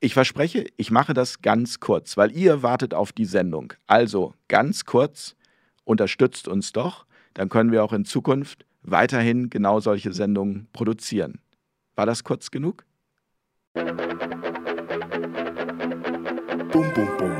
[0.00, 3.72] Ich verspreche, ich mache das ganz kurz, weil ihr wartet auf die Sendung.
[3.88, 5.34] Also ganz kurz,
[5.82, 11.40] unterstützt uns doch, dann können wir auch in Zukunft weiterhin genau solche Sendungen produzieren.
[11.96, 12.84] War das kurz genug?
[13.74, 13.96] Bum,
[16.94, 17.32] bum, bum.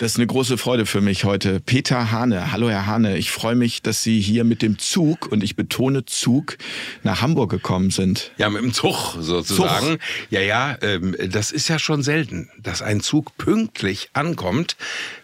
[0.00, 1.60] Das ist eine große Freude für mich heute.
[1.60, 2.52] Peter Hane.
[2.52, 3.18] Hallo, Herr Hane.
[3.18, 6.56] Ich freue mich, dass Sie hier mit dem Zug, und ich betone Zug,
[7.02, 8.32] nach Hamburg gekommen sind.
[8.38, 9.86] Ja, mit dem Zug sozusagen.
[9.86, 9.98] Zug.
[10.30, 14.78] Ja, ja, ähm, das ist ja schon selten, dass ein Zug pünktlich ankommt.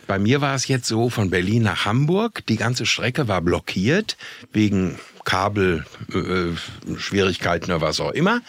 [0.06, 2.44] Bei mir war es jetzt so, von Berlin nach Hamburg.
[2.46, 4.18] Die ganze Strecke war blockiert
[4.52, 8.42] wegen Kabelschwierigkeiten äh, oder was auch immer.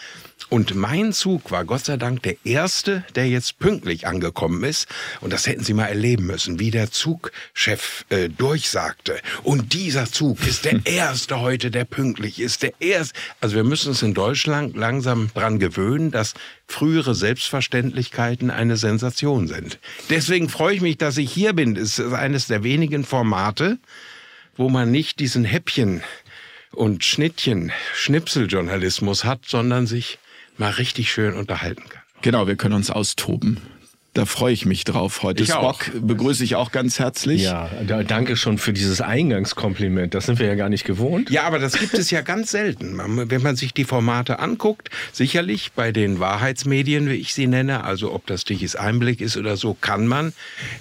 [0.50, 4.88] Und mein Zug war Gott sei Dank der erste, der jetzt pünktlich angekommen ist.
[5.20, 9.20] Und das hätten Sie mal erleben müssen, wie der Zugchef äh, durchsagte.
[9.42, 12.62] Und dieser Zug ist der erste heute, der pünktlich ist.
[12.62, 13.18] Der erste.
[13.40, 16.32] Also wir müssen uns in Deutschland langsam dran gewöhnen, dass
[16.66, 19.78] frühere Selbstverständlichkeiten eine Sensation sind.
[20.08, 21.76] Deswegen freue ich mich, dass ich hier bin.
[21.76, 23.78] Es ist eines der wenigen Formate,
[24.56, 26.02] wo man nicht diesen Häppchen
[26.72, 30.18] und Schnittchen, Schnipseljournalismus hat, sondern sich
[30.58, 32.02] mal richtig schön unterhalten kann.
[32.22, 33.60] Genau, wir können uns austoben.
[34.14, 35.44] Da freue ich mich drauf heute.
[35.44, 36.00] Ich Spock auch.
[36.00, 37.42] begrüße ich auch ganz herzlich.
[37.42, 40.12] Ja, danke schon für dieses Eingangskompliment.
[40.12, 41.30] Das sind wir ja gar nicht gewohnt.
[41.30, 42.98] Ja, aber das gibt es ja ganz selten.
[43.30, 48.12] Wenn man sich die Formate anguckt, sicherlich bei den Wahrheitsmedien, wie ich sie nenne, also
[48.12, 50.32] ob das Tichys Einblick ist oder so, kann man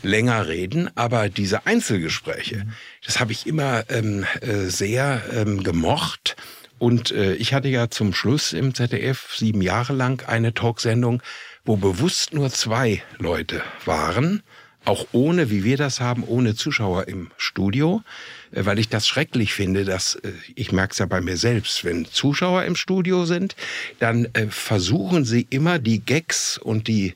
[0.02, 0.90] länger reden.
[0.96, 2.66] Aber diese Einzelgespräche,
[3.06, 6.38] das habe ich immer ähm, äh, sehr ähm, gemocht
[6.80, 11.22] und äh, ich hatte ja zum Schluss im ZDF sieben Jahre lang eine Talksendung,
[11.66, 14.44] wo bewusst nur zwei Leute waren,
[14.86, 18.04] auch ohne, wie wir das haben, ohne Zuschauer im Studio,
[18.52, 21.84] äh, weil ich das schrecklich finde, dass, äh, ich merke es ja bei mir selbst,
[21.84, 23.56] wenn Zuschauer im Studio sind,
[24.00, 27.16] dann äh, versuchen sie immer die Gags und die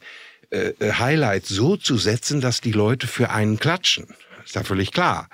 [0.52, 4.08] äh, äh, Highlights so zu setzen, dass die Leute für einen klatschen.
[4.44, 5.30] Ist ja völlig klar.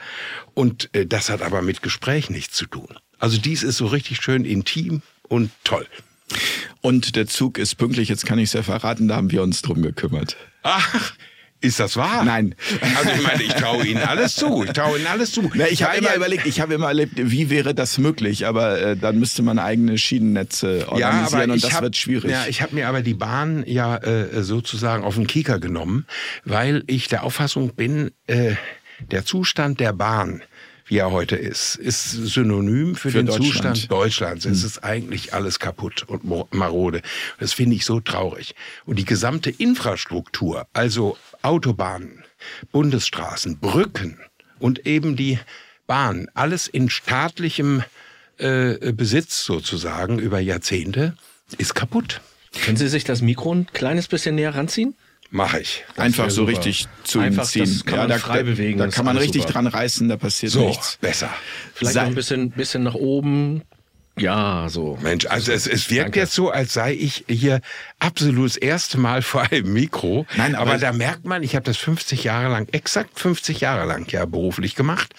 [0.54, 3.00] Und äh, das hat aber mit Gespräch nichts zu tun.
[3.20, 5.88] Also dies ist so richtig schön intim und toll.
[6.82, 9.62] Und der Zug ist pünktlich, jetzt kann ich es ja verraten, da haben wir uns
[9.62, 10.38] drum gekümmert.
[10.64, 11.14] Ach,
[11.60, 12.24] ist das wahr?
[12.24, 12.54] Nein.
[12.98, 14.64] Also ich meine, ich traue Ihnen alles zu.
[14.64, 15.50] Ich traue Ihnen alles zu.
[15.56, 18.46] Na, ich habe immer überlegt, ich habe immer erlebt, wie wäre das möglich?
[18.46, 22.30] Aber äh, dann müsste man eigene Schienennetze organisieren ja, und das hab, wird schwierig.
[22.30, 26.06] Ja, ich habe mir aber die Bahn ja äh, sozusagen auf den Kieker genommen,
[26.46, 28.54] weil ich der Auffassung bin, äh,
[29.12, 30.44] der Zustand der Bahn
[30.88, 34.46] wie er heute ist, ist synonym für, für den Zustand Deutschlands.
[34.46, 34.68] Es hm.
[34.68, 37.02] ist eigentlich alles kaputt und marode.
[37.40, 38.56] Das finde ich so traurig.
[38.86, 42.24] Und die gesamte Infrastruktur, also Autobahnen,
[42.72, 44.18] Bundesstraßen, Brücken
[44.60, 45.40] und eben die
[45.88, 47.84] Bahn, alles in staatlichem
[48.38, 51.16] äh, Besitz sozusagen über Jahrzehnte,
[51.58, 52.22] ist kaputt.
[52.64, 54.96] Können Sie sich das Mikro ein kleines bisschen näher ranziehen?
[55.30, 55.84] Mache ich.
[55.96, 56.52] Das Einfach so super.
[56.52, 57.64] richtig zu Einfach, ihm ziehen.
[57.66, 58.80] Das kann man ja, da, frei bewegen.
[58.80, 59.54] Da kann man richtig super.
[59.54, 60.98] dran reißen, da passiert so, nichts.
[61.02, 61.30] besser.
[61.74, 63.64] Vielleicht Sei noch ein bisschen, bisschen nach oben.
[64.18, 64.98] Ja, so.
[65.02, 66.20] Mensch, also es, es wirkt Danke.
[66.22, 67.62] jetzt so, als sei ich hier
[68.00, 70.26] absolut das erste Mal vor einem Mikro.
[70.38, 73.86] Nein, aber, aber da merkt man, ich habe das 50 Jahre lang, exakt 50 Jahre
[73.86, 75.14] lang ja beruflich gemacht.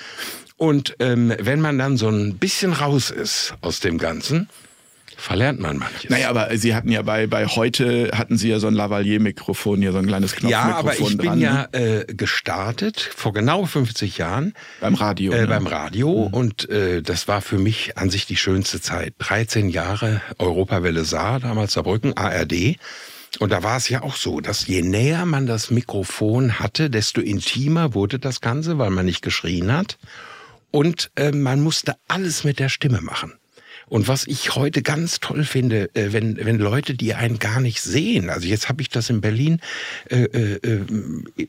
[0.57, 4.49] Und ähm, wenn man dann so ein bisschen raus ist aus dem Ganzen,
[5.19, 6.11] verlernt man manches.
[6.11, 9.93] Naja, aber Sie hatten ja bei, bei heute hatten Sie ja so ein Lavalier-Mikrofon hier,
[9.93, 12.05] so ein kleines Knopfmikrofon Ja, aber ich bin dran, ja ne?
[12.07, 14.55] äh, gestartet vor genau 50 Jahren.
[14.81, 15.33] Beim Radio.
[15.33, 15.47] Äh, ne?
[15.49, 16.35] Beim Radio mhm.
[16.35, 19.15] und äh, das war für mich an sich die schönste Zeit.
[19.19, 22.77] 13 Jahre Europawelle Saar, damals Saarbrücken, ARD.
[23.41, 27.21] Und da war es ja auch so, dass je näher man das Mikrofon hatte, desto
[27.21, 29.99] intimer wurde das Ganze, weil man nicht geschrien hat.
[30.71, 33.35] Und äh, man musste alles mit der Stimme machen.
[33.89, 37.81] Und was ich heute ganz toll finde, äh, wenn, wenn Leute, die einen gar nicht
[37.81, 39.61] sehen, also jetzt habe ich das in Berlin,
[40.11, 40.85] äh, äh,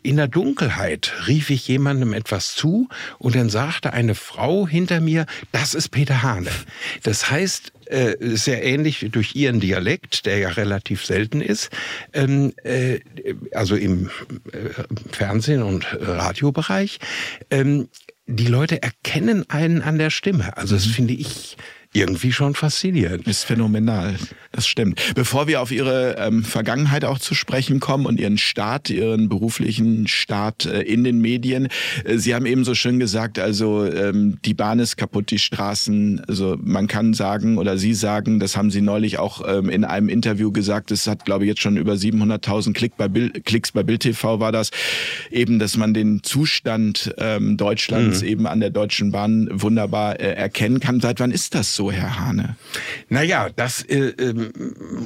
[0.04, 5.26] in der Dunkelheit rief ich jemandem etwas zu und dann sagte eine Frau hinter mir,
[5.52, 6.52] das ist Peter Hane.
[7.04, 11.70] Das heißt, äh, sehr ähnlich durch ihren Dialekt, der ja relativ selten ist,
[12.14, 13.00] ähm, äh,
[13.52, 14.12] also im
[14.52, 17.00] äh, Fernsehen- und Radiobereich.
[17.50, 17.90] Ähm,
[18.28, 20.56] die Leute erkennen einen an der Stimme.
[20.56, 20.92] Also das mhm.
[20.92, 21.58] finde ich
[21.92, 23.28] irgendwie schon faszinierend.
[23.28, 24.16] Ist phänomenal.
[24.52, 25.02] Das stimmt.
[25.16, 30.08] Bevor wir auf Ihre ähm, Vergangenheit auch zu sprechen kommen und Ihren Start, Ihren beruflichen
[30.08, 31.68] Start äh, in den Medien.
[32.04, 36.22] Äh, Sie haben eben so schön gesagt, also ähm, die Bahn ist kaputt, die Straßen.
[36.28, 40.10] Also man kann sagen oder Sie sagen, das haben Sie neulich auch ähm, in einem
[40.10, 43.82] Interview gesagt, es hat glaube ich jetzt schon über 700.000 Klick bei Bild, Klicks bei
[43.82, 44.70] Bild TV war das,
[45.32, 48.28] eben, dass man den Zustand ähm, Deutschlands mhm.
[48.28, 51.00] eben an der Deutschen Bahn wunderbar äh, erkennen kann.
[51.00, 52.56] Seit wann ist das so, Herr Hane?
[53.08, 54.52] Naja, das äh, ähm,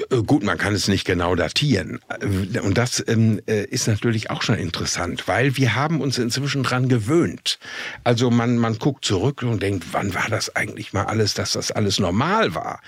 [0.10, 2.00] äh, gut, man kann es nicht genau datieren.
[2.10, 6.64] Äh, und das ähm, äh, ist natürlich auch schon interessant, weil wir haben uns inzwischen
[6.64, 7.60] dran gewöhnt.
[8.04, 11.72] Also man, man guckt zurück und denkt, wann war das eigentlich mal alles, dass das
[11.72, 12.80] alles normal war?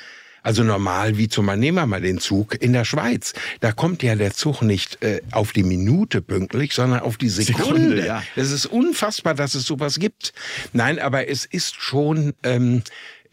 [0.46, 3.34] Also normal wie zum nehmen wir mal den Zug in der Schweiz.
[3.62, 7.64] Da kommt ja der Zug nicht äh, auf die Minute pünktlich, sondern auf die Sekunde.
[7.64, 8.24] Sekunde ja.
[8.36, 10.34] Es ist unfassbar, dass es sowas gibt.
[10.72, 12.84] Nein, aber es ist schon ähm,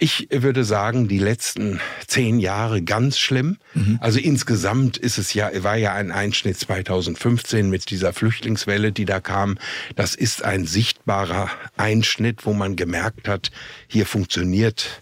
[0.03, 1.79] ich würde sagen, die letzten
[2.09, 3.59] zehn Jahre ganz schlimm.
[3.73, 3.99] Mhm.
[4.01, 9.21] Also insgesamt ist es ja, war ja ein Einschnitt 2015 mit dieser Flüchtlingswelle, die da
[9.21, 9.59] kam.
[9.95, 13.53] Das ist ein sichtbarer Einschnitt, wo man gemerkt hat,
[13.87, 15.01] hier funktioniert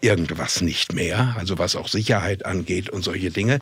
[0.00, 3.58] irgendwas nicht mehr, also was auch Sicherheit angeht und solche Dinge.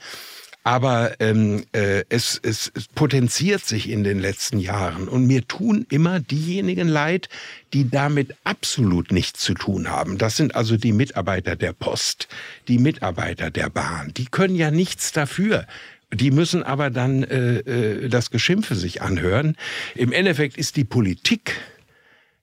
[0.63, 5.09] Aber ähm, äh, es, es, es potenziert sich in den letzten Jahren.
[5.09, 7.29] Und mir tun immer diejenigen leid,
[7.73, 10.19] die damit absolut nichts zu tun haben.
[10.19, 12.29] Das sind also die Mitarbeiter der Post,
[12.69, 14.13] die Mitarbeiter der Bahn.
[14.17, 15.67] Die können ja nichts dafür.
[16.13, 19.57] Die müssen aber dann äh, äh, das Geschimpfe sich anhören.
[19.95, 21.57] Im Endeffekt ist die Politik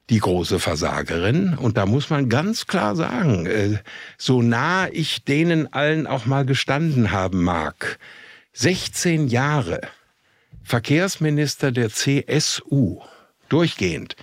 [0.10, 1.56] die große Versagerin.
[1.56, 3.80] Und da muss man ganz klar sagen, äh,
[4.18, 8.00] so nah ich denen allen auch mal gestanden haben mag,
[8.54, 9.82] 16 Jahre
[10.64, 13.00] Verkehrsminister der CSU,
[13.48, 14.16] durchgehend,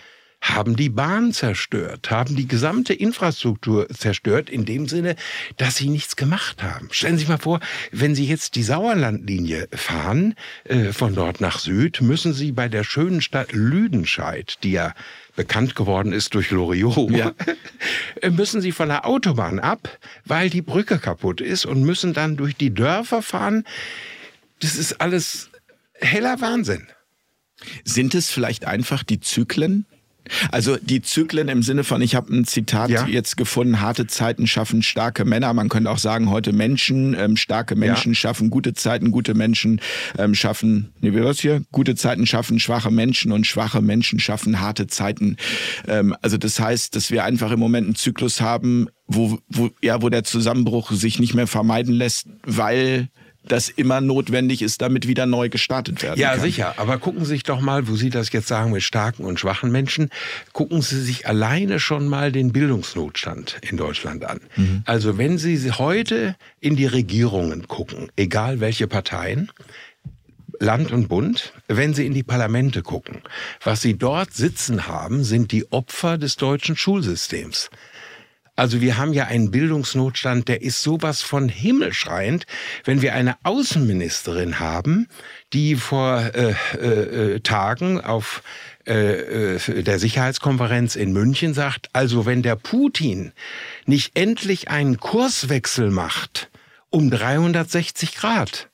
[0.45, 5.17] haben die Bahn zerstört, haben die gesamte Infrastruktur zerstört, in dem Sinne,
[5.57, 6.89] dass sie nichts gemacht haben.
[6.91, 7.61] Stellen Sie sich mal vor,
[7.93, 10.35] wenn Sie jetzt die Sauerlandlinie fahren,
[10.65, 14.93] äh, von dort nach Süd, müssen Sie bei der schönen Stadt Lüdenscheid, die ja
[15.37, 17.33] bekannt geworden ist durch Loriot, ja.
[18.31, 22.57] müssen sie von der Autobahn ab, weil die Brücke kaputt ist und müssen dann durch
[22.57, 23.65] die Dörfer fahren.
[24.61, 25.51] Das ist alles
[25.95, 26.87] heller Wahnsinn.
[27.85, 29.87] Sind es vielleicht einfach die Zyklen,
[30.50, 33.06] also die Zyklen im Sinne von, ich habe ein Zitat ja.
[33.06, 35.53] jetzt gefunden, harte Zeiten schaffen starke Männer.
[35.53, 38.17] Man könnte auch sagen, heute Menschen, ähm, starke Menschen ja.
[38.17, 39.81] schaffen gute Zeiten, gute Menschen
[40.19, 41.62] ähm, schaffen, nee, wie war das hier?
[41.73, 45.37] Gute Zeiten schaffen schwache Menschen und schwache Menschen schaffen harte Zeiten.
[45.87, 50.03] Ähm, also das heißt, dass wir einfach im Moment einen Zyklus haben, wo, wo, ja,
[50.03, 53.09] wo der Zusammenbruch sich nicht mehr vermeiden lässt, weil
[53.46, 56.38] das immer notwendig ist, damit wieder neu gestartet werden ja, kann.
[56.38, 56.75] Ja, sicher.
[56.79, 59.70] Aber gucken Sie sich doch mal, wo Sie das jetzt sagen mit starken und schwachen
[59.70, 60.11] Menschen,
[60.52, 64.41] gucken Sie sich alleine schon mal den Bildungsnotstand in Deutschland an.
[64.56, 64.82] Mhm.
[64.87, 69.50] Also wenn Sie heute in die Regierungen gucken, egal welche Parteien,
[70.61, 73.23] Land und Bund, wenn Sie in die Parlamente gucken,
[73.62, 77.70] was Sie dort sitzen haben, sind die Opfer des deutschen Schulsystems.
[78.56, 82.47] Also wir haben ja einen Bildungsnotstand, der ist sowas von himmelschreiend,
[82.85, 85.09] wenn wir eine Außenministerin haben,
[85.53, 88.43] die vor äh, äh, Tagen auf
[88.87, 93.33] äh, äh der Sicherheitskonferenz in München sagt, also wenn der Putin
[93.87, 96.50] nicht endlich einen Kurswechsel macht
[96.91, 98.69] um 360 Grad,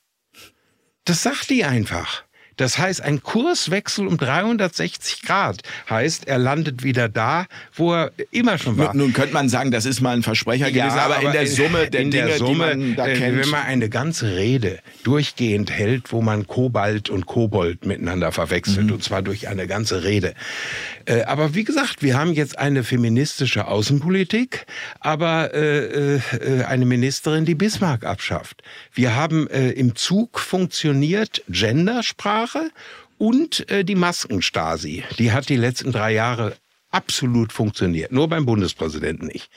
[1.04, 2.24] das sagt die einfach.
[2.60, 8.58] Das heißt, ein Kurswechsel um 360 Grad heißt, er landet wieder da, wo er immer
[8.58, 8.94] schon war.
[8.94, 11.46] Nun, könnte man sagen, das ist mal ein Versprecher ja, gewesen, aber, aber, in der
[11.46, 13.38] Summe der in Dinge, der Summe, die man da äh, kennt.
[13.38, 18.92] Wenn man eine ganze Rede durchgehend hält, wo man Kobalt und Kobold miteinander verwechselt, mhm.
[18.92, 20.34] und zwar durch eine ganze Rede.
[21.06, 24.66] Äh, aber wie gesagt, wir haben jetzt eine feministische Außenpolitik,
[25.00, 26.20] aber äh,
[26.68, 28.62] eine Ministerin, die Bismarck abschafft.
[28.92, 32.70] Wir haben im Zug funktioniert Gendersprache Sache.
[33.18, 36.56] Und äh, die Maskenstasi, die hat die letzten drei Jahre
[36.90, 38.12] absolut funktioniert.
[38.12, 39.50] Nur beim Bundespräsidenten nicht.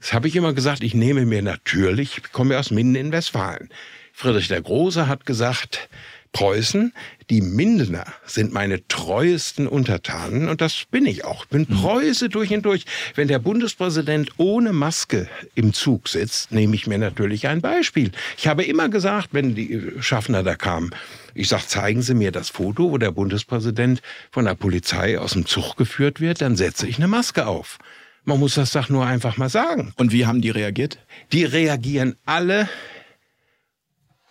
[0.00, 3.68] Das habe ich immer gesagt, ich nehme mir natürlich, ich komme aus Minden in Westfalen.
[4.12, 5.88] Friedrich der Große hat gesagt,
[6.32, 6.92] Preußen,
[7.30, 11.44] die Mindener sind meine treuesten Untertanen und das bin ich auch.
[11.44, 11.80] Ich bin mhm.
[11.80, 12.84] Preuße durch und durch.
[13.14, 18.10] Wenn der Bundespräsident ohne Maske im Zug sitzt, nehme ich mir natürlich ein Beispiel.
[18.36, 20.90] Ich habe immer gesagt, wenn die Schaffner da kamen,
[21.34, 25.46] ich sage, zeigen Sie mir das Foto, wo der Bundespräsident von der Polizei aus dem
[25.46, 27.78] Zug geführt wird, dann setze ich eine Maske auf.
[28.24, 29.92] Man muss das doch nur einfach mal sagen.
[29.96, 30.98] Und wie haben die reagiert?
[31.32, 32.68] Die reagieren alle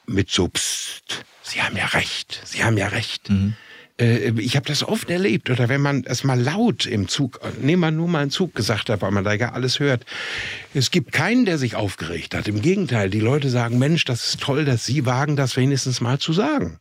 [0.05, 3.29] mit so, Psst, Sie haben ja recht, Sie haben ja recht.
[3.29, 3.53] Mhm.
[3.99, 5.49] Äh, ich habe das oft erlebt.
[5.49, 8.89] Oder wenn man es mal laut im Zug, nehmen wir nur mal einen Zug gesagt
[8.89, 10.05] hat, weil man da ja alles hört.
[10.73, 12.47] Es gibt keinen, der sich aufgeregt hat.
[12.47, 16.19] Im Gegenteil, die Leute sagen, Mensch, das ist toll, dass Sie wagen, das wenigstens mal
[16.19, 16.79] zu sagen.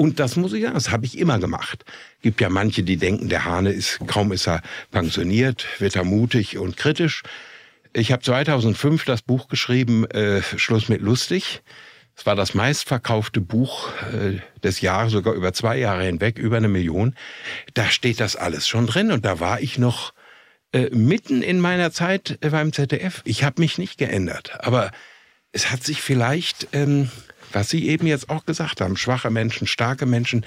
[0.00, 1.84] Und das muss ich sagen, das habe ich immer gemacht.
[2.22, 6.56] Gibt ja manche, die denken, der Hane ist, kaum ist er pensioniert, wird er mutig
[6.56, 7.22] und kritisch.
[7.92, 11.60] Ich habe 2005 das Buch geschrieben, äh, Schluss mit lustig.
[12.16, 16.68] Es war das meistverkaufte Buch äh, des Jahres, sogar über zwei Jahre hinweg, über eine
[16.68, 17.14] Million.
[17.74, 20.14] Da steht das alles schon drin und da war ich noch
[20.72, 23.20] äh, mitten in meiner Zeit beim ZDF.
[23.26, 24.92] Ich habe mich nicht geändert, aber
[25.52, 27.10] es hat sich vielleicht ähm,
[27.52, 30.44] was Sie eben jetzt auch gesagt haben, schwache Menschen, starke Menschen,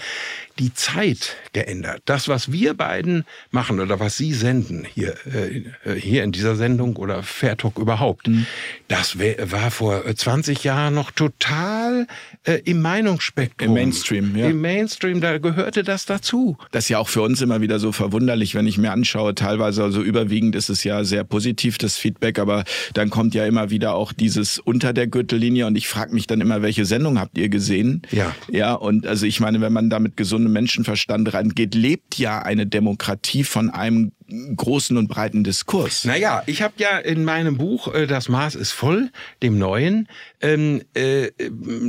[0.59, 2.01] die Zeit geändert.
[2.05, 6.95] Das, was wir beiden machen oder was Sie senden hier, äh, hier in dieser Sendung
[6.95, 8.45] oder Fairtalk überhaupt, mhm.
[8.87, 12.07] das war vor 20 Jahren noch total
[12.43, 13.69] äh, im Meinungsspektrum.
[13.69, 14.49] Im Mainstream, ja.
[14.49, 16.57] Im Mainstream, da gehörte das dazu.
[16.71, 19.83] Das ist ja auch für uns immer wieder so verwunderlich, wenn ich mir anschaue, teilweise,
[19.83, 23.95] also überwiegend ist es ja sehr positiv, das Feedback, aber dann kommt ja immer wieder
[23.95, 27.49] auch dieses unter der Gürtellinie und ich frage mich dann immer, welche Sendung habt ihr
[27.49, 28.03] gesehen?
[28.11, 28.35] Ja.
[28.51, 32.67] Ja, und also ich meine, wenn man da mit gesundem Menschenverstand reingeht, lebt ja eine
[32.67, 34.11] Demokratie von einem
[34.55, 36.05] großen und breiten Diskurs.
[36.05, 39.09] Naja, ich habe ja in meinem Buch äh, Das Maß ist voll,
[39.41, 40.07] dem neuen,
[40.41, 41.31] ähm, äh,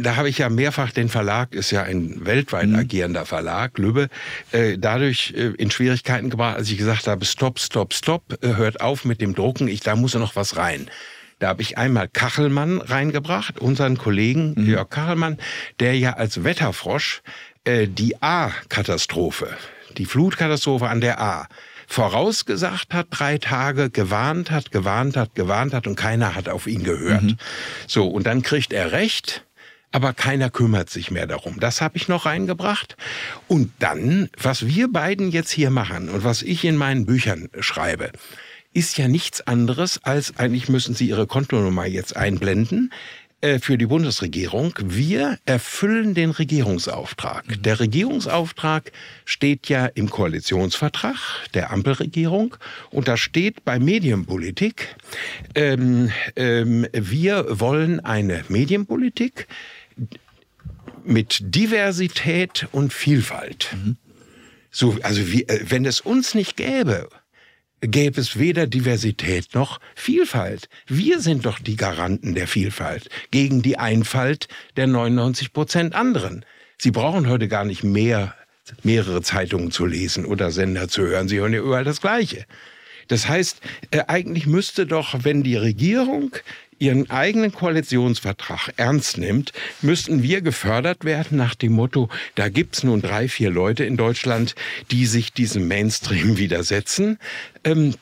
[0.01, 2.77] da habe ich ja mehrfach den Verlag, ist ja ein weltweit mhm.
[2.77, 4.09] agierender Verlag, Lübbe,
[4.53, 8.81] äh, dadurch äh, in Schwierigkeiten gebracht, als ich gesagt habe, stopp, stopp, stopp, äh, hört
[8.81, 10.89] auf mit dem Drucken, ich, da muss ja noch was rein.
[11.39, 14.67] Da habe ich einmal Kachelmann reingebracht, unseren Kollegen mhm.
[14.67, 15.39] Jörg Kachelmann,
[15.81, 17.23] der ja als Wetterfrosch
[17.65, 19.49] äh, die A-Katastrophe,
[19.97, 21.49] die Flutkatastrophe an der A,
[21.87, 26.83] vorausgesagt hat, drei Tage, gewarnt hat, gewarnt hat, gewarnt hat und keiner hat auf ihn
[26.83, 27.23] gehört.
[27.23, 27.37] Mhm.
[27.87, 29.45] So, und dann kriegt er recht,
[29.93, 31.61] aber keiner kümmert sich mehr darum.
[31.61, 32.97] Das habe ich noch reingebracht.
[33.47, 38.11] Und dann, was wir beiden jetzt hier machen und was ich in meinen Büchern schreibe,
[38.75, 42.93] ist ja nichts anderes als, eigentlich müssen Sie Ihre Kontonummer jetzt einblenden
[43.41, 44.75] äh, für die Bundesregierung.
[44.83, 47.47] Wir erfüllen den Regierungsauftrag.
[47.47, 47.63] Mhm.
[47.63, 48.91] Der Regierungsauftrag
[49.25, 51.17] steht ja im Koalitionsvertrag
[51.55, 52.57] der Ampelregierung
[52.91, 54.97] und da steht bei Medienpolitik,
[55.55, 59.47] ähm, ähm, wir wollen eine Medienpolitik
[61.05, 63.69] mit Diversität und Vielfalt.
[63.73, 63.97] Mhm.
[64.71, 67.09] So, also wie, äh, wenn es uns nicht gäbe,
[67.87, 70.69] gäbe es weder Diversität noch Vielfalt.
[70.87, 76.45] Wir sind doch die Garanten der Vielfalt gegen die Einfalt der 99 Prozent anderen.
[76.79, 78.35] Sie brauchen heute gar nicht mehr,
[78.83, 81.29] mehrere Zeitungen zu lesen oder Sender zu hören.
[81.29, 82.47] Sie hören ja überall das Gleiche.
[83.09, 83.61] Das heißt,
[83.91, 86.35] äh, eigentlich müsste doch, wenn die Regierung
[86.85, 93.01] ihren eigenen Koalitionsvertrag ernst nimmt, müssten wir gefördert werden nach dem Motto, da gibt's nun
[93.01, 94.55] drei, vier Leute in Deutschland,
[94.91, 97.19] die sich diesem Mainstream widersetzen.
[97.65, 97.95] Ähm,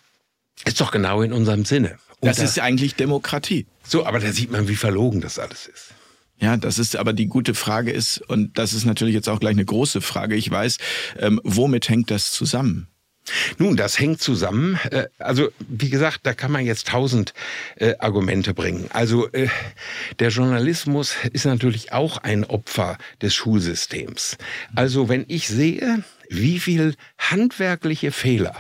[0.65, 1.99] ist doch genau in unserem Sinne.
[2.21, 3.67] Und das ist eigentlich Demokratie.
[3.85, 5.95] So, aber da sieht man, wie verlogen das alles ist.
[6.39, 9.53] Ja, das ist aber die gute Frage ist, und das ist natürlich jetzt auch gleich
[9.53, 10.79] eine große Frage, ich weiß,
[11.19, 12.89] ähm, womit hängt das zusammen?
[13.59, 14.79] Nun, das hängt zusammen.
[14.91, 17.35] Äh, also, wie gesagt, da kann man jetzt tausend
[17.77, 18.87] äh, Argumente bringen.
[18.93, 19.49] Also, äh,
[20.19, 24.39] der Journalismus ist natürlich auch ein Opfer des Schulsystems.
[24.75, 28.55] Also, wenn ich sehe, wie viel handwerkliche Fehler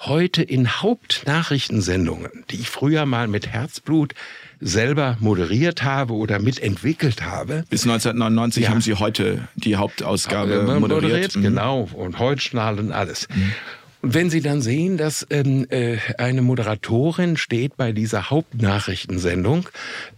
[0.00, 4.14] heute in Hauptnachrichtensendungen, die ich früher mal mit Herzblut
[4.60, 7.64] selber moderiert habe oder mitentwickelt habe.
[7.70, 8.70] Bis 1999 ja.
[8.70, 10.80] haben Sie heute die Hauptausgabe moderiert.
[10.80, 11.36] moderiert.
[11.36, 11.42] Mhm.
[11.42, 13.28] Genau, und Holzschnall und alles.
[13.28, 13.52] Mhm.
[14.04, 19.66] Und wenn Sie dann sehen, dass ähm, äh, eine Moderatorin steht bei dieser Hauptnachrichtensendung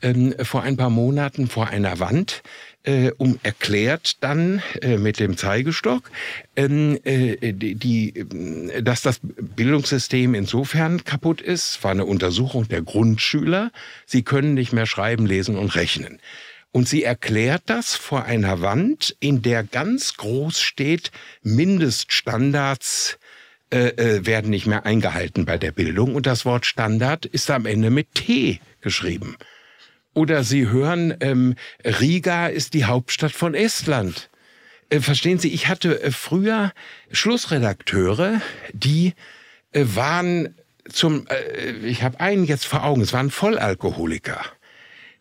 [0.03, 2.43] ähm, vor ein paar Monaten vor einer Wand,
[2.83, 6.11] äh, um erklärt dann äh, mit dem Zeigestock,
[6.57, 13.71] ähm, äh, die, äh, dass das Bildungssystem insofern kaputt ist, war eine Untersuchung der Grundschüler.
[14.05, 16.19] Sie können nicht mehr schreiben, lesen und rechnen.
[16.73, 21.13] Und sie erklärt das vor einer Wand, in der ganz groß steht
[21.45, 23.21] Mindeststandards
[23.71, 27.67] äh, äh, werden nicht mehr eingehalten bei der Bildung und das Wort Standard ist am
[27.67, 29.37] Ende mit T geschrieben.
[30.15, 34.31] Oder Sie hören, ähm, Riga ist die Hauptstadt von Estland.
[34.89, 36.73] Äh, verstehen Sie, ich hatte äh, früher
[37.11, 38.41] Schlussredakteure,
[38.73, 39.15] die
[39.73, 40.55] äh, waren
[40.89, 44.45] zum, äh, ich habe einen jetzt vor Augen, es war ein Vollalkoholiker.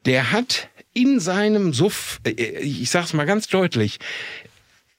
[0.06, 3.98] Der hat in seinem Suff, äh, ich sag's mal ganz deutlich,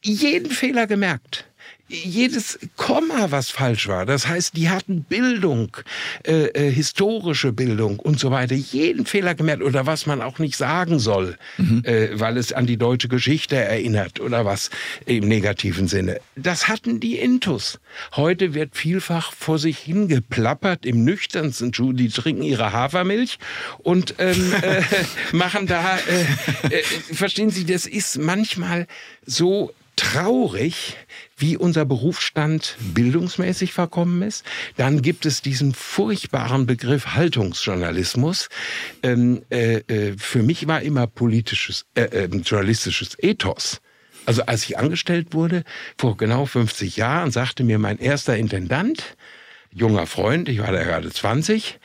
[0.02, 1.46] jeden Fehler gemerkt
[1.88, 4.06] jedes Komma, was falsch war.
[4.06, 5.76] Das heißt, die hatten Bildung,
[6.24, 10.56] äh, äh, historische Bildung und so weiter, jeden Fehler gemerkt oder was man auch nicht
[10.56, 11.84] sagen soll, mhm.
[11.84, 14.70] äh, weil es an die deutsche Geschichte erinnert oder was
[15.04, 16.20] im negativen Sinne.
[16.34, 17.78] Das hatten die Intus.
[18.16, 21.92] Heute wird vielfach vor sich hingeplappert im nüchternsten Schuh.
[21.92, 23.38] Die trinken ihre Hafermilch
[23.78, 24.82] und ähm, äh,
[25.32, 28.86] machen da, äh, äh, verstehen Sie, das ist manchmal
[29.24, 30.96] so traurig,
[31.36, 34.44] wie unser Berufsstand bildungsmäßig verkommen ist.
[34.76, 38.48] Dann gibt es diesen furchtbaren Begriff Haltungsjournalismus.
[39.02, 43.80] Ähm, äh, äh, für mich war immer politisches, äh, äh, journalistisches Ethos.
[44.26, 45.62] Also als ich angestellt wurde,
[45.96, 49.16] vor genau 50 Jahren, sagte mir mein erster Intendant,
[49.76, 51.78] junger Freund, ich war da gerade 20,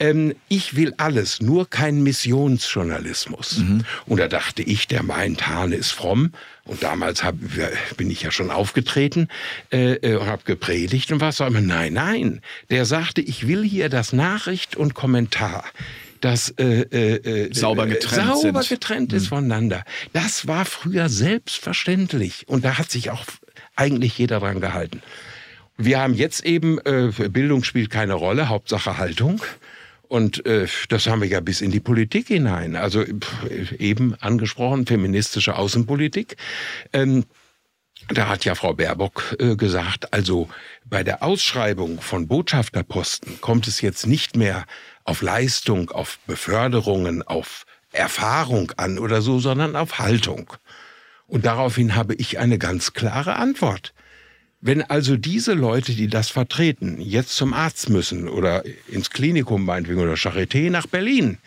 [0.00, 3.58] ähm, ich will alles, nur kein Missionsjournalismus.
[3.58, 3.84] Mhm.
[4.06, 6.32] Und da dachte ich, der meint, Hane ist fromm.
[6.64, 7.36] Und damals hab,
[7.96, 9.28] bin ich ja schon aufgetreten
[9.72, 11.62] äh, äh und habe gepredigt und was auch immer.
[11.62, 12.40] Nein, nein,
[12.70, 15.64] der sagte, ich will hier das Nachricht und Kommentar
[16.20, 19.28] das äh, äh, äh sauber getrennt, sauber getrennt ist mhm.
[19.28, 19.84] voneinander.
[20.12, 23.24] Das war früher selbstverständlich und da hat sich auch
[23.76, 25.00] eigentlich jeder dran gehalten.
[25.80, 29.40] Wir haben jetzt eben, äh, Bildung spielt keine Rolle, Hauptsache Haltung.
[30.08, 32.74] Und äh, das haben wir ja bis in die Politik hinein.
[32.74, 33.04] Also
[33.78, 36.36] eben angesprochen, feministische Außenpolitik.
[36.92, 37.26] Ähm,
[38.08, 40.48] da hat ja Frau Baerbock äh, gesagt, also
[40.84, 44.64] bei der Ausschreibung von Botschafterposten kommt es jetzt nicht mehr
[45.04, 50.52] auf Leistung, auf Beförderungen, auf Erfahrung an oder so, sondern auf Haltung.
[51.26, 53.92] Und daraufhin habe ich eine ganz klare Antwort.
[54.60, 60.00] Wenn also diese Leute, die das vertreten, jetzt zum Arzt müssen oder ins Klinikum meinetwegen
[60.00, 61.38] oder Charité nach Berlin,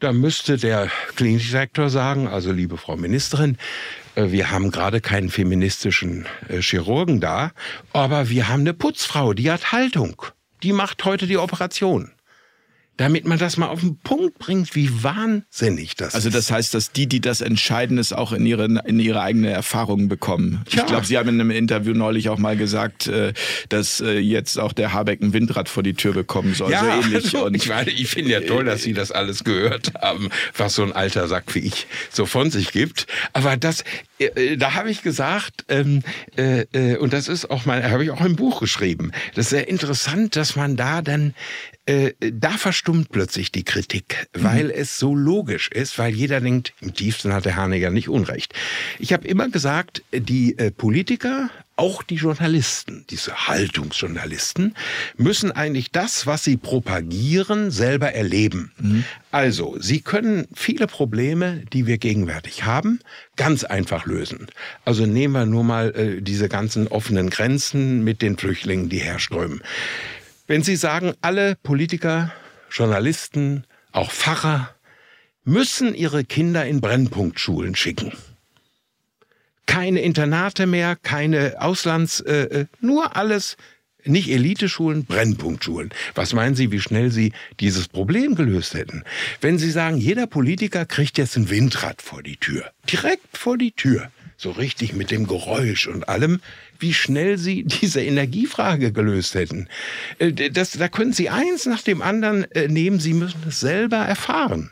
[0.00, 3.58] dann müsste der Klinikdirektor sagen, also liebe Frau Ministerin,
[4.16, 7.52] äh, wir haben gerade keinen feministischen äh, Chirurgen da,
[7.92, 10.20] aber wir haben eine Putzfrau, die hat Haltung.
[10.64, 12.10] Die macht heute die Operation
[12.98, 16.34] damit man das mal auf den Punkt bringt, wie wahnsinnig das also ist.
[16.34, 19.50] Also das heißt, dass die, die das entscheiden, es auch in ihre, in ihre eigene
[19.50, 20.64] Erfahrung bekommen.
[20.70, 20.82] Ja.
[20.82, 23.32] Ich glaube, Sie haben in einem Interview neulich auch mal gesagt, äh,
[23.70, 26.70] dass äh, jetzt auch der Habeck ein Windrad vor die Tür bekommen soll.
[26.70, 27.24] Ja, so ähnlich.
[27.24, 30.74] Also, Und ich meine, ich finde ja toll, dass Sie das alles gehört haben, was
[30.74, 33.06] so ein alter Sack wie ich so von sich gibt.
[33.32, 33.84] Aber das,
[34.18, 36.02] äh, da habe ich gesagt, ähm,
[36.36, 39.12] äh, äh, und das ist auch mal, habe ich auch im Buch geschrieben.
[39.34, 41.34] Das ist sehr interessant, dass man da dann
[41.86, 44.70] äh, da verstummt plötzlich die Kritik, weil mhm.
[44.74, 48.54] es so logisch ist, weil jeder denkt, im tiefsten hat der Haneger nicht Unrecht.
[49.00, 54.76] Ich habe immer gesagt, die äh, Politiker, auch die Journalisten, diese Haltungsjournalisten,
[55.16, 58.70] müssen eigentlich das, was sie propagieren, selber erleben.
[58.78, 59.04] Mhm.
[59.32, 63.00] Also, sie können viele Probleme, die wir gegenwärtig haben,
[63.34, 64.46] ganz einfach lösen.
[64.84, 69.62] Also nehmen wir nur mal äh, diese ganzen offenen Grenzen mit den Flüchtlingen, die herströmen.
[70.46, 72.32] Wenn Sie sagen, alle Politiker,
[72.70, 74.74] Journalisten, auch Pfarrer
[75.44, 78.12] müssen ihre Kinder in Brennpunktschulen schicken.
[79.66, 83.56] Keine Internate mehr, keine Auslands, äh, äh, nur alles,
[84.04, 85.90] nicht Eliteschulen, Brennpunktschulen.
[86.14, 89.04] Was meinen Sie, wie schnell Sie dieses Problem gelöst hätten?
[89.40, 93.72] Wenn Sie sagen, jeder Politiker kriegt jetzt ein Windrad vor die Tür, direkt vor die
[93.72, 96.40] Tür, so richtig mit dem Geräusch und allem,
[96.82, 99.68] wie schnell Sie diese Energiefrage gelöst hätten.
[100.18, 103.00] Äh, das, da können Sie eins nach dem anderen äh, nehmen.
[103.00, 104.70] Sie müssen es selber erfahren.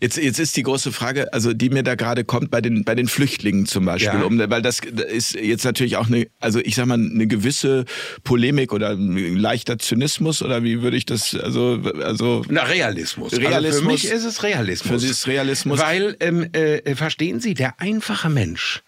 [0.00, 2.94] Jetzt, jetzt ist die große Frage, also die mir da gerade kommt bei den, bei
[2.94, 4.24] den Flüchtlingen zum Beispiel, ja.
[4.24, 7.84] um, weil das ist jetzt natürlich auch eine, also ich sag mal, eine gewisse
[8.22, 12.44] Polemik oder ein leichter Zynismus oder wie würde ich das, also, also.
[12.48, 13.32] Na, Realismus.
[13.32, 13.64] Realismus.
[13.64, 14.92] Also für mich ist es Realismus.
[14.92, 15.80] Für Sie ist Realismus.
[15.80, 18.82] Weil, ähm, äh, verstehen Sie, der einfache Mensch,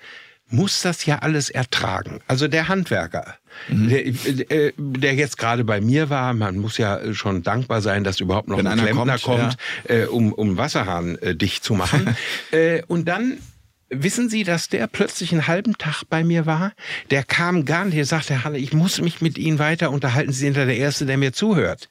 [0.50, 2.20] muss das ja alles ertragen.
[2.26, 3.36] Also der Handwerker,
[3.68, 3.88] mhm.
[3.88, 8.20] der, äh, der, jetzt gerade bei mir war, man muss ja schon dankbar sein, dass
[8.20, 9.56] überhaupt noch Wenn ein Klempner kommt, kommt
[9.88, 9.94] ja.
[9.94, 12.16] äh, um, um Wasserhahn äh, dicht zu machen.
[12.88, 13.38] und dann
[13.90, 16.72] Wissen Sie, dass der plötzlich einen halben Tag bei mir war?
[17.10, 20.30] Der kam gar nicht, der sagte, Halle, ich muss mich mit Ihnen weiter unterhalten.
[20.30, 21.88] Sie sind ja der Erste, der mir zuhört.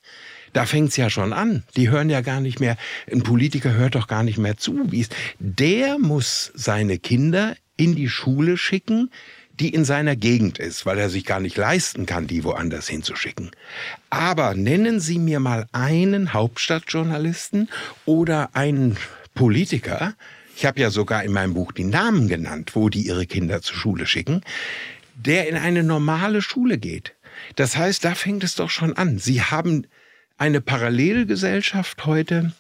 [0.53, 1.63] Da fängt's ja schon an.
[1.75, 2.77] Die hören ja gar nicht mehr,
[3.11, 4.87] ein Politiker hört doch gar nicht mehr zu.
[4.93, 9.11] Es, der muss seine Kinder in die Schule schicken,
[9.59, 13.51] die in seiner Gegend ist, weil er sich gar nicht leisten kann, die woanders hinzuschicken.
[14.09, 17.69] Aber nennen Sie mir mal einen Hauptstadtjournalisten
[18.05, 18.97] oder einen
[19.33, 20.15] Politiker,
[20.55, 23.75] ich habe ja sogar in meinem Buch die Namen genannt, wo die ihre Kinder zur
[23.75, 24.41] Schule schicken,
[25.15, 27.13] der in eine normale Schule geht.
[27.55, 29.19] Das heißt, da fängt es doch schon an.
[29.19, 29.85] Sie haben
[30.37, 32.53] eine Parallelgesellschaft heute,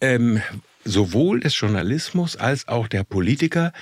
[0.00, 0.42] ähm,
[0.84, 3.72] sowohl des Journalismus als auch der Politiker,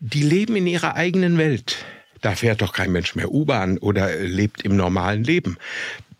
[0.00, 1.84] die leben in ihrer eigenen Welt.
[2.20, 5.58] Da fährt doch kein Mensch mehr U-Bahn oder lebt im normalen Leben.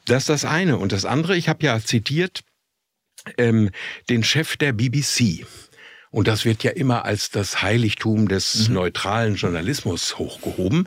[0.05, 0.79] Das ist das eine.
[0.79, 2.43] Und das andere, ich habe ja zitiert
[3.39, 3.71] ähm,
[4.09, 5.47] den Chef der BBC.
[6.13, 8.75] Und das wird ja immer als das Heiligtum des mhm.
[8.75, 10.87] neutralen Journalismus hochgehoben.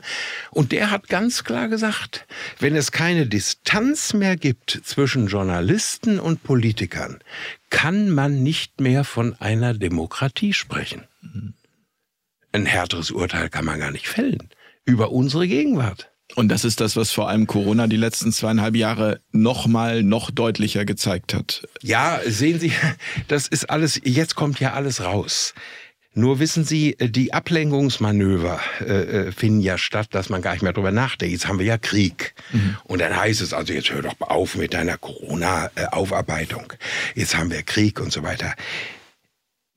[0.52, 2.26] Und der hat ganz klar gesagt,
[2.60, 7.18] wenn es keine Distanz mehr gibt zwischen Journalisten und Politikern,
[7.70, 11.02] kann man nicht mehr von einer Demokratie sprechen.
[11.20, 11.54] Mhm.
[12.52, 14.48] Ein härteres Urteil kann man gar nicht fällen
[14.84, 16.08] über unsere Gegenwart.
[16.34, 20.30] Und das ist das, was vor allem Corona die letzten zweieinhalb Jahre noch mal noch
[20.30, 21.66] deutlicher gezeigt hat.
[21.82, 22.72] Ja, sehen Sie,
[23.28, 25.54] das ist alles, jetzt kommt ja alles raus.
[26.18, 30.72] Nur wissen Sie, die Ablenkungsmanöver äh, äh, finden ja statt, dass man gar nicht mehr
[30.72, 31.32] drüber nachdenkt.
[31.32, 32.34] Jetzt haben wir ja Krieg.
[32.52, 32.76] Mhm.
[32.84, 36.72] Und dann heißt es also, jetzt hör doch auf mit deiner Corona-Aufarbeitung.
[37.14, 38.54] Jetzt haben wir Krieg und so weiter.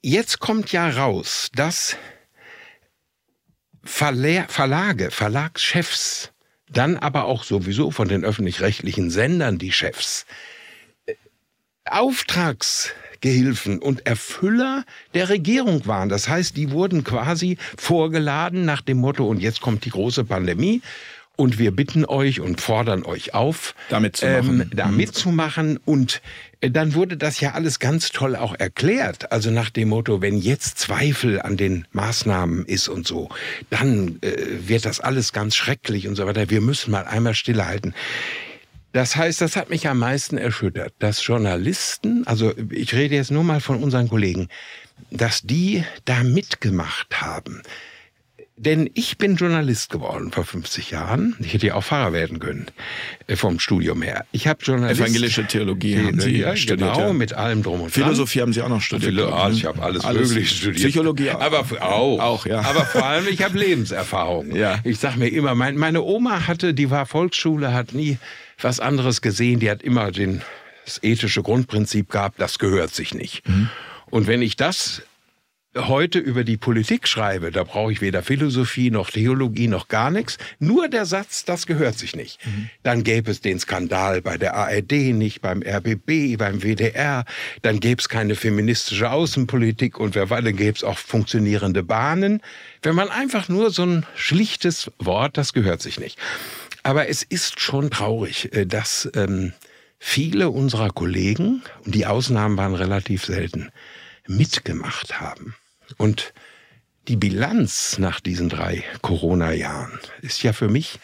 [0.01, 1.97] Jetzt kommt ja raus, dass
[3.83, 6.31] Verle Verlage, Verlagschefs,
[6.69, 10.25] dann aber auch sowieso von den öffentlich-rechtlichen Sendern die Chefs,
[11.85, 16.09] Auftragsgehilfen und Erfüller der Regierung waren.
[16.09, 20.81] Das heißt, die wurden quasi vorgeladen nach dem Motto, und jetzt kommt die große Pandemie
[21.39, 24.61] und wir bitten euch und fordern euch auf, damit zu machen.
[24.61, 24.97] Ähm, da mhm.
[24.97, 25.79] mitzumachen.
[25.85, 29.31] Und äh, dann wurde das ja alles ganz toll auch erklärt.
[29.31, 33.29] Also nach dem Motto, wenn jetzt Zweifel an den Maßnahmen ist und so,
[33.69, 36.49] dann äh, wird das alles ganz schrecklich und so weiter.
[36.49, 37.93] Wir müssen mal einmal stillhalten.
[38.91, 43.43] Das heißt, das hat mich am meisten erschüttert, dass Journalisten, also ich rede jetzt nur
[43.43, 44.49] mal von unseren Kollegen,
[45.11, 47.61] dass die da mitgemacht haben.
[48.61, 51.33] Denn ich bin Journalist geworden vor 50 Jahren.
[51.39, 52.65] Ich hätte ja auch Pfarrer werden können
[53.27, 54.25] äh, vom Studium her.
[54.33, 57.13] Ich habe Journalist evangelische Theologie haben Sie ja, studiert, genau ja.
[57.13, 58.03] mit allem drum und dran.
[58.03, 59.13] Philosophie haben Sie auch noch studiert.
[59.13, 60.75] Philo also ich habe alles, alles Mögliche studiert.
[60.75, 61.39] Psychologie auch.
[61.39, 62.59] Aber auch, auch ja.
[62.59, 64.53] Aber vor allem ich habe Lebenserfahrung.
[64.53, 64.79] Ja.
[64.83, 68.17] Ich sage mir immer, mein, meine Oma hatte, die war Volksschule, hat nie
[68.61, 69.61] was anderes gesehen.
[69.61, 70.41] Die hat immer den,
[70.83, 73.47] das ethische Grundprinzip gehabt, das gehört sich nicht.
[73.47, 73.69] Mhm.
[74.09, 75.01] Und wenn ich das
[75.77, 80.37] heute über die Politik schreibe, da brauche ich weder Philosophie noch Theologie noch gar nichts.
[80.57, 82.43] Nur der Satz, das gehört sich nicht.
[82.45, 82.69] Mhm.
[82.81, 87.25] Dann gäbe es den Skandal bei der ARD nicht, beim RBB, beim WDR.
[87.61, 92.41] Dann gäbe es keine feministische Außenpolitik und wer weiß, dann gäbe es auch funktionierende Bahnen.
[92.81, 96.17] Wenn man einfach nur so ein schlichtes Wort, das gehört sich nicht.
[96.81, 99.53] Aber es ist schon traurig, äh, dass ähm,
[99.99, 103.69] viele unserer Kollegen, und die Ausnahmen waren relativ selten,
[104.29, 105.55] mitgemacht haben.
[105.97, 106.33] Und
[107.07, 110.99] die Bilanz nach diesen drei Corona-Jahren ist ja für mich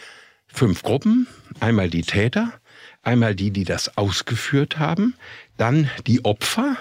[0.48, 1.28] fünf Gruppen.
[1.60, 2.54] Einmal die Täter,
[3.02, 5.16] einmal die, die das ausgeführt haben,
[5.58, 6.78] dann die Opfer,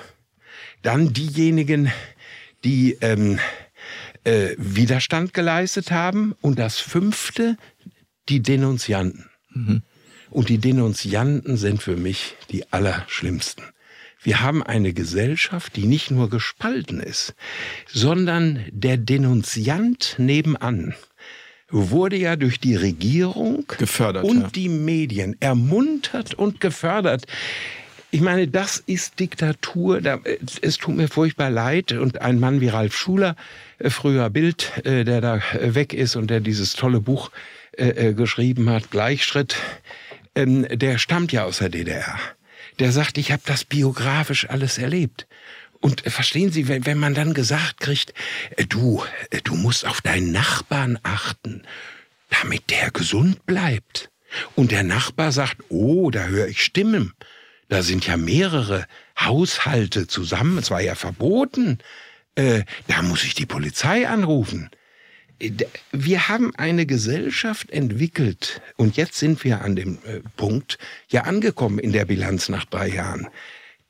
[0.83, 1.91] dann diejenigen,
[2.65, 3.39] die ähm,
[4.25, 7.57] äh, Widerstand geleistet haben und das fünfte,
[8.29, 9.31] die Denunzianten.
[9.51, 9.83] Mhm.
[10.31, 13.65] Und die Denunzianten sind für mich die allerschlimmsten.
[14.25, 17.35] Wir haben eine Gesellschaft, die nicht nur gespalten ist,
[17.87, 20.95] sondern der Denunziant nebenan
[21.69, 24.49] wurde ja durch die Regierung gefördert und ja.
[24.49, 27.27] die Medien ermuntert und gefördert.
[28.11, 30.01] Ich meine, das ist Diktatur.
[30.63, 31.93] Es tut mir furchtbar leid.
[31.93, 33.35] Und ein Mann wie Ralf Schuler,
[33.79, 37.31] äh, früher Bild, äh, der da äh, weg ist und der dieses tolle Buch
[37.77, 39.57] geschrieben hat, Gleichschritt,
[40.37, 42.21] ähm, der stammt ja aus der DDR
[42.79, 45.27] der sagt, ich habe das biografisch alles erlebt.
[45.81, 48.15] Und äh, verstehen Sie, wenn, wenn man dann gesagt kriegt,
[48.57, 51.63] äh, du, äh, du musst auf deinen Nachbarn achten,
[52.31, 54.11] damit der gesund bleibt.
[54.55, 57.13] Und der Nachbar sagt, oh, da höre ich Stimmen.
[57.69, 58.87] Da sind ja mehrere
[59.19, 61.79] Haushalte zusammen, es war ja verboten.
[62.35, 64.71] Äh, da muss ich die Polizei anrufen
[65.93, 70.79] wir haben eine Gesellschaft entwickelt und jetzt sind wir an dem äh, Punkt
[71.09, 73.29] ja angekommen in der Bilanz nach drei Jahren,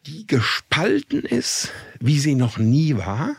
[0.07, 3.37] die gespalten ist, wie sie noch nie war.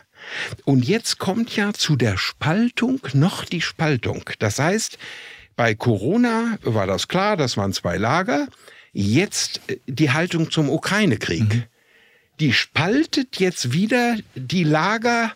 [0.64, 4.28] Und jetzt kommt ja zu der Spaltung noch die Spaltung.
[4.38, 4.98] Das heißt,
[5.54, 8.48] bei Corona war das klar, das waren zwei Lager.
[8.92, 11.54] Jetzt äh, die Haltung zum Ukraine-Krieg.
[11.54, 11.62] Mhm.
[12.40, 15.32] Die spaltet jetzt wieder die Lager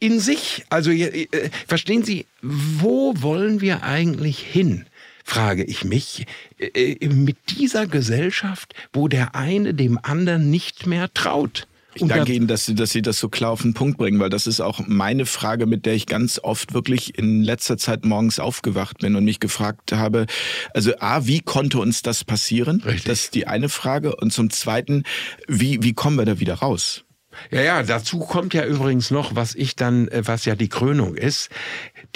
[0.00, 0.64] in sich.
[0.68, 1.28] Also äh,
[1.66, 4.86] verstehen Sie, wo wollen wir eigentlich hin?
[5.22, 6.26] frage ich mich,
[6.58, 11.68] äh, äh, mit dieser Gesellschaft, wo der eine dem anderen nicht mehr traut.
[11.94, 14.30] Ich danke Ihnen, dass Sie, dass Sie das so klar auf den Punkt bringen, weil
[14.30, 18.38] das ist auch meine Frage, mit der ich ganz oft wirklich in letzter Zeit morgens
[18.38, 20.26] aufgewacht bin und mich gefragt habe,
[20.72, 22.80] also A, wie konnte uns das passieren?
[22.84, 23.04] Richtig.
[23.04, 24.14] Das ist die eine Frage.
[24.16, 25.02] Und zum Zweiten,
[25.48, 27.04] wie, wie kommen wir da wieder raus?
[27.50, 31.14] Ja, ja, dazu kommt ja übrigens noch, was ich dann, äh, was ja die Krönung
[31.14, 31.50] ist,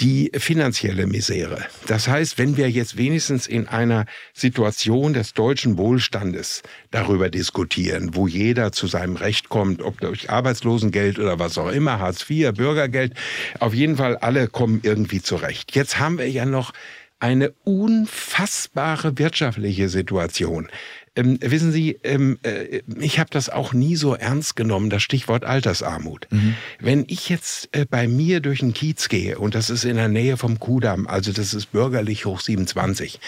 [0.01, 1.65] die finanzielle Misere.
[1.87, 8.27] Das heißt, wenn wir jetzt wenigstens in einer Situation des deutschen Wohlstandes darüber diskutieren, wo
[8.27, 13.13] jeder zu seinem Recht kommt, ob durch Arbeitslosengeld oder was auch immer, Hartz IV, Bürgergeld,
[13.59, 15.75] auf jeden Fall alle kommen irgendwie zurecht.
[15.75, 16.73] Jetzt haben wir ja noch
[17.19, 20.67] eine unfassbare wirtschaftliche Situation.
[21.15, 25.45] Ähm, wissen Sie, ähm, äh, ich habe das auch nie so ernst genommen, das Stichwort
[25.45, 26.27] Altersarmut.
[26.29, 26.55] Mhm.
[26.79, 30.09] Wenn ich jetzt äh, bei mir durch den Kiez gehe, und das ist in der
[30.09, 33.19] Nähe vom Kudamm, also das ist bürgerlich hoch 27,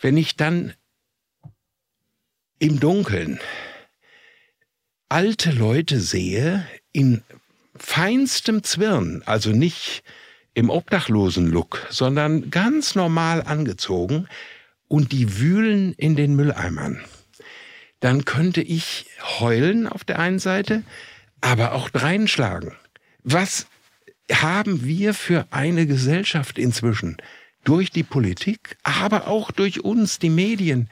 [0.00, 0.72] wenn ich dann
[2.58, 3.38] im Dunkeln
[5.08, 7.22] alte Leute sehe in
[7.76, 10.02] feinstem Zwirn, also nicht
[10.54, 14.28] im Obdachlosen-Look, sondern ganz normal angezogen,
[14.88, 17.00] und die wühlen in den Mülleimern,
[18.00, 19.06] dann könnte ich
[19.40, 20.82] heulen auf der einen Seite,
[21.40, 22.72] aber auch dreinschlagen.
[23.22, 23.66] Was
[24.30, 27.16] haben wir für eine Gesellschaft inzwischen
[27.64, 30.88] durch die Politik, aber auch durch uns, die Medien,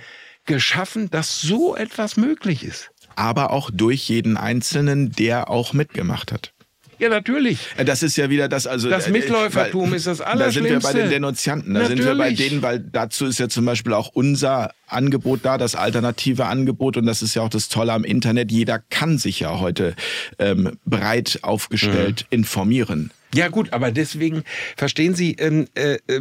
[0.46, 2.90] geschaffen, dass so etwas möglich ist?
[3.14, 6.54] Aber auch durch jeden Einzelnen, der auch mitgemacht hat.
[7.02, 7.58] Ja, natürlich.
[7.76, 8.88] Äh, das ist ja wieder das, also.
[8.88, 10.74] Das äh, Mitläufertum weil, ist das Allerschlimmste.
[10.74, 11.74] Da sind wir bei den Denunzianten.
[11.74, 12.04] Da natürlich.
[12.04, 15.74] sind wir bei denen, weil dazu ist ja zum Beispiel auch unser Angebot da, das
[15.74, 16.96] alternative Angebot.
[16.96, 18.52] Und das ist ja auch das Tolle am Internet.
[18.52, 19.96] Jeder kann sich ja heute
[20.38, 22.36] ähm, breit aufgestellt mhm.
[22.36, 23.10] informieren.
[23.34, 24.44] Ja gut, aber deswegen
[24.76, 26.20] verstehen Sie, ähm, äh, äh,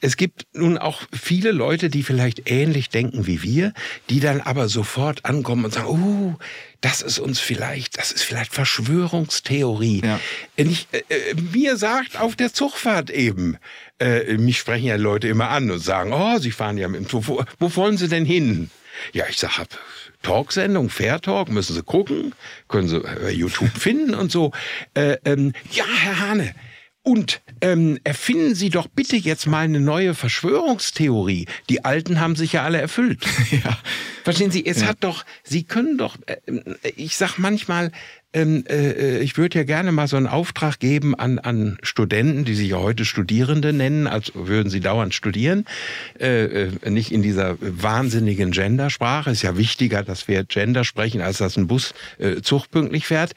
[0.00, 3.72] es gibt nun auch viele Leute, die vielleicht ähnlich denken wie wir,
[4.10, 6.38] die dann aber sofort ankommen und sagen, oh,
[6.80, 10.02] das ist uns vielleicht, das ist vielleicht Verschwörungstheorie.
[10.04, 10.20] Ja.
[10.54, 13.58] Ich, äh, äh, mir sagt auf der Zugfahrt eben,
[13.98, 17.08] äh, mich sprechen ja Leute immer an und sagen, oh, Sie fahren ja mit dem
[17.08, 18.70] Zug, wo, wo wollen Sie denn hin?
[19.12, 19.66] Ja, ich sage,
[20.22, 22.34] Talksendung, Fair Talk, müssen Sie gucken,
[22.68, 24.52] können Sie bei YouTube finden und so.
[24.94, 26.54] Äh, ähm, ja, Herr Hane,
[27.06, 31.46] und ähm, erfinden Sie doch bitte jetzt mal eine neue Verschwörungstheorie.
[31.68, 33.24] Die alten haben sich ja alle erfüllt.
[33.52, 33.78] ja.
[34.24, 34.88] Verstehen Sie, es ja.
[34.88, 36.36] hat doch, Sie können doch, äh,
[36.96, 37.92] ich sag manchmal,
[38.36, 42.54] ähm, äh, ich würde ja gerne mal so einen Auftrag geben an, an Studenten, die
[42.54, 45.64] sich ja heute Studierende nennen, als würden sie dauernd studieren.
[46.20, 49.30] Äh, äh, nicht in dieser wahnsinnigen Gendersprache.
[49.30, 53.32] Ist ja wichtiger, dass wir Gender sprechen, als dass ein Bus äh, zugpünktlich fährt.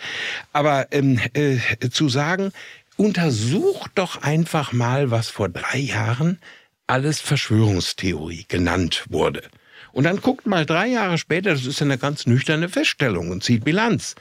[0.51, 1.59] Aber ähm, äh,
[1.89, 2.51] zu sagen,
[2.97, 6.39] untersucht doch einfach mal, was vor drei Jahren
[6.87, 9.43] alles Verschwörungstheorie genannt wurde.
[9.93, 13.63] Und dann guckt mal drei Jahre später, das ist eine ganz nüchterne Feststellung und zieht
[13.63, 14.15] Bilanz.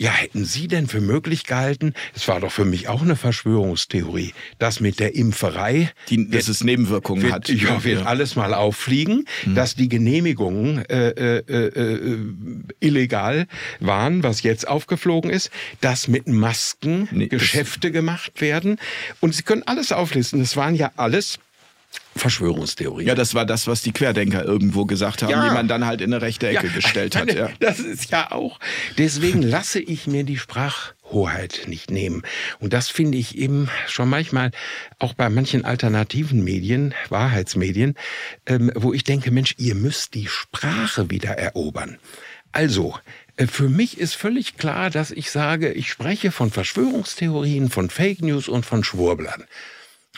[0.00, 4.32] Ja, hätten Sie denn für möglich gehalten, es war doch für mich auch eine Verschwörungstheorie,
[4.58, 7.48] dass mit der Impferei, die, dass es Nebenwirkungen wird, hat.
[7.50, 8.06] Ja, wird ja.
[8.06, 9.54] alles mal auffliegen, mhm.
[9.54, 12.18] dass die Genehmigungen äh, äh, äh,
[12.80, 13.46] illegal
[13.80, 15.50] waren, was jetzt aufgeflogen ist,
[15.82, 18.78] dass mit Masken nee, Geschäfte gemacht werden.
[19.20, 20.40] Und Sie können alles auflisten.
[20.40, 21.38] Das waren ja alles
[22.16, 23.04] Verschwörungstheorie.
[23.04, 25.48] Ja, das war das, was die Querdenker irgendwo gesagt haben, ja.
[25.48, 26.72] die man dann halt in eine rechte Ecke ja.
[26.74, 27.32] gestellt hat.
[27.32, 27.48] Ja.
[27.60, 28.58] Das ist ja auch.
[28.98, 32.22] Deswegen lasse ich mir die Sprachhoheit nicht nehmen.
[32.58, 34.50] Und das finde ich eben schon manchmal
[34.98, 37.94] auch bei manchen alternativen Medien, Wahrheitsmedien,
[38.46, 41.98] ähm, wo ich denke, Mensch, ihr müsst die Sprache wieder erobern.
[42.52, 42.96] Also,
[43.36, 48.22] äh, für mich ist völlig klar, dass ich sage, ich spreche von Verschwörungstheorien, von Fake
[48.22, 49.44] News und von Schwurblern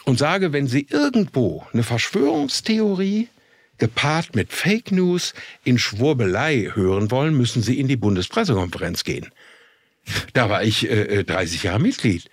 [0.05, 3.29] und sage, wenn Sie irgendwo eine Verschwörungstheorie
[3.79, 5.35] gepaart mit Fake News
[5.65, 9.31] in Schwurbelei hören wollen, müssen Sie in die Bundespressekonferenz gehen.
[10.33, 12.29] Da war ich äh, 30 äh, Jahre Mitglied.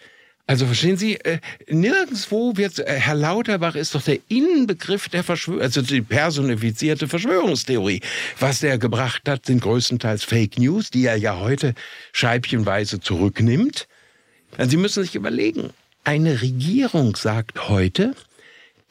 [0.50, 1.38] Also verstehen Sie, äh,
[1.70, 8.02] nirgendwo wird, äh, Herr Lauterbach ist doch der Inbegriff der Verschwörung, also die personifizierte Verschwörungstheorie.
[8.40, 11.76] Was der gebracht hat, sind größtenteils Fake News, die er ja heute
[12.14, 13.88] scheibchenweise zurücknimmt.
[14.58, 15.70] Sie müssen sich überlegen,
[16.04, 18.16] eine Regierung sagt heute,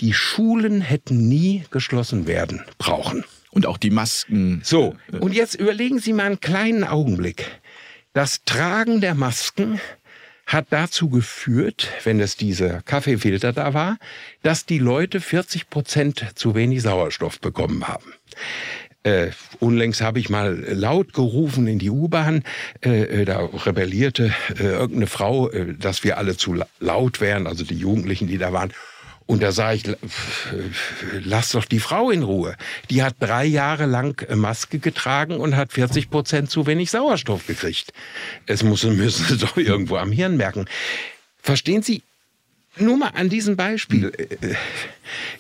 [0.01, 3.25] die Schulen hätten nie geschlossen werden brauchen.
[3.51, 4.61] Und auch die Masken.
[4.63, 7.47] So, und jetzt überlegen Sie mal einen kleinen Augenblick.
[8.13, 9.81] Das Tragen der Masken
[10.47, 13.99] hat dazu geführt, wenn es dieser Kaffeefilter da war,
[14.43, 18.15] dass die Leute 40 Prozent zu wenig Sauerstoff bekommen haben.
[19.09, 22.43] Äh, unlängst habe ich mal laut gerufen in die U-Bahn.
[22.85, 27.65] Äh, äh, da rebellierte äh, irgendeine Frau, äh, dass wir alle zu laut wären, also
[27.65, 28.73] die Jugendlichen, die da waren.
[29.25, 29.95] Und da sage ich, äh,
[31.23, 32.55] lass doch die Frau in Ruhe.
[32.91, 37.93] Die hat drei Jahre lang Maske getragen und hat 40 Prozent zu wenig Sauerstoff gekriegt.
[38.47, 40.67] Es muss, müssen Sie doch irgendwo am Hirn merken.
[41.41, 42.03] Verstehen Sie,
[42.81, 44.13] nur mal an diesem Beispiel.
[44.41, 44.57] Hm.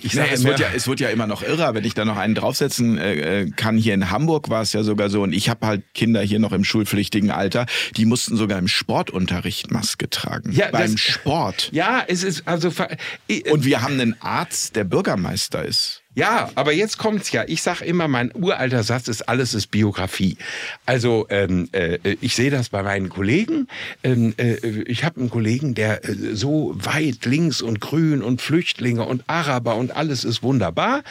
[0.00, 2.16] Ich sage, es, wird ja, es wird ja immer noch irrer, wenn ich da noch
[2.16, 3.76] einen draufsetzen äh, kann.
[3.76, 6.52] Hier in Hamburg war es ja sogar so, und ich habe halt Kinder hier noch
[6.52, 10.52] im schulpflichtigen Alter, die mussten sogar im Sportunterricht Maske tragen.
[10.52, 11.68] Ja, beim das, Sport.
[11.72, 12.72] Ja, es ist also.
[13.50, 16.02] Und wir haben einen Arzt, der Bürgermeister ist.
[16.18, 17.44] Ja, aber jetzt kommt's ja.
[17.46, 20.36] Ich sage immer, mein uralter Satz ist, alles ist Biografie.
[20.84, 23.68] Also ähm, äh, ich sehe das bei meinen Kollegen.
[24.02, 29.04] Ähm, äh, ich habe einen Kollegen, der äh, so weit links und grün und Flüchtlinge
[29.04, 31.04] und Araber und alles ist wunderbar.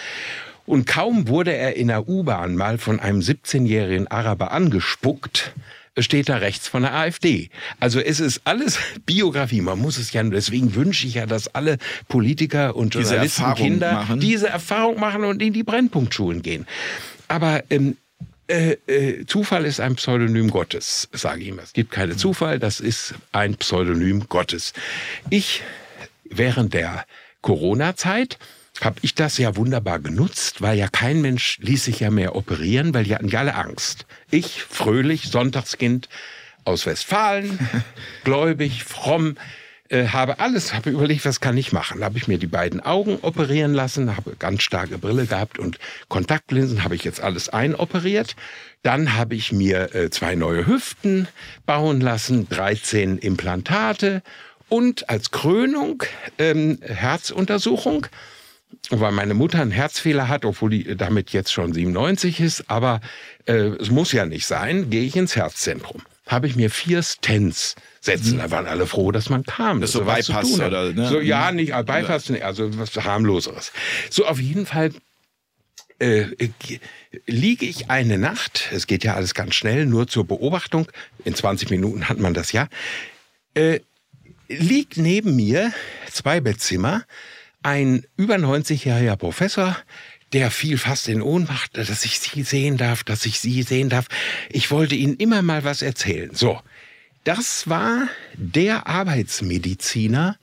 [0.65, 5.54] Und kaum wurde er in der U-Bahn mal von einem 17-jährigen Araber angespuckt,
[5.98, 7.50] steht da rechts von der AfD.
[7.80, 9.62] Also es ist alles Biografie.
[9.62, 14.20] Man muss es ja, deswegen wünsche ich ja, dass alle Politiker und Journalisten, Kinder machen.
[14.20, 16.68] diese Erfahrung machen und in die Brennpunktschulen gehen.
[17.28, 17.98] Aber ähm,
[18.48, 21.64] äh, äh, Zufall ist ein Pseudonym Gottes, sage ich immer.
[21.64, 24.74] Es gibt keine Zufall, das ist ein Pseudonym Gottes.
[25.30, 25.64] Ich
[26.30, 27.06] während der
[27.42, 28.38] Corona-Zeit
[28.82, 32.94] habe ich das ja wunderbar genutzt, weil ja kein Mensch ließ sich ja mehr operieren,
[32.94, 34.06] weil die hatten ja alle Angst.
[34.32, 36.10] Ich, fröhlich, Sonntagskind
[36.63, 37.60] aus Westfalen,
[38.24, 39.38] gläubig, fromm,
[39.90, 42.04] äh, habe alles, habe überlegt, was kann ich machen.
[42.04, 46.84] Habe ich mir die beiden Augen operieren lassen, habe ganz starke Brille gehabt und Kontaktlinsen
[46.84, 48.36] habe ich jetzt alles einoperiert.
[48.84, 51.28] Dann habe ich mir äh, zwei neue Hüften
[51.66, 54.22] bauen lassen, 13 Implantate
[54.70, 56.04] und als Krönung
[56.38, 58.08] ähm, Herzuntersuchung
[58.90, 63.02] weil meine Mutter einen Herzfehler hat, obwohl die damit jetzt schon 97 ist, aber
[63.46, 66.02] äh, es muss ja nicht sein, gehe ich ins Herzzentrum.
[66.26, 68.36] Habe ich mir vier Stents setzen.
[68.36, 68.40] Mhm.
[68.40, 69.82] Da waren alle froh, dass man kam.
[69.82, 71.08] Das, das so Bypass oder ne?
[71.08, 72.46] so ja nicht äh, Bypass, ja.
[72.46, 73.72] also was harmloseres.
[74.10, 74.92] So auf jeden Fall
[76.00, 76.26] äh,
[77.26, 78.70] liege ich eine Nacht.
[78.72, 80.88] Es geht ja alles ganz schnell, nur zur Beobachtung.
[81.24, 82.68] In 20 Minuten hat man das ja.
[83.54, 83.80] Äh,
[84.48, 85.74] liegt neben mir
[86.12, 87.04] zwei Bettzimmer
[87.63, 89.76] ein über 90-jähriger Professor,
[90.34, 94.08] der fiel fast in Ohnmacht, dass ich Sie sehen darf, dass ich Sie sehen darf.
[94.50, 96.32] Ich wollte Ihnen immer mal was erzählen.
[96.34, 96.60] So,
[97.24, 100.38] das war der Arbeitsmediziner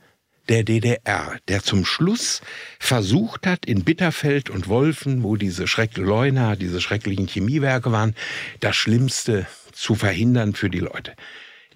[0.49, 2.43] der DDR, der zum Schluss
[2.79, 8.15] versucht hat, in Bitterfeld und Wolfen, wo diese Schreck Leuna, diese schrecklichen Chemiewerke waren,
[8.61, 11.15] das Schlimmste zu verhindern für die Leute.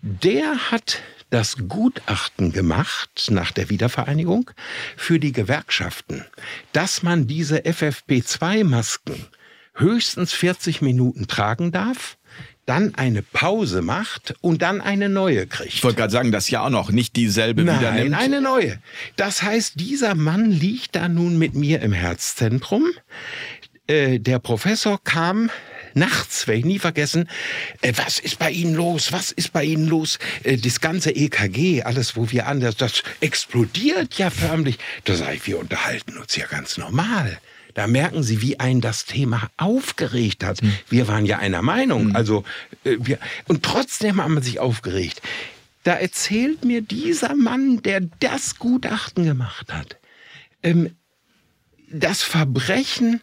[0.02, 4.50] Der hat das Gutachten gemacht nach der Wiedervereinigung
[4.96, 6.24] für die Gewerkschaften,
[6.72, 9.26] dass man diese FFP2-Masken
[9.74, 12.16] höchstens 40 Minuten tragen darf,
[12.66, 15.72] dann eine Pause macht und dann eine neue kriegt.
[15.72, 18.14] Ich wollte gerade sagen, das ja auch noch nicht dieselbe Nein, wieder nimmt.
[18.14, 18.78] eine neue.
[19.16, 22.84] Das heißt, dieser Mann liegt da nun mit mir im Herzzentrum.
[23.86, 25.50] Äh, der Professor kam
[25.94, 27.28] nachts, werde ich nie vergessen,
[27.82, 30.18] äh, was ist bei Ihnen los, was ist bei Ihnen los?
[30.44, 34.78] Äh, das ganze EKG, alles, wo wir anders, das explodiert ja förmlich.
[35.04, 37.38] Da sage ich, wir unterhalten uns ja ganz normal.
[37.74, 40.62] Da merken Sie, wie einen das Thema aufgeregt hat.
[40.62, 40.72] Mhm.
[40.88, 42.06] Wir waren ja einer Meinung.
[42.06, 42.16] Mhm.
[42.16, 42.44] Also,
[42.84, 45.22] äh, wir, und trotzdem haben wir sich aufgeregt.
[45.84, 49.96] Da erzählt mir dieser Mann, der das Gutachten gemacht hat,
[50.62, 50.96] ähm,
[51.90, 53.22] das Verbrechen,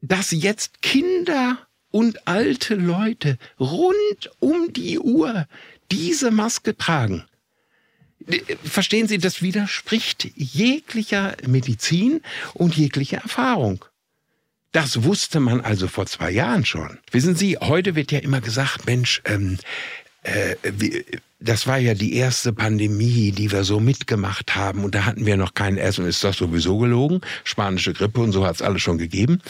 [0.00, 1.58] dass jetzt Kinder
[1.98, 5.48] und alte Leute rund um die Uhr
[5.90, 7.24] diese Maske tragen.
[8.62, 12.20] Verstehen Sie, das widerspricht jeglicher Medizin
[12.54, 13.84] und jeglicher Erfahrung.
[14.70, 17.00] Das wusste man also vor zwei Jahren schon.
[17.10, 19.58] Wissen Sie, heute wird ja immer gesagt, Mensch, ähm,
[20.28, 21.02] äh,
[21.40, 24.84] das war ja die erste Pandemie, die wir so mitgemacht haben.
[24.84, 26.06] Und da hatten wir noch keinen Essen.
[26.06, 27.20] Ist das sowieso gelogen?
[27.44, 29.40] Spanische Grippe und so hat es alles schon gegeben.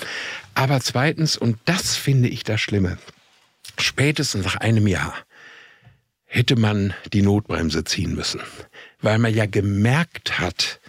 [0.54, 2.98] Aber zweitens, und das finde ich das Schlimme,
[3.78, 5.14] spätestens nach einem Jahr
[6.26, 8.40] hätte man die Notbremse ziehen müssen.
[9.00, 10.80] Weil man ja gemerkt hat,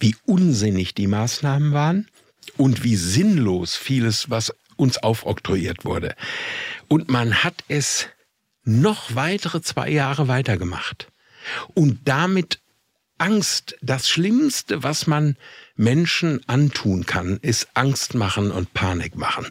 [0.00, 2.08] wie unsinnig die Maßnahmen waren
[2.56, 6.16] und wie sinnlos vieles, was uns aufoktroyiert wurde.
[6.88, 8.08] Und man hat es
[8.64, 11.08] noch weitere zwei Jahre weitergemacht.
[11.74, 12.60] Und damit
[13.18, 15.36] Angst, das Schlimmste, was man
[15.76, 19.46] Menschen antun kann, ist Angst machen und Panik machen.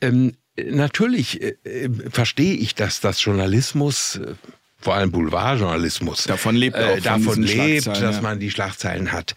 [0.00, 4.34] Ähm, natürlich äh, äh verstehe ich, dass das Journalismus, äh,
[4.78, 8.20] vor allem Boulevardjournalismus, davon lebt, äh, davon lebt dass ja.
[8.20, 9.34] man die Schlagzeilen hat.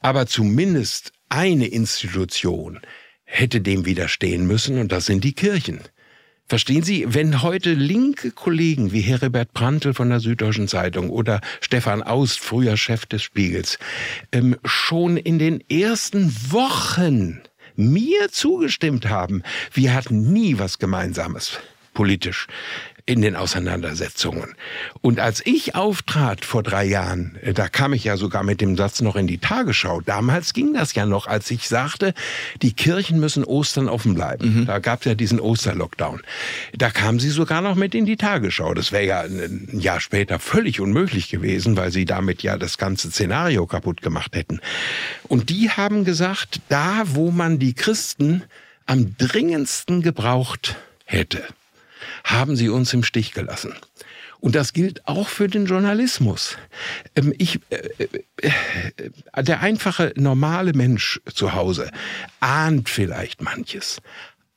[0.00, 2.80] Aber zumindest eine Institution
[3.24, 5.80] hätte dem widerstehen müssen, und das sind die Kirchen.
[6.48, 12.02] Verstehen Sie, wenn heute linke Kollegen wie Heribert Prantl von der Süddeutschen Zeitung oder Stefan
[12.02, 13.78] Aust, früher Chef des Spiegels,
[14.32, 17.40] ähm, schon in den ersten Wochen
[17.74, 21.58] mir zugestimmt haben, wir hatten nie was Gemeinsames
[21.94, 22.46] politisch.
[23.04, 24.54] In den Auseinandersetzungen.
[25.00, 28.76] Und als ich auftrat vor drei Jahren, äh, da kam ich ja sogar mit dem
[28.76, 30.00] Satz noch in die Tagesschau.
[30.00, 32.14] Damals ging das ja noch, als ich sagte,
[32.62, 34.60] die Kirchen müssen Ostern offen bleiben.
[34.60, 34.66] Mhm.
[34.66, 36.22] Da gab es ja diesen Osterlockdown.
[36.76, 38.74] Da kam sie sogar noch mit in die Tagesschau.
[38.74, 43.10] Das wäre ja ein Jahr später völlig unmöglich gewesen, weil sie damit ja das ganze
[43.10, 44.60] Szenario kaputt gemacht hätten.
[45.28, 48.42] Und die haben gesagt, da wo man die Christen
[48.86, 51.42] am dringendsten gebraucht hätte,
[52.24, 53.74] haben sie uns im Stich gelassen.
[54.40, 56.58] Und das gilt auch für den Journalismus.
[57.14, 58.50] Ähm, ich, äh, äh,
[59.32, 61.90] äh, der einfache, normale Mensch zu Hause
[62.40, 63.98] ahnt vielleicht manches.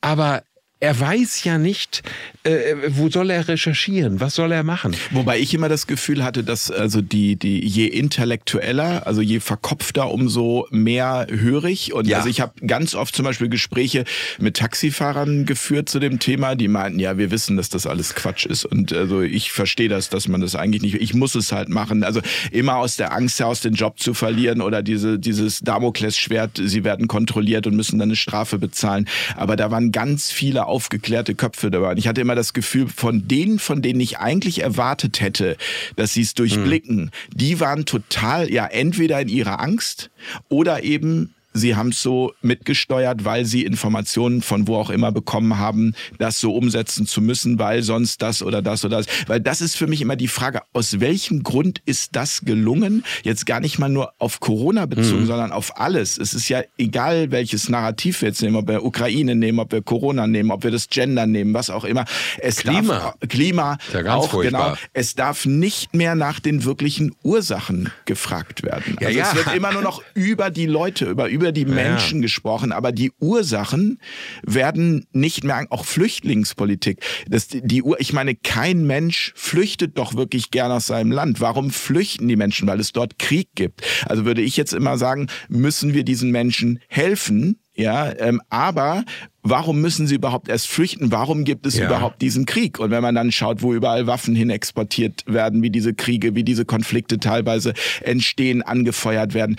[0.01, 0.43] Aber
[0.86, 2.03] er weiß ja nicht,
[2.43, 4.95] äh, wo soll er recherchieren, was soll er machen.
[5.09, 10.11] Wobei ich immer das Gefühl hatte, dass also die, die je intellektueller, also je verkopfter,
[10.11, 11.91] umso mehr höre ich.
[11.91, 12.17] Und ja.
[12.17, 14.05] also ich habe ganz oft zum Beispiel Gespräche
[14.38, 18.45] mit Taxifahrern geführt zu dem Thema, die meinten, ja, wir wissen, dass das alles Quatsch
[18.45, 18.63] ist.
[18.63, 22.03] Und also ich verstehe das, dass man das eigentlich nicht, ich muss es halt machen.
[22.03, 22.21] Also
[22.51, 27.07] immer aus der Angst heraus, den Job zu verlieren oder diese, dieses Damoklesschwert, sie werden
[27.07, 29.07] kontrolliert und müssen dann eine Strafe bezahlen.
[29.36, 31.91] Aber da waren ganz viele aufgeklärte Köpfe dabei.
[31.91, 35.55] Und ich hatte immer das Gefühl, von denen, von denen ich eigentlich erwartet hätte,
[35.95, 37.09] dass sie es durchblicken, mhm.
[37.34, 40.11] die waren total, ja, entweder in ihrer Angst
[40.49, 45.58] oder eben sie haben es so mitgesteuert, weil sie Informationen von wo auch immer bekommen
[45.58, 49.08] haben, das so umsetzen zu müssen, weil sonst das oder das oder das.
[49.28, 53.03] Weil das ist für mich immer die Frage, aus welchem Grund ist das gelungen?
[53.24, 55.28] Jetzt gar nicht mal nur auf Corona bezogen, mhm.
[55.28, 56.18] sondern auf alles.
[56.18, 59.82] Es ist ja egal, welches Narrativ wir jetzt nehmen, ob wir Ukraine nehmen, ob wir
[59.82, 62.06] Corona nehmen, ob wir das Gender nehmen, was auch immer.
[62.39, 63.16] Es Klima.
[63.20, 63.78] Darf, Klima.
[63.93, 64.72] Ja auch, furchtbar.
[64.72, 64.82] genau.
[64.93, 68.97] Es darf nicht mehr nach den wirklichen Ursachen gefragt werden.
[68.99, 69.30] Also ja, ja.
[69.30, 72.23] es wird immer nur noch über die Leute, über, über über die Menschen ja.
[72.23, 73.99] gesprochen, aber die Ursachen
[74.41, 77.01] werden nicht mehr, auch Flüchtlingspolitik.
[77.29, 81.41] Das, die Ur, ich meine, kein Mensch flüchtet doch wirklich gern aus seinem Land.
[81.41, 82.67] Warum flüchten die Menschen?
[82.67, 83.83] Weil es dort Krieg gibt.
[84.07, 89.03] Also würde ich jetzt immer sagen, müssen wir diesen Menschen helfen, ja, ähm, aber
[89.43, 91.11] warum müssen sie überhaupt erst flüchten?
[91.11, 91.85] Warum gibt es ja.
[91.85, 92.79] überhaupt diesen Krieg?
[92.79, 96.45] Und wenn man dann schaut, wo überall Waffen hin exportiert werden, wie diese Kriege, wie
[96.45, 99.57] diese Konflikte teilweise entstehen, angefeuert werden,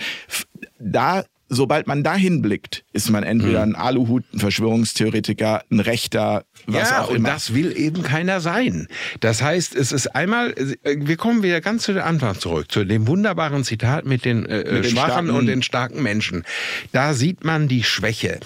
[0.79, 3.73] da sobald man dahin blickt, ist man entweder mhm.
[3.73, 7.17] ein Aluhut, ein Verschwörungstheoretiker, ein Rechter, was ja, auch immer.
[7.17, 8.87] und das will eben keiner sein.
[9.19, 13.07] Das heißt, es ist einmal, wir kommen wieder ganz zu der Anfang zurück, zu dem
[13.07, 16.43] wunderbaren Zitat mit den, äh, mit den schwachen starken, und den starken Menschen.
[16.91, 18.39] Da sieht man die Schwäche.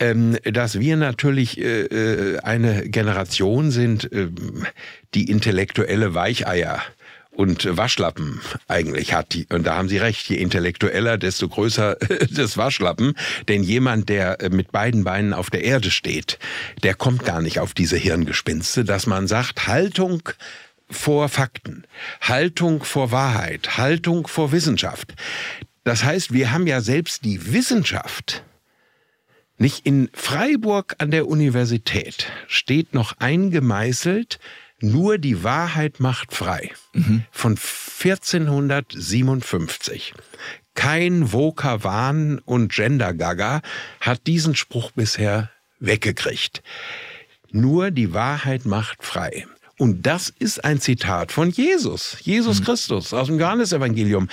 [0.00, 4.28] Ähm, dass wir natürlich äh, äh eine Generation sind, äh,
[5.14, 6.82] die intellektuelle Weicheier
[7.34, 9.34] und Waschlappen eigentlich hat.
[9.34, 11.96] Die, und da haben Sie recht, je intellektueller, desto größer
[12.30, 13.14] das Waschlappen.
[13.48, 16.38] Denn jemand, der äh, mit beiden Beinen auf der Erde steht,
[16.82, 20.22] der kommt gar nicht auf diese Hirngespinste, dass man sagt, Haltung
[20.90, 21.84] vor Fakten,
[22.20, 25.14] Haltung vor Wahrheit, Haltung vor Wissenschaft.
[25.82, 28.42] Das heißt, wir haben ja selbst die Wissenschaft,
[29.56, 34.40] nicht in Freiburg an der Universität steht noch eingemeißelt,
[34.84, 36.70] nur die Wahrheit macht frei.
[36.92, 37.24] Mhm.
[37.30, 40.12] Von 1457.
[40.74, 43.62] Kein Vokawan und Gendergaga
[44.00, 46.62] hat diesen Spruch bisher weggekriegt.
[47.50, 49.46] Nur die Wahrheit macht frei.
[49.76, 52.64] Und das ist ein Zitat von Jesus, Jesus mhm.
[52.64, 54.28] Christus aus dem Johannesevangelium.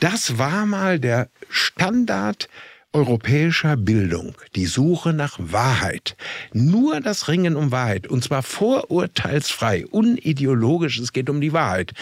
[0.00, 2.48] Das war mal der Standard
[2.96, 6.16] europäischer Bildung, die Suche nach Wahrheit,
[6.54, 11.92] nur das Ringen um Wahrheit, und zwar vorurteilsfrei, unideologisch, es geht um die Wahrheit.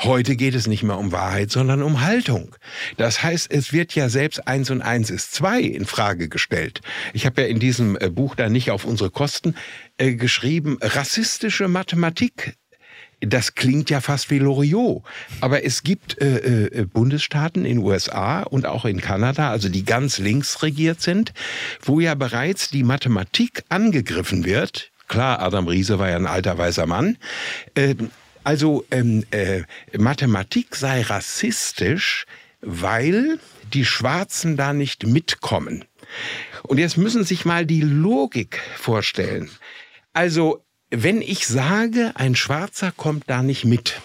[0.00, 2.56] Heute geht es nicht mehr um Wahrheit, sondern um Haltung.
[2.96, 6.80] Das heißt, es wird ja selbst eins und eins ist zwei in Frage gestellt.
[7.12, 9.54] Ich habe ja in diesem äh, Buch da nicht auf unsere Kosten
[9.98, 12.56] äh, geschrieben, rassistische Mathematik
[13.20, 15.02] das klingt ja fast wie Loriot.
[15.40, 20.18] Aber es gibt äh, äh, Bundesstaaten in USA und auch in Kanada, also die ganz
[20.18, 21.32] links regiert sind,
[21.82, 24.90] wo ja bereits die Mathematik angegriffen wird.
[25.08, 27.16] Klar, Adam Riese war ja ein alter weißer Mann.
[27.74, 27.94] Äh,
[28.44, 29.62] also ähm, äh,
[29.96, 32.24] Mathematik sei rassistisch,
[32.60, 33.38] weil
[33.72, 35.84] die Schwarzen da nicht mitkommen.
[36.62, 39.50] Und jetzt müssen Sie sich mal die Logik vorstellen.
[40.12, 44.00] Also wenn ich sage, ein Schwarzer kommt da nicht mit,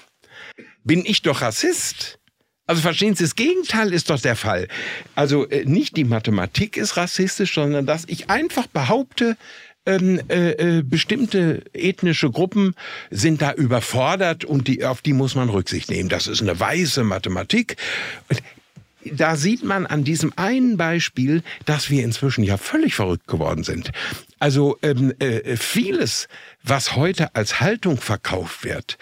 [0.83, 2.19] bin ich doch Rassist.
[2.65, 4.67] Also verstehen Sie, das Gegenteil ist doch der Fall.
[5.15, 9.35] Also äh, nicht die Mathematik ist rassistisch, sondern dass ich einfach behaupte,
[9.85, 12.73] ähm, äh, äh, bestimmte ethnische Gruppen
[13.11, 16.07] sind da überfordert und die, auf die muss man Rücksicht nehmen.
[16.07, 17.75] Das ist eine weiße Mathematik.
[18.29, 18.41] Und
[19.05, 23.91] da sieht man an diesem einen Beispiel, dass wir inzwischen ja völlig verrückt geworden sind.
[24.43, 26.27] Also ähm, äh, vieles,
[26.63, 28.97] was heute als Haltung verkauft wird,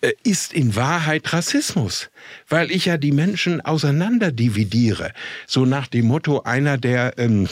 [0.00, 2.08] äh, ist in Wahrheit Rassismus,
[2.48, 5.12] weil ich ja die Menschen auseinander dividiere.
[5.46, 7.50] So nach dem Motto, einer, der ähm,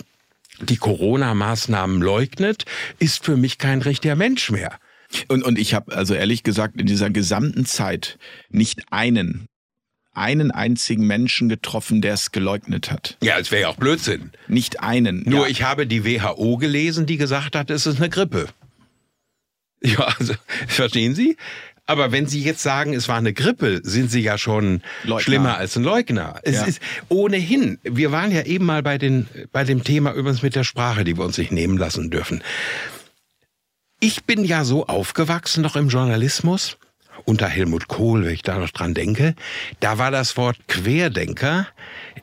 [0.61, 2.65] die Corona-Maßnahmen leugnet,
[3.01, 4.79] ist für mich kein richtiger Mensch mehr.
[5.29, 8.17] Und, und ich habe also ehrlich gesagt in dieser gesamten Zeit
[8.49, 9.47] nicht einen,
[10.17, 13.17] einen einzigen Menschen getroffen, der es geleugnet hat.
[13.23, 14.31] Ja, es wäre ja auch Blödsinn.
[14.49, 15.23] Nicht einen.
[15.29, 15.51] Nur ja.
[15.51, 18.47] ich habe die WHO gelesen, die gesagt hat, es ist eine Grippe.
[19.83, 20.35] Ja, also,
[20.67, 21.37] verstehen Sie?
[21.89, 25.21] Aber wenn Sie jetzt sagen, es war eine Grippe, sind Sie ja schon Leugner.
[25.21, 26.41] schlimmer als ein Leugner.
[26.43, 26.65] Es Ja.
[26.65, 30.65] ist ohnehin, wir waren ja eben mal bei, den, bei dem Thema übrigens mit der
[30.65, 32.43] Sprache, die wir uns nicht nehmen lassen dürfen.
[34.01, 36.77] Ich bin ja so aufgewachsen noch im Journalismus,
[37.25, 39.35] unter Helmut Kohl, wenn ich da noch dran denke,
[39.81, 41.67] da war das Wort Querdenker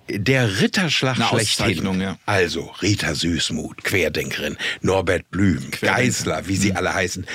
[0.10, 2.02] der Ritterschlag Eine schlechthin.
[2.02, 2.18] Ja.
[2.26, 6.78] Also Rita Süßmuth, Querdenkerin, Norbert Blüm, Geisler, wie sie Mhm.
[6.78, 7.26] alle heißen.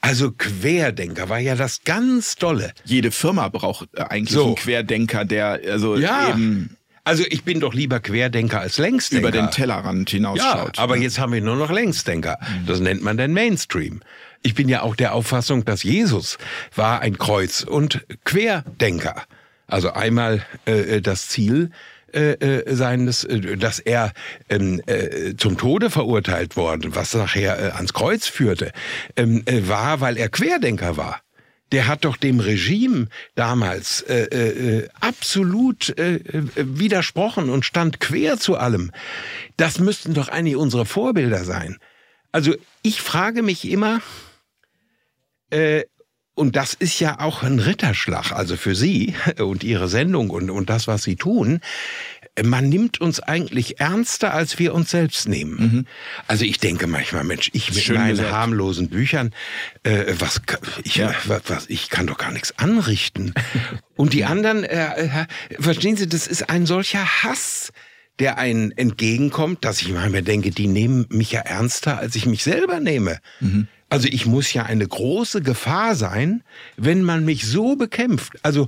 [0.00, 2.72] Also Querdenker war ja das ganz Dolle.
[2.84, 4.46] Jede Firma braucht äh, eigentlich So.
[4.46, 6.30] einen Querdenker, der also Ja.
[6.30, 9.28] eben Also ich bin doch lieber Querdenker als Längsdenker.
[9.28, 10.78] über den Tellerrand Ja, hinausschaut.
[10.78, 12.38] aber jetzt haben wir nur noch Längsdenker.
[12.66, 14.00] Das nennt man den Mainstream.
[14.46, 16.36] Ich bin ja auch der Auffassung, dass Jesus
[16.76, 19.24] war ein Kreuz- und Querdenker.
[19.66, 21.70] Also einmal äh, das Ziel
[22.12, 24.12] äh, äh, seines, äh, dass er
[24.50, 28.72] ähm, äh, zum Tode verurteilt worden, was nachher äh, ans Kreuz führte,
[29.16, 31.22] ähm, äh, war, weil er Querdenker war.
[31.72, 38.38] Der hat doch dem Regime damals äh, äh, absolut äh, äh, widersprochen und stand quer
[38.38, 38.92] zu allem.
[39.56, 41.78] Das müssten doch eigentlich unsere Vorbilder sein.
[42.30, 44.02] Also ich frage mich immer,
[45.50, 45.82] äh,
[46.36, 50.68] und das ist ja auch ein Ritterschlag, also für Sie und Ihre Sendung und, und
[50.68, 51.60] das, was Sie tun.
[52.42, 55.86] Man nimmt uns eigentlich ernster, als wir uns selbst nehmen.
[56.26, 58.32] Also ich denke manchmal, Mensch, ich mit Schön meinen gesagt.
[58.32, 59.32] harmlosen Büchern,
[59.84, 60.42] äh, was,
[60.82, 61.14] ich, Ja.
[61.26, 63.34] was, was, ich kann doch gar nichts anrichten.
[63.96, 65.26] Und die anderen, äh, äh,
[65.60, 67.70] verstehen Sie, das ist ein solcher Hass,
[68.18, 72.42] der einen entgegenkommt, dass ich manchmal denke, die nehmen mich ja ernster, als ich mich
[72.42, 73.18] selber nehme.
[73.38, 73.68] Mhm.
[73.94, 76.42] Also ich muss ja eine große Gefahr sein,
[76.76, 78.32] wenn man mich so bekämpft.
[78.42, 78.66] Also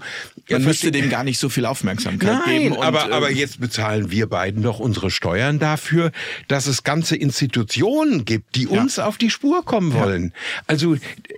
[0.49, 2.77] Man ja, müsste dem gar nicht so viel Aufmerksamkeit Nein, geben.
[2.77, 6.13] und, aber, äh, aber jetzt bezahlen wir beiden doch unsere Steuern dafür,
[6.47, 10.33] dass es ganze Institutionen gibt, die uns auf die Spur kommen wollen.
[10.69, 10.95] Also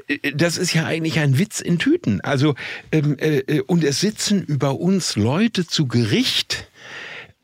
[0.06, 2.20] äh, das ist ja eigentlich ein Witz in Tüten.
[2.20, 2.56] Also
[2.92, 6.68] ähm, äh, äh, und es sitzen über uns Leute zu Gericht,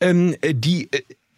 [0.00, 0.90] ähm, äh, die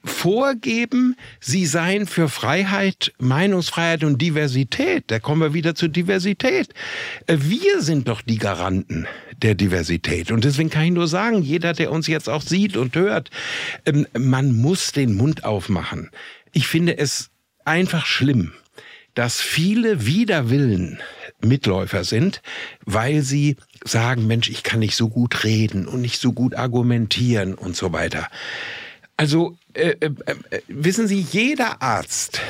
[0.06, 5.04] vorgeben, sie seien für Freiheit, Meinungsfreiheit und Diversität.
[5.08, 6.68] Da kommen wir wieder zur Diversität.
[7.26, 9.06] Äh, Wir sind doch die Garanten
[9.42, 10.30] der Diversität.
[10.30, 13.30] Und deswegen kann ich nur sagen, jeder, der uns jetzt auch sieht und hört,
[13.84, 16.10] ähm, man muss den Mund aufmachen.
[16.52, 17.30] Ich finde es
[17.64, 18.52] einfach schlimm,
[19.14, 21.00] dass viele wider Willen
[21.40, 22.42] Mitläufer sind,
[22.84, 27.54] weil sie sagen, Mensch, ich kann nicht so gut reden und nicht so gut argumentieren
[27.54, 28.28] und so weiter.
[29.16, 30.10] Also, äh, äh,
[30.50, 32.40] äh, wissen Sie, jeder Arzt,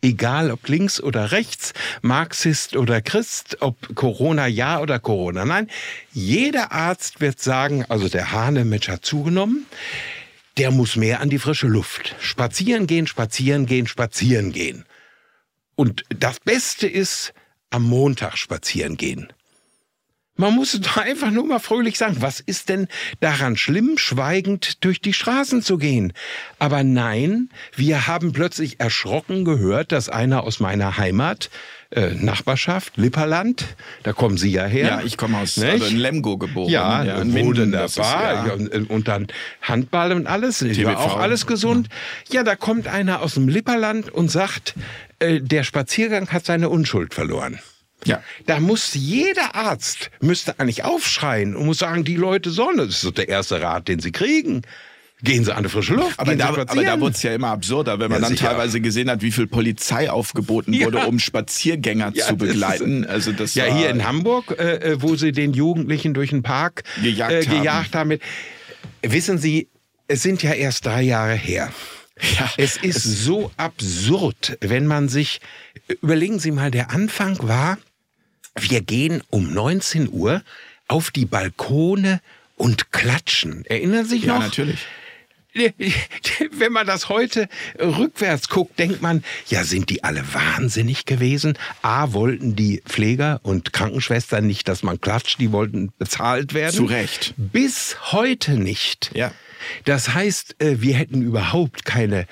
[0.00, 1.72] egal ob links oder rechts,
[2.02, 5.68] Marxist oder Christ, ob Corona ja oder Corona nein,
[6.12, 9.66] jeder Arzt wird sagen, also der Hahnemensch hat zugenommen,
[10.56, 12.14] der muss mehr an die frische Luft.
[12.20, 14.84] Spazieren gehen, spazieren gehen, spazieren gehen.
[15.76, 17.32] Und das Beste ist,
[17.70, 19.32] am Montag spazieren gehen.
[20.40, 22.86] Man muss doch einfach nur mal fröhlich sagen, was ist denn
[23.18, 26.12] daran schlimm, schweigend durch die Straßen zu gehen?
[26.60, 31.50] Aber nein, wir haben plötzlich erschrocken gehört, dass einer aus meiner Heimat,
[31.90, 33.64] äh, Nachbarschaft, Lipperland,
[34.04, 34.86] da kommen Sie ja her.
[34.86, 35.70] ja, ich komme aus Nicht?
[35.70, 36.70] also in Lemgo geboren.
[36.70, 38.32] Ja, in Minden, wunderbar.
[38.32, 38.46] ja.
[38.46, 38.52] ja.
[38.52, 39.26] und, und dann
[39.62, 40.58] Handball und alles.
[40.58, 40.84] TBV.
[40.84, 41.88] War auch alles gesund.
[42.30, 44.74] Ja, da kommt einer aus dem Lipperland und sagt,
[45.18, 47.58] äh, der Spaziergang hat seine Unschuld verloren.
[48.04, 48.22] Ja.
[48.46, 53.00] Da muss jeder Arzt müsste eigentlich aufschreien und muss sagen, die Leute sollen, das ist
[53.00, 54.62] so der erste Rat, den sie kriegen.
[55.20, 56.20] Gehen Sie an die frische Luft.
[56.20, 58.50] Aber da, aber da wurde es ja immer absurder, wenn man Ja, dann sicher.
[58.50, 60.86] teilweise gesehen hat, wie viel Polizei aufgeboten Ja.
[60.86, 63.04] wurde, um Spaziergänger Ja, zu das begleiten.
[63.04, 66.84] also das ja, hier in Hamburg, äh, äh, wo sie den Jugendlichen durch den Park
[67.02, 68.16] Gejagt äh, gejagt haben.
[69.02, 69.66] Wissen Sie,
[70.06, 71.72] es sind ja erst drei Jahre her.
[72.38, 75.40] Ja, es ist so absurd, wenn man sich,
[76.00, 77.76] überlegen Sie mal, der Anfang war,
[78.60, 80.42] wir gehen um 19 Uhr
[80.86, 82.20] auf die Balkone
[82.56, 83.64] und klatschen.
[83.66, 84.44] Erinnern Sie sich ja, noch?
[84.44, 84.80] natürlich.
[86.52, 87.48] wenn man das heute
[87.80, 91.58] rückwärts guckt, denkt man, ja, sind die alle wahnsinnig gewesen?
[91.82, 96.76] A, wollten die Pfleger und Krankenschwestern nicht, dass man klatscht, die wollten bezahlt werden.
[96.76, 97.34] Zu Recht.
[97.36, 99.10] Bis heute nicht.
[99.14, 99.32] Ja.
[99.84, 102.26] Das heißt, äh, wir hätten überhaupt keine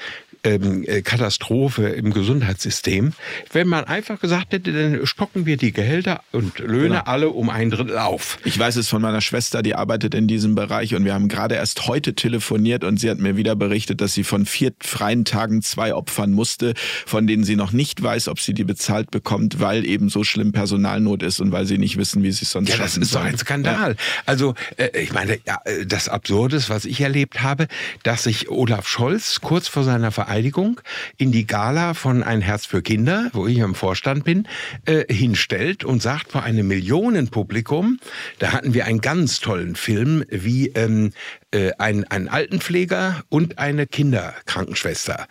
[0.47, 3.13] ähm, äh, Katastrophe im Gesundheitssystem,
[3.53, 7.03] wenn man einfach gesagt hätte, dann stocken wir die Gehälter und Löhne genau.
[7.05, 8.39] alle um ein Drittel auf.
[8.45, 11.57] Ich weiß es von meiner Schwester, die arbeitet in diesem Bereich und wir haben gerade
[11.57, 15.63] erst heute telefoniert und sie hat mir wieder berichtet, dass sie von vier freien Tagen
[15.63, 16.75] zwei opfern musste,
[17.07, 20.53] von denen sie noch nicht weiß, ob sie die bezahlt bekommt, weil eben so schlimm
[20.53, 23.15] Personalnot ist und weil sie nicht wissen, wie sie es sonst ja, schaffen das ist
[23.15, 23.93] doch ein Skandal.
[23.93, 23.97] Ja.
[24.27, 27.67] Also äh, ich meine, ja, das Absurde, was ich erlebt habe,
[28.05, 30.83] dass sich Olaf Scholz kurz vor seiner Vereidigung Vereidigung
[31.17, 34.47] in die Gala von Ein Herz für Kinder, wo ich im Vorstand bin,
[34.85, 37.99] äh, hinstellt und sagt vor einem Millionenpublikum,
[38.39, 41.13] da hatten wir einen ganz tollen Film, wie ähm,
[41.57, 45.27] äh, ein, ein Altenpfleger und eine Kinderkrankenschwester,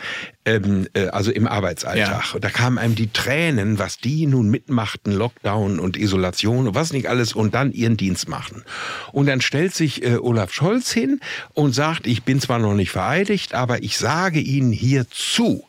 [0.46, 2.34] ähm, äh, also im Arbeitsalltag.
[2.34, 2.40] Ja.
[2.40, 7.10] Da kamen einem die Tränen, was die nun mitmachten, Lockdown und Isolation und was nicht
[7.10, 8.64] alles und dann ihren Dienst machen.
[9.12, 11.20] Und dann stellt sich äh, Olaf Scholz hin
[11.54, 15.68] und sagt, ich bin zwar noch nicht vereidigt, aber ich sage Ihnen hier zu,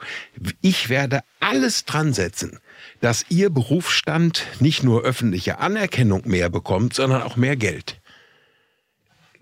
[0.63, 2.61] ich werde alles dran setzen,
[3.03, 8.01] dass Ihr Berufsstand nicht nur öffentliche Anerkennung mehr bekommt, sondern auch mehr Geld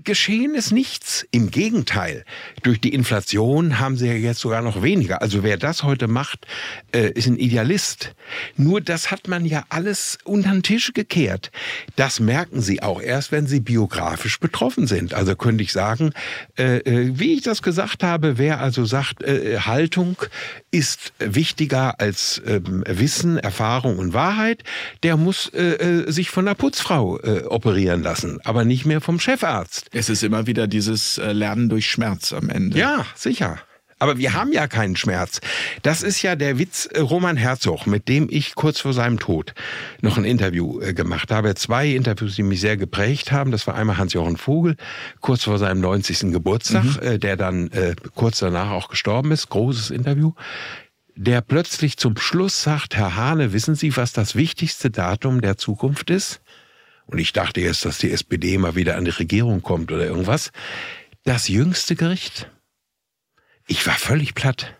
[0.02, 1.26] geschehen ist nichts.
[1.30, 2.24] Im Gegenteil,
[2.62, 5.22] durch die Inflation haben sie ja jetzt sogar noch weniger.
[5.22, 6.46] Also wer das heute macht,
[6.92, 8.14] äh, ist ein Idealist.
[8.56, 11.50] Nur das hat man ja alles unter den Tisch gekehrt.
[11.96, 15.14] Das merken sie auch erst, wenn sie biografisch betroffen sind.
[15.14, 16.12] Also könnte ich sagen,
[16.58, 20.16] äh, äh wie ich das gesagt habe, wer also sagt, äh, Haltung
[20.70, 24.64] ist wichtiger als ähm, Wissen, Erfahrung und Wahrheit,
[25.02, 27.18] der muss äh, äh, sich von der Putzfrau
[27.48, 29.83] operieren lassen, aber nicht mehr vom Chefarzt.
[29.92, 32.78] Es ist immer wieder dieses äh, Lernen durch Schmerz am Ende.
[32.78, 33.58] Ja, sicher.
[34.00, 35.40] Aber wir haben ja keinen Schmerz.
[35.82, 39.54] Das ist ja der Witz äh, Roman Herzog, mit dem ich kurz vor seinem Tod
[40.02, 41.54] noch ein Interview äh, gemacht habe.
[41.54, 43.50] Zwei Interviews, die mich sehr geprägt haben.
[43.50, 44.76] Das war einmal Hans-Jochen Vogel,
[45.20, 46.32] kurz vor seinem 90.
[46.32, 47.20] Geburtstag, mhm.
[47.20, 47.70] der dann
[48.14, 49.48] kurz danach auch gestorben ist.
[49.48, 50.32] Großes Interview.
[51.16, 56.10] Der plötzlich zum Schluss sagt, Herr Hahne, wissen Sie, was das wichtigste Datum der Zukunft
[56.10, 56.40] ist?
[57.06, 60.50] Und ich dachte jetzt, dass die SPD mal wieder an die Regierung kommt oder irgendwas,
[61.24, 62.50] das jüngste Gericht.
[63.66, 64.74] Ich war völlig platt.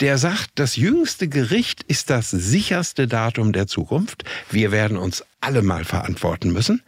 [0.00, 4.24] Der sagt, das jüngste Gericht ist das sicherste Datum der Zukunft.
[4.50, 6.82] Wir werden uns alle mal verantworten müssen.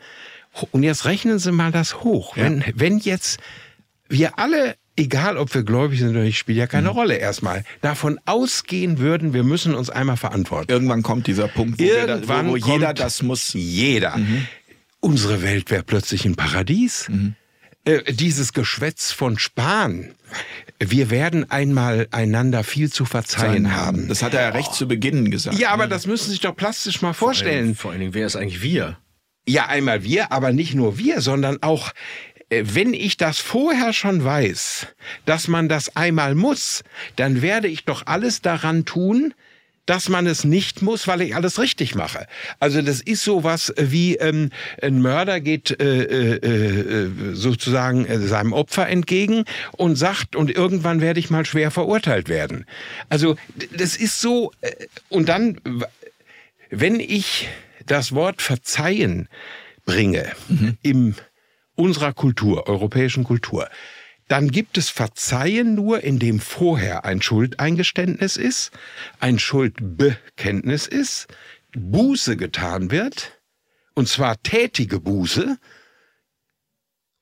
[0.70, 2.36] Und jetzt rechnen Sie mal das hoch.
[2.36, 2.44] Ja.
[2.44, 3.40] Wenn, wenn jetzt
[4.08, 6.96] wir alle, egal ob wir gläubig sind oder nicht, spielt ja keine mhm.
[6.96, 10.70] Rolle erstmal, davon ausgehen würden, wir müssen uns einmal verantworten.
[10.70, 13.52] Irgendwann kommt dieser Punkt, wo, Irgendwann da, wo jeder das muss.
[13.54, 14.16] Jeder.
[14.16, 14.46] Mhm
[15.00, 17.08] unsere Welt wäre plötzlich ein Paradies.
[17.08, 17.34] Mhm.
[17.84, 20.14] Äh, dieses Geschwätz von Spahn,
[20.78, 24.08] wir werden einmal einander viel zu verzeihen haben.
[24.08, 24.74] Das hat er ja recht oh.
[24.74, 25.58] zu Beginn gesagt.
[25.58, 25.90] Ja, aber ne?
[25.90, 27.74] das müssen Sie sich doch plastisch mal vorstellen.
[27.74, 28.98] Vor allen Dingen, wer ist eigentlich wir?
[29.46, 31.92] Ja, einmal wir, aber nicht nur wir, sondern auch
[32.34, 34.86] äh, wenn ich das vorher schon weiß,
[35.26, 36.82] dass man das einmal muss,
[37.16, 39.34] dann werde ich doch alles daran tun,
[39.88, 42.26] dass man es nicht muss, weil ich alles richtig mache.
[42.60, 44.50] Also das ist sowas wie ähm,
[44.82, 51.00] ein Mörder geht äh, äh, äh, sozusagen äh, seinem Opfer entgegen und sagt, und irgendwann
[51.00, 52.66] werde ich mal schwer verurteilt werden.
[53.08, 53.36] Also
[53.74, 54.72] das ist so, äh,
[55.08, 55.58] und dann,
[56.68, 57.48] wenn ich
[57.86, 59.28] das Wort verzeihen
[59.86, 60.76] bringe mhm.
[60.82, 61.14] in
[61.78, 63.68] unserer Kultur, europäischen Kultur,
[64.26, 68.72] dann gibt es Verzeihen nur, indem vorher ein Schuldeingeständnis ist,
[69.20, 71.28] ein Schuldbekenntnis ist,
[71.74, 73.40] Buße getan wird,
[73.94, 75.56] und zwar tätige Buße,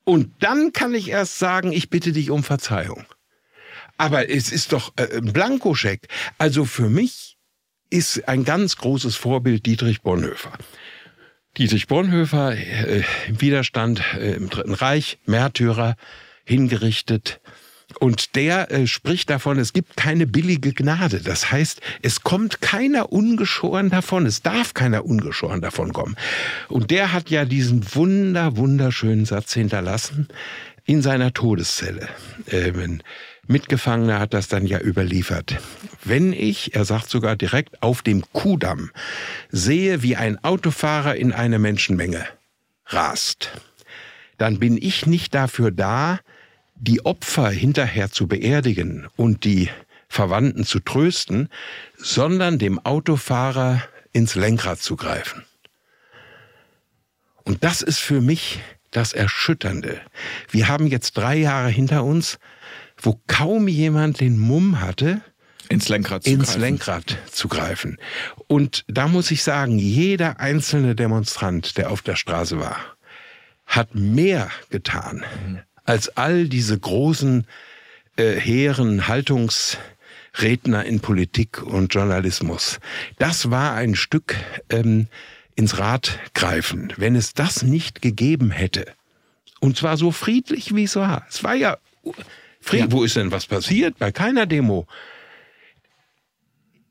[0.04, 3.04] und dann kann ich erst sagen, ich bitte dich um Verzeihung.
[3.98, 6.06] Aber es ist doch äh, ein Blankoscheck.
[6.38, 7.36] Also für mich
[7.90, 10.52] ist ein ganz großes Vorbild Dietrich Bonhoeffer.
[11.58, 15.96] Dietrich Bonhoeffer, äh, Widerstand äh, im Dritten Reich, Märtyrer,
[16.44, 17.40] hingerichtet.
[17.98, 21.20] Und der äh, spricht davon, es gibt keine billige Gnade.
[21.20, 24.26] Das heißt, es kommt keiner ungeschoren davon.
[24.26, 26.16] Es darf keiner ungeschoren davon kommen.
[26.68, 30.28] Und der hat ja diesen wunder, wunderschönen Satz hinterlassen
[30.84, 32.08] in seiner Todeszelle.
[32.50, 33.02] Äh, ein
[33.48, 35.58] Mitgefangener hat das dann ja überliefert.
[36.04, 38.90] Wenn ich, er sagt sogar direkt, auf dem Kudamm
[39.50, 42.26] sehe, wie ein Autofahrer in eine Menschenmenge
[42.86, 43.50] rast,
[44.38, 46.20] dann bin ich nicht dafür da,
[46.74, 49.70] die Opfer hinterher zu beerdigen und die
[50.08, 51.48] Verwandten zu trösten,
[51.96, 53.82] sondern dem Autofahrer
[54.12, 55.44] ins Lenkrad zu greifen.
[57.44, 60.00] Und das ist für mich das Erschütternde.
[60.50, 62.38] Wir haben jetzt drei Jahre hinter uns,
[63.06, 65.22] wo kaum jemand den Mumm hatte,
[65.68, 66.60] ins Lenkrad zu ins greifen.
[66.60, 67.98] Lenkrad zu greifen.
[68.48, 72.76] Und da muss ich sagen, jeder einzelne Demonstrant, der auf der Straße war,
[73.64, 75.58] hat mehr getan mhm.
[75.84, 77.46] als all diese großen
[78.16, 82.80] äh, hehren Haltungsredner in Politik und Journalismus.
[83.18, 84.34] Das war ein Stück
[84.68, 85.06] ähm,
[85.54, 86.92] ins Rad greifen.
[86.96, 88.86] Wenn es das nicht gegeben hätte,
[89.60, 91.78] und zwar so friedlich, wie es war, es war ja
[92.66, 92.90] friedlich.
[92.90, 92.92] Ja.
[92.92, 93.98] Wo ist denn was passiert?
[93.98, 94.86] Bei keiner Demo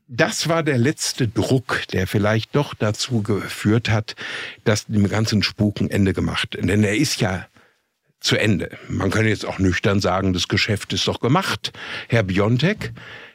[0.07, 4.15] das war der letzte Druck, der vielleicht doch dazu geführt hat,
[4.63, 6.57] dass dem ganzen Spuken Ende gemacht.
[6.59, 7.47] Denn er ist ja
[8.19, 8.77] zu Ende.
[8.87, 11.73] Man kann jetzt auch nüchtern sagen, das Geschäft ist doch gemacht.
[12.07, 12.93] Herr Biontek,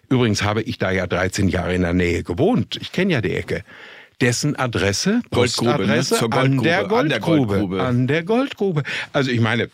[0.09, 2.79] übrigens habe ich da ja 13 Jahre in der Nähe gewohnt.
[2.81, 3.65] Ich kenne ja die Ecke.
[4.21, 5.97] Dessen Adresse, Goldgrube, ne?
[5.97, 6.37] Postadresse ne?
[6.37, 7.83] an, der Goldgrube, an der Goldgrube.
[7.83, 8.83] An der Goldgrube.
[9.13, 9.71] Also ich meine,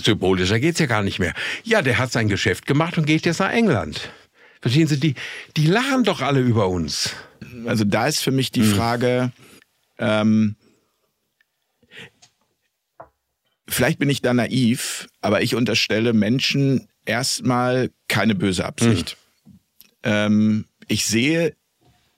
[0.00, 1.34] symbolischer geht's ja gar nicht mehr.
[1.64, 4.10] Ja, der hat sein Geschäft gemacht und geht jetzt nach England.
[4.60, 5.14] Verstehen Sie, die,
[5.56, 7.14] die lachen doch alle über uns.
[7.66, 8.74] Also da ist für mich die hm.
[8.74, 9.32] Frage,
[9.98, 10.56] ähm,
[13.68, 19.16] vielleicht bin ich da naiv, aber ich unterstelle Menschen erstmal keine böse Absicht.
[19.44, 19.58] Hm.
[20.02, 21.54] Ähm, ich sehe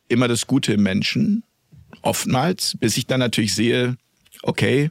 [0.09, 1.45] immer das Gute im Menschen,
[2.03, 3.97] oftmals, bis ich dann natürlich sehe,
[4.43, 4.91] okay,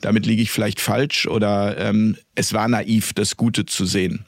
[0.00, 4.26] damit liege ich vielleicht falsch oder ähm, es war naiv, das Gute zu sehen.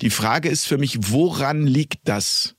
[0.00, 2.54] Die Frage ist für mich, woran liegt das,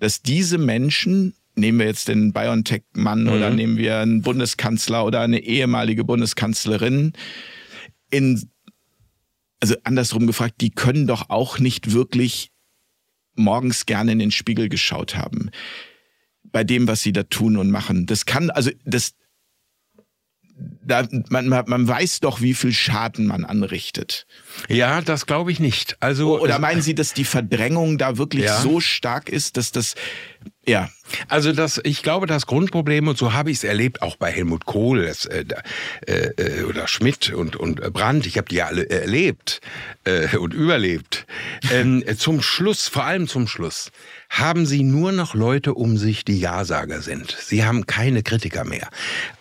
[0.00, 3.28] dass diese Menschen nehmen wir jetzt den BioNTech-Mann mhm.
[3.28, 7.14] oder nehmen wir einen Bundeskanzler oder eine ehemalige Bundeskanzlerin,
[8.10, 8.48] in,
[9.60, 12.50] also andersrum gefragt, die können doch auch nicht wirklich
[13.34, 15.50] morgens gerne in den Spiegel geschaut haben.
[16.44, 18.06] Bei dem, was sie da tun und machen.
[18.06, 19.14] Das kann, also das,
[20.86, 24.26] da, man, man weiß doch, wie viel Schaden man anrichtet.
[24.68, 25.96] Ja, das glaube ich nicht.
[26.00, 28.60] Also oder meinen Sie, dass die Verdrängung da wirklich ja.
[28.60, 29.94] so stark ist, dass das
[30.66, 30.90] ja.
[31.28, 34.66] Also das, ich glaube, das Grundproblem, und so habe ich es erlebt, auch bei Helmut
[34.66, 35.44] Kohl das, äh,
[36.06, 39.60] äh, oder Schmidt und, und Brandt, ich habe die ja alle erlebt
[40.04, 41.26] äh, und überlebt.
[41.70, 43.92] Ähm, zum Schluss, vor allem zum Schluss,
[44.28, 47.36] haben sie nur noch Leute um sich, die Ja-Sager sind.
[47.40, 48.88] Sie haben keine Kritiker mehr.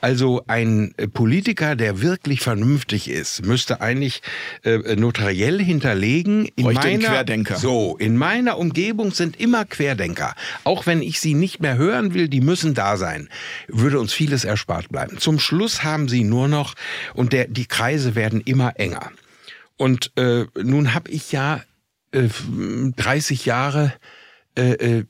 [0.01, 4.21] Also ein Politiker, der wirklich vernünftig ist, müsste eigentlich
[4.63, 6.47] äh, notariell hinterlegen.
[6.55, 7.57] In meiner, Querdenker.
[7.57, 10.35] So, in meiner Umgebung sind immer Querdenker.
[10.63, 13.29] Auch wenn ich sie nicht mehr hören will, die müssen da sein.
[13.67, 15.17] Würde uns vieles erspart bleiben.
[15.17, 16.75] Zum Schluss haben sie nur noch,
[17.13, 19.11] und der, die Kreise werden immer enger.
[19.77, 21.61] Und äh, nun habe ich ja
[22.11, 22.29] äh,
[22.95, 23.93] 30 Jahre
[24.55, 25.05] äh, äh,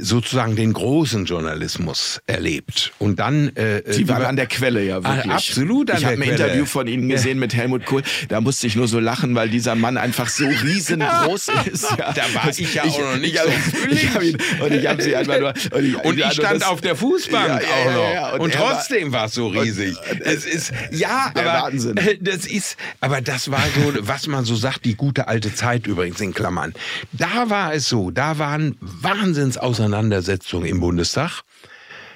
[0.00, 2.92] sozusagen den großen Journalismus erlebt.
[2.98, 5.32] Und dann äh, Sie waren an der Quelle ja ah, wirklich.
[5.32, 8.02] absolut an ich habe ein Interview von Ihnen gesehen mit Helmut Kohl.
[8.28, 12.12] Da musste ich nur so lachen weil dieser Mann einfach so riesengroß ist ja.
[12.12, 15.02] da war ich ja auch noch nicht ich, so ich hab ihn, und ich habe
[15.02, 18.12] sie einfach nur und ich, und ich stand das, auf der Fußbank ja, auch noch.
[18.12, 19.96] ja, und, und trotzdem war es so riesig.
[20.10, 21.98] und, es ist ja aber Wahnsinn.
[22.20, 26.20] das ist aber das war so was man so sagt die gute alte Zeit übrigens
[26.20, 26.74] in Klammern.
[27.12, 31.42] Da war es so da war waren Wahnsinnsauseinandersetzungen im Bundestag.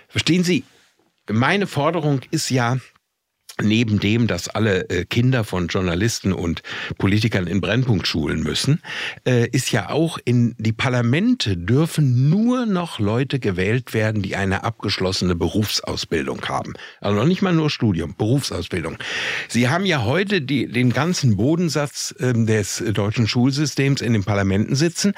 [0.08, 0.64] Verstehen Sie,
[1.30, 2.78] meine Forderung ist ja,
[3.62, 6.62] neben dem, dass alle äh, Kinder von Journalisten und
[6.98, 8.82] Politikern in Brennpunkt schulen müssen,
[9.24, 14.64] äh, ist ja auch in die Parlamente dürfen nur noch Leute gewählt werden, die eine
[14.64, 16.72] abgeschlossene Berufsausbildung haben.
[17.00, 18.98] Also noch nicht mal nur Studium, Berufsausbildung.
[19.48, 24.74] Sie haben ja heute die, den ganzen Bodensatz äh, des deutschen Schulsystems in den Parlamenten
[24.74, 25.14] sitzen.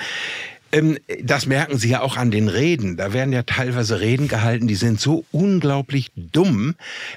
[0.72, 2.96] Ähm, das merken Sie ja auch an den Reden.
[2.96, 6.74] Da werden ja teilweise Reden gehalten, die sind so unglaublich dumm,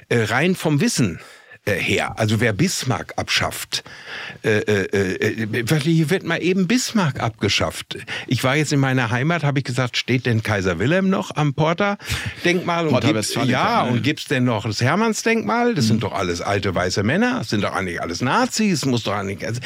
[0.08, 1.20] äh, rein vom Wissen
[1.66, 2.18] äh, her.
[2.18, 3.84] Also wer Bismarck abschafft,
[4.42, 7.98] äh, äh, äh, hier wird mal eben Bismarck abgeschafft.
[8.26, 11.52] Ich war jetzt in meiner Heimat, habe ich gesagt, steht denn Kaiser Wilhelm noch am
[11.52, 12.86] Porta-Denkmal?
[12.86, 15.74] Und gibt's, ja, und gibt's denn noch das Hermannsdenkmal?
[15.74, 15.88] Das mhm.
[15.88, 19.46] sind doch alles alte weiße Männer, das sind doch eigentlich alles Nazis, muss doch eigentlich...
[19.46, 19.60] Also,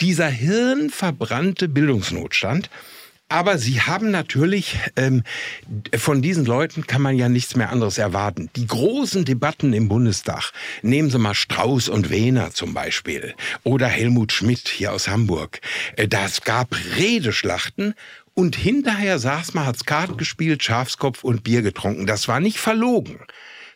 [0.00, 2.70] dieser hirnverbrannte Bildungsnotstand,
[3.28, 5.24] aber sie haben natürlich, ähm,
[5.96, 8.50] von diesen Leuten kann man ja nichts mehr anderes erwarten.
[8.54, 10.52] Die großen Debatten im Bundestag,
[10.82, 15.60] nehmen Sie mal Strauß und Wehner zum Beispiel oder Helmut Schmidt hier aus Hamburg.
[15.96, 17.94] Äh, das gab Redeschlachten
[18.34, 22.06] und hinterher saß man, hat Skat gespielt, Schafskopf und Bier getrunken.
[22.06, 23.18] Das war nicht verlogen,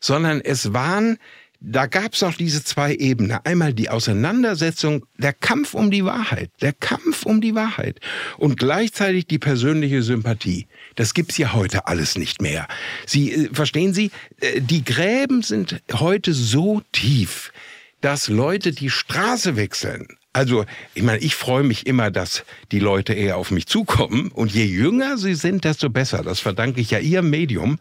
[0.01, 1.19] sondern es waren
[1.61, 3.39] da gab es auch diese zwei Ebenen.
[3.45, 8.01] Einmal die Auseinandersetzung, der Kampf um die Wahrheit, der Kampf um die Wahrheit
[8.39, 10.67] und gleichzeitig die persönliche Sympathie.
[10.97, 12.67] Das gibt's ja heute alles nicht mehr.
[13.07, 17.53] Sie äh, verstehen Sie, äh, die Gräben sind heute so tief,
[18.01, 20.65] dass Leute die Straße wechseln Also,
[20.95, 24.31] ich meine, ich freue mich immer, dass die Leute eher auf mich zukommen.
[24.31, 26.23] Und je jünger sie sind, desto besser.
[26.23, 27.81] Das verdanke ich ja ihrem Medium.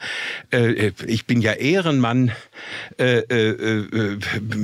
[0.51, 2.31] Äh, ich bin ja Ehrenmann
[2.97, 4.17] äh, äh, äh,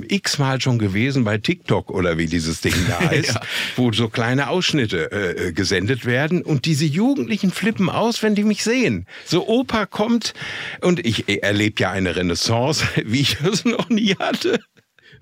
[0.10, 3.42] x-mal schon gewesen bei TikTok oder wie dieses Ding da heißt, ja.
[3.76, 6.42] wo so kleine Ausschnitte äh, gesendet werden.
[6.42, 9.06] Und diese Jugendlichen flippen aus, wenn die mich sehen.
[9.26, 10.34] So Opa kommt
[10.82, 14.60] und ich erlebe ja eine Renaissance, wie ich es noch nie hatte.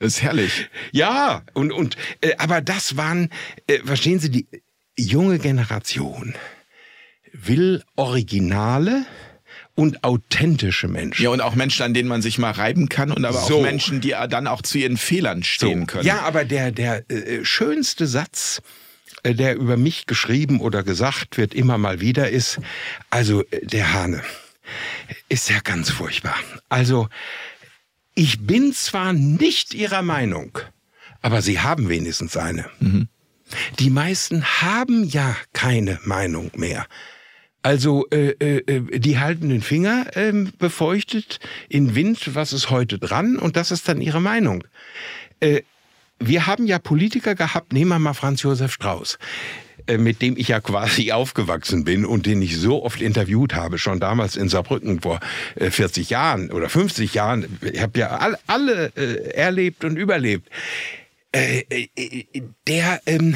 [0.04, 0.70] Das ist herrlich.
[0.91, 3.30] Ja, und, und äh, aber das waren,
[3.68, 4.47] äh, verstehen Sie, die
[4.97, 6.36] junge Generation
[7.32, 9.06] will Originale
[9.76, 11.24] und authentische Menschen.
[11.24, 13.60] Ja, und auch Menschen, an denen man sich mal reiben kann und aber so.
[13.60, 15.86] auch Menschen, die dann auch zu ihren Fehlern stehen so.
[15.86, 16.06] können.
[16.06, 18.62] Ja, aber der, der äh, schönste Satz,
[19.24, 22.60] äh, der über mich geschrieben oder gesagt wird, immer mal wieder ist,
[23.10, 24.22] also äh, der Hane
[25.30, 26.36] ist ja ganz furchtbar.
[26.68, 27.08] Also
[28.16, 30.59] ich bin zwar nicht Ihrer Meinung,
[31.22, 32.66] aber Sie haben wenigstens eine.
[32.80, 33.07] Mhm.
[33.80, 36.88] Die meisten haben ja keine Meinung mehr.
[37.61, 41.39] Also äh, äh, die halten den Finger äh, befeuchtet
[41.70, 44.66] in Wind, was ist heute dran, und das ist dann ihre Meinung.
[45.39, 45.61] Äh,
[46.20, 49.18] wir haben ja Politiker gehabt, nehmen wir mal Franz Josef Strauß.
[49.86, 53.78] Äh, mit dem ich ja quasi aufgewachsen bin und den ich so oft interviewt habe,
[53.78, 55.20] schon damals in Saarbrücken vor
[55.58, 57.60] 40 äh, Jahren oder 50 Jahren.
[57.62, 60.50] Ich habe ja alle, alle äh, erlebt und überlebt.
[62.68, 63.36] Der ähm,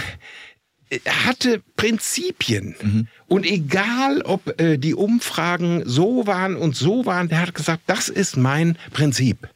[1.08, 2.76] hatte Prinzipien.
[2.82, 3.08] Mhm.
[3.28, 8.08] Und egal, ob äh, die Umfragen so waren und so waren, der hat gesagt, das
[8.08, 9.50] ist mein Prinzip.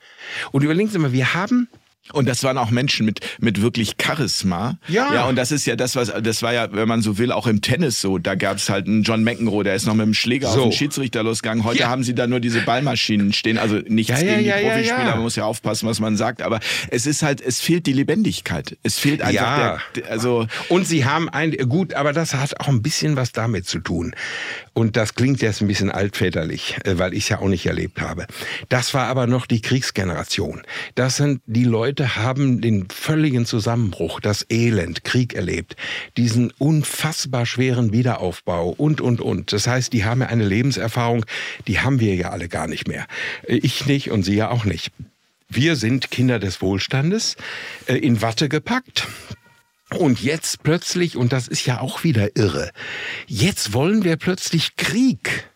[0.52, 1.70] Und überlegen Sie mal, wir haben
[2.14, 4.78] und das waren auch Menschen mit, mit wirklich Charisma.
[4.88, 5.14] Ja.
[5.14, 7.48] Ja, und das ist ja das, was, das war ja, wenn man so will, auch
[7.48, 8.18] im Tennis so.
[8.18, 10.60] Da gab es halt einen John McEnroe, der ist noch mit dem Schläger so.
[10.60, 11.64] auf den Schiedsrichter losgegangen.
[11.64, 11.90] Heute ja.
[11.90, 13.58] haben sie da nur diese Ballmaschinen stehen.
[13.58, 16.42] Also nichts ja, gegen die Profispieler, man muss ja aufpassen, was man sagt.
[16.42, 16.60] Aber
[16.90, 18.78] es ist halt, es fehlt die Lebendigkeit.
[18.84, 19.80] Es fehlt einfach ja.
[19.96, 20.48] der, also.
[20.70, 24.16] Und sie haben ein, gut, aber das hat auch ein bisschen was damit zu tun.
[24.74, 28.02] Und das klingt jetzt ein bisschen altväterlich, äh, weil ich es ja auch nicht erlebt
[28.02, 28.26] habe.
[28.70, 30.62] Das war aber noch die Kriegsgeneration.
[30.96, 35.76] Das sind die Leute haben den völligen Zusammenbruch, das Elend, Krieg erlebt,
[36.18, 39.54] diesen unfassbar schweren Wiederaufbau und und und.
[39.54, 41.26] Das heißt, die haben ja eine Lebenserfahrung,
[41.68, 43.08] die haben wir ja alle gar nicht mehr.
[43.44, 44.92] Äh, ich nicht und Sie ja auch nicht.
[45.50, 47.36] Wir sind Kinder des Wohlstandes,
[47.86, 49.08] äh, in Watte gepackt.
[49.98, 52.72] Und jetzt plötzlich, und das ist ja auch wieder irre,
[53.28, 55.51] jetzt wollen wir plötzlich Krieg.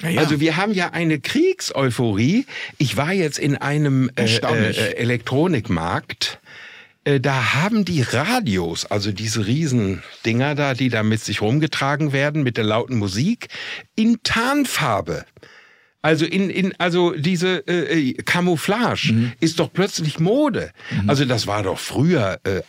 [0.00, 0.20] Ja.
[0.20, 2.46] Also wir haben ja eine Kriegseuphorie.
[2.78, 6.40] Ich war jetzt in einem äh, äh, Elektronikmarkt.
[7.04, 12.42] Äh, da haben die Radios, also diese Riesendinger da, die da mit sich rumgetragen werden,
[12.42, 13.48] mit der lauten Musik,
[13.94, 15.24] in Tarnfarbe.
[16.04, 19.32] Also in, in also diese äh, äh, Camouflage mhm.
[19.40, 20.70] ist doch plötzlich Mode.
[20.90, 21.08] Mhm.
[21.08, 22.60] Also das war doch früher äh,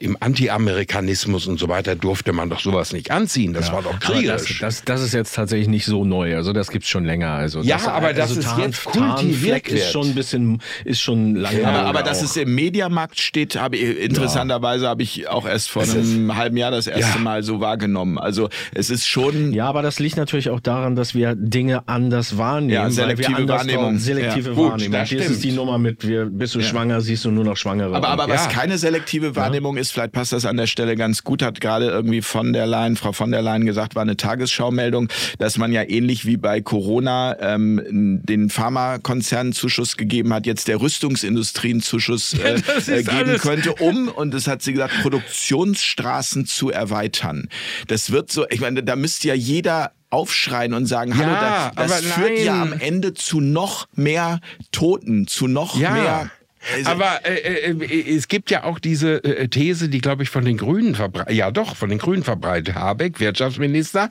[0.00, 3.52] im Anti-Amerikanismus und so weiter durfte man doch sowas nicht anziehen.
[3.52, 3.74] Das ja.
[3.74, 4.60] war doch kriegerisch.
[4.60, 6.34] Das, das, das, ist jetzt tatsächlich nicht so neu.
[6.34, 7.32] Also das gibt's schon länger.
[7.32, 11.02] Also ja, das, aber das also ist Tarn, jetzt kultiviert ist schon ein bisschen ist
[11.02, 11.60] schon lange.
[11.60, 14.90] Ja, aber, aber dass es im Mediamarkt steht, habe ich interessanterweise ja.
[14.90, 18.16] habe ich auch erst vor es einem halben Jahr das erste Mal so wahrgenommen.
[18.16, 19.52] Also es ist schon.
[19.52, 22.70] Ja, aber das liegt natürlich auch daran, dass wir Dinge anders wahrnehmen wahrnehmen.
[22.70, 23.98] Ja, selektive Wahrnehmung.
[23.98, 24.56] Selektive ja.
[24.56, 25.00] Wahrnehmung.
[25.00, 26.66] Gut, Hier ist es die Nummer mit, wir, bist du ja.
[26.66, 27.94] schwanger, siehst du nur noch Schwangere.
[27.94, 31.42] Aber, aber was keine selektive Wahrnehmung ist, vielleicht passt das an der Stelle ganz gut,
[31.42, 35.58] hat gerade irgendwie von der Leyen, Frau von der Leyen gesagt, war eine Tagesschau-Meldung, dass
[35.58, 41.66] man ja ähnlich wie bei Corona ähm, den Pharmakonzernen Zuschuss gegeben hat, jetzt der Rüstungsindustrie
[41.80, 43.42] Zuschuss äh, äh, geben alles.
[43.42, 47.48] könnte, um, und das hat sie gesagt, Produktionsstraßen zu erweitern.
[47.88, 51.88] Das wird so, ich meine, da müsste ja jeder aufschreien und sagen, hallo, ja, das,
[51.88, 54.40] das führt ja am Ende zu noch mehr
[54.72, 55.90] Toten, zu noch ja.
[55.90, 56.30] mehr
[56.74, 60.44] also aber äh, äh, es gibt ja auch diese äh, These, die, glaube ich, von
[60.44, 64.10] den Grünen verbreitet, ja doch, von den Grünen verbreitet, Habeck, Wirtschaftsminister.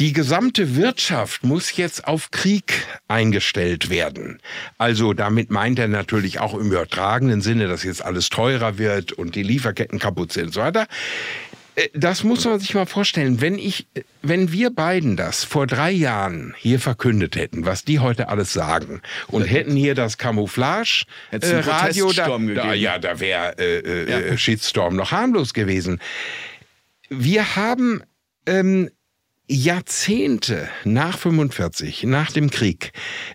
[0.00, 4.40] Die gesamte Wirtschaft muss jetzt auf Krieg eingestellt werden.
[4.78, 9.34] Also damit meint er natürlich auch im übertragenen Sinne, dass jetzt alles teurer wird und
[9.34, 10.86] die Lieferketten kaputt sind und so weiter.
[11.74, 13.40] Äh, das muss man sich mal vorstellen.
[13.40, 13.86] Wenn ich,
[14.22, 19.02] wenn wir beiden das vor drei Jahren hier verkündet hätten, was die heute alles sagen,
[19.28, 24.36] und hätten hier das Camouflage äh, Radio, da, da, ja, da wäre äh, äh, ja.
[24.36, 26.00] Shitstorm noch harmlos gewesen.
[27.08, 28.02] Wir haben
[28.46, 28.90] ähm,
[29.52, 32.92] Jahrzehnte nach 45, nach dem Krieg,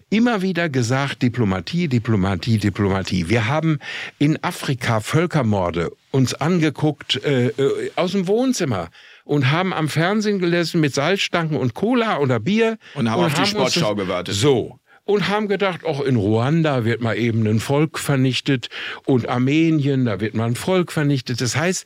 [0.10, 3.30] immer wieder gesagt, Diplomatie, Diplomatie, Diplomatie.
[3.30, 3.78] Wir haben
[4.18, 8.90] in Afrika Völkermorde uns angeguckt äh, äh, aus dem Wohnzimmer
[9.26, 12.80] und haben am Fernsehen gelesen mit Salzstangen und Cola oder Bier.
[12.96, 14.34] Und haben und auf haben die Sportschau gewartet.
[14.34, 14.80] So.
[15.06, 18.70] und haben gedacht, auch in Ruanda wird mal eben ein Volk vernichtet
[19.06, 21.42] und Armenien, da wird mal ein Volk vernichtet.
[21.42, 21.86] Das heißt,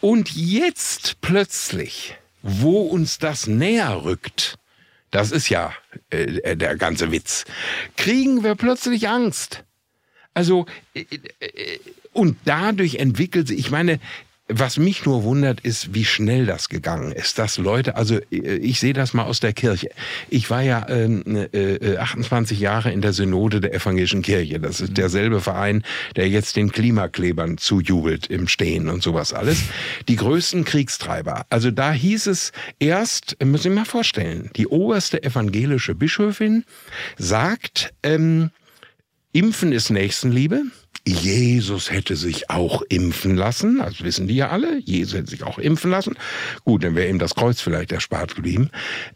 [0.00, 2.16] und jetzt plötzlich,
[2.46, 4.58] wo uns das näher rückt,
[5.10, 5.72] das ist ja
[6.10, 7.44] äh, der ganze Witz,
[7.96, 9.64] kriegen wir plötzlich Angst.
[10.34, 11.04] Also, äh,
[11.40, 11.78] äh,
[12.12, 14.00] und dadurch entwickelt sich, ich meine,
[14.48, 17.38] was mich nur wundert, ist, wie schnell das gegangen ist.
[17.38, 19.88] Dass Leute, also äh, ich sehe das mal aus der Kirche.
[20.28, 24.60] Ich war ja ähm, äh, 28 Jahre in der Synode der evangelischen Kirche.
[24.60, 25.82] Das ist derselbe Verein,
[26.14, 29.62] der jetzt den Klimaklebern zujubelt im Stehen und sowas alles.
[30.08, 31.46] Die größten Kriegstreiber.
[31.50, 36.64] Also da hieß es erst, müssen Sie mal vorstellen, die oberste evangelische Bischöfin
[37.18, 38.50] sagt, ähm,
[39.32, 40.62] Impfen ist Nächstenliebe.
[41.06, 44.78] Jesus hätte sich auch impfen lassen, das wissen die ja alle.
[44.78, 46.16] Jesus hätte sich auch impfen lassen.
[46.64, 48.70] Gut, dann wäre ihm das Kreuz vielleicht erspart geblieben.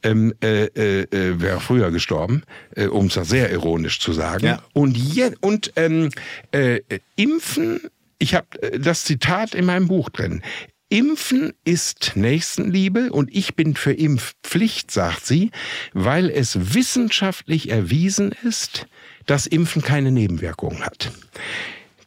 [0.05, 2.45] Ähm, äh, äh, äh wäre früher gestorben,
[2.77, 4.47] äh, um es sehr ironisch zu sagen.
[4.47, 4.63] Ja.
[4.73, 6.11] Und, je, und ähm,
[6.53, 6.81] äh,
[7.17, 7.81] Impfen,
[8.21, 10.43] ich habe äh, das Zitat in meinem Buch drin.
[10.91, 15.51] Impfen ist Nächstenliebe und ich bin für Impfpflicht, sagt sie,
[15.93, 18.87] weil es wissenschaftlich erwiesen ist,
[19.27, 21.13] dass Impfen keine Nebenwirkungen hat.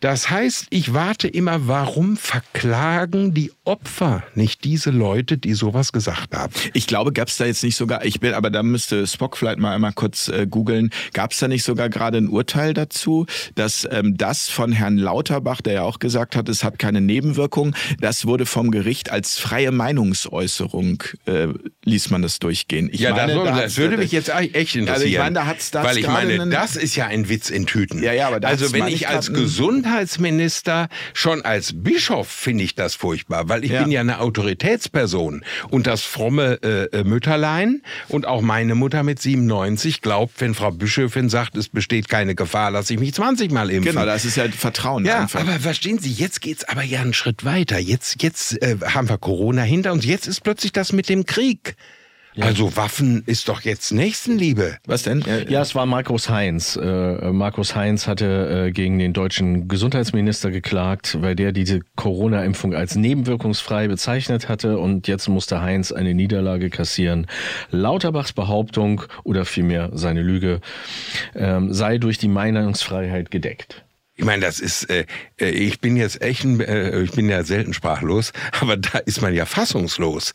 [0.03, 6.35] Das heißt, ich warte immer, warum verklagen die Opfer nicht diese Leute, die sowas gesagt
[6.35, 6.51] haben?
[6.73, 9.59] Ich glaube, gab es da jetzt nicht sogar, ich bin, aber da müsste Spock vielleicht
[9.59, 13.87] mal einmal kurz äh, googeln, gab es da nicht sogar gerade ein Urteil dazu, dass
[13.91, 18.25] ähm, das von Herrn Lauterbach, der ja auch gesagt hat, es hat keine Nebenwirkung, das
[18.25, 21.47] wurde vom Gericht als freie Meinungsäußerung, äh,
[21.85, 22.89] ließ man das durchgehen.
[22.91, 24.89] Ich ja, meine, das, da das würde mich jetzt echt interessieren.
[24.89, 27.67] Also ich meine, da hat's das Weil ich meine, das ist ja ein Witz in
[27.67, 28.03] Tüten.
[28.03, 32.95] Ja, ja, aber also wenn ich als Gesundheit Gesundheitsminister, schon als Bischof finde ich das
[32.95, 33.83] furchtbar, weil ich ja.
[33.83, 39.21] bin ja eine Autoritätsperson und das fromme äh, äh Mütterlein und auch meine Mutter mit
[39.21, 43.69] 97 glaubt, wenn Frau Bischöfin sagt, es besteht keine Gefahr, lass ich mich 20 Mal
[43.69, 43.93] impfen.
[43.93, 45.05] Genau, das ist ja Vertrauen.
[45.05, 45.41] Ja, einfach.
[45.41, 47.77] aber verstehen Sie, jetzt geht's aber ja einen Schritt weiter.
[47.77, 50.05] Jetzt, jetzt äh, haben wir Corona hinter uns.
[50.05, 51.75] Jetzt ist plötzlich das mit dem Krieg.
[52.35, 52.45] Ja.
[52.45, 54.77] Also Waffen ist doch jetzt Nächstenliebe.
[54.85, 55.23] Was denn?
[55.49, 56.75] Ja, es war Markus Heinz.
[56.75, 62.95] Äh, Markus Heinz hatte äh, gegen den deutschen Gesundheitsminister geklagt, weil der diese Corona-Impfung als
[62.95, 67.27] nebenwirkungsfrei bezeichnet hatte und jetzt musste Heinz eine Niederlage kassieren.
[67.69, 70.59] Lauterbachs Behauptung oder vielmehr seine Lüge
[71.35, 73.82] ähm, sei durch die Meinungsfreiheit gedeckt.
[74.15, 75.05] Ich meine, das ist, äh,
[75.39, 79.33] äh, ich bin jetzt echt, äh, ich bin ja selten sprachlos, aber da ist man
[79.33, 80.33] ja fassungslos.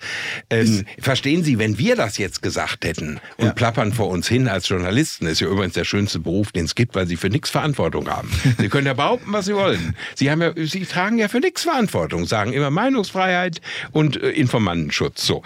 [0.50, 3.52] Ähm, verstehen Sie, wenn wir das jetzt gesagt hätten und ja.
[3.52, 6.96] plappern vor uns hin als Journalisten, ist ja übrigens der schönste Beruf, den es gibt,
[6.96, 8.28] weil Sie für nichts Verantwortung haben.
[8.58, 9.94] Sie können ja behaupten, was Sie wollen.
[10.16, 13.60] Sie haben ja, Sie tragen ja für nichts Verantwortung, sagen immer Meinungsfreiheit
[13.92, 15.24] und äh, Informantenschutz.
[15.24, 15.42] So.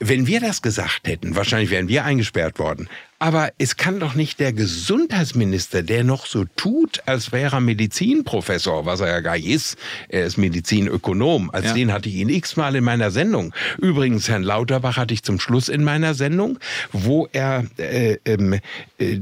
[0.00, 2.88] Wenn wir das gesagt hätten, wahrscheinlich wären wir eingesperrt worden.
[3.18, 8.84] Aber es kann doch nicht der Gesundheitsminister, der noch so tut, als wäre er Medizinprofessor,
[8.84, 9.78] was er ja gar nicht ist.
[10.08, 11.50] Er ist Medizinökonom.
[11.50, 11.74] Als ja.
[11.74, 13.54] den hatte ich ihn x-mal in meiner Sendung.
[13.78, 16.58] Übrigens, Herrn Lauterbach hatte ich zum Schluss in meiner Sendung,
[16.92, 18.60] wo er äh, äh,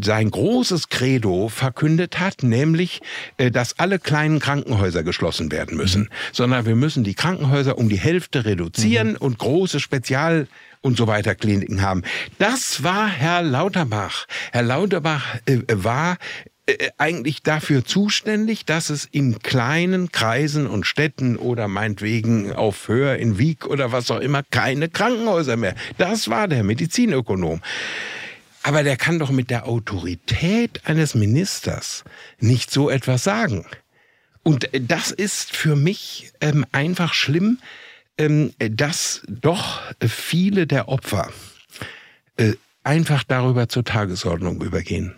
[0.02, 3.00] sein großes Credo verkündet hat, nämlich,
[3.36, 6.02] äh, dass alle kleinen Krankenhäuser geschlossen werden müssen.
[6.02, 6.08] Mhm.
[6.32, 9.16] Sondern wir müssen die Krankenhäuser um die Hälfte reduzieren mhm.
[9.18, 10.48] und große Spezial
[10.84, 12.02] und so weiter Kliniken haben.
[12.38, 14.26] Das war Herr Lauterbach.
[14.52, 16.18] Herr Lauterbach äh, war
[16.66, 23.16] äh, eigentlich dafür zuständig, dass es in kleinen Kreisen und Städten oder meinetwegen auf Höhe
[23.16, 25.74] in Wieg oder was auch immer keine Krankenhäuser mehr.
[25.96, 27.62] Das war der Medizinökonom.
[28.62, 32.04] Aber der kann doch mit der Autorität eines Ministers
[32.40, 33.64] nicht so etwas sagen.
[34.42, 37.58] Und das ist für mich ähm, einfach schlimm,
[38.16, 41.30] dass doch viele der Opfer
[42.36, 42.52] äh,
[42.82, 45.16] einfach darüber zur Tagesordnung übergehen.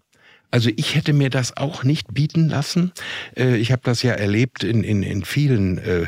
[0.51, 2.92] Also ich hätte mir das auch nicht bieten lassen.
[3.36, 6.07] Äh, ich habe das ja erlebt in, in, in vielen äh,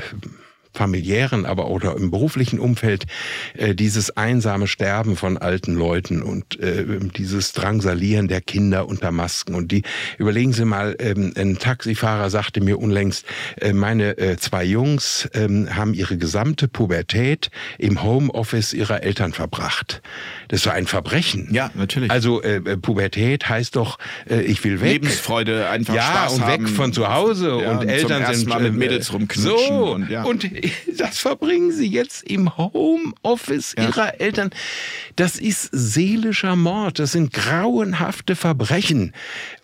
[0.78, 3.06] familiären, aber auch im beruflichen Umfeld
[3.54, 6.84] äh, dieses einsame Sterben von alten Leuten und äh,
[7.16, 9.56] dieses Drangsalieren der Kinder unter Masken.
[9.56, 9.82] Und die,
[10.18, 13.26] überlegen Sie mal, ähm, ein Taxifahrer sagte mir unlängst,
[13.60, 20.00] äh, meine äh, zwei Jungs ähm, haben ihre gesamte Pubertät im Homeoffice ihrer Eltern verbracht.
[20.46, 21.48] Das war ein Verbrechen.
[21.50, 22.10] Ja, natürlich.
[22.10, 23.98] Also äh, äh, Pubertät heißt doch,
[24.30, 24.92] äh, ich will weg.
[24.92, 26.66] Lebensfreude, einfach ja, Spaß und haben.
[26.66, 29.52] weg von zu Hause ja, und, und Eltern sind Mal mit Mädels rumknutschen.
[29.52, 30.22] So und, ja.
[30.22, 30.44] und
[30.96, 33.84] das verbringen sie jetzt im Homeoffice ja.
[33.84, 34.50] ihrer Eltern.
[35.16, 36.98] Das ist seelischer Mord.
[36.98, 39.12] Das sind grauenhafte Verbrechen.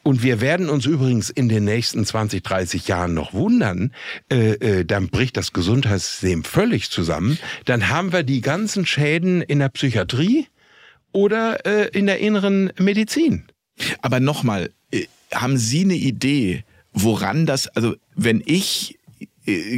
[0.02, 3.92] Und wir werden uns übrigens in den nächsten 20, 30 Jahren noch wundern,
[4.30, 7.38] äh, äh, dann bricht das Gesundheitssystem völlig zusammen.
[7.64, 10.48] Dann haben wir die ganzen Schäden in der Psychiatrie
[11.12, 13.44] oder äh, in der inneren Medizin.
[14.02, 18.98] Aber nochmal, äh, haben Sie eine Idee, woran das, also wenn ich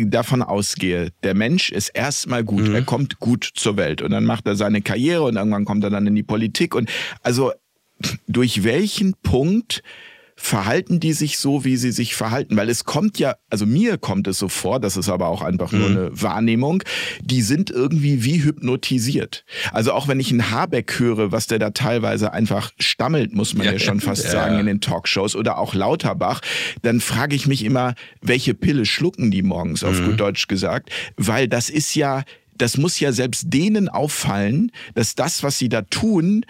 [0.04, 2.74] davon ausgehe, der Mensch ist erstmal gut, mhm.
[2.74, 5.90] er kommt gut zur Welt und dann macht er seine Karriere und irgendwann kommt er
[5.90, 6.90] dann in die Politik und
[7.22, 7.52] also
[8.28, 9.82] durch welchen Punkt
[10.46, 12.56] verhalten die sich so, wie sie sich verhalten?
[12.56, 15.72] Weil es kommt ja, also mir kommt es so vor, das ist aber auch einfach
[15.72, 15.78] mhm.
[15.78, 16.84] nur eine Wahrnehmung,
[17.20, 19.44] die sind irgendwie wie hypnotisiert.
[19.72, 23.66] Also auch wenn ich einen Habeck höre, was der da teilweise einfach stammelt, muss man
[23.66, 24.30] ja, ja schon fast ja.
[24.30, 26.40] sagen in den Talkshows oder auch Lauterbach,
[26.82, 30.06] dann frage ich mich immer, welche Pille schlucken die morgens, auf mhm.
[30.06, 32.22] gut Deutsch gesagt, weil das ist ja
[32.58, 36.46] das muss ja selbst denen auffallen, dass das, was sie da tun,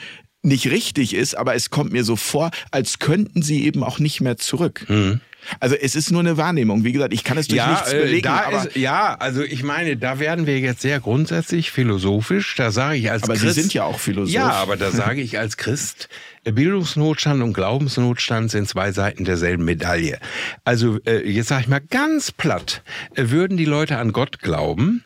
[0.46, 4.20] nicht richtig ist, aber es kommt mir so vor, als könnten sie eben auch nicht
[4.20, 4.86] mehr zurück.
[4.88, 5.20] Mhm.
[5.60, 6.84] Also es ist nur eine Wahrnehmung.
[6.84, 8.28] Wie gesagt, ich kann es durch ja, nichts äh, belegen.
[8.28, 12.54] Äh, ist, ja, also ich meine, da werden wir jetzt sehr grundsätzlich philosophisch.
[12.56, 13.44] Da sage ich als aber Christ.
[13.44, 14.34] Aber Sie sind ja auch Philosoph.
[14.34, 16.08] Ja, aber da sage ich als Christ,
[16.44, 20.18] Bildungsnotstand und Glaubensnotstand sind zwei Seiten derselben Medaille.
[20.64, 22.82] Also äh, jetzt sage ich mal ganz platt,
[23.14, 25.04] würden die Leute an Gott glauben,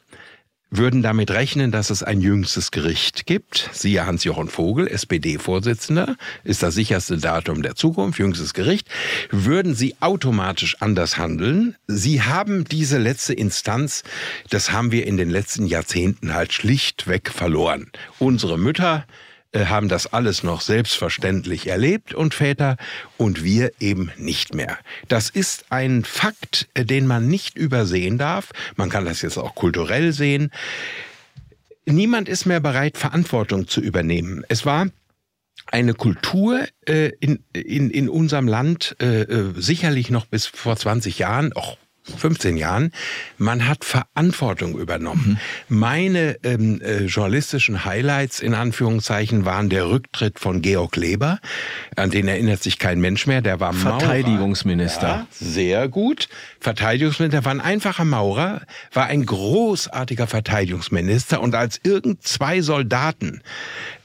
[0.71, 3.71] würden damit rechnen, dass es ein jüngstes Gericht gibt.
[3.73, 8.89] Siehe Hans-Jochen Vogel, SPD-Vorsitzender, ist das sicherste Datum der Zukunft, jüngstes Gericht.
[9.31, 11.77] Würden sie automatisch anders handeln?
[11.87, 14.05] Sie haben diese letzte Instanz,
[14.49, 17.91] das haben wir in den letzten Jahrzehnten halt schlichtweg verloren.
[18.19, 19.05] Unsere Mütter,
[19.53, 22.77] äh, haben das alles noch selbstverständlich erlebt und Väter
[23.17, 24.79] und wir eben nicht mehr.
[25.09, 28.51] Das ist ein Fakt, äh, den man nicht übersehen darf.
[28.77, 30.51] Man kann das jetzt auch kulturell sehen.
[31.85, 34.45] Niemand ist mehr bereit, Verantwortung zu übernehmen.
[34.49, 34.87] Es war
[35.67, 41.19] eine Kultur äh, in, in, in unserem Land äh, äh sicherlich noch bis vor 20
[41.19, 41.77] Jahren, auch
[42.17, 42.93] 15 Jahren,
[43.39, 45.39] man hat Verantwortung übernommen.
[45.69, 45.77] Mhm.
[45.79, 51.41] Meine ähm, äh, journalistischen Highlights in Anführungszeichen waren der Rücktritt von Georg Leber,
[51.97, 55.07] an den erinnert sich kein Mensch mehr, der war Verteidigungsminister.
[55.09, 56.29] Ja, sehr gut.
[56.61, 63.43] Verteidigungsminister war ein einfacher Maurer, war ein großartiger Verteidigungsminister und als irgend zwei Soldaten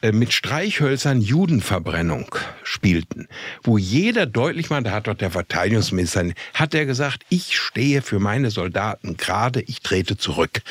[0.02, 3.28] äh, mit Streichhölzern Judenverbrennung spielten,
[3.64, 8.20] wo jeder deutlich macht, da hat dort der Verteidigungsminister, hat er gesagt, ich stehe für
[8.20, 10.62] meine Soldaten gerade, ich trete zurück.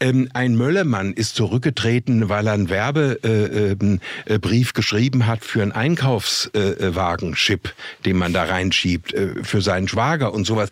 [0.00, 5.72] Ähm, ein Möllemann ist zurückgetreten, weil er einen Werbebrief äh, äh, geschrieben hat für einen
[5.72, 7.72] Einkaufswagenchip,
[8.04, 10.68] den man da reinschiebt, äh, für seinen Schwager und sowas.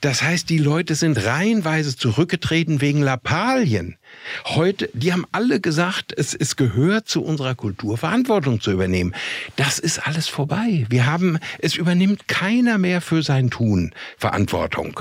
[0.00, 3.96] Das heißt, die Leute sind reihenweise zurückgetreten wegen Lappalien.
[4.44, 9.14] Heute, die haben alle gesagt, es, es gehört zu unserer Kultur, Verantwortung zu übernehmen.
[9.56, 10.86] Das ist alles vorbei.
[10.88, 15.00] Wir haben, es übernimmt keiner mehr für sein Tun Verantwortung.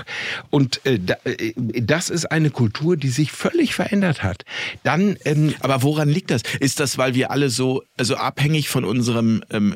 [0.49, 4.43] Und äh, äh, das ist eine Kultur, die sich völlig verändert hat.
[4.83, 6.41] Dann, ähm, aber woran liegt das?
[6.59, 9.75] Ist das, weil wir alle so also abhängig von unserem ähm,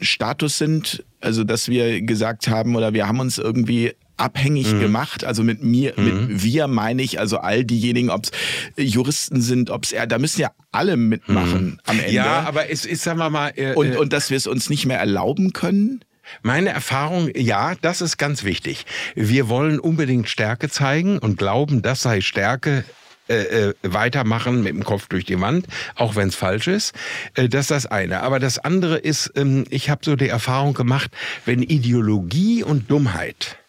[0.00, 1.04] Status sind?
[1.20, 4.80] Also, dass wir gesagt haben oder wir haben uns irgendwie abhängig mhm.
[4.80, 5.24] gemacht.
[5.24, 6.04] Also mit mir, mhm.
[6.04, 8.30] mit wir meine ich also all diejenigen, ob es
[8.76, 11.78] Juristen sind, ob es da müssen ja alle mitmachen mhm.
[11.86, 12.12] am Ende.
[12.12, 14.70] Ja, aber es ist, sagen wir mal, äh, und, äh, und dass wir es uns
[14.70, 16.00] nicht mehr erlauben können.
[16.42, 18.86] Meine Erfahrung, ja, das ist ganz wichtig.
[19.16, 22.84] Wir wollen unbedingt Stärke zeigen und glauben, das sei Stärke,
[23.30, 26.96] äh, äh, weitermachen mit dem Kopf durch die Wand, auch wenn es falsch ist.
[27.34, 28.22] Äh, das ist das eine.
[28.22, 31.12] Aber das andere ist, ähm, ich habe so die Erfahrung gemacht,
[31.44, 33.59] wenn Ideologie und Dummheit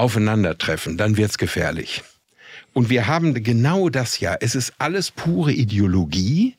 [0.00, 2.02] aufeinandertreffen, dann wird's gefährlich.
[2.72, 4.36] Und wir haben genau das ja.
[4.40, 6.56] Es ist alles pure Ideologie.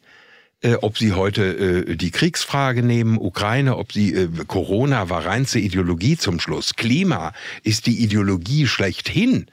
[0.63, 5.57] Äh, ob Sie heute äh, die Kriegsfrage nehmen, Ukraine, ob Sie äh, Corona war reinste
[5.57, 6.75] Ideologie zum Schluss.
[6.75, 7.33] Klima
[7.63, 9.47] ist die Ideologie schlechthin.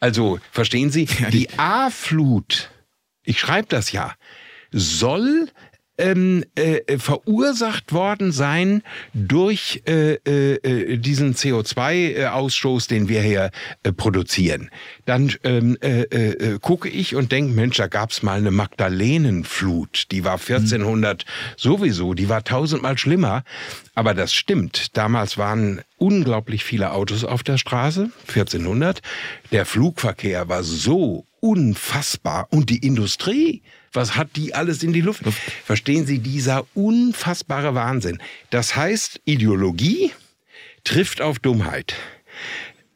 [0.00, 2.70] Also verstehen Sie, die A-Flut,
[3.22, 4.14] ich schreibe das ja,
[4.72, 5.48] soll
[5.98, 8.82] ähm, äh, verursacht worden sein
[9.14, 13.50] durch äh, äh, diesen CO2-Ausstoß, den wir hier
[13.82, 14.70] äh, produzieren.
[15.04, 20.24] Dann ähm, äh, äh, gucke ich und denke, Mensch, da gab's mal eine Magdalenenflut, die
[20.24, 21.30] war 1400 mhm.
[21.56, 23.44] sowieso, die war tausendmal schlimmer.
[23.94, 24.96] Aber das stimmt.
[24.96, 29.00] Damals waren unglaublich viele Autos auf der Straße, 1400.
[29.52, 32.48] Der Flugverkehr war so unfassbar.
[32.50, 33.62] Und die Industrie,
[33.96, 35.22] was hat die alles in die Luft?
[35.64, 38.18] Verstehen Sie, dieser unfassbare Wahnsinn.
[38.50, 40.12] Das heißt, Ideologie
[40.84, 41.94] trifft auf Dummheit.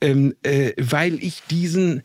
[0.03, 2.03] Ähm, äh, weil ich diesen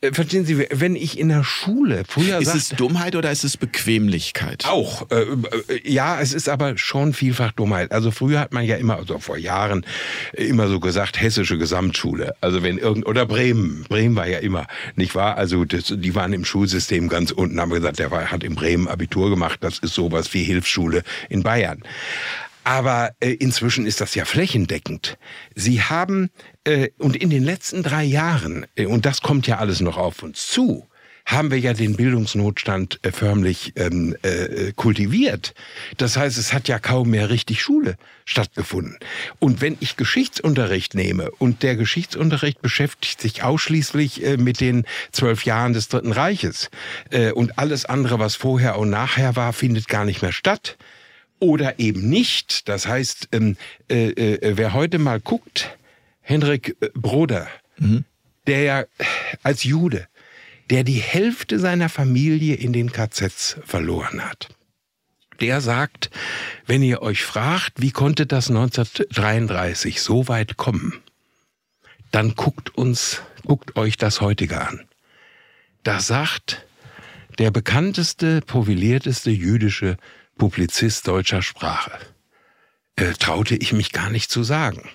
[0.00, 3.56] Verstehen Sie, wenn ich in der Schule früher Ist sagte, es Dummheit oder ist es
[3.56, 4.64] Bequemlichkeit?
[4.64, 5.10] Auch.
[5.10, 7.90] Äh, äh, ja, es ist aber schon vielfach Dummheit.
[7.90, 9.84] Also früher hat man ja immer, also vor Jahren,
[10.34, 12.36] äh, immer so gesagt, hessische Gesamtschule.
[12.40, 13.86] Also wenn irgend, oder Bremen.
[13.88, 15.36] Bremen war ja immer, nicht wahr?
[15.36, 18.86] Also das, die waren im Schulsystem ganz unten, haben gesagt, der war, hat in Bremen
[18.86, 19.58] Abitur gemacht.
[19.62, 21.82] Das ist sowas wie Hilfsschule in Bayern.
[22.68, 25.16] Aber äh, inzwischen ist das ja flächendeckend.
[25.54, 26.28] Sie haben,
[26.64, 30.22] äh, und in den letzten drei Jahren, äh, und das kommt ja alles noch auf
[30.22, 30.86] uns zu,
[31.24, 35.54] haben wir ja den Bildungsnotstand äh, förmlich ähm, äh, kultiviert.
[35.96, 37.96] Das heißt, es hat ja kaum mehr richtig Schule
[38.26, 38.98] stattgefunden.
[39.38, 45.46] Und wenn ich Geschichtsunterricht nehme und der Geschichtsunterricht beschäftigt sich ausschließlich äh, mit den zwölf
[45.46, 46.68] Jahren des Dritten Reiches
[47.08, 50.76] äh, und alles andere, was vorher und nachher war, findet gar nicht mehr statt.
[51.40, 52.68] Oder eben nicht.
[52.68, 53.56] Das heißt, ähm,
[53.88, 55.76] äh, äh, wer heute mal guckt,
[56.20, 57.48] Henrik äh, Broder,
[57.78, 58.04] mhm.
[58.46, 58.84] der ja
[59.42, 60.08] als Jude
[60.70, 64.48] der die Hälfte seiner Familie in den KZs verloren hat.
[65.40, 66.10] Der sagt,
[66.66, 71.00] wenn ihr euch fragt, wie konnte das 1933 so weit kommen,
[72.10, 74.80] dann guckt uns, guckt euch das heutige an.
[75.84, 76.66] Da sagt
[77.38, 79.96] der bekannteste, profilierteste jüdische
[80.38, 81.98] Publizist deutscher Sprache,
[82.96, 84.88] äh, traute ich mich gar nicht zu sagen.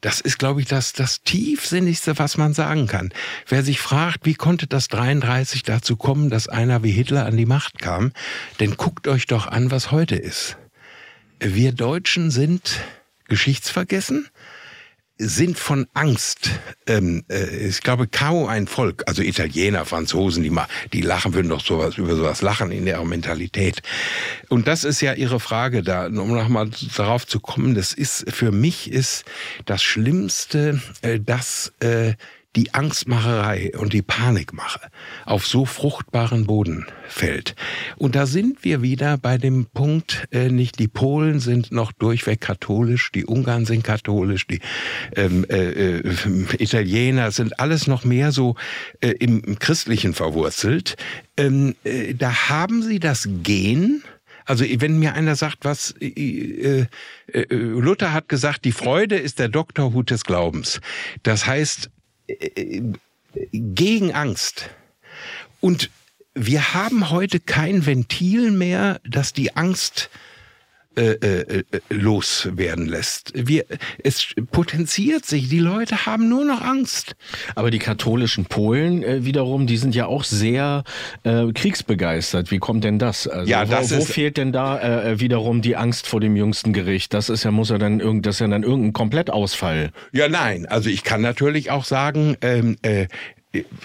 [0.00, 3.12] Das ist, glaube ich, das, das tiefsinnigste, was man sagen kann.
[3.46, 7.46] Wer sich fragt, wie konnte das 33 dazu kommen, dass einer wie Hitler an die
[7.46, 8.12] Macht kam,
[8.60, 10.56] denn guckt euch doch an, was heute ist.
[11.38, 12.80] Wir Deutschen sind
[13.28, 14.28] geschichtsvergessen
[15.20, 16.50] sind von Angst.
[16.86, 21.50] Ähm, äh, ich glaube, kaum ein Volk, also Italiener, Franzosen, die, mal, die lachen, würden
[21.50, 23.82] doch sowas über sowas lachen in ihrer Mentalität.
[24.48, 27.74] Und das ist ja Ihre Frage da, um nochmal darauf zu kommen.
[27.74, 29.24] Das ist für mich ist
[29.66, 32.14] das Schlimmste, äh, dass äh,
[32.56, 34.80] die Angstmacherei und die Panikmache
[35.24, 37.54] auf so fruchtbaren Boden fällt.
[37.96, 42.40] Und da sind wir wieder bei dem Punkt, äh, nicht die Polen sind noch durchweg
[42.40, 44.60] katholisch, die Ungarn sind katholisch, die
[45.14, 46.16] ähm, äh, äh,
[46.58, 48.56] Italiener sind alles noch mehr so
[49.00, 50.96] äh, im, im Christlichen verwurzelt.
[51.36, 54.02] Ähm, äh, da haben sie das Gen,
[54.44, 56.86] also wenn mir einer sagt, was äh, äh,
[57.32, 60.80] äh, Luther hat gesagt, die Freude ist der Doktorhut des Glaubens.
[61.22, 61.90] Das heißt,
[63.52, 64.70] gegen Angst.
[65.60, 65.90] Und
[66.34, 70.29] wir haben heute kein Ventil mehr, das die Angst äh,
[70.96, 73.32] äh, äh, loswerden lässt.
[73.34, 73.64] Wir,
[74.02, 77.14] es potenziert sich, die Leute haben nur noch Angst.
[77.54, 80.82] Aber die katholischen Polen äh, wiederum, die sind ja auch sehr
[81.22, 82.50] äh, kriegsbegeistert.
[82.50, 83.28] Wie kommt denn das?
[83.28, 86.72] Also, ja, das wo, wo fehlt denn da äh, wiederum die Angst vor dem jüngsten
[86.72, 87.14] Gericht?
[87.14, 89.92] Das ist ja, muss ja dann irgend, das ist ja dann irgendein Komplettausfall.
[90.12, 90.66] Ja, nein.
[90.66, 93.06] Also ich kann natürlich auch sagen, ähm, äh,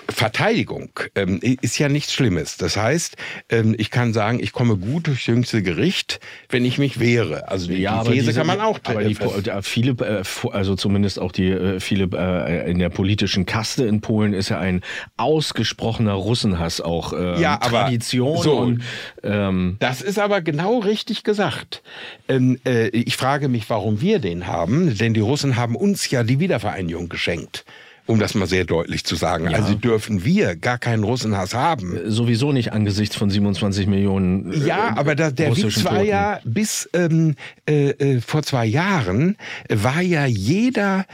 [0.09, 2.57] Verteidigung ähm, ist ja nichts Schlimmes.
[2.57, 3.17] Das heißt,
[3.49, 6.19] ähm, ich kann sagen, ich komme gut durchs jüngste Gericht,
[6.49, 7.47] wenn ich mich wehre.
[7.47, 9.15] Also die, ja, die These diese, kann man auch aber die,
[9.63, 14.33] viele, äh, also zumindest auch die äh, viele äh, in der politischen Kaste in Polen
[14.33, 14.81] ist ja ein
[15.17, 18.43] ausgesprochener Russenhass auch äh, ja, aber Tradition.
[18.43, 18.83] So, und,
[19.23, 21.81] ähm, das ist aber genau richtig gesagt.
[22.27, 26.23] Ähm, äh, ich frage mich, warum wir den haben, denn die Russen haben uns ja
[26.23, 27.65] die Wiedervereinigung geschenkt
[28.05, 29.49] um das mal sehr deutlich zu sagen.
[29.49, 29.57] Ja.
[29.57, 31.99] Also dürfen wir gar keinen Russenhass haben.
[32.05, 34.53] Sowieso nicht angesichts von 27 Millionen.
[34.53, 36.05] Äh, ja, aber da, der Witz war Toten.
[36.07, 37.35] ja bis ähm,
[37.67, 39.37] äh, äh, vor zwei Jahren
[39.69, 41.05] war ja jeder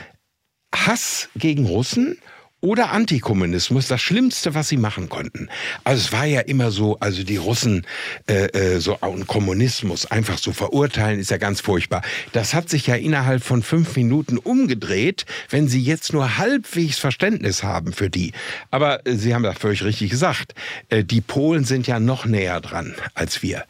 [0.73, 2.17] Hass gegen Russen
[2.61, 5.49] oder Antikommunismus das Schlimmste, was sie machen konnten.
[5.83, 7.85] Also es war ja immer so, also die Russen
[8.27, 12.03] äh, äh, so und Kommunismus einfach so verurteilen, ist ja ganz furchtbar.
[12.33, 17.63] Das hat sich ja innerhalb von fünf Minuten umgedreht, wenn sie jetzt nur halbwegs Verständnis
[17.63, 18.31] haben für die.
[18.69, 20.53] Aber äh, Sie haben das völlig richtig gesagt.
[20.89, 23.65] Äh, die Polen sind ja noch näher dran als wir.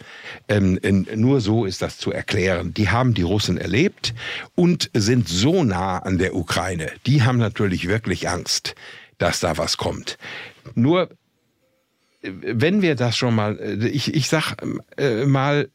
[0.49, 0.80] Ähm,
[1.15, 2.73] nur so ist das zu erklären.
[2.73, 4.13] Die haben die Russen erlebt
[4.55, 6.91] und sind so nah an der Ukraine.
[7.05, 8.76] Die haben natürlich wirklich Angst
[9.22, 10.18] dass da was kommt.
[10.76, 11.10] Nur,
[12.22, 14.56] wenn wir das schon mal, ich, ich sag
[14.98, 15.69] äh, mal,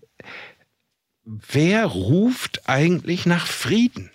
[1.24, 4.10] wer ruft eigentlich nach Frieden?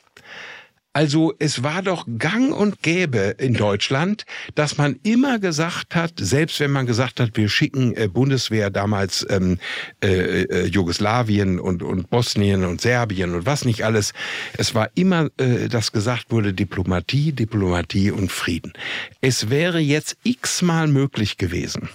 [0.94, 6.60] Also es war doch gang und gäbe in Deutschland, dass man immer gesagt hat, selbst
[6.60, 9.58] wenn man gesagt hat, wir schicken äh, Bundeswehr damals ähm,
[10.04, 14.12] äh, äh, Jugoslawien und, und Bosnien und Serbien und was nicht alles,
[14.58, 18.74] es war immer, äh, dass gesagt wurde, Diplomatie, Diplomatie und Frieden.
[19.22, 21.88] Es wäre jetzt x-mal möglich gewesen,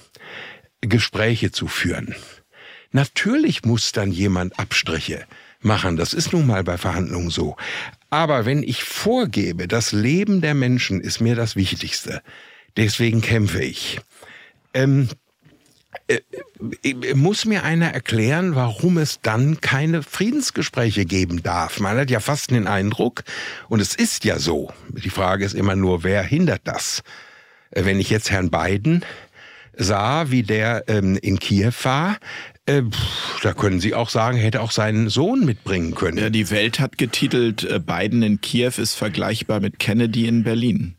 [0.81, 2.15] Gespräche zu führen.
[2.93, 5.27] Natürlich muss dann jemand Abstriche
[5.67, 5.97] machen.
[5.97, 7.57] Das ist nun mal bei Verhandlungen so.
[8.09, 12.23] Aber wenn ich vorgebe, das Leben der Menschen ist mir das Wichtigste,
[12.77, 14.01] deswegen kämpfe ich.
[14.73, 15.09] Ähm,
[16.09, 16.21] äh,
[16.83, 21.81] äh, muss mir einer erklären, warum es dann keine Friedensgespräche geben darf?
[21.81, 23.25] Man hat ja fast den Eindruck,
[23.69, 27.03] und es ist ja so, die Frage ist immer nur, wer hindert das?
[27.71, 29.05] Äh, wenn ich jetzt Herrn Biden
[29.77, 32.17] sah, wie der ähm, in Kiew war,
[32.67, 36.19] Äh, pff, da können Sie auch sagen, hätte auch seinen Sohn mitbringen können.
[36.19, 40.97] Ja, die Welt hat getitelt, äh, Biden in Kiew ist vergleichbar mit Kennedy in Berlin.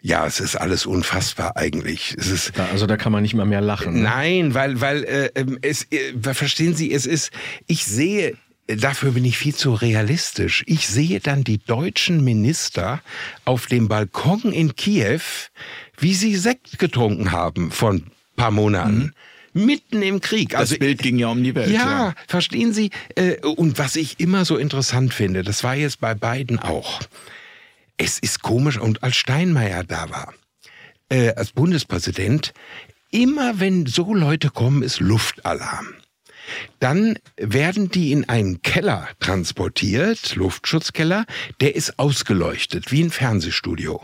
[0.00, 2.14] Ja, es ist alles unfassbar eigentlich.
[2.18, 3.94] Es ist Da, also da kann man nicht mal mehr lachen.
[3.94, 4.02] ne?
[4.02, 7.30] Nein, weil, weil äh, ähm, es, äh, verstehen Sie, es ist,
[7.68, 10.64] ich sehe, dafür bin ich viel zu realistisch.
[10.66, 13.00] Ich sehe dann die deutschen Minister
[13.44, 15.20] auf dem Balkon in Kiew,
[15.98, 19.12] wie sie Sekt getrunken haben vor ein paar Monaten.
[19.52, 20.50] Mitten im Krieg.
[20.50, 21.70] Das Also Bild ging ja um die Welt.
[21.70, 22.90] ja, verstehen Sie?
[23.16, 27.00] Äh, Und was ich immer so interessant finde, das war jetzt bei beiden auch.
[27.98, 30.32] Es ist komisch, und als Steinmeier da war,
[31.10, 32.52] äh, als Bundespräsident,
[33.10, 35.88] immer wenn so Leute kommen, ist Luftalarm.
[36.80, 41.24] Dann werden die in einen Keller transportiert, Luftschutzkeller,
[41.60, 44.00] der ist ausgeleuchtet, wie ein Fernsehstudio.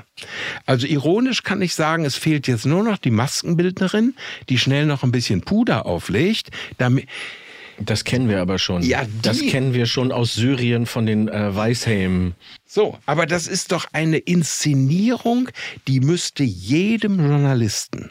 [0.66, 4.14] Also ironisch kann ich sagen, es fehlt jetzt nur noch die Maskenbildnerin,
[4.48, 7.06] die schnell noch ein bisschen Puder auflegt, damit,
[7.80, 8.82] Das kennen wir aber schon.
[8.82, 12.34] Ja, das die- kennen wir schon aus Syrien von den äh, Weisheim.
[12.66, 15.48] So, aber das ist doch eine Inszenierung,
[15.86, 18.10] die müsste jedem Journalisten,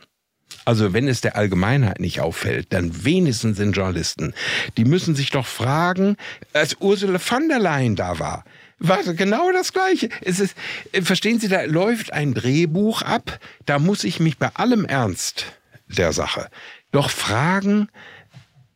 [0.68, 4.34] also wenn es der Allgemeinheit nicht auffällt, dann wenigstens den Journalisten,
[4.76, 6.18] die müssen sich doch fragen,
[6.52, 8.44] als Ursula von der Leyen da war,
[8.78, 10.10] war genau das Gleiche.
[10.20, 10.58] Es ist,
[10.92, 15.46] äh, verstehen Sie, da läuft ein Drehbuch ab, da muss ich mich bei allem Ernst
[15.88, 16.50] der Sache
[16.92, 17.88] doch fragen,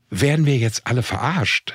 [0.09, 1.73] werden wir jetzt alle verarscht?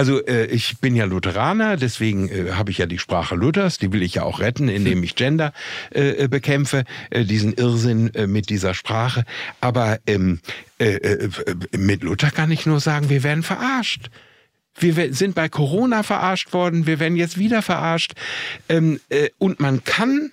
[0.00, 3.92] Also äh, ich bin ja Lutheraner, deswegen äh, habe ich ja die Sprache Luthers, die
[3.92, 5.52] will ich ja auch retten, indem ich Gender
[5.94, 9.24] äh, äh, bekämpfe, äh, diesen Irrsinn äh, mit dieser Sprache.
[9.60, 10.40] Aber ähm,
[10.78, 11.28] äh, äh,
[11.76, 14.08] mit Luther kann ich nur sagen, wir werden verarscht.
[14.78, 18.14] Wir sind bei Corona verarscht worden, wir werden jetzt wieder verarscht.
[18.70, 20.32] Ähm, äh, und man kann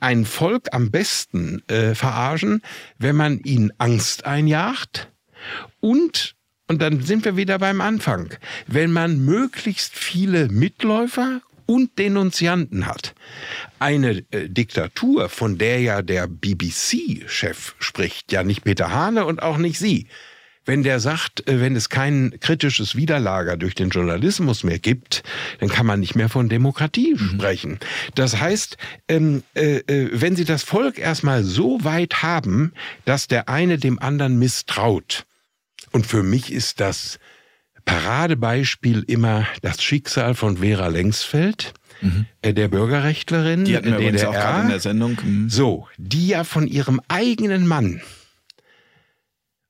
[0.00, 2.62] ein Volk am besten äh, verarschen,
[2.96, 5.10] wenn man ihnen Angst einjagt
[5.80, 6.33] und,
[6.68, 8.34] und dann sind wir wieder beim Anfang,
[8.66, 13.14] wenn man möglichst viele Mitläufer und Denunzianten hat.
[13.78, 19.56] Eine äh, Diktatur, von der ja der BBC-Chef spricht, ja nicht Peter Hane und auch
[19.56, 20.06] nicht Sie.
[20.66, 25.22] Wenn der sagt, äh, wenn es kein kritisches Widerlager durch den Journalismus mehr gibt,
[25.60, 27.78] dann kann man nicht mehr von Demokratie sprechen.
[28.14, 28.76] Das heißt,
[29.08, 32.72] ähm, äh, äh, wenn Sie das Volk erstmal so weit haben,
[33.04, 35.26] dass der eine dem anderen misstraut,
[35.94, 37.18] und für mich ist das
[37.84, 41.72] Paradebeispiel immer das Schicksal von Vera Lengsfeld,
[42.42, 43.64] äh, der Bürgerrechtlerin Mhm.
[43.64, 45.18] Die hatten wir der übrigens auch gerade in der Sendung.
[45.22, 45.48] Mhm.
[45.48, 48.02] so, die ja von ihrem eigenen Mann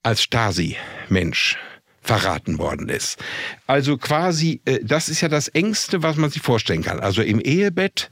[0.02, 1.58] als Stasi-Mensch
[2.00, 3.18] verraten worden ist.
[3.66, 7.00] Also quasi, äh, das ist ja das Engste, was man sich vorstellen kann.
[7.00, 8.08] Also im Ehebett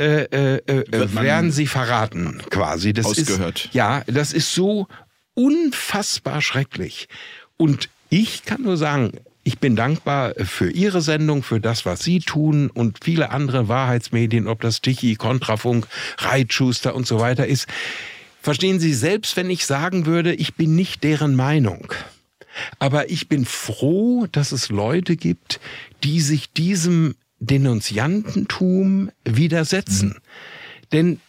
[0.00, 2.92] äh, äh, äh, werden sie verraten, quasi.
[2.92, 3.66] Das ausgehört.
[3.66, 4.88] Ist, ja, das ist so
[5.34, 7.08] unfassbar schrecklich.
[7.56, 9.12] Und ich kann nur sagen,
[9.44, 14.46] ich bin dankbar für Ihre Sendung, für das, was Sie tun und viele andere Wahrheitsmedien,
[14.46, 15.86] ob das Tichy, Kontrafunk,
[16.18, 17.66] Reitschuster und so weiter ist.
[18.40, 21.92] Verstehen Sie, selbst wenn ich sagen würde, ich bin nicht deren Meinung,
[22.78, 25.60] aber ich bin froh, dass es Leute gibt,
[26.02, 30.16] die sich diesem Denunziantentum widersetzen.
[30.92, 31.20] Denn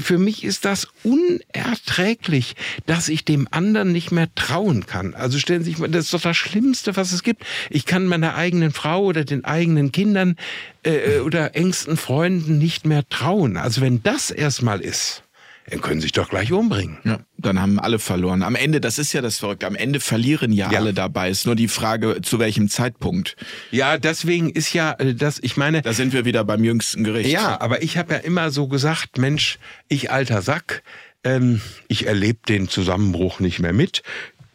[0.00, 2.56] für mich ist das unerträglich,
[2.86, 5.14] dass ich dem anderen nicht mehr trauen kann.
[5.14, 7.44] Also stellen Sie sich mal, das ist doch das Schlimmste, was es gibt.
[7.70, 10.36] Ich kann meiner eigenen Frau oder den eigenen Kindern
[10.82, 13.56] äh, oder engsten Freunden nicht mehr trauen.
[13.56, 15.21] Also wenn das erstmal ist,
[15.70, 16.98] dann können Sie sich doch gleich umbringen.
[17.04, 18.42] Ja, dann haben alle verloren.
[18.42, 20.78] Am Ende, das ist ja das Verrückte, am Ende verlieren ja, Ja.
[20.78, 21.30] alle dabei.
[21.30, 23.36] Ist nur die Frage, zu welchem Zeitpunkt.
[23.70, 27.30] Ja, deswegen ist ja äh, das, ich meine, Da sind wir wieder beim jüngsten Gericht.
[27.30, 29.58] Ja, aber ich habe ja immer so gesagt, Mensch,
[29.88, 30.82] ich alter Sack,
[31.24, 34.02] ähm, ich erlebe den Zusammenbruch nicht mehr mit.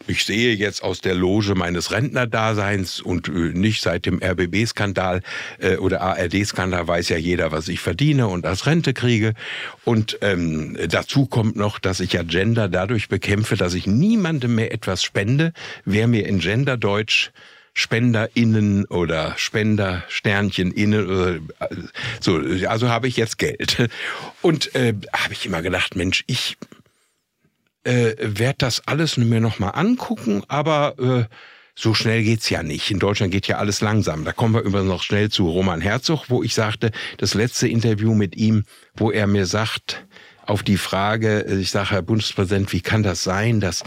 [0.08, 5.22] Ich sehe jetzt aus der Loge meines Rentnerdaseins und äh, nicht seit dem RBB-Skandal
[5.60, 9.34] äh, oder ARD-Skandal weiß ja jeder, was ich verdiene und als Rente kriege.
[9.84, 14.74] Und ähm, dazu kommt noch, dass ich ja Gender dadurch bekämpfe, dass ich niemandem mehr
[14.74, 15.54] etwas spende.
[15.86, 17.32] Wer mir in Genderdeutsch
[17.78, 21.40] SpenderInnen oder Spender Sternchen innen oder äh,
[22.20, 23.88] so also habe ich jetzt Geld
[24.42, 26.58] und äh, habe ich immer gedacht Mensch ich
[27.88, 31.34] äh, werde das alles mir noch mal angucken aber äh,
[31.80, 32.90] so schnell geht's ja nicht.
[32.90, 34.26] In Deutschland geht ja alles langsam.
[34.26, 38.16] Da kommen wir übrigens noch schnell zu Roman Herzog, wo ich sagte, das letzte Interview
[38.16, 38.64] mit ihm,
[38.96, 40.04] wo er mir sagt,
[40.48, 43.84] auf die Frage, ich sage, Herr Bundespräsident, wie kann das sein, dass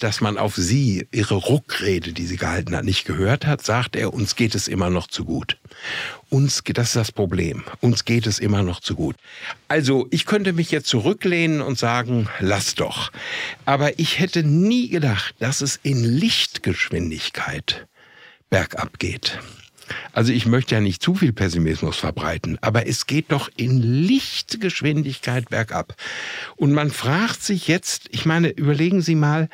[0.00, 4.12] dass man auf sie, ihre Ruckrede, die sie gehalten hat, nicht gehört hat, sagt er,
[4.12, 5.58] uns geht es immer noch zu gut.
[6.28, 7.64] Uns, das ist das Problem.
[7.80, 9.16] Uns geht es immer noch zu gut.
[9.68, 13.10] Also, ich könnte mich jetzt zurücklehnen und sagen, lass doch.
[13.64, 17.86] Aber ich hätte nie gedacht, dass es in Lichtgeschwindigkeit
[18.50, 19.38] bergab geht.
[20.12, 25.48] Also ich möchte ja nicht zu viel Pessimismus verbreiten, aber es geht doch in Lichtgeschwindigkeit
[25.48, 25.94] bergab.
[26.56, 29.48] Und man fragt sich jetzt, ich meine, überlegen Sie mal,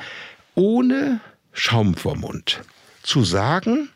[0.55, 1.21] ohne
[1.53, 2.61] Schaum vor Mund
[3.03, 3.89] zu sagen,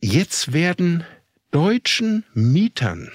[0.00, 1.04] jetzt werden
[1.50, 3.10] deutschen Mietern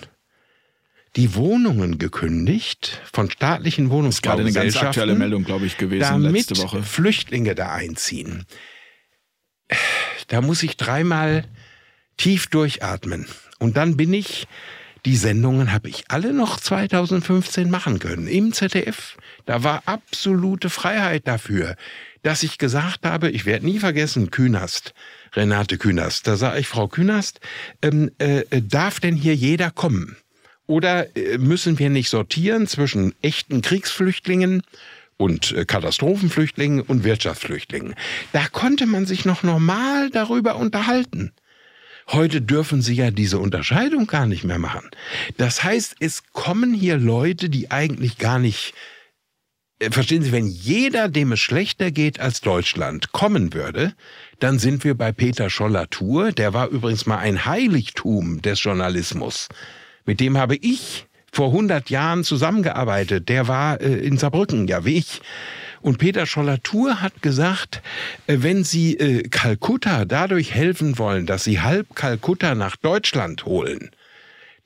[1.16, 4.54] die Wohnungen gekündigt von staatlichen Wohnungsbaugesellschaften.
[4.56, 6.84] Das ist gerade eine ganz aktuelle Meldung, glaube ich, gewesen damit letzte Woche.
[6.84, 8.46] Flüchtlinge da einziehen.
[10.28, 11.46] Da muss ich dreimal
[12.22, 13.26] tief durchatmen.
[13.58, 14.48] Und dann bin ich,
[15.08, 19.18] die Sendungen habe ich alle noch 2015 machen können im ZDF.
[19.48, 21.76] Da war absolute Freiheit dafür,
[22.22, 24.94] dass ich gesagt habe, ich werde nie vergessen, Künast,
[25.34, 26.28] Renate Künast.
[26.28, 27.40] Da sah ich, Frau Künast,
[27.82, 30.16] ähm, äh, darf denn hier jeder kommen?
[30.68, 34.62] Oder äh, müssen wir nicht sortieren zwischen echten Kriegsflüchtlingen
[35.18, 37.96] und äh, Katastrophenflüchtlingen und Wirtschaftsflüchtlingen?
[38.32, 41.32] Da konnte man sich noch normal darüber unterhalten.
[42.08, 44.90] Heute dürfen sie ja diese Unterscheidung gar nicht mehr machen.
[45.38, 48.74] Das heißt, es kommen hier Leute, die eigentlich gar nicht
[49.82, 53.94] äh, Verstehen Sie, wenn jeder, dem es schlechter geht als Deutschland, kommen würde,
[54.40, 56.32] dann sind wir bei Peter Scholler-Tour.
[56.32, 59.50] Der war übrigens mal ein Heiligtum des Journalismus.
[60.06, 63.30] Mit dem habe ich vor 100 Jahren zusammengearbeitet.
[63.30, 65.22] Der war äh, in Saarbrücken, ja, wie ich.
[65.82, 67.82] Und Peter Scholler-Tour hat gesagt,
[68.28, 73.92] äh, wenn Sie äh, Kalkutta dadurch helfen wollen, dass Sie halb Kalkutta nach Deutschland holen,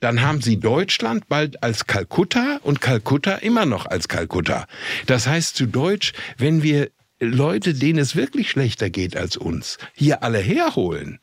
[0.00, 4.66] dann haben Sie Deutschland bald als Kalkutta und Kalkutta immer noch als Kalkutta.
[5.06, 10.22] Das heißt zu Deutsch, wenn wir Leute, denen es wirklich schlechter geht als uns, hier
[10.22, 11.18] alle herholen,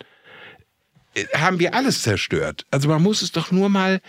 [1.14, 2.66] äh, haben wir alles zerstört.
[2.72, 4.02] Also man muss es doch nur mal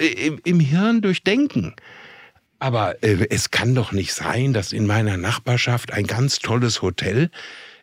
[0.00, 1.76] im, im Hirn durchdenken.
[2.58, 7.30] Aber äh, es kann doch nicht sein, dass in meiner Nachbarschaft ein ganz tolles Hotel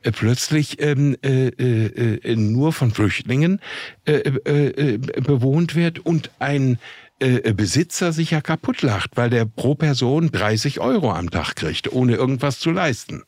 [0.03, 3.61] äh, plötzlich ähm, äh, äh, äh nur von Flüchtlingen
[4.05, 6.79] äh, äh, bewohnt wird und ein
[7.19, 11.91] äh, Besitzer sich ja kaputt lacht, weil der pro Person 30 Euro am Tag kriegt,
[11.93, 13.23] ohne irgendwas zu leisten.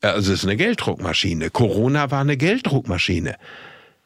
[0.00, 1.50] Also es ist eine Gelddruckmaschine.
[1.50, 3.36] Corona war eine Gelddruckmaschine.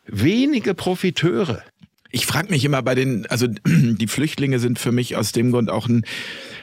[0.06, 1.62] Wenige Profiteure.
[2.16, 5.68] Ich frage mich immer bei den, also die Flüchtlinge sind für mich aus dem Grund
[5.68, 6.02] auch ein,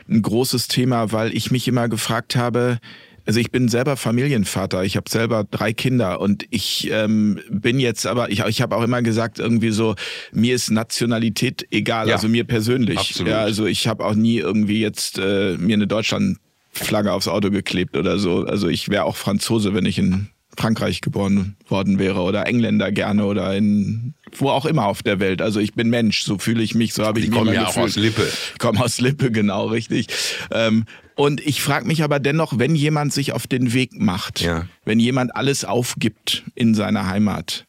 [0.09, 2.79] ein großes Thema, weil ich mich immer gefragt habe,
[3.27, 8.07] also ich bin selber Familienvater, ich habe selber drei Kinder und ich ähm, bin jetzt
[8.07, 9.93] aber, ich, ich habe auch immer gesagt, irgendwie so,
[10.31, 12.97] mir ist Nationalität egal, ja, also mir persönlich.
[12.97, 13.31] Absolut.
[13.31, 17.95] Ja, also ich habe auch nie irgendwie jetzt äh, mir eine Deutschlandflagge aufs Auto geklebt
[17.95, 18.43] oder so.
[18.43, 23.25] Also ich wäre auch Franzose, wenn ich in Frankreich geboren worden wäre oder Engländer gerne
[23.25, 25.41] oder in wo auch immer auf der Welt.
[25.41, 27.77] Also ich bin Mensch, so fühle ich mich, so habe ich mich komme ja auch
[27.77, 28.27] aus Lippe.
[28.53, 30.07] Ich komme aus Lippe, genau, richtig.
[30.51, 30.85] Ähm,
[31.15, 34.65] und ich frage mich aber dennoch, wenn jemand sich auf den Weg macht, ja.
[34.85, 37.65] wenn jemand alles aufgibt in seiner Heimat,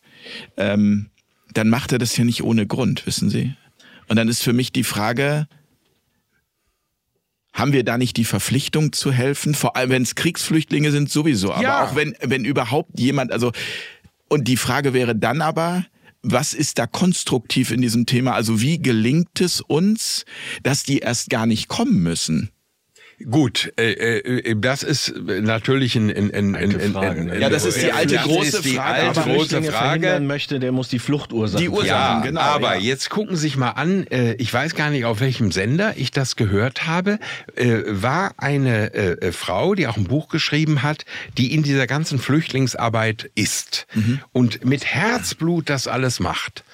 [0.56, 1.10] ähm,
[1.52, 3.54] dann macht er das ja nicht ohne Grund, wissen Sie?
[4.08, 5.46] Und dann ist für mich die Frage,
[7.54, 9.54] haben wir da nicht die Verpflichtung zu helfen?
[9.54, 11.52] Vor allem, wenn es Kriegsflüchtlinge sind, sowieso.
[11.52, 11.84] Aber ja.
[11.86, 13.52] auch wenn, wenn überhaupt jemand, also,
[14.28, 15.86] und die Frage wäre dann aber,
[16.22, 18.32] was ist da konstruktiv in diesem Thema?
[18.32, 20.24] Also wie gelingt es uns,
[20.62, 22.50] dass die erst gar nicht kommen müssen?
[23.30, 27.80] Gut, äh, äh, das ist natürlich ein, ein, ein, ein, ein, ein Ja, das ist
[27.80, 29.08] die alte große die Frage.
[29.08, 30.20] Alte große Frage.
[30.20, 31.62] möchte, der muss die Fluchtursachen.
[31.62, 32.40] Die Ursachen, ja, genau.
[32.40, 32.80] Aber ja.
[32.80, 34.06] jetzt gucken Sie sich mal an.
[34.08, 37.18] Äh, ich weiß gar nicht, auf welchem Sender ich das gehört habe.
[37.54, 41.04] Äh, war eine äh, Frau, die auch ein Buch geschrieben hat,
[41.38, 44.20] die in dieser ganzen Flüchtlingsarbeit ist mhm.
[44.32, 46.64] und mit Herzblut das alles macht.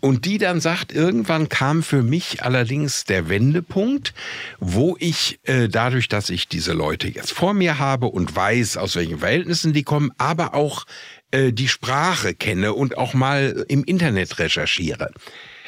[0.00, 4.14] Und die dann sagt, irgendwann kam für mich allerdings der Wendepunkt,
[4.60, 8.96] wo ich äh, dadurch, dass ich diese Leute jetzt vor mir habe und weiß, aus
[8.96, 10.86] welchen Verhältnissen die kommen, aber auch
[11.30, 15.10] äh, die Sprache kenne und auch mal im Internet recherchiere.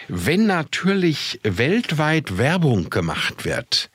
[0.09, 3.91] Wenn natürlich weltweit Werbung gemacht wird,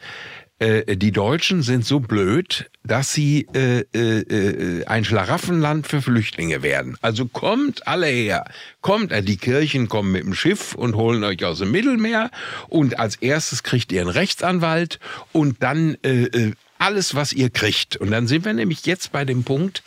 [0.63, 6.63] äh, die Deutschen sind so blöd, dass sie äh, äh, äh, ein Schlaraffenland für Flüchtlinge
[6.63, 6.97] werden.
[7.01, 8.45] Also kommt alle her.
[8.81, 12.31] Kommt, äh, die Kirchen kommen mit dem Schiff und holen euch aus dem Mittelmeer
[12.69, 14.99] und als erstes kriegt ihr einen Rechtsanwalt
[15.31, 15.97] und dann
[16.83, 17.95] alles, was ihr kriegt.
[17.95, 19.83] Und dann sind wir nämlich jetzt bei dem Punkt,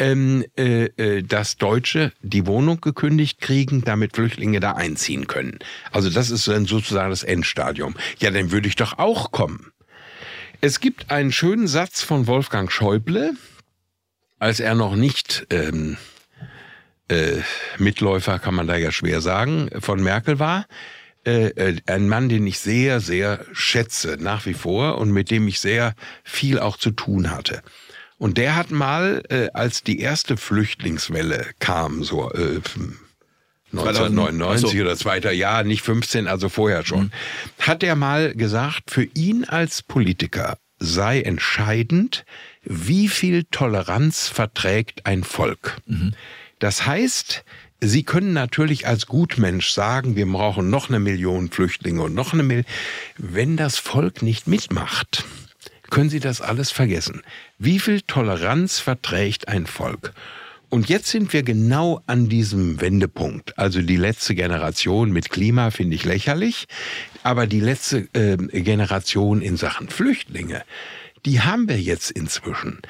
[0.00, 5.60] ähm, äh, äh dass Deutsche die Wohnung gekündigt kriegen, damit Flüchtlinge da einziehen können.
[5.92, 7.94] Also das ist dann sozusagen das Endstadium.
[8.18, 9.70] Ja, dann würde ich doch auch kommen.
[10.62, 13.32] Es gibt einen schönen Satz von Wolfgang Schäuble,
[14.38, 15.96] als er noch nicht ähm,
[17.08, 17.38] äh,
[17.78, 20.66] Mitläufer, kann man da ja schwer sagen, von Merkel war.
[21.24, 25.48] Äh, äh, ein Mann, den ich sehr, sehr schätze, nach wie vor und mit dem
[25.48, 27.62] ich sehr viel auch zu tun hatte.
[28.18, 32.60] Und der hat mal, äh, als die erste Flüchtlingswelle kam, so äh,
[33.72, 37.10] 1999 oder zweiter Jahr, nicht 15, also vorher schon, mhm.
[37.60, 42.24] hat er mal gesagt, für ihn als Politiker sei entscheidend,
[42.62, 45.76] wie viel Toleranz verträgt ein Volk.
[45.86, 46.14] Mhm.
[46.58, 47.44] Das heißt,
[47.82, 52.42] Sie können natürlich als Gutmensch sagen, wir brauchen noch eine Million Flüchtlinge und noch eine
[52.42, 52.66] Million.
[53.16, 55.24] Wenn das Volk nicht mitmacht,
[55.88, 57.22] können Sie das alles vergessen.
[57.58, 60.12] Wie viel Toleranz verträgt ein Volk?
[60.70, 63.58] Und jetzt sind wir genau an diesem Wendepunkt.
[63.58, 66.66] Also die letzte Generation mit Klima finde ich lächerlich,
[67.24, 70.62] aber die letzte äh, Generation in Sachen Flüchtlinge,
[71.26, 72.80] die haben wir jetzt inzwischen.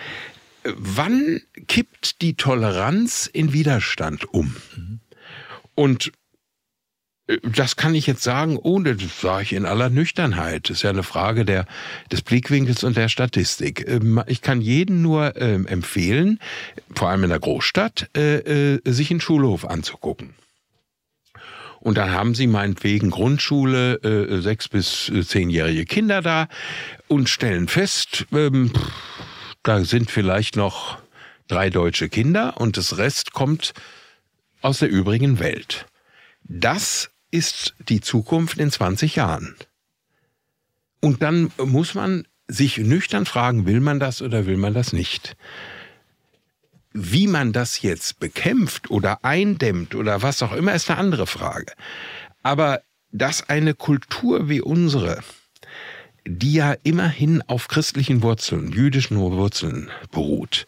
[0.62, 4.56] Wann kippt die Toleranz in Widerstand um?
[4.76, 5.00] Mhm.
[5.74, 6.12] Und
[7.42, 10.68] das kann ich jetzt sagen, ohne, das sage ich in aller Nüchternheit.
[10.68, 11.66] Das ist ja eine Frage der,
[12.10, 13.86] des Blickwinkels und der Statistik.
[13.86, 16.38] Ähm, ich kann jeden nur ähm, empfehlen,
[16.94, 20.34] vor allem in der Großstadt, äh, äh, sich einen Schulhof anzugucken.
[21.80, 26.46] Und dann haben sie meinetwegen Grundschule, sechs bis zehnjährige Kinder da
[27.08, 28.70] und stellen fest, ähm,
[29.62, 30.98] da sind vielleicht noch
[31.48, 33.72] drei deutsche Kinder und das Rest kommt
[34.60, 35.86] aus der übrigen Welt.
[36.44, 39.54] Das ist die Zukunft in 20 Jahren.
[41.00, 45.36] Und dann muss man sich nüchtern fragen, will man das oder will man das nicht?
[46.92, 51.72] Wie man das jetzt bekämpft oder eindämmt oder was auch immer, ist eine andere Frage.
[52.42, 52.82] Aber
[53.12, 55.20] dass eine Kultur wie unsere,
[56.26, 60.66] die ja immerhin auf christlichen Wurzeln, jüdischen Wurzeln beruht,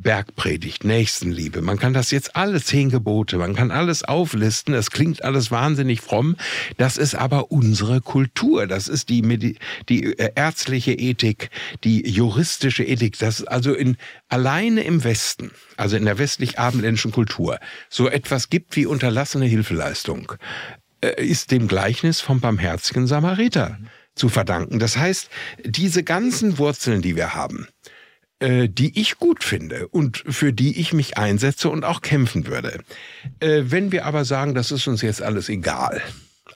[0.00, 1.60] Bergpredigt, Nächstenliebe.
[1.60, 4.72] Man kann das jetzt alle zehn Gebote, man kann alles auflisten.
[4.74, 6.36] Es klingt alles wahnsinnig fromm.
[6.76, 8.68] Das ist aber unsere Kultur.
[8.68, 9.56] Das ist die,
[9.88, 11.50] die äh, ärztliche Ethik,
[11.82, 13.18] die juristische Ethik.
[13.18, 13.96] Das ist also in,
[14.28, 17.58] alleine im Westen, also in der westlich-abendländischen Kultur,
[17.88, 20.32] so etwas gibt wie unterlassene Hilfeleistung,
[21.00, 23.78] äh, ist dem Gleichnis vom barmherzigen Samariter
[24.14, 24.78] zu verdanken.
[24.78, 25.30] Das heißt,
[25.64, 27.68] diese ganzen Wurzeln, die wir haben,
[28.40, 32.80] die ich gut finde und für die ich mich einsetze und auch kämpfen würde.
[33.40, 36.00] Äh, wenn wir aber sagen, das ist uns jetzt alles egal,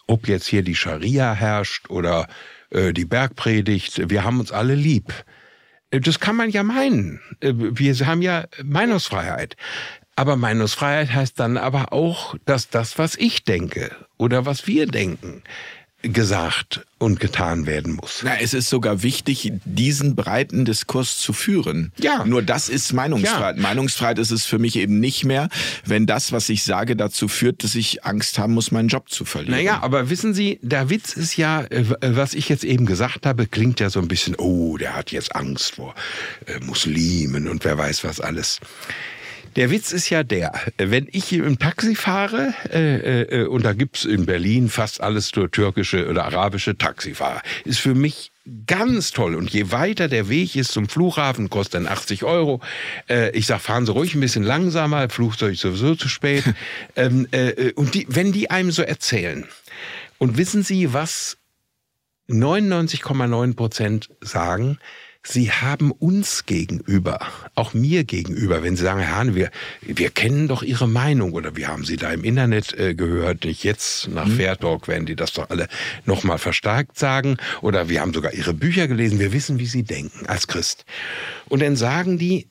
[0.06, 2.28] ob jetzt hier die Scharia herrscht oder
[2.70, 5.12] äh, die Bergpredigt, wir haben uns alle lieb.
[5.90, 7.20] Äh, das kann man ja meinen.
[7.40, 9.56] Äh, wir haben ja Meinungsfreiheit.
[10.14, 15.42] Aber Meinungsfreiheit heißt dann aber auch, dass das, was ich denke oder was wir denken,
[16.02, 18.22] gesagt und getan werden muss.
[18.24, 21.92] Na, es ist sogar wichtig, diesen breiten Diskurs zu führen.
[21.98, 22.24] Ja.
[22.24, 23.56] Nur das ist Meinungsfreiheit.
[23.56, 23.62] Ja.
[23.62, 25.48] Meinungsfreiheit ist es für mich eben nicht mehr,
[25.84, 29.24] wenn das, was ich sage, dazu führt, dass ich Angst haben muss, meinen Job zu
[29.24, 29.56] verlieren.
[29.56, 33.26] Naja, aber wissen Sie, der Witz ist ja, äh, äh, was ich jetzt eben gesagt
[33.26, 35.94] habe, klingt ja so ein bisschen, oh, der hat jetzt Angst vor
[36.46, 38.60] äh, Muslimen und wer weiß was alles.
[39.56, 43.72] Der Witz ist ja der, wenn ich hier im Taxi fahre, äh, äh, und da
[43.72, 48.32] gibt's in Berlin fast alles nur türkische oder arabische Taxifahrer, ist für mich
[48.66, 49.34] ganz toll.
[49.34, 52.60] Und je weiter der Weg ist zum Flughafen, kostet dann 80 Euro.
[53.08, 56.44] Äh, ich sag, fahren Sie ruhig ein bisschen langsamer, Flugzeug sowieso zu spät.
[56.96, 59.46] ähm, äh, und die, wenn die einem so erzählen,
[60.18, 61.36] und wissen Sie, was
[62.28, 64.78] 99,9 Prozent sagen,
[65.24, 67.20] Sie haben uns gegenüber,
[67.54, 69.50] auch mir gegenüber, wenn Sie sagen, Herr Hahn, wir,
[69.80, 73.62] wir kennen doch Ihre Meinung oder wir haben Sie da im Internet äh, gehört, nicht
[73.62, 74.36] jetzt nach mhm.
[74.36, 75.68] Fair Talk werden die das doch alle
[76.06, 80.26] nochmal verstärkt sagen oder wir haben sogar Ihre Bücher gelesen, wir wissen, wie Sie denken
[80.26, 80.84] als Christ.
[81.48, 82.48] Und dann sagen die,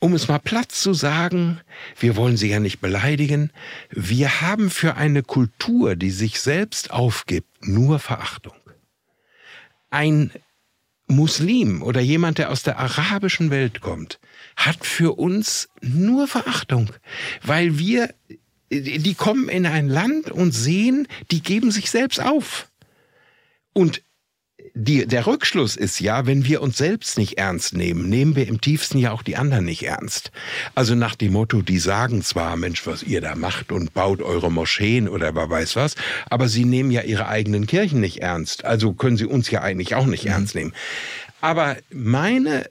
[0.00, 1.60] um es mal platt zu sagen,
[1.98, 3.50] wir wollen sie ja nicht beleidigen,
[3.90, 8.54] wir haben für eine Kultur, die sich selbst aufgibt, nur Verachtung.
[9.90, 10.30] Ein
[11.08, 14.20] Muslim oder jemand, der aus der arabischen Welt kommt,
[14.56, 16.90] hat für uns nur Verachtung,
[17.42, 18.14] weil wir,
[18.70, 22.70] die kommen in ein Land und sehen, die geben sich selbst auf.
[23.72, 24.02] Und
[24.80, 28.60] die, der Rückschluss ist ja, wenn wir uns selbst nicht ernst nehmen, nehmen wir im
[28.60, 30.30] tiefsten ja auch die anderen nicht ernst.
[30.76, 34.52] Also nach dem Motto, die sagen zwar, Mensch, was ihr da macht und baut eure
[34.52, 35.96] Moscheen oder wer weiß was,
[36.30, 38.64] aber sie nehmen ja ihre eigenen Kirchen nicht ernst.
[38.64, 40.30] Also können sie uns ja eigentlich auch nicht mhm.
[40.30, 40.72] ernst nehmen.
[41.40, 42.70] Aber meine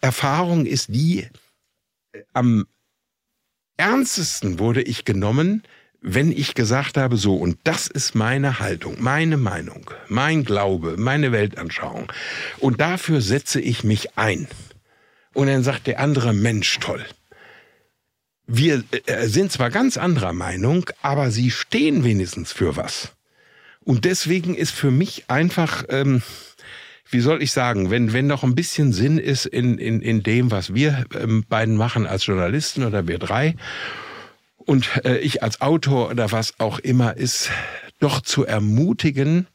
[0.00, 1.28] Erfahrung ist die,
[2.32, 2.64] am
[3.76, 5.62] ernstesten wurde ich genommen,
[6.06, 11.32] wenn ich gesagt habe, so, und das ist meine Haltung, meine Meinung, mein Glaube, meine
[11.32, 12.12] Weltanschauung,
[12.58, 14.46] und dafür setze ich mich ein.
[15.32, 17.02] Und dann sagt der andere, Mensch, toll.
[18.46, 23.14] Wir äh, sind zwar ganz anderer Meinung, aber sie stehen wenigstens für was.
[23.80, 26.22] Und deswegen ist für mich einfach, ähm,
[27.10, 30.50] wie soll ich sagen, wenn, wenn noch ein bisschen Sinn ist in, in, in dem,
[30.50, 33.56] was wir ähm, beiden machen als Journalisten oder wir drei,
[34.66, 37.50] und äh, ich als Autor oder was auch immer ist,
[38.00, 39.46] doch zu ermutigen,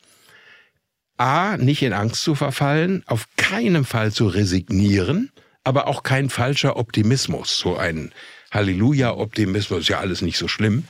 [1.17, 5.31] A, nicht in Angst zu verfallen, auf keinen Fall zu resignieren,
[5.65, 8.13] aber auch kein falscher Optimismus, so ein
[8.51, 10.85] Halleluja-Optimismus, ja alles nicht so schlimm,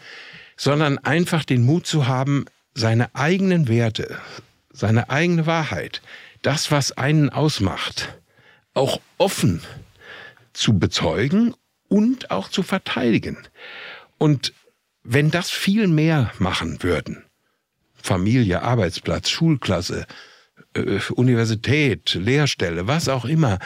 [0.56, 4.20] sondern einfach den Mut zu haben, seine eigenen Werte,
[4.72, 6.02] seine eigene Wahrheit,
[6.44, 8.16] das, was einen ausmacht,
[8.74, 9.62] auch offen
[10.54, 11.56] zu bezeugen
[11.88, 13.38] und auch zu verteidigen.
[14.20, 14.54] Und
[15.04, 17.24] wenn das viel mehr machen würden,
[17.96, 20.06] Familie, Arbeitsplatz, Schulklasse,
[20.74, 23.58] äh, Universität, Lehrstelle, was auch immer,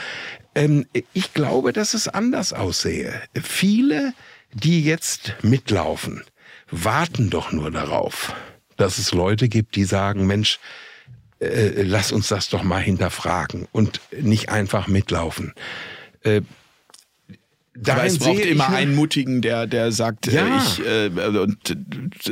[0.55, 3.21] ähm, ich glaube, dass es anders aussehe.
[3.41, 4.13] Viele,
[4.53, 6.23] die jetzt mitlaufen,
[6.71, 8.33] warten doch nur darauf,
[8.77, 10.59] dass es Leute gibt, die sagen, Mensch,
[11.39, 15.53] äh, lass uns das doch mal hinterfragen und nicht einfach mitlaufen.
[16.21, 16.41] Äh,
[17.87, 20.57] aber es braucht immer einen Mutigen, der, der sagt, äh, ja.
[20.57, 21.57] ich, äh, und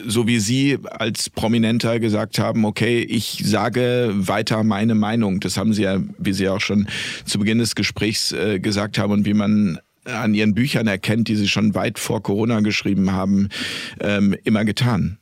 [0.05, 5.39] so wie Sie als Prominenter gesagt haben, okay, ich sage weiter meine Meinung.
[5.39, 6.87] Das haben Sie ja, wie Sie auch schon
[7.25, 11.35] zu Beginn des Gesprächs äh, gesagt haben und wie man an Ihren Büchern erkennt, die
[11.35, 13.49] Sie schon weit vor Corona geschrieben haben,
[13.99, 15.17] ähm, immer getan.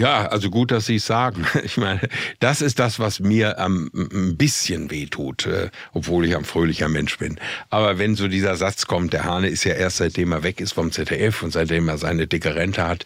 [0.00, 1.46] Ja, also gut, dass Sie es sagen.
[1.62, 2.00] Ich meine,
[2.38, 7.18] das ist das, was mir ähm, ein bisschen wehtut, äh, obwohl ich ein fröhlicher Mensch
[7.18, 7.38] bin.
[7.68, 10.72] Aber wenn so dieser Satz kommt, der Hane ist ja erst seitdem er weg ist
[10.72, 13.04] vom ZDF und seitdem er seine dicke Rente hat,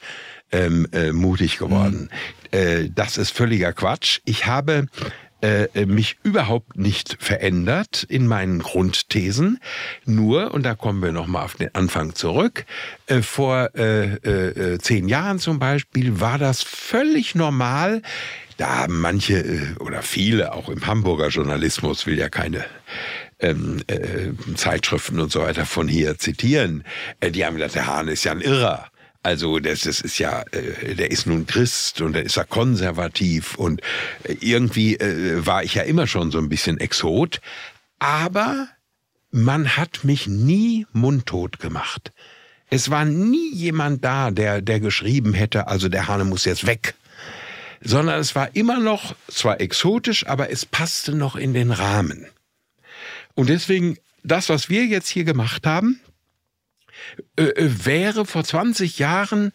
[0.52, 2.10] ähm, äh, mutig geworden.
[2.52, 2.58] Mhm.
[2.58, 4.20] Äh, das ist völliger Quatsch.
[4.24, 4.86] Ich habe
[5.44, 9.60] äh, äh, mich überhaupt nicht verändert in meinen Grundthesen.
[10.06, 12.64] Nur, und da kommen wir nochmal auf den Anfang zurück,
[13.08, 18.00] äh, vor äh, äh, zehn Jahren zum Beispiel war das völlig normal,
[18.56, 22.64] da haben manche oder viele, auch im Hamburger Journalismus, will ja keine
[23.40, 26.84] ähm, äh, Zeitschriften und so weiter von hier zitieren,
[27.20, 28.88] äh, die haben gesagt, der Hahn ist ja ein Irrer.
[29.24, 33.54] Also das, das ist ja, äh, der ist nun Christ und der ist ja konservativ
[33.54, 33.80] und
[34.24, 37.40] äh, irgendwie äh, war ich ja immer schon so ein bisschen Exot.
[37.98, 38.68] Aber
[39.30, 42.12] man hat mich nie mundtot gemacht.
[42.68, 46.94] Es war nie jemand da, der, der geschrieben hätte, also der Hane muss jetzt weg.
[47.80, 52.26] Sondern es war immer noch, zwar exotisch, aber es passte noch in den Rahmen.
[53.34, 56.00] Und deswegen, das, was wir jetzt hier gemacht haben,
[57.36, 59.52] äh, äh, wäre vor 20 Jahren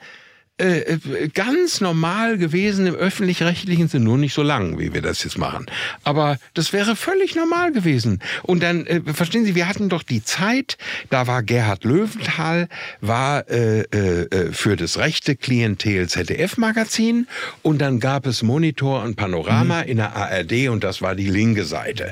[0.60, 0.98] äh,
[1.34, 5.68] ganz normal gewesen im öffentlich-rechtlichen Sinn, nur nicht so lang, wie wir das jetzt machen.
[6.04, 8.20] Aber das wäre völlig normal gewesen.
[8.44, 10.78] Und dann, äh, verstehen Sie, wir hatten doch die Zeit,
[11.10, 12.68] da war Gerhard Löwenthal,
[13.00, 17.28] war äh, äh, für das rechte Klientel ZDF-Magazin
[17.62, 19.90] und dann gab es Monitor und Panorama mhm.
[19.90, 22.12] in der ARD und das war die linke Seite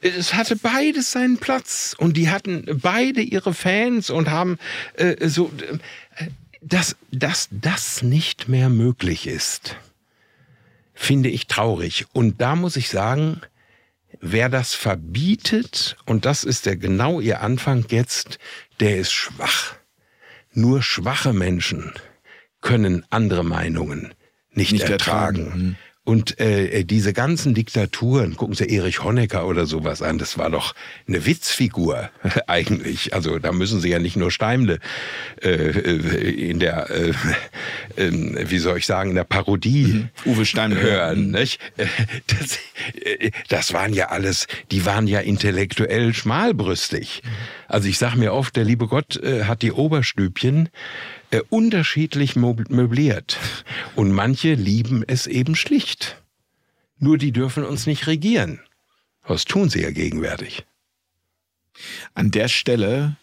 [0.00, 4.58] es hatte beides seinen Platz und die hatten beide ihre Fans und haben
[4.94, 5.50] äh, so,
[6.16, 6.28] äh,
[6.60, 9.76] dass, dass das nicht mehr möglich ist,
[10.94, 12.06] finde ich traurig.
[12.12, 13.40] Und da muss ich sagen,
[14.20, 18.38] wer das verbietet, und das ist der genau ihr Anfang jetzt,
[18.80, 19.74] der ist schwach.
[20.52, 21.92] Nur schwache Menschen
[22.60, 24.14] können andere Meinungen
[24.52, 25.44] nicht, nicht ertragen.
[25.44, 25.78] ertragen.
[26.08, 30.74] Und äh, diese ganzen Diktaturen, gucken Sie Erich Honecker oder sowas an, das war doch
[31.06, 32.08] eine Witzfigur
[32.46, 33.12] eigentlich.
[33.12, 34.78] Also da müssen Sie ja nicht nur Steimle
[35.42, 37.12] äh, äh in der, äh,
[37.96, 40.32] äh, wie soll ich sagen, in der Parodie mhm.
[40.32, 41.26] Uwe Steimle hören.
[41.26, 41.32] Mhm.
[41.32, 41.60] Nicht?
[41.76, 42.58] Das,
[43.04, 47.20] äh, das waren ja alles, die waren ja intellektuell schmalbrüstig.
[47.22, 47.28] Mhm.
[47.66, 50.70] Also ich sag mir oft, der liebe Gott äh, hat die Oberstübchen
[51.30, 53.38] äh, unterschiedlich möbliert.
[53.96, 56.22] Und manche lieben es eben schlicht.
[56.98, 58.60] Nur die dürfen uns nicht regieren.
[59.26, 60.64] Was tun sie ja gegenwärtig?
[62.14, 63.16] An der Stelle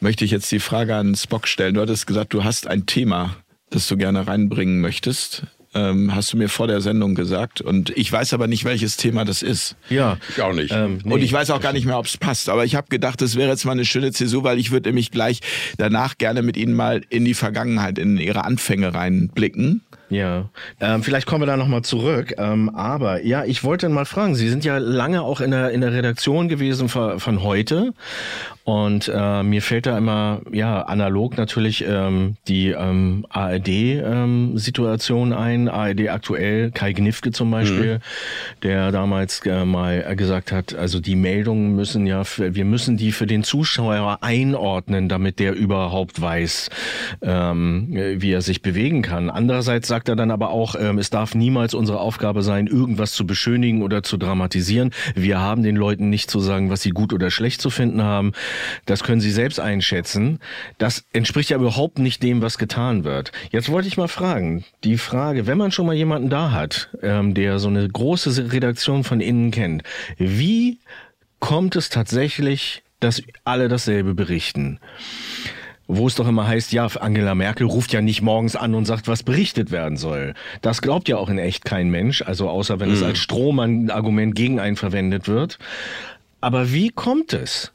[0.00, 1.74] möchte ich jetzt die Frage an Spock stellen.
[1.74, 3.36] Du hattest gesagt, du hast ein Thema,
[3.70, 5.46] das du gerne reinbringen möchtest
[5.78, 7.60] ähm, hast du mir vor der Sendung gesagt.
[7.60, 9.76] Und ich weiß aber nicht, welches Thema das ist.
[9.88, 10.72] Ja, ich auch nicht.
[10.72, 11.12] Ähm, nee.
[11.14, 12.48] Und ich weiß auch gar nicht mehr, ob es passt.
[12.48, 15.10] Aber ich habe gedacht, das wäre jetzt mal eine schöne Zäsur, weil ich würde nämlich
[15.10, 15.40] gleich
[15.76, 19.82] danach gerne mit Ihnen mal in die Vergangenheit, in Ihre Anfänge reinblicken.
[20.10, 20.48] Ja,
[20.80, 22.34] ähm, vielleicht kommen wir da nochmal zurück.
[22.38, 25.80] Ähm, aber ja, ich wollte mal fragen, Sie sind ja lange auch in der, in
[25.80, 27.92] der Redaktion gewesen von, von heute.
[28.68, 35.68] Und äh, mir fällt da immer, ja, analog natürlich ähm, die ähm, ARD-Situation ähm, ein,
[35.70, 38.00] ARD aktuell, Kai Gnifke zum Beispiel, mhm.
[38.62, 43.12] der damals äh, mal gesagt hat, also die Meldungen müssen ja, für, wir müssen die
[43.12, 46.68] für den Zuschauer einordnen, damit der überhaupt weiß,
[47.22, 49.30] ähm, wie er sich bewegen kann.
[49.30, 53.26] Andererseits sagt er dann aber auch, ähm, es darf niemals unsere Aufgabe sein, irgendwas zu
[53.26, 54.90] beschönigen oder zu dramatisieren.
[55.14, 58.32] Wir haben den Leuten nicht zu sagen, was sie gut oder schlecht zu finden haben.
[58.84, 60.40] Das können Sie selbst einschätzen.
[60.76, 63.32] Das entspricht ja überhaupt nicht dem, was getan wird.
[63.50, 67.32] Jetzt wollte ich mal fragen, die Frage, wenn man schon mal jemanden da hat, ähm,
[67.32, 69.84] der so eine große Redaktion von innen kennt,
[70.18, 70.78] wie
[71.40, 74.80] kommt es tatsächlich, dass alle dasselbe berichten?
[75.88, 79.08] Wo es doch immer heißt, ja, Angela Merkel ruft ja nicht morgens an und sagt,
[79.08, 80.34] was berichtet werden soll.
[80.60, 82.94] Das glaubt ja auch in echt kein Mensch, also außer wenn mhm.
[82.94, 85.58] es als Strohmann-Argument gegen einen verwendet wird.
[86.40, 87.72] Aber wie kommt es?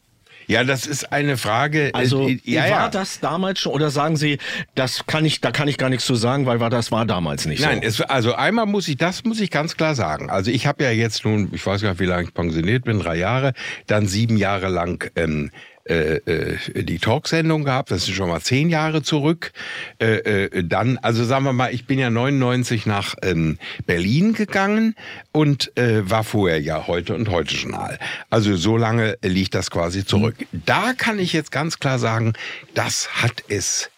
[0.48, 1.88] Ja, das ist eine Frage.
[1.88, 2.90] Äh, also ja, war ja.
[2.90, 4.38] das damals schon oder sagen Sie,
[4.76, 7.46] das kann ich, da kann ich gar nichts zu sagen, weil war das war damals
[7.46, 7.88] nicht Nein, so.
[7.88, 10.30] es, also einmal muss ich, das muss ich ganz klar sagen.
[10.30, 13.00] Also ich habe ja jetzt nun, ich weiß gar nicht, wie lange ich pensioniert bin,
[13.00, 13.54] drei Jahre,
[13.88, 15.52] dann sieben Jahre lang ähm,
[15.86, 19.52] äh, äh, die Talksendung gehabt, das ist schon mal zehn Jahre zurück.
[20.00, 24.96] Äh, äh, dann, also sagen wir mal, ich bin ja 99 nach ähm, Berlin gegangen
[25.32, 28.00] und äh, war vorher ja heute und heute Journal.
[28.30, 30.36] Also so lange liegt das quasi zurück.
[30.40, 30.64] Mhm.
[30.66, 32.34] Da kann ich jetzt ganz klar sagen,
[32.74, 33.90] das hat es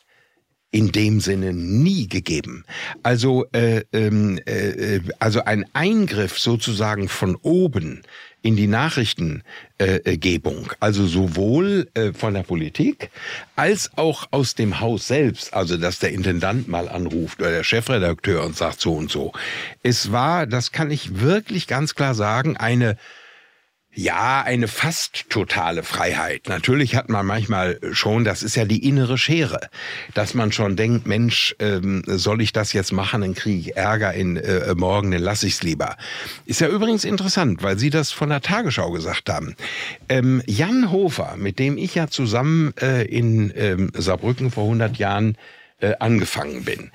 [0.76, 2.66] in dem Sinne nie gegeben.
[3.02, 8.02] Also, äh, ähm, äh, also ein Eingriff sozusagen von oben
[8.46, 13.10] in die Nachrichtengebung, also sowohl äh, von der Politik
[13.56, 18.46] als auch aus dem Haus selbst, also dass der Intendant mal anruft oder der Chefredakteur
[18.46, 19.32] und sagt so und so.
[19.82, 22.98] Es war, das kann ich wirklich ganz klar sagen, eine
[23.96, 26.50] ja, eine fast totale Freiheit.
[26.50, 29.70] Natürlich hat man manchmal schon, das ist ja die innere Schere,
[30.14, 34.14] dass man schon denkt, Mensch, ähm, soll ich das jetzt machen, dann kriege ich Ärger
[34.14, 35.96] in äh, morgen, dann lasse ich's lieber.
[36.46, 39.56] Ist ja übrigens interessant, weil Sie das von der Tagesschau gesagt haben.
[40.10, 45.38] Ähm, Jan Hofer, mit dem ich ja zusammen äh, in ähm, Saarbrücken vor 100 Jahren
[45.80, 46.92] äh, angefangen bin.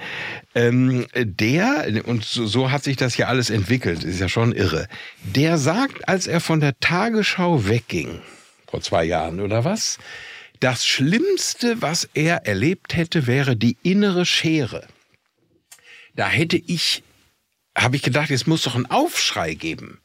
[0.55, 4.89] Ähm, der, und so, so hat sich das ja alles entwickelt, ist ja schon irre,
[5.23, 8.21] der sagt, als er von der Tagesschau wegging,
[8.67, 9.99] vor zwei Jahren oder was,
[10.61, 14.87] das Schlimmste, was er erlebt hätte, wäre die innere Schere.
[16.15, 17.03] Da hätte ich,
[17.77, 20.01] habe ich gedacht, es muss doch einen Aufschrei geben.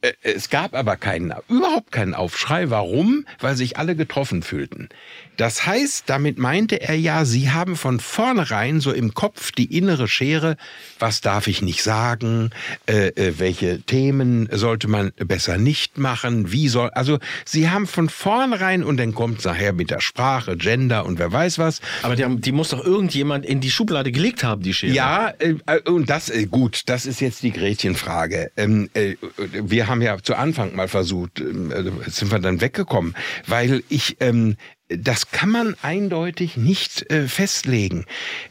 [0.00, 2.70] Äh, es gab aber keinen, überhaupt keinen Aufschrei.
[2.70, 3.26] Warum?
[3.38, 4.88] Weil sich alle getroffen fühlten.
[5.36, 10.08] Das heißt, damit meinte er ja, sie haben von vornherein so im Kopf die innere
[10.08, 10.56] Schere,
[10.98, 12.50] was darf ich nicht sagen,
[12.86, 18.08] äh, äh, welche Themen sollte man besser nicht machen, wie soll, also sie haben von
[18.08, 21.80] vornherein und dann kommt nachher mit der Sprache, Gender und wer weiß was.
[22.02, 24.92] Aber die, die muss doch irgendjemand in die Schublade gelegt haben, die Schere.
[24.92, 25.54] Ja, äh,
[25.88, 28.52] und das, äh, gut, das ist jetzt die Gretchenfrage.
[28.56, 33.14] Ähm, äh, wir haben ja zu Anfang mal versucht, ähm, äh, sind wir dann weggekommen,
[33.46, 34.56] weil ich ähm,
[34.88, 38.06] das kann man eindeutig nicht äh, festlegen.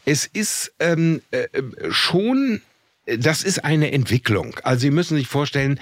[0.06, 1.48] Es ist ähm, äh,
[1.92, 2.62] schon
[3.06, 4.56] das ist eine Entwicklung.
[4.64, 5.80] Also Sie müssen sich vorstellen,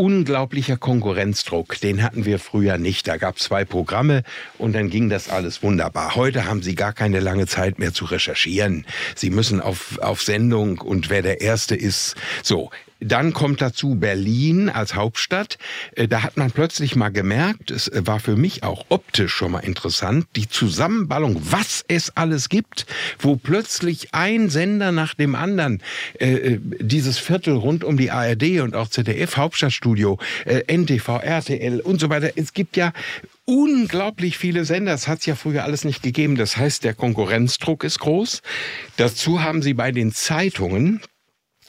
[0.00, 3.06] unglaublicher Konkurrenzdruck, den hatten wir früher nicht.
[3.06, 4.22] Da gab es zwei Programme
[4.56, 6.14] und dann ging das alles wunderbar.
[6.14, 8.86] Heute haben Sie gar keine lange Zeit mehr zu recherchieren.
[9.14, 12.16] Sie müssen auf, auf Sendung und wer der Erste ist.
[12.42, 12.70] So,
[13.00, 15.58] dann kommt dazu Berlin als Hauptstadt.
[15.96, 19.52] Äh, da hat man plötzlich mal gemerkt, es äh, war für mich auch optisch schon
[19.52, 22.86] mal interessant, die Zusammenballung, was es alles gibt,
[23.18, 25.82] wo plötzlich ein Sender nach dem anderen,
[26.18, 31.80] äh, äh dieses Viertel rund um die ARD und auch ZDF Hauptstadtstudio, äh, NTV, RTL
[31.80, 32.30] und so weiter.
[32.36, 32.92] Es gibt ja
[33.44, 34.92] unglaublich viele Sender.
[34.92, 36.36] Das hat es ja früher alles nicht gegeben.
[36.36, 38.42] Das heißt, der Konkurrenzdruck ist groß.
[38.96, 41.00] Dazu haben sie bei den Zeitungen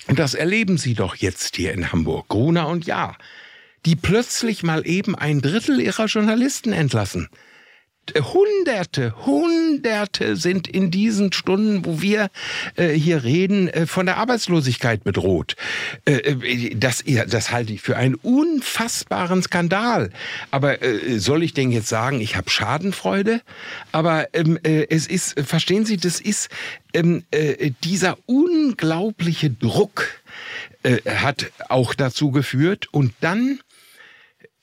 [0.08, 3.16] und das erleben Sie doch jetzt hier in Hamburg, Gruner und Ja,
[3.86, 7.30] die plötzlich mal eben ein Drittel ihrer Journalisten entlassen.
[8.16, 12.30] Hunderte, Hunderte sind in diesen Stunden, wo wir
[12.76, 15.56] äh, hier reden, äh, von der Arbeitslosigkeit bedroht.
[16.06, 20.12] Äh, äh das, das halte ich für einen unfassbaren Skandal.
[20.52, 23.42] Aber äh, soll ich denn jetzt sagen, ich habe Schadenfreude?
[23.92, 26.50] Aber ähm, äh, es ist, verstehen Sie, das ist
[26.94, 27.24] ähm,
[27.84, 30.08] dieser unglaubliche Druck
[31.06, 33.60] hat auch dazu geführt und dann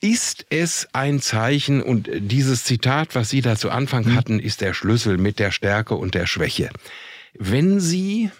[0.01, 4.15] ist es ein Zeichen, und dieses Zitat, was Sie da zu Anfang hm.
[4.15, 6.69] hatten, ist der Schlüssel mit der Stärke und der Schwäche.
[7.37, 8.31] Wenn Sie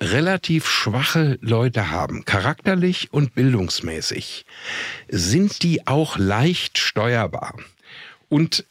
[0.00, 4.44] relativ schwache Leute haben, charakterlich und bildungsmäßig,
[5.08, 7.54] sind die auch leicht steuerbar.
[8.28, 8.64] Und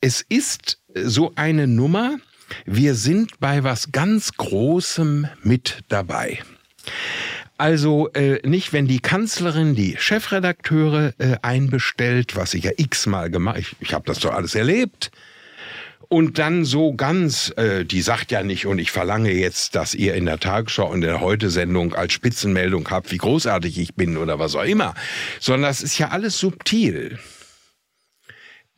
[0.00, 2.16] es ist so eine Nummer,
[2.64, 6.42] wir sind bei was ganz Großem mit dabei.
[7.58, 13.58] Also äh, nicht, wenn die Kanzlerin die Chefredakteure äh, einbestellt, was ich ja x-mal gemacht,
[13.58, 15.10] ich, ich habe das doch alles erlebt,
[16.10, 20.14] und dann so ganz, äh, die sagt ja nicht, und ich verlange jetzt, dass ihr
[20.14, 24.38] in der Tagesschau und in der Heute-Sendung als Spitzenmeldung habt, wie großartig ich bin oder
[24.38, 24.94] was auch immer,
[25.38, 27.18] sondern das ist ja alles subtil.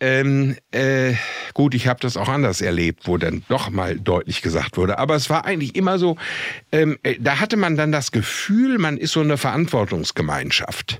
[0.01, 1.13] Ähm, äh,
[1.53, 4.99] gut, ich habe das auch anders erlebt, wo dann doch mal deutlich gesagt wurde.
[4.99, 6.17] Aber es war eigentlich immer so,
[6.73, 10.99] ähm, äh, da hatte man dann das Gefühl, man ist so eine Verantwortungsgemeinschaft.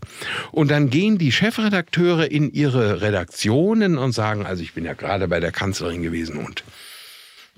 [0.53, 5.29] Und dann gehen die Chefredakteure in ihre Redaktionen und sagen, also ich bin ja gerade
[5.29, 6.63] bei der Kanzlerin gewesen und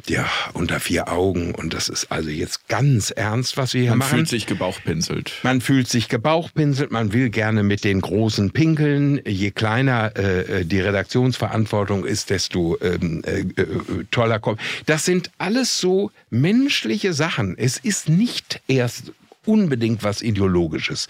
[0.09, 1.55] ja, unter vier Augen.
[1.55, 4.11] Und das ist also jetzt ganz ernst, was wir hier man machen.
[4.11, 5.33] Man fühlt sich gebauchpinselt.
[5.43, 9.21] Man fühlt sich gebauchpinselt, man will gerne mit den Großen pinkeln.
[9.27, 14.61] Je kleiner äh, äh die Redaktionsverantwortung ist, desto ähm, äh, äh, toller kommt.
[14.87, 17.57] Das sind alles so menschliche Sachen.
[17.57, 19.13] Es ist nicht erst
[19.47, 21.09] unbedingt was Ideologisches,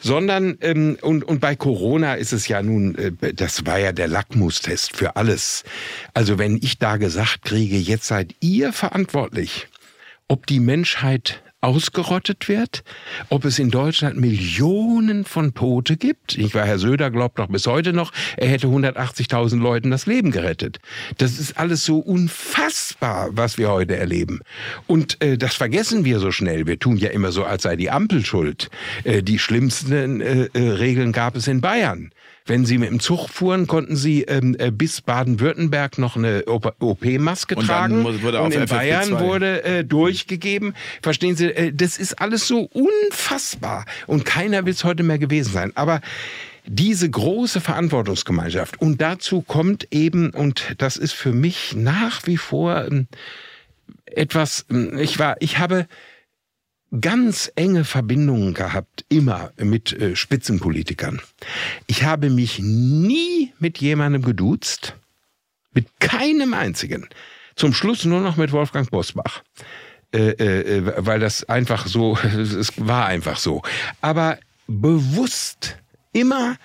[0.00, 4.08] sondern ähm, und, und bei Corona ist es ja nun, äh, das war ja der
[4.08, 5.64] Lackmustest für alles.
[6.12, 9.68] Also wenn ich da gesagt kriege, jetzt seid ihr verantwortlich,
[10.28, 12.84] ob die Menschheit ausgerottet wird,
[13.30, 16.36] ob es in Deutschland Millionen von Tote gibt.
[16.36, 20.30] Ich war Herr Söder glaubt doch bis heute noch, er hätte 180.000 Leuten das Leben
[20.30, 20.78] gerettet.
[21.18, 24.40] Das ist alles so unfassbar, was wir heute erleben.
[24.86, 26.66] Und äh, das vergessen wir so schnell.
[26.66, 28.68] Wir tun ja immer so, als sei die Ampel schuld.
[29.04, 32.10] Äh, die schlimmsten äh, äh Regeln gab es in Bayern.
[32.46, 37.56] Wenn Sie mit dem Zug fuhren, konnten Sie ähm, äh, bis Baden-Württemberg noch eine OP-Maske
[37.56, 38.04] tragen.
[38.04, 40.74] Wurde und in Bayern wurde äh, durchgegeben.
[41.02, 43.86] Verstehen Sie, äh, das ist alles so unfassbar.
[44.06, 45.72] Und keiner will es heute mehr gewesen sein.
[45.74, 46.02] Aber
[46.66, 52.84] diese große Verantwortungsgemeinschaft und dazu kommt eben, und das ist für mich nach wie vor
[52.84, 53.06] ähm,
[54.04, 55.86] etwas, ähm, ich war, ich habe
[57.00, 61.20] ganz enge Verbindungen gehabt, immer mit äh, Spitzenpolitikern.
[61.86, 64.94] Ich habe mich nie mit jemandem geduzt,
[65.72, 67.08] mit keinem einzigen.
[67.56, 69.42] Zum Schluss nur noch mit Wolfgang Bosbach.
[70.12, 73.62] Äh, äh, weil das einfach so, es war einfach so.
[74.00, 74.38] Aber
[74.68, 75.76] bewusst
[76.12, 76.56] immer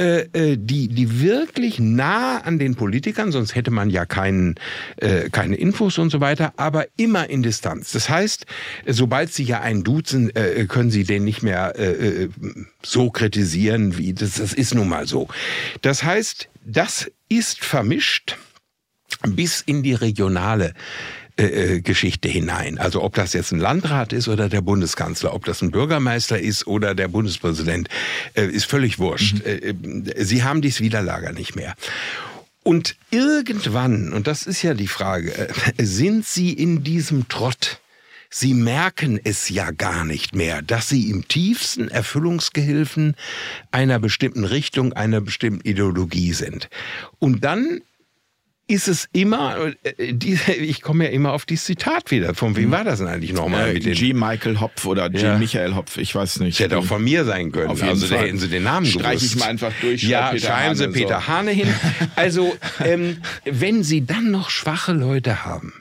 [0.00, 4.54] äh, äh, die, die wirklich nah an den Politikern, sonst hätte man ja keinen,
[4.96, 7.92] äh, keine Infos und so weiter, aber immer in Distanz.
[7.92, 8.46] Das heißt,
[8.86, 12.28] sobald sie ja einen duzen, äh, können sie den nicht mehr äh, äh,
[12.82, 15.28] so kritisieren, wie das, das ist nun mal so.
[15.82, 18.38] Das heißt, das ist vermischt
[19.26, 20.72] bis in die regionale
[21.40, 22.76] äh, äh, Geschichte hinein.
[22.78, 26.66] Also ob das jetzt ein Landrat ist oder der Bundeskanzler, ob das ein Bürgermeister ist
[26.66, 27.88] oder der Bundespräsident,
[28.34, 29.36] äh, ist völlig wurscht.
[29.46, 30.04] Mhm.
[30.18, 31.74] Sie haben dies Widerlager nicht mehr.
[32.62, 35.48] Und irgendwann, und das ist ja die Frage,
[35.78, 37.80] sind Sie in diesem Trott?
[38.28, 43.16] Sie merken es ja gar nicht mehr, dass Sie im tiefsten Erfüllungsgehilfen
[43.70, 46.68] einer bestimmten Richtung, einer bestimmten Ideologie sind.
[47.18, 47.80] Und dann
[48.70, 52.34] ist es immer, äh, die, ich komme ja immer auf dieses Zitat wieder.
[52.34, 52.70] Von wem hm.
[52.70, 53.76] war das denn eigentlich nochmal?
[53.76, 54.14] Äh, G.
[54.14, 55.22] Michael Hopf oder G.
[55.22, 55.38] Ja.
[55.38, 56.58] Michael Hopf, ich weiß nicht.
[56.58, 57.70] Das hätte auch von mir sein können.
[57.70, 58.18] Auf jeden also Fall.
[58.18, 60.02] da hätten sie den Namen Streiche ich mal einfach durch.
[60.04, 61.28] Ja, Peter schreiben Sie Peter so.
[61.28, 61.68] Hane hin.
[62.16, 65.72] Also, ähm, wenn Sie dann noch schwache Leute haben,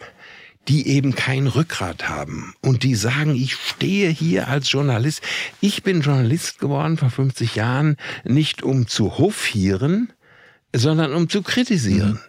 [0.67, 5.21] die eben kein Rückgrat haben und die sagen, ich stehe hier als Journalist.
[5.61, 10.11] Ich bin Journalist geworden vor 50 Jahren, nicht um zu hofieren,
[10.73, 12.13] sondern um zu kritisieren.
[12.13, 12.28] Mhm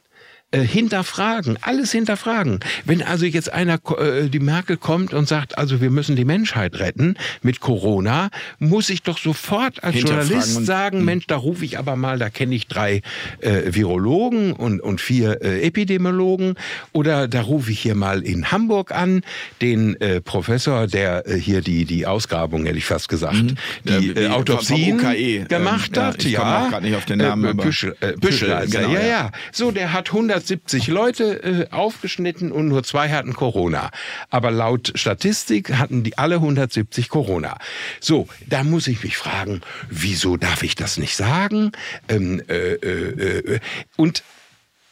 [0.52, 2.60] äh, hinterfragen, alles hinterfragen.
[2.84, 6.80] Wenn also jetzt einer, äh, die Merkel kommt und sagt, also wir müssen die Menschheit
[6.80, 11.04] retten mit Corona, muss ich doch sofort als Journalist sagen, hm.
[11.04, 13.02] Mensch, da rufe ich aber mal, da kenne ich drei
[13.40, 16.56] äh, Virologen und, und vier äh, Epidemiologen
[16.92, 19.22] oder da rufe ich hier mal in Hamburg an,
[19.60, 23.56] den äh, Professor, der äh, hier die, die Ausgrabung, hätte ich fast gesagt, mhm.
[23.84, 26.24] die äh, Autopsien UKE, gemacht ähm, hat.
[26.24, 27.58] Ja, ich komme auch gerade nicht auf den Namen.
[27.58, 29.30] Äh, Püschel, äh, Püschel, Püschel genau, ja, ja.
[29.52, 33.90] So, der hat 100 170 Leute äh, aufgeschnitten und nur zwei hatten Corona.
[34.30, 37.58] Aber laut Statistik hatten die alle 170 Corona.
[38.00, 39.60] So, da muss ich mich fragen,
[39.90, 41.72] wieso darf ich das nicht sagen?
[42.08, 43.60] Ähm, äh, äh, äh
[43.96, 44.22] und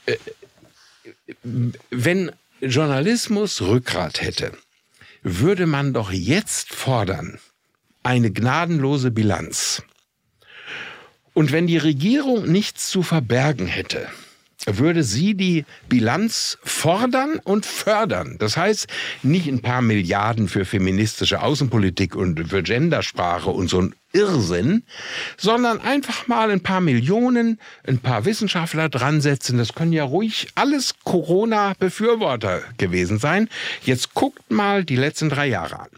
[0.07, 0.17] äh,
[1.91, 2.31] wenn
[2.61, 4.53] Journalismus Rückgrat hätte,
[5.23, 7.39] würde man doch jetzt fordern,
[8.03, 9.83] eine gnadenlose Bilanz.
[11.33, 14.09] Und wenn die Regierung nichts zu verbergen hätte,
[14.67, 18.37] würde sie die Bilanz fordern und fördern.
[18.39, 18.89] Das heißt,
[19.23, 24.85] nicht ein paar Milliarden für feministische Außenpolitik und für Gendersprache und so ein Irrsinn,
[25.37, 29.59] sondern einfach mal ein paar Millionen, ein paar Wissenschaftler dran setzen.
[29.59, 33.49] Das können ja ruhig alles Corona-Befürworter gewesen sein.
[33.85, 35.91] Jetzt guckt mal die letzten drei Jahre an.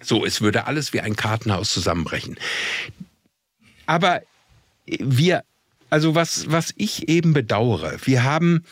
[0.00, 2.36] So, es würde alles wie ein Kartenhaus zusammenbrechen.
[3.86, 4.22] Aber
[4.86, 5.42] wir
[5.96, 8.64] also was, was ich eben bedauere, wir haben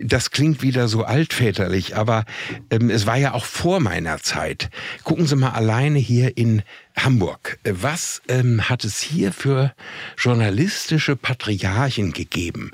[0.00, 2.24] das klingt wieder so altväterlich, aber
[2.70, 4.70] ähm, es war ja auch vor meiner Zeit.
[5.04, 6.64] Gucken Sie mal alleine hier in
[6.96, 7.60] Hamburg.
[7.62, 9.72] Was ähm, hat es hier für
[10.18, 12.72] journalistische Patriarchen gegeben?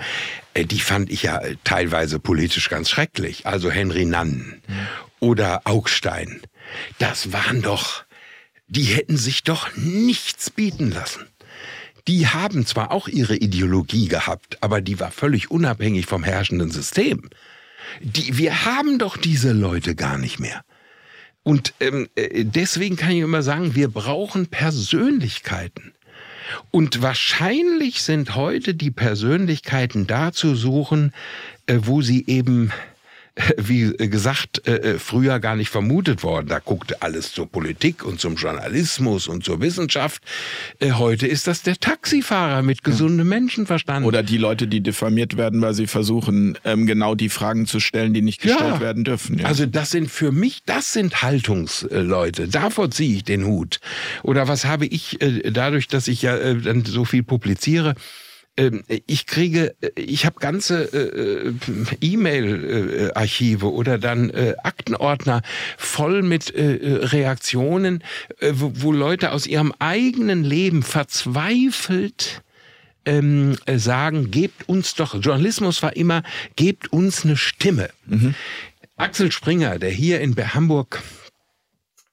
[0.55, 3.47] Äh, die fand ich ja teilweise politisch ganz schrecklich.
[3.47, 4.87] Also Henry Nannen mhm.
[5.21, 6.41] oder Augstein.
[6.99, 8.05] Das waren doch,
[8.67, 11.27] die hätten sich doch nichts bieten lassen
[12.09, 17.29] die haben zwar auch ihre Ideologie gehabt, aber die war völlig unabhängig vom herrschenden System.
[18.01, 20.65] Die, wir haben doch diese Leute gar nicht mehr.
[21.43, 25.93] Und ähm, äh, deswegen kann ich immer sagen, wir brauchen Persönlichkeiten.
[26.71, 31.13] Und wahrscheinlich sind heute die Persönlichkeiten da zu suchen,
[31.67, 32.73] äh, wo sie eben
[33.57, 36.49] wie gesagt, äh, äh, früher gar nicht vermutet worden.
[36.49, 40.23] Da guckte alles zur Politik und zum Journalismus und zur Wissenschaft.
[40.81, 44.07] Äh, heute ist das der Taxifahrer mit gesundem Menschenverstand.
[44.07, 48.15] Oder die Leute, die diffamiert werden, weil sie versuchen, ähm, genau die Fragen zu stellen,
[48.15, 48.81] die nicht gestellt ja.
[48.81, 49.39] werden dürfen.
[49.39, 49.47] Ja.
[49.47, 52.49] Also das sind für mich, das sind Haltungsleute.
[52.49, 53.81] Davor ziehe ich den Hut.
[54.23, 57.95] Oder was habe ich dadurch, dass ich ja dann so viel publiziere,
[59.07, 61.55] ich kriege, äh, ich habe ganze äh, äh,
[62.01, 64.33] E-Mail-Archive oder dann
[64.63, 65.43] Aktenordner
[65.77, 68.03] voll mit Reaktionen,
[68.53, 72.43] wo, Leute aus ihrem eigenen Leben verzweifelt
[73.05, 76.23] ähm, sagen, gebt uns doch, Journalismus war immer,
[76.57, 77.91] gebt uns eine Stimme.
[78.07, 78.35] Mhm.
[78.97, 81.03] Axel Springer, der hier in Hamburg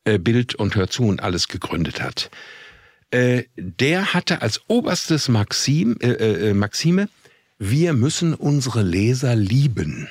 [0.04, 2.30] Bild und Hör zu und alles gegründet hat,
[3.56, 7.08] der hatte als oberstes Maxim, äh, äh, Maxime,
[7.58, 10.08] wir müssen unsere Leser lieben.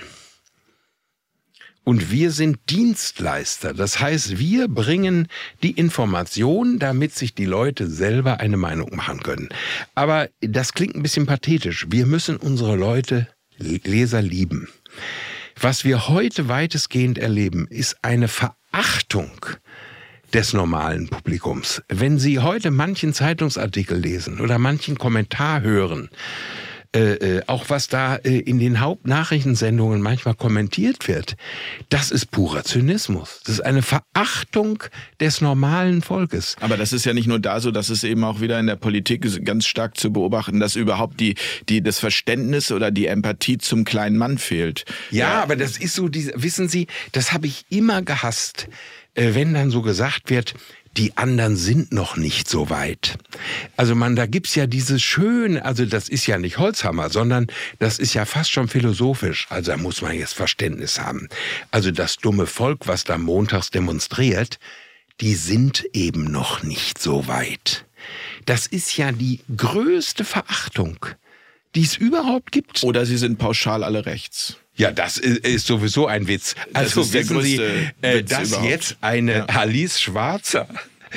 [1.84, 3.74] Und wir sind Dienstleister.
[3.74, 5.28] Das heißt, wir bringen
[5.62, 9.50] die Information, damit sich die Leute selber eine Meinung machen können.
[9.94, 11.86] Aber das klingt ein bisschen pathetisch.
[11.90, 13.28] Wir müssen unsere Leute,
[13.58, 14.68] Leser lieben.
[15.60, 19.30] Was wir heute weitestgehend erleben, ist eine Verachtung
[20.34, 21.82] des normalen Publikums.
[21.88, 26.10] Wenn Sie heute manchen Zeitungsartikel lesen oder manchen Kommentar hören,
[26.94, 31.36] äh, äh, auch was da äh, in den Hauptnachrichtensendungen manchmal kommentiert wird,
[31.88, 33.40] das ist purer Zynismus.
[33.44, 34.82] Das ist eine Verachtung
[35.20, 36.54] des normalen Volkes.
[36.60, 38.76] Aber das ist ja nicht nur da so, dass es eben auch wieder in der
[38.76, 41.34] Politik ganz stark zu beobachten, dass überhaupt die,
[41.68, 44.84] die, das Verständnis oder die Empathie zum kleinen Mann fehlt.
[45.10, 45.42] Ja, ja.
[45.42, 48.68] aber das ist so, diese, wissen Sie, das habe ich immer gehasst
[49.14, 50.54] wenn dann so gesagt wird,
[50.96, 53.18] die anderen sind noch nicht so weit.
[53.76, 57.48] Also man, da gibt's ja dieses schöne, also das ist ja nicht Holzhammer, sondern
[57.80, 59.46] das ist ja fast schon philosophisch.
[59.50, 61.28] Also da muss man jetzt Verständnis haben.
[61.72, 64.58] Also das dumme Volk, was da montags demonstriert,
[65.20, 67.86] die sind eben noch nicht so weit.
[68.46, 71.06] Das ist ja die größte Verachtung,
[71.74, 72.84] die es überhaupt gibt.
[72.84, 74.58] Oder sie sind pauschal alle rechts.
[74.76, 76.54] Ja, das ist sowieso ein Witz.
[76.72, 77.60] Also wissen Sie,
[78.02, 78.68] äh, dass überhaupt.
[78.68, 79.44] jetzt eine ja.
[79.46, 80.68] Alice Schwarzer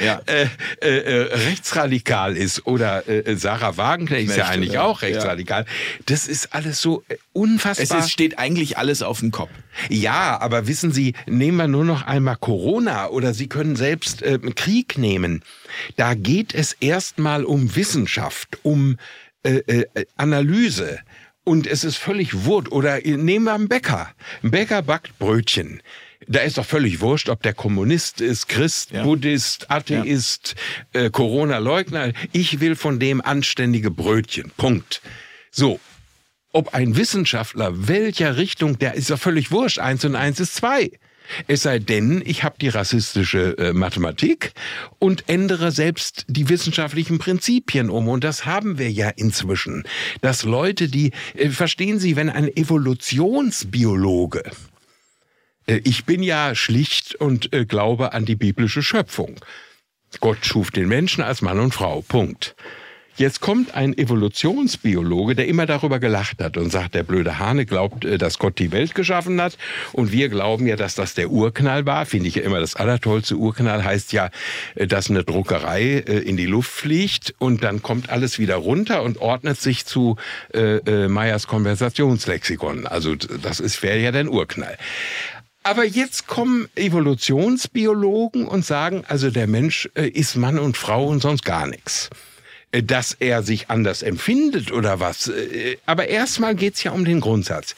[0.04, 0.22] ja.
[0.26, 0.48] Äh,
[0.82, 4.84] äh, äh, rechtsradikal ist oder äh, Sarah Wagenknecht ist ja eigentlich ja.
[4.84, 5.66] auch rechtsradikal.
[6.06, 8.00] Das ist alles so äh, unfassbar.
[8.00, 9.52] Es ist, steht eigentlich alles auf dem Kopf.
[9.90, 14.40] Ja, aber wissen Sie, nehmen wir nur noch einmal Corona oder Sie können selbst äh,
[14.56, 15.44] Krieg nehmen.
[15.96, 18.98] Da geht es erstmal um Wissenschaft, um
[19.44, 21.00] äh, äh, Analyse
[21.48, 22.72] und es ist völlig wurscht.
[22.72, 24.14] Oder nehmen wir einen Bäcker.
[24.44, 25.82] Ein Bäcker backt Brötchen.
[26.28, 29.04] Da ist doch völlig wurscht, ob der Kommunist ist, Christ, ja.
[29.04, 30.56] Buddhist, Atheist,
[30.94, 31.04] ja.
[31.04, 32.12] äh, Corona-Leugner.
[32.34, 34.52] Ich will von dem anständige Brötchen.
[34.58, 35.02] Punkt.
[35.50, 35.80] So.
[36.52, 39.80] Ob ein Wissenschaftler welcher Richtung, der ist doch völlig wurscht.
[39.80, 40.92] Eins und eins ist zwei.
[41.48, 44.54] Es sei denn, ich habe die rassistische äh, Mathematik
[45.00, 48.08] und ändere selbst die wissenschaftlichen Prinzipien um.
[48.08, 49.84] Und das haben wir ja inzwischen.
[50.22, 54.44] Dass Leute, die, äh, verstehen Sie, wenn ein Evolutionsbiologe,
[55.68, 59.36] äh, ich bin ja schlicht und äh, glaube an die biblische Schöpfung.
[60.20, 62.02] Gott schuf den Menschen als Mann und Frau.
[62.02, 62.56] Punkt.
[63.18, 68.06] Jetzt kommt ein Evolutionsbiologe, der immer darüber gelacht hat und sagt, der blöde Hane glaubt,
[68.06, 69.58] äh, dass Gott die Welt geschaffen hat
[69.92, 72.06] und wir glauben ja, dass das der Urknall war.
[72.06, 73.36] Finde ich ja immer das allertollste.
[73.36, 74.30] Urknall heißt ja,
[74.76, 79.02] äh, dass eine Druckerei äh, in die Luft fliegt und dann kommt alles wieder runter
[79.02, 80.18] und ordnet sich zu
[80.54, 82.86] äh, Meyers Konversationslexikon.
[82.86, 84.78] Also das ist wäre ja der Urknall.
[85.64, 91.44] Aber jetzt kommen Evolutionsbiologen und sagen, also der Mensch ist Mann und Frau und sonst
[91.44, 92.10] gar nichts.
[92.72, 95.30] Äh, dass er sich anders empfindet oder was.
[95.30, 97.76] Äh, aber erstmal geht's ja um den Grundsatz.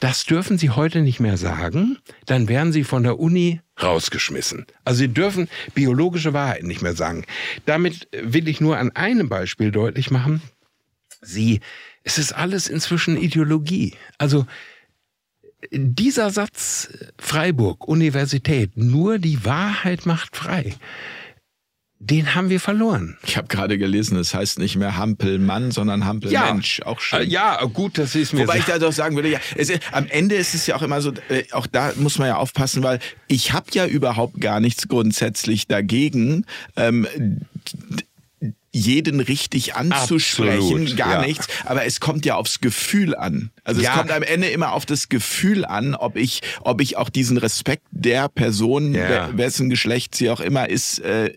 [0.00, 4.66] Das dürfen Sie heute nicht mehr sagen, dann werden Sie von der Uni rausgeschmissen.
[4.84, 7.24] Also Sie dürfen biologische Wahrheit nicht mehr sagen.
[7.66, 10.40] Damit will ich nur an einem Beispiel deutlich machen.
[11.20, 11.60] Sie,
[12.04, 13.94] es ist alles inzwischen Ideologie.
[14.18, 14.46] Also
[15.72, 20.76] dieser Satz Freiburg, Universität, nur die Wahrheit macht frei
[22.00, 23.18] den haben wir verloren.
[23.26, 26.78] Ich habe gerade gelesen, es heißt nicht mehr Hampelmann, sondern Hampelmensch.
[26.78, 27.22] Ja, auch schön.
[27.22, 28.42] Äh, ja, gut, das ist mir.
[28.42, 31.00] Wobei ich da doch sagen würde, ja, es, am Ende ist es ja auch immer
[31.00, 34.86] so, äh, auch da muss man ja aufpassen, weil ich habe ja überhaupt gar nichts
[34.86, 36.46] grundsätzlich dagegen.
[36.76, 37.06] Ähm,
[38.70, 41.26] jeden richtig anzusprechen, Absolut, gar ja.
[41.26, 41.48] nichts.
[41.64, 43.50] Aber es kommt ja aufs Gefühl an.
[43.64, 43.90] Also ja.
[43.90, 47.38] es kommt am Ende immer auf das Gefühl an, ob ich, ob ich auch diesen
[47.38, 49.36] Respekt der Person, ja.
[49.36, 51.32] wessen Geschlecht sie auch immer ist, äh,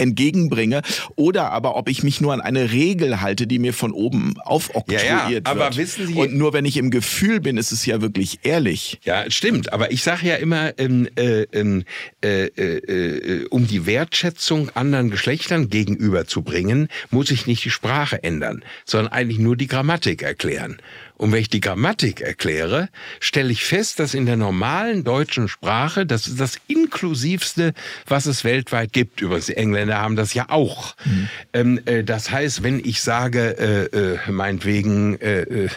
[0.00, 0.82] entgegenbringe
[1.16, 5.04] oder aber ob ich mich nur an eine Regel halte, die mir von oben aufoktroyiert
[5.04, 5.76] ja, ja, aber wird.
[5.76, 9.00] Wissen Sie, und nur wenn ich im Gefühl bin, ist es ja wirklich ehrlich.
[9.04, 9.72] Ja, stimmt.
[9.72, 11.84] Aber ich sage ja immer, ähm, äh, ähm,
[12.22, 18.64] äh, äh, äh, um die Wertschätzung anderen Geschlechtern gegenüberzubringen, muss ich nicht die Sprache ändern,
[18.84, 20.78] sondern eigentlich nur die Grammatik erklären.
[21.20, 22.88] Und wenn ich die Grammatik erkläre,
[23.20, 27.74] stelle ich fest, dass in der normalen deutschen Sprache, das ist das inklusivste,
[28.06, 29.20] was es weltweit gibt.
[29.20, 30.96] Übrigens, die Engländer haben das ja auch.
[31.04, 31.28] Mhm.
[31.52, 35.68] Ähm, äh, das heißt, wenn ich sage, äh, äh, meinetwegen, äh, äh,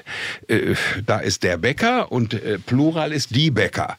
[0.48, 0.76] äh,
[1.06, 3.98] da ist der Bäcker und Plural ist die Bäcker,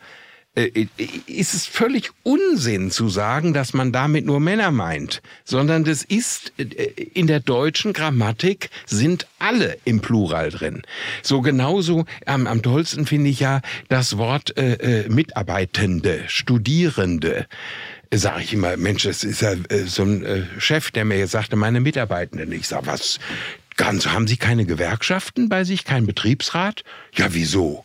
[0.55, 6.53] ist es völlig Unsinn zu sagen, dass man damit nur Männer meint, sondern das ist
[6.59, 6.65] äh,
[7.15, 10.83] in der deutschen Grammatik sind alle im Plural drin.
[11.23, 17.47] So genauso am, am tollsten finde ich ja das Wort äh, Mitarbeitende, Studierende
[18.13, 21.33] sage ich immer, Mensch, das ist ja äh, so ein äh, Chef, der mir jetzt
[21.33, 22.53] sagte, meine Mitarbeitenden.
[22.53, 23.19] Ich sage, was?
[23.77, 26.85] Ganz, haben Sie keine Gewerkschaften bei sich, keinen Betriebsrat?
[27.15, 27.85] Ja, wieso?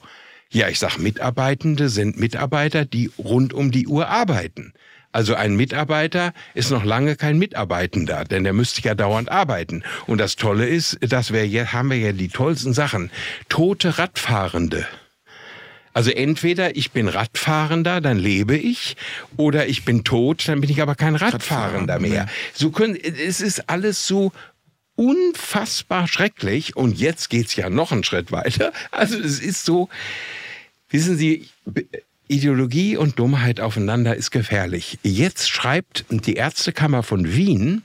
[0.51, 4.73] Ja, ich sag, Mitarbeitende sind Mitarbeiter, die rund um die Uhr arbeiten.
[5.11, 9.84] Also ein Mitarbeiter ist noch lange kein Mitarbeitender, denn der müsste ja dauernd arbeiten.
[10.07, 13.11] Und das Tolle ist, dass wir jetzt haben wir ja die tollsten Sachen.
[13.47, 14.88] Tote Radfahrende.
[15.93, 18.95] Also entweder ich bin Radfahrender, dann lebe ich,
[19.38, 22.27] oder ich bin tot, dann bin ich aber kein Radfahrender mehr.
[22.53, 24.31] So können, es ist alles so
[24.99, 26.76] unfassbar schrecklich.
[26.76, 28.73] Und jetzt geht's ja noch einen Schritt weiter.
[28.91, 29.89] Also es ist so,
[30.91, 31.47] Wissen Sie,
[32.27, 34.97] Ideologie und Dummheit aufeinander ist gefährlich.
[35.03, 37.84] Jetzt schreibt die Ärztekammer von Wien,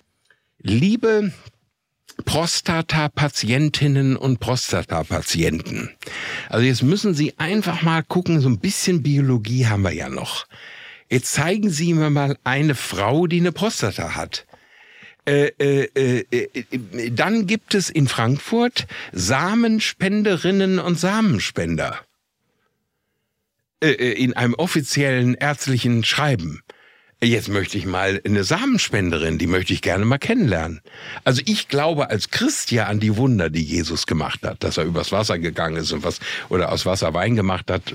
[0.62, 1.30] liebe
[2.24, 5.90] Prostata-Patientinnen und Prostata-Patienten.
[6.48, 10.46] Also jetzt müssen Sie einfach mal gucken, so ein bisschen Biologie haben wir ja noch.
[11.10, 14.46] Jetzt zeigen Sie mir mal eine Frau, die eine Prostata hat.
[15.26, 22.00] Äh, äh, äh, äh dann gibt es in Frankfurt Samenspenderinnen und Samenspender.
[23.84, 26.62] Äh, äh, in einem offiziellen ärztlichen Schreiben.
[27.22, 30.80] Jetzt möchte ich mal eine Samenspenderin, die möchte ich gerne mal kennenlernen.
[31.22, 34.84] Also ich glaube als Christ ja an die Wunder, die Jesus gemacht hat, dass er
[34.84, 36.18] übers Wasser gegangen ist und was
[36.48, 37.94] oder aus Wasser Wein gemacht hat,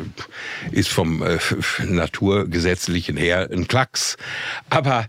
[0.71, 1.39] ist vom äh,
[1.83, 4.15] naturgesetzlichen her ein Klacks.
[4.69, 5.07] Aber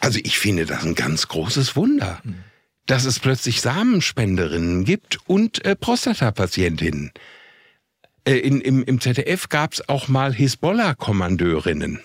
[0.00, 2.20] also ich finde das ein ganz großes Wunder,
[2.86, 7.12] dass es plötzlich Samenspenderinnen gibt und äh, Prostatapatientinnen.
[8.24, 12.00] Äh, in, im, im ZDF gab es auch mal Hisbollah-Kommandeurinnen.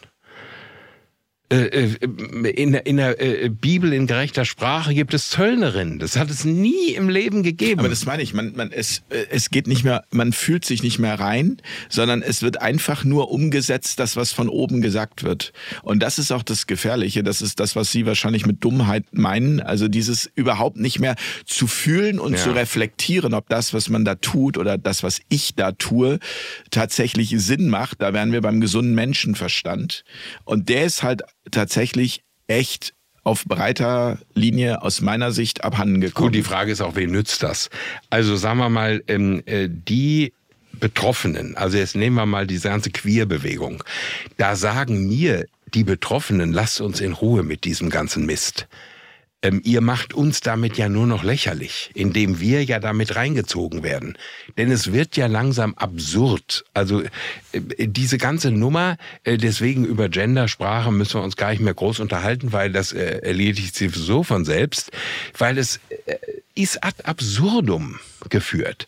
[1.51, 5.97] Äh, äh, in, in der äh, Bibel in gerechter Sprache gibt es Zöllnerinnen.
[5.97, 7.79] Das hat es nie im Leben gegeben.
[7.79, 9.01] Aber das meine ich, man, man, es,
[9.31, 11.57] es geht nicht mehr, man fühlt sich nicht mehr rein,
[11.89, 15.51] sondern es wird einfach nur umgesetzt, das, was von oben gesagt wird.
[15.81, 17.23] Und das ist auch das Gefährliche.
[17.23, 19.59] Das ist das, was Sie wahrscheinlich mit Dummheit meinen.
[19.59, 21.15] Also dieses überhaupt nicht mehr
[21.45, 22.37] zu fühlen und ja.
[22.37, 26.19] zu reflektieren, ob das, was man da tut oder das, was ich da tue,
[26.69, 28.03] tatsächlich Sinn macht.
[28.03, 30.03] Da wären wir beim gesunden Menschenverstand.
[30.45, 32.93] Und der ist halt tatsächlich echt
[33.23, 36.27] auf breiter Linie aus meiner Sicht abhanden gekommen.
[36.27, 37.69] Gut, die Frage ist auch, wem nützt das?
[38.09, 40.33] Also sagen wir mal, ähm, äh, die
[40.73, 43.83] Betroffenen, also jetzt nehmen wir mal diese ganze Queer-Bewegung,
[44.37, 48.67] da sagen mir die Betroffenen, lasst uns in Ruhe mit diesem ganzen Mist.
[49.41, 54.17] Ähm, ihr macht uns damit ja nur noch lächerlich, indem wir ja damit reingezogen werden.
[54.57, 56.65] Denn es wird ja langsam absurd.
[56.73, 61.73] Also äh, diese ganze Nummer, äh, deswegen über Gendersprache müssen wir uns gar nicht mehr
[61.73, 64.91] groß unterhalten, weil das äh, erledigt sich so von selbst,
[65.37, 66.15] weil es äh,
[66.55, 67.99] ist ad absurdum
[68.29, 68.87] geführt.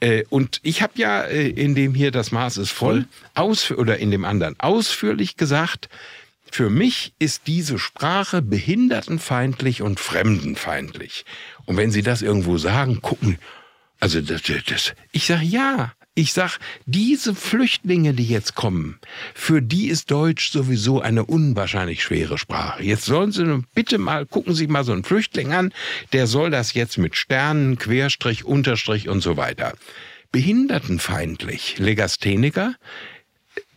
[0.00, 3.98] Äh, und ich habe ja äh, in dem hier das Maß ist voll aus oder
[3.98, 5.88] in dem anderen ausführlich gesagt,
[6.50, 11.24] für mich ist diese Sprache behindertenfeindlich und fremdenfeindlich.
[11.64, 13.38] Und wenn Sie das irgendwo sagen, gucken,
[14.00, 15.92] also das, das ich sage ja.
[16.16, 18.98] Ich sag, diese Flüchtlinge, die jetzt kommen,
[19.32, 22.82] für die ist Deutsch sowieso eine unwahrscheinlich schwere Sprache.
[22.82, 25.72] Jetzt sollen Sie bitte mal, gucken Sie mal so einen Flüchtling an,
[26.12, 29.74] der soll das jetzt mit Sternen, Querstrich, Unterstrich und so weiter.
[30.32, 31.78] Behindertenfeindlich.
[31.78, 32.74] Legastheniker,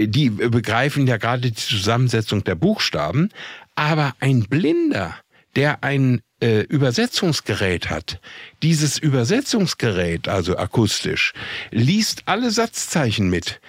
[0.07, 3.29] die begreifen ja gerade die Zusammensetzung der Buchstaben,
[3.75, 5.15] aber ein Blinder,
[5.55, 8.19] der ein äh, Übersetzungsgerät hat,
[8.61, 11.33] dieses Übersetzungsgerät, also akustisch,
[11.71, 13.61] liest alle Satzzeichen mit.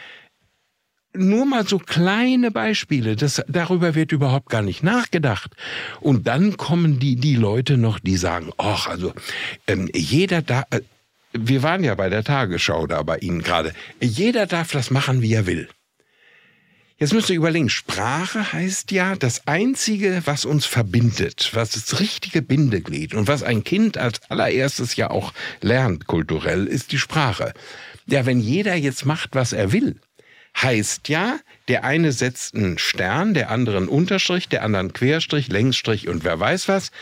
[1.17, 5.53] Nur mal so kleine Beispiele, das, darüber wird überhaupt gar nicht nachgedacht.
[6.01, 9.13] Und dann kommen die, die Leute noch, die sagen, ach, also
[9.69, 10.81] ähm, jeder da, äh,
[11.33, 15.35] wir waren ja bei der Tagesschau da bei Ihnen gerade, jeder darf das machen, wie
[15.35, 15.69] er will.
[16.97, 22.41] Jetzt müsst ihr überlegen, Sprache heißt ja das Einzige, was uns verbindet, was das richtige
[22.41, 27.53] Bindeglied und was ein Kind als allererstes ja auch lernt kulturell, ist die Sprache.
[28.07, 29.97] Ja, wenn jeder jetzt macht, was er will,
[30.61, 35.49] heißt ja, der eine setzt einen Stern, der andere einen Unterstrich, der andere einen Querstrich,
[35.49, 36.93] Längsstrich und wer weiß was.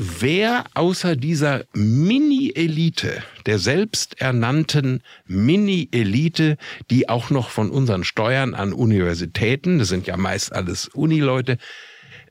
[0.00, 6.56] Wer außer dieser Mini-Elite, der selbsternannten Mini-Elite,
[6.88, 11.58] die auch noch von unseren Steuern an Universitäten, das sind ja meist alles Unileute,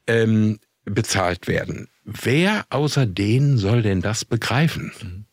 [0.07, 1.89] ähm, bezahlt werden.
[2.05, 5.27] Wer außer denen soll denn das begreifen?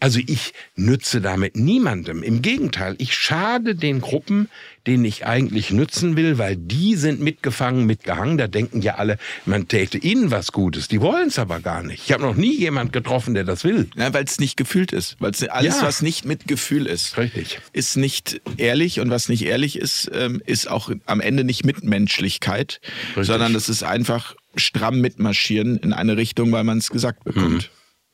[0.00, 2.22] Also ich nütze damit niemandem.
[2.22, 4.48] Im Gegenteil, ich schade den Gruppen,
[4.86, 8.38] denen ich eigentlich nützen will, weil die sind mitgefangen, mitgehangen.
[8.38, 10.86] Da denken ja alle, man täte ihnen was Gutes.
[10.86, 12.04] Die wollen es aber gar nicht.
[12.04, 13.90] Ich habe noch nie jemand getroffen, der das will.
[13.96, 15.16] Ja, weil es nicht gefühlt ist.
[15.18, 15.82] Weil alles, ja.
[15.82, 17.58] was nicht mit Gefühl ist, Richtig.
[17.72, 19.00] ist nicht ehrlich.
[19.00, 23.26] Und was nicht ehrlich ist, ähm, ist auch am Ende nicht Mitmenschlichkeit, Richtig.
[23.26, 27.50] sondern es ist einfach stramm mitmarschieren in eine Richtung, weil man es gesagt bekommt.
[27.50, 27.64] Mhm.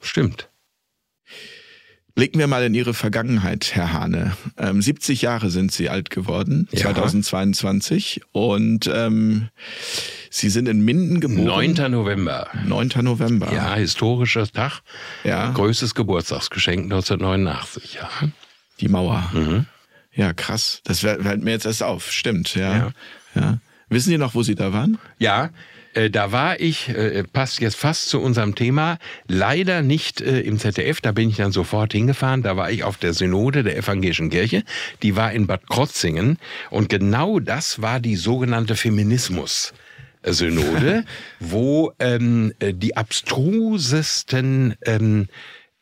[0.01, 0.49] Stimmt.
[2.15, 4.37] Blicken wir mal in Ihre Vergangenheit, Herr Hane.
[4.57, 6.83] Ähm, 70 Jahre sind Sie alt geworden, ja.
[6.83, 8.21] 2022.
[8.31, 9.49] Und ähm,
[10.31, 11.75] Sie sind in Minden geboren.
[11.75, 11.91] 9.
[11.91, 12.49] November.
[12.65, 12.91] 9.
[13.03, 13.53] November.
[13.53, 14.83] Ja, historischer Tag.
[15.25, 15.51] Ja.
[15.51, 18.09] Größtes Geburtstagsgeschenk 1989, ja.
[18.79, 19.29] Die Mauer.
[19.33, 19.67] Mhm.
[20.13, 20.83] Ja, krass.
[20.85, 22.13] Das fällt mir jetzt erst auf.
[22.13, 22.77] Stimmt, ja.
[22.77, 22.93] ja.
[23.35, 23.59] ja.
[23.89, 24.99] Wissen Sie noch, wo Sie da waren?
[25.19, 25.51] Ja,
[25.95, 28.99] äh, da war ich, äh, passt jetzt fast zu unserem Thema,
[29.29, 32.97] leider nicht äh, im ZDF, da bin ich dann sofort hingefahren, da war ich auf
[32.97, 34.65] der Synode der Evangelischen Kirche,
[35.03, 36.39] die war in Bad Krotzingen.
[36.71, 39.73] Und genau das war die sogenannte Feminismus.
[40.27, 41.05] Synode,
[41.41, 45.29] wo ähm, die abstrusesten ähm,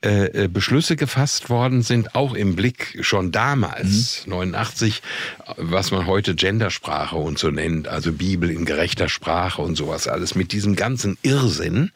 [0.05, 4.33] äh, äh, Beschlüsse gefasst worden sind, auch im Blick schon damals, mhm.
[4.33, 5.01] 89,
[5.57, 10.35] was man heute Gendersprache und so nennt, also Bibel in gerechter Sprache und sowas alles,
[10.35, 11.93] mit diesem ganzen Irrsinn.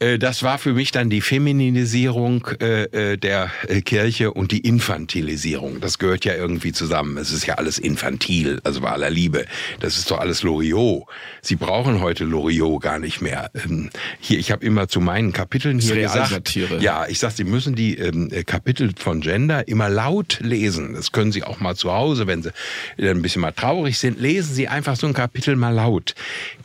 [0.00, 3.50] Äh, das war für mich dann die Femininisierung äh, äh, der
[3.84, 5.80] Kirche und die Infantilisierung.
[5.80, 7.16] Das gehört ja irgendwie zusammen.
[7.16, 9.46] Es ist ja alles infantil, also bei aller Liebe.
[9.80, 11.04] Das ist doch alles Loriot.
[11.42, 13.50] Sie brauchen heute Loriot gar nicht mehr.
[13.54, 17.74] Ähm, hier, ich habe immer zu meinen Kapiteln hier gesagt, ja, ich sag, Sie müssen
[17.74, 20.94] die ähm, Kapitel von Gender immer laut lesen.
[20.94, 22.52] Das können Sie auch mal zu Hause, wenn Sie
[22.98, 26.14] ein bisschen mal traurig sind, lesen Sie einfach so ein Kapitel mal laut.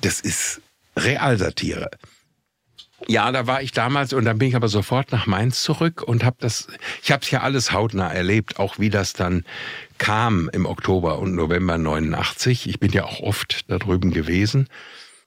[0.01, 0.61] Das ist
[0.95, 1.89] Realsatire.
[3.07, 6.23] Ja, da war ich damals und dann bin ich aber sofort nach Mainz zurück und
[6.23, 6.67] habe das,
[7.01, 9.45] ich habe es ja alles hautnah erlebt, auch wie das dann
[9.97, 12.67] kam im Oktober und November 89.
[12.67, 14.67] Ich bin ja auch oft da drüben gewesen.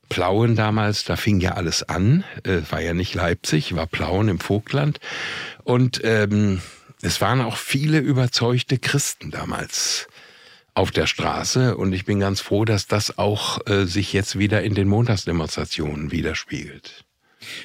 [0.08, 4.38] Plauen damals, da fing ja alles an, äh, war ja nicht Leipzig, war Plauen im
[4.38, 5.00] Vogtland
[5.64, 6.62] und ähm,
[7.02, 10.08] es waren auch viele überzeugte Christen damals
[10.74, 14.62] auf der Straße und ich bin ganz froh, dass das auch äh, sich jetzt wieder
[14.62, 17.05] in den Montagsdemonstrationen widerspiegelt.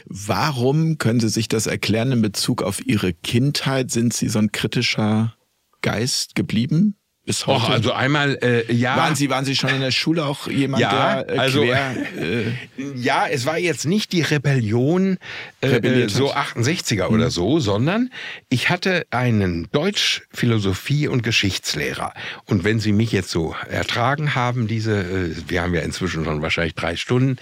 [0.05, 3.91] Warum können Sie sich das erklären in Bezug auf Ihre Kindheit?
[3.91, 5.35] Sind Sie so ein kritischer
[5.81, 6.97] Geist geblieben?
[7.23, 7.61] Bis heute.
[7.63, 8.97] Och, also einmal, äh, ja.
[8.97, 11.95] waren, Sie, waren Sie schon in der Schule auch jemand, Ja, der äh, also- quer,
[12.17, 12.51] äh,
[12.95, 15.19] Ja, es war jetzt nicht die Rebellion
[15.61, 16.55] äh, Rebelliert so hat.
[16.57, 18.09] 68er oder so, sondern
[18.49, 22.13] ich hatte einen Deutsch, Philosophie und Geschichtslehrer.
[22.45, 26.41] Und wenn Sie mich jetzt so ertragen haben, diese, äh, wir haben ja inzwischen schon
[26.41, 27.37] wahrscheinlich drei Stunden,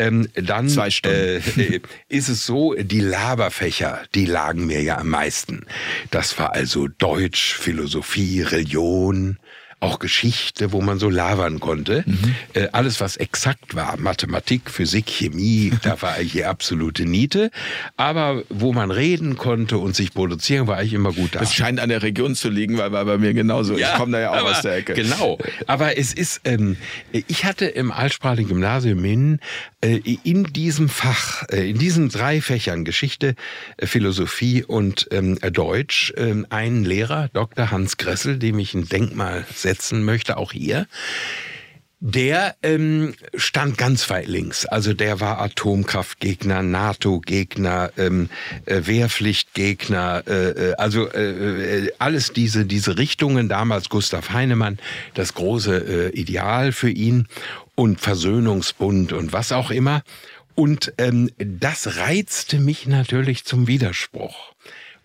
[0.00, 1.16] ähm, dann Zwei Stunden.
[1.16, 1.36] Äh,
[1.76, 5.66] äh, ist es so, die Laberfächer, die lagen mir ja am meisten.
[6.10, 9.29] Das war also Deutsch, Philosophie, Religion,
[9.80, 12.04] auch Geschichte, wo man so labern konnte.
[12.52, 17.50] Äh, alles, was exakt war, Mathematik, Physik, Chemie, da war ich die absolute Niete.
[17.96, 21.40] Aber wo man reden konnte und sich produzieren, war ich immer gut da.
[21.40, 23.76] das scheint an der Region zu liegen, weil war bei mir genauso.
[23.76, 24.92] ich komme da ja auch aber- aus der Ecke.
[24.94, 25.38] Genau.
[25.66, 26.76] Aber es ist, ähm,
[27.12, 29.40] ich hatte im altsprachigen Gymnasium in,
[29.82, 33.34] in diesem Fach, äh, in diesen drei Fächern Geschichte,
[33.78, 37.70] äh, Philosophie und ähm, Deutsch ähm, einen Lehrer, Dr.
[37.70, 40.86] Hans Gressel, dem ich ein Denkmal setzen möchte, auch hier.
[42.02, 44.64] Der ähm, stand ganz weit links.
[44.64, 48.30] Also der war Atomkraftgegner, NATO-Gegner, ähm,
[48.64, 53.50] äh, Wehrpflichtgegner, äh, äh, also äh, äh, alles diese, diese Richtungen.
[53.50, 54.78] Damals Gustav Heinemann,
[55.12, 57.28] das große äh, Ideal für ihn
[57.80, 60.02] und Versöhnungsbund und was auch immer.
[60.54, 64.52] Und ähm, das reizte mich natürlich zum Widerspruch.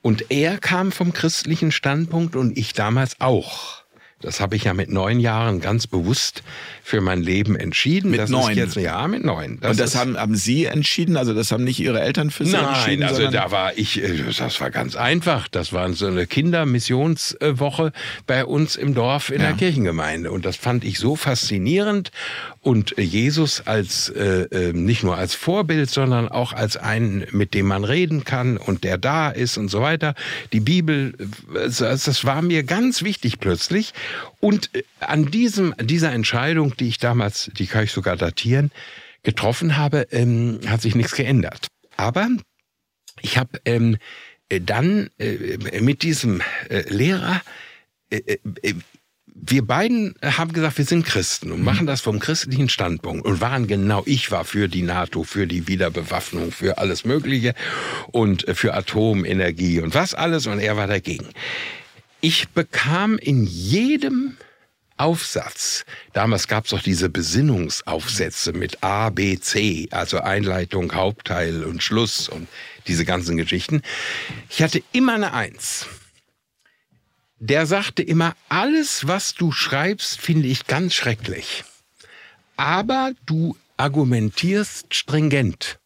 [0.01, 3.83] Und er kam vom christlichen Standpunkt und ich damals auch.
[4.19, 6.43] Das habe ich ja mit neun Jahren ganz bewusst
[6.87, 8.11] für mein Leben entschieden.
[8.11, 8.55] Mit das neun?
[8.55, 9.57] Jetzt, ja, mit neun.
[9.57, 11.17] Und das haben, haben Sie entschieden?
[11.17, 13.01] Also das haben nicht Ihre Eltern für Sie Nein, entschieden?
[13.03, 15.47] also sondern- da war ich, äh, das war ganz einfach.
[15.47, 17.91] Das war so eine Kindermissionswoche
[18.27, 19.47] bei uns im Dorf in Ja.
[19.47, 20.31] der Kirchengemeinde.
[20.31, 22.11] Und das fand ich so faszinierend.
[22.61, 27.65] Und Jesus als, äh, äh, nicht nur als Vorbild, sondern auch als einen, mit dem
[27.65, 30.13] man reden kann und der da ist und so weiter.
[30.53, 31.13] Die Bibel,
[31.55, 33.93] äh, das, das war mir ganz wichtig plötzlich.
[34.45, 38.69] Und äh, an diesem, dieser Entscheidung, die ich damals, die kann ich sogar datieren,
[39.23, 41.65] getroffen habe, ähm, hat sich nichts geändert.
[41.97, 42.27] Aber
[43.21, 43.97] ich habe ähm,
[44.49, 47.41] äh, dann äh, mit diesem äh, Lehrer,
[48.11, 48.75] äh, äh,
[49.33, 53.65] wir beiden haben gesagt, wir sind Christen und machen das vom christlichen Standpunkt und waren
[53.65, 57.55] genau, ich war für die NATO, für die Wiederbewaffnung, für alles Mögliche
[58.11, 61.29] und für Atomenergie und was alles und er war dagegen.
[62.27, 64.35] Ich bekam in jedem
[64.97, 65.85] Aufsatz.
[66.11, 72.27] Damals gab es auch diese Besinnungsaufsätze mit A, B, C, also Einleitung, Hauptteil und Schluss
[72.27, 72.47] und
[72.87, 73.83] diese ganzen Geschichten.
[74.49, 75.85] Ich hatte immer eine Eins.
[77.37, 81.63] Der sagte immer, alles, was du schreibst, finde ich ganz schrecklich.
[82.57, 85.77] Aber du argumentierst stringent.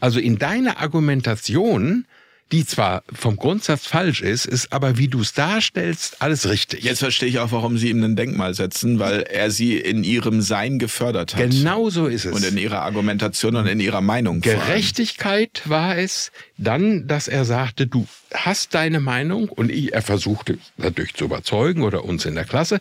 [0.00, 2.06] Also in deiner Argumentation,
[2.52, 6.84] die zwar vom Grundsatz falsch ist, ist aber, wie du es darstellst, alles richtig.
[6.84, 10.40] Jetzt verstehe ich auch, warum Sie ihm ein Denkmal setzen, weil er Sie in Ihrem
[10.40, 11.50] Sein gefördert hat.
[11.50, 12.32] Genau so ist es.
[12.32, 14.42] Und in Ihrer Argumentation und in Ihrer Meinung.
[14.42, 20.58] Gerechtigkeit war es dann, dass er sagte, du hast deine Meinung und ich, er versuchte
[20.76, 22.78] natürlich zu überzeugen oder uns in der Klasse.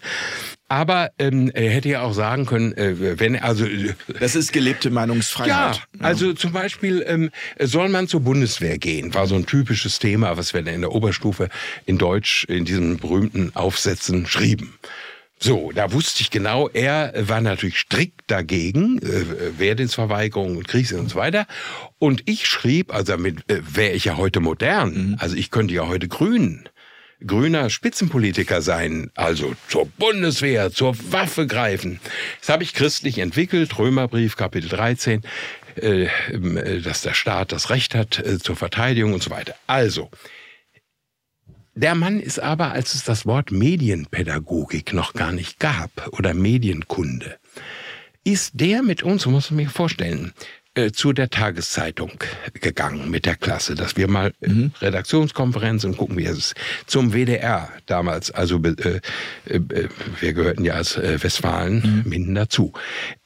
[0.67, 4.89] Aber ähm, er hätte ja auch sagen können, äh, wenn also äh, Das ist gelebte
[4.89, 5.75] Meinungsfreiheit.
[5.75, 7.29] ja, also zum Beispiel ähm,
[7.59, 11.49] soll man zur Bundeswehr gehen, war so ein typisches Thema, was wir in der Oberstufe
[11.85, 14.73] in Deutsch in diesen berühmten Aufsätzen schrieben.
[15.37, 21.09] So, da wusste ich genau, er war natürlich strikt dagegen, äh, Wehrdienstverweigerung und Krise und
[21.09, 21.45] so weiter.
[21.99, 25.87] Und ich schrieb, also damit äh, wäre ich ja heute modern, also ich könnte ja
[25.87, 26.67] heute grün,
[27.25, 31.99] grüner Spitzenpolitiker sein, also zur Bundeswehr, zur Waffe greifen.
[32.39, 35.21] Das habe ich christlich entwickelt, Römerbrief, Kapitel 13,
[35.81, 39.55] äh, äh, dass der Staat das Recht hat äh, zur Verteidigung und so weiter.
[39.67, 40.09] Also,
[41.73, 47.37] der Mann ist aber, als es das Wort Medienpädagogik noch gar nicht gab oder Medienkunde,
[48.23, 50.33] ist der mit uns, muss man mir vorstellen,
[50.75, 52.11] äh, zu der Tageszeitung
[52.53, 54.49] gegangen mit der Klasse, dass wir mal äh,
[54.81, 56.55] Redaktionskonferenz und gucken, wie es ist.
[56.85, 58.99] Zum WDR damals, also äh,
[59.45, 59.89] äh, äh,
[60.19, 62.73] wir gehörten ja als Westfalen Minden dazu.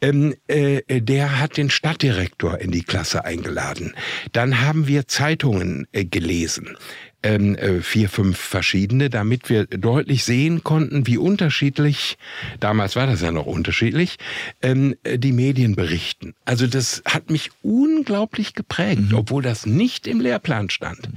[0.02, 3.96] Ähm, äh, der hat den Stadtdirektor in die Klasse eingeladen.
[4.32, 6.78] Dann haben wir Zeitungen gelesen
[7.24, 12.18] ähm, äh, vier, fünf verschiedene, damit wir deutlich sehen konnten, wie unterschiedlich,
[12.60, 14.18] damals war das ja noch unterschiedlich,
[14.62, 16.34] ähm, äh, die Medien berichten.
[16.46, 21.10] Also das hat mich unglaublich geprägt, obwohl das nicht im Lehrplan stand.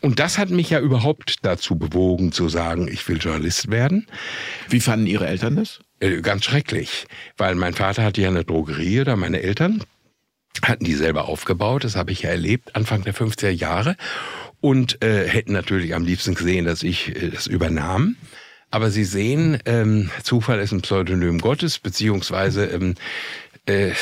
[0.00, 4.06] Und das hat mich ja überhaupt dazu bewogen zu sagen, ich will Journalist werden.
[4.68, 5.80] Wie fanden Ihre Eltern das?
[6.00, 7.06] Äh, Ganz schrecklich,
[7.36, 9.82] weil mein Vater hatte ja eine Drogerie oder meine Eltern
[10.62, 13.96] hatten die selber aufgebaut, das habe ich ja erlebt, Anfang der 50er Jahre
[14.60, 18.16] und äh, hätten natürlich am liebsten gesehen, dass ich äh, das übernahm.
[18.70, 22.94] Aber Sie sehen, ähm, Zufall ist ein Pseudonym Gottes, beziehungsweise ähm,
[23.66, 23.92] äh,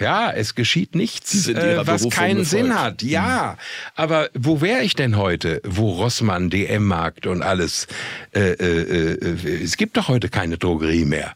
[0.00, 2.44] ja, es geschieht nichts, äh, was Berufung keinen.
[2.44, 3.02] Sinn hat.
[3.02, 3.92] Ja, mhm.
[3.96, 7.88] aber wo wäre ich denn heute, wo Rossmann, DM-Markt und alles,
[8.34, 11.34] äh, äh, äh, es gibt doch heute keine Drogerie mehr.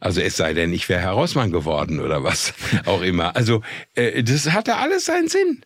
[0.00, 2.54] Also es sei denn, ich wäre Herr Rossmann geworden oder was
[2.86, 3.36] auch immer.
[3.36, 3.62] Also
[3.94, 5.62] äh, das hatte alles seinen Sinn.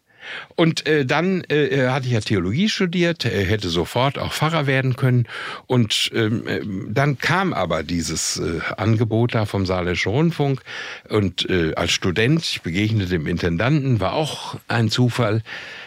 [0.56, 4.66] Und äh, dann äh, äh, hatte ich ja Theologie studiert, äh, hätte sofort auch Pfarrer
[4.66, 5.26] werden können.
[5.66, 10.60] Und ähm, äh, dann kam aber dieses äh, Angebot da vom Saarländischen Rundfunk.
[11.08, 15.42] Und äh, als Student, ich begegnete dem Intendanten, war auch ein Zufall.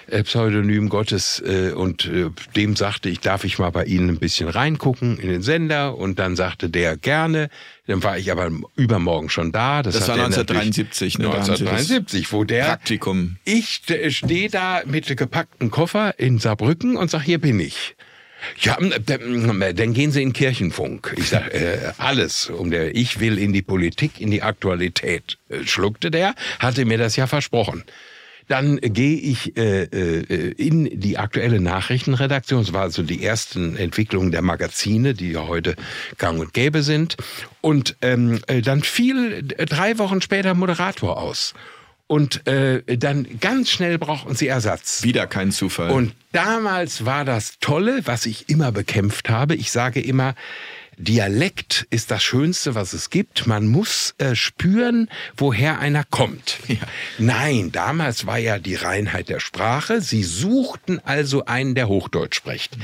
[0.09, 4.19] Äh, Pseudonym Gottes äh, und äh, dem sagte ich, darf ich mal bei Ihnen ein
[4.19, 7.49] bisschen reingucken in den Sender und dann sagte der gerne,
[7.87, 9.83] dann war ich aber übermorgen schon da.
[9.83, 11.25] Das, das war 1973, ne?
[11.25, 13.35] 1973, wo der Praktikum.
[13.43, 17.95] Ich stehe da mit gepackten Koffer in Saarbrücken und sag, hier bin ich.
[18.59, 21.15] Ja, dann gehen Sie in Kirchenfunk.
[21.17, 22.95] Ich sag äh, alles um der.
[22.95, 25.37] Ich will in die Politik, in die Aktualität.
[25.65, 27.83] Schluckte der, hatte mir das ja versprochen.
[28.47, 32.63] Dann gehe ich äh, äh, in die aktuelle Nachrichtenredaktion.
[32.63, 35.75] Das war also die ersten Entwicklungen der Magazine, die ja heute
[36.17, 37.17] gang und gäbe sind.
[37.61, 41.53] Und ähm, äh, dann fiel drei Wochen später Moderator aus.
[42.07, 45.03] Und äh, dann ganz schnell brauchten sie Ersatz.
[45.03, 45.91] Wieder kein Zufall.
[45.91, 49.55] Und damals war das Tolle, was ich immer bekämpft habe.
[49.55, 50.33] Ich sage immer,
[50.99, 53.45] Dialekt ist das Schönste, was es gibt.
[53.45, 56.57] Man muss äh, spüren, woher einer kommt.
[56.67, 56.77] Ja.
[57.17, 60.01] Nein, damals war ja die Reinheit der Sprache.
[60.01, 62.77] Sie suchten also einen, der Hochdeutsch spricht.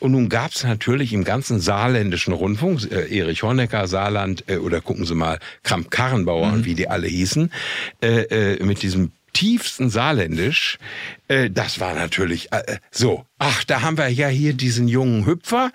[0.00, 4.80] Und nun gab es natürlich im ganzen saarländischen Rundfunk, äh, Erich Honecker, Saarland, äh, oder
[4.80, 6.54] gucken Sie mal, Kramp-Karrenbauer mhm.
[6.54, 7.52] und wie die alle hießen,
[8.02, 10.78] äh, äh, mit diesem tiefsten Saarländisch,
[11.28, 12.48] äh, das war natürlich
[12.90, 13.24] so.
[13.38, 15.70] Ach, da haben wir ja hier diesen jungen Hüpfer,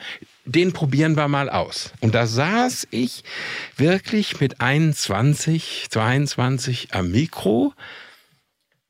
[0.45, 1.93] den probieren wir mal aus.
[2.01, 3.23] Und da saß ich
[3.77, 7.73] wirklich mit 21, 22 am Mikro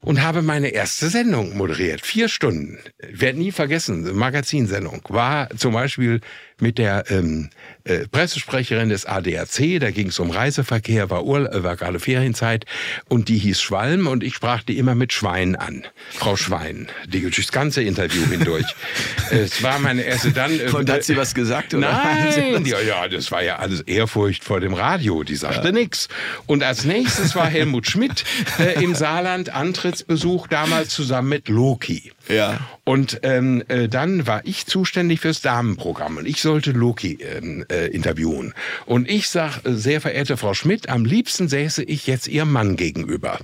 [0.03, 2.01] und habe meine erste Sendung moderiert.
[2.01, 2.77] Vier Stunden.
[2.99, 4.15] Werde nie vergessen.
[4.15, 5.01] Magazinsendung.
[5.09, 6.19] War zum Beispiel
[6.59, 7.49] mit der ähm,
[7.83, 12.65] äh, Pressesprecherin des ADAC, da ging es um Reiseverkehr, war, Ur äh, war gerade Ferienzeit
[13.09, 15.83] und die hieß Schwalm und ich sprach die immer mit Schwein an.
[16.11, 18.65] Frau Schwein, die, das ganze Interview hindurch.
[19.31, 20.57] es war meine erste dann.
[20.57, 21.73] Äh, und hat sie was gesagt?
[21.73, 21.91] Oder?
[21.91, 25.73] Nein, ja, ja, das war ja alles Ehrfurcht vor dem Radio, die sagte ja.
[25.73, 26.07] nix.
[26.45, 28.23] Und als nächstes war Helmut Schmidt
[28.59, 32.12] äh, im Saarland, Antrittsbesuch damals zusammen mit Loki.
[32.27, 32.59] Ja.
[32.85, 37.87] Und ähm, äh, dann war ich zuständig fürs Damenprogramm und ich sollte Loki ähm, äh,
[37.87, 38.53] interviewen.
[38.85, 42.75] Und ich sag, äh, sehr verehrte Frau Schmidt, am liebsten säße ich jetzt Ihrem Mann
[42.75, 43.39] gegenüber.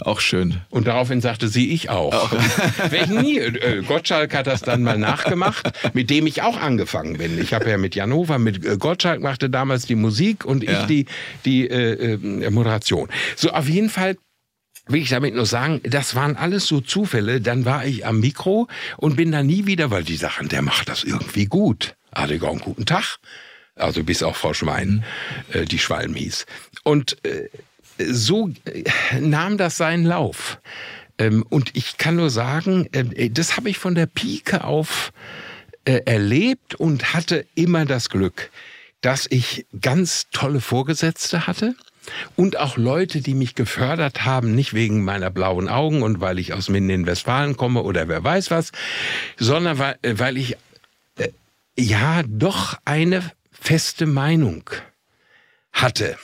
[0.00, 0.60] Auch schön.
[0.70, 2.12] Und daraufhin sagte sie, ich auch.
[2.12, 2.32] auch.
[2.92, 7.40] ich nie, äh, Gottschalk hat das dann mal nachgemacht, mit dem ich auch angefangen bin.
[7.40, 10.80] Ich habe ja mit Janova, mit äh, Gottschalk machte damals die Musik und ja.
[10.80, 11.06] ich die,
[11.44, 13.08] die äh, äh, Moderation.
[13.36, 14.16] So, auf jeden Fall
[14.86, 17.40] will ich damit nur sagen, das waren alles so Zufälle.
[17.40, 20.88] Dann war ich am Mikro und bin da nie wieder, weil die Sachen, der macht
[20.88, 21.96] das irgendwie gut.
[22.12, 23.18] Adega, einen guten Tag.
[23.74, 25.04] Also bis auf Frau Schwein,
[25.52, 25.60] mhm.
[25.60, 26.46] äh, die Schwalm hieß.
[26.82, 27.48] Und äh,
[27.98, 30.58] so äh, nahm das seinen Lauf.
[31.18, 35.12] Ähm, und ich kann nur sagen, äh, das habe ich von der Pike auf
[35.84, 38.50] äh, erlebt und hatte immer das Glück,
[39.00, 41.74] dass ich ganz tolle Vorgesetzte hatte
[42.36, 46.52] und auch Leute, die mich gefördert haben, nicht wegen meiner blauen Augen und weil ich
[46.52, 48.72] aus Minden in Westfalen komme oder wer weiß was,
[49.36, 50.56] sondern weil, äh, weil ich
[51.18, 51.28] äh,
[51.78, 54.70] ja doch eine feste Meinung
[55.72, 56.16] hatte.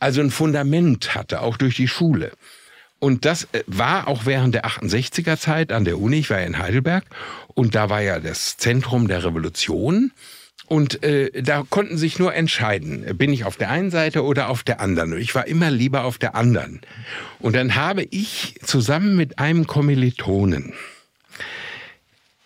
[0.00, 2.32] Also ein Fundament hatte, auch durch die Schule.
[3.00, 6.46] Und das äh, war auch während der 68er Zeit an der Uni, ich war ja
[6.46, 7.04] in Heidelberg,
[7.54, 10.12] und da war ja das Zentrum der Revolution.
[10.68, 14.62] Und äh, da konnten sich nur entscheiden, bin ich auf der einen Seite oder auf
[14.62, 15.14] der anderen.
[15.14, 16.82] Und ich war immer lieber auf der anderen.
[17.38, 20.74] Und dann habe ich zusammen mit einem Kommilitonen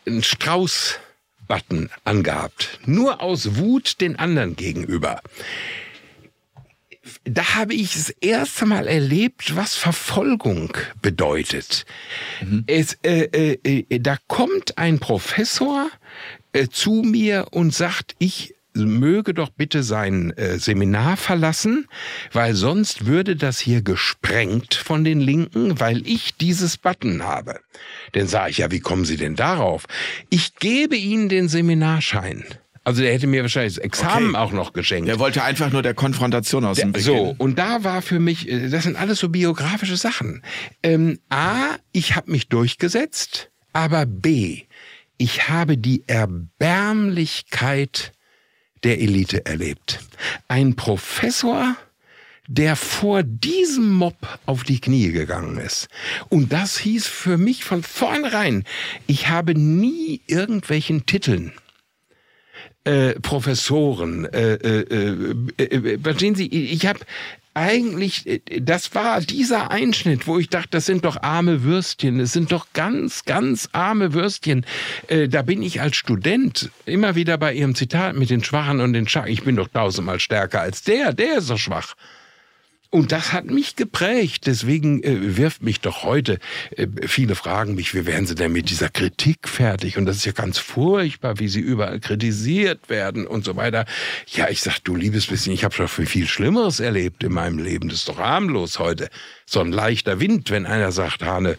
[0.06, 2.78] einen Strauß-Button angehabt.
[2.86, 5.20] Nur aus Wut den anderen gegenüber.
[7.24, 11.84] Da habe ich das erste Mal erlebt, was Verfolgung bedeutet.
[12.40, 12.64] Mhm.
[12.68, 15.90] Es, äh, äh, äh da kommt ein Professor
[16.52, 21.86] äh, zu mir und sagt, ich möge doch bitte sein äh, Seminar verlassen,
[22.32, 27.60] weil sonst würde das hier gesprengt von den Linken, weil ich dieses Button habe.
[28.12, 29.86] Dann sage ich, ja, wie kommen Sie denn darauf?
[30.30, 32.44] Ich gebe Ihnen den Seminarschein.
[32.84, 34.38] Also der hätte mir wahrscheinlich das Examen okay.
[34.38, 35.08] auch noch geschenkt.
[35.08, 38.48] Der wollte einfach nur der Konfrontation aus dem Weg So, und da war für mich,
[38.48, 40.42] äh, das sind alles so biografische Sachen.
[40.82, 42.48] Ähm, A, ich habe mich
[48.84, 50.00] der Elite erlebt.
[50.48, 51.76] Ein Professor,
[52.48, 54.16] der vor diesem Mob
[54.46, 55.88] auf die Knie gegangen ist.
[56.28, 58.64] Und das hieß für mich von vornherein,
[59.06, 61.52] ich habe nie irgendwelchen Titeln
[62.84, 64.24] äh, Professoren.
[64.24, 67.00] Äh, äh, äh, äh verstehen Sie, ich habe
[67.54, 72.32] eigentlich, äh, das war dieser Einschnitt, wo ich dachte, das sind doch arme Würstchen, das
[72.32, 74.64] sind doch ganz, ganz arme Würstchen.
[75.08, 78.92] Äh, da bin ich als Student immer wieder bei Ihrem Zitat mit den Schwachen und
[78.92, 79.30] den Schachen.
[79.30, 81.94] Ich bin doch tausendmal stärker als der, der ist so schwach.
[82.94, 84.46] Und das hat mich geprägt.
[84.46, 86.38] Deswegen äh, wirft mich doch heute,
[86.76, 89.96] äh, viele fragen mich, wie werden sie denn mit dieser Kritik fertig?
[89.96, 93.86] Und das ist ja ganz furchtbar, wie sie überall kritisiert werden und so weiter.
[94.26, 97.88] Ja, ich sag, du liebes bisschen, ich habe schon viel Schlimmeres erlebt in meinem Leben.
[97.88, 99.08] Das ist doch harmlos heute.
[99.46, 101.56] So ein leichter Wind, wenn einer sagt, Hane,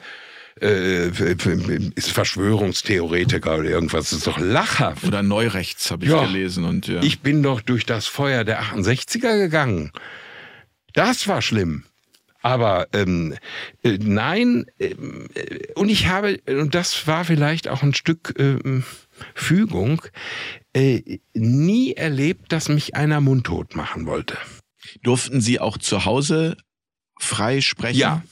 [0.62, 1.08] äh,
[1.96, 4.12] ist Verschwörungstheoretiker oder irgendwas.
[4.12, 5.04] Das ist doch lachhaft.
[5.04, 6.64] Oder Neurechts habe ich ja, gelesen.
[6.64, 7.02] Und, ja.
[7.02, 9.92] Ich bin doch durch das Feuer der 68er gegangen.
[10.94, 11.84] Das war schlimm.
[12.42, 13.36] Aber ähm,
[13.84, 14.94] äh, nein, äh,
[15.76, 18.82] und ich habe, und das war vielleicht auch ein Stück äh,
[19.34, 20.02] Fügung,
[21.36, 24.38] nie erlebt, dass mich einer mundtot machen wollte.
[25.04, 26.58] Durften Sie auch zu Hause
[27.20, 28.00] frei sprechen?
[28.00, 28.24] Ja,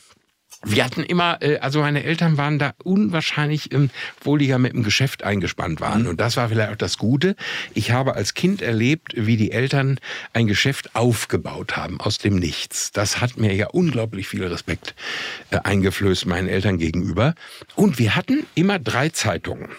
[0.64, 3.90] wir hatten immer, äh, also meine Eltern waren da unwahrscheinlich, ähm,
[4.20, 6.04] obwohl die ja mit dem Geschäft eingespannt waren.
[6.04, 6.10] Mhm.
[6.10, 7.36] Und das war vielleicht auch das Gute.
[7.74, 10.00] Ich habe als Kind erlebt, wie die Eltern
[10.34, 12.92] ein Geschäft aufgebaut haben aus dem Nichts.
[12.92, 14.96] Das hat mir ja unglaublich viel Respekt
[15.50, 17.34] äh, eingeflößt meinen Eltern gegenüber.
[17.76, 19.70] Und wir hatten immer drei Zeitungen.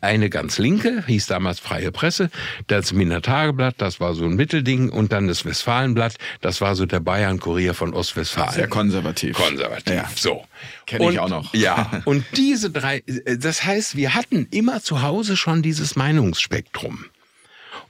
[0.00, 2.30] Eine ganz linke, hieß damals Freie Presse,
[2.66, 6.86] das Wiener Tageblatt, das war so ein Mittelding, und dann das Westfalenblatt, das war so
[6.86, 8.54] der Bayern-Kurier von Ostwestfalen.
[8.54, 9.36] Sehr konservativ.
[9.36, 10.10] Konservativ, ja.
[10.14, 10.44] so.
[10.86, 11.54] Kenne ich auch noch.
[11.54, 13.02] Ja, und diese drei,
[13.38, 17.06] das heißt, wir hatten immer zu Hause schon dieses Meinungsspektrum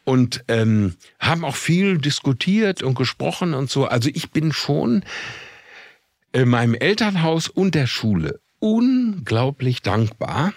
[0.04, 3.86] und ähm, haben auch viel diskutiert und gesprochen und so.
[3.86, 5.04] Also ich bin schon
[6.32, 10.52] in meinem Elternhaus und der Schule unglaublich dankbar,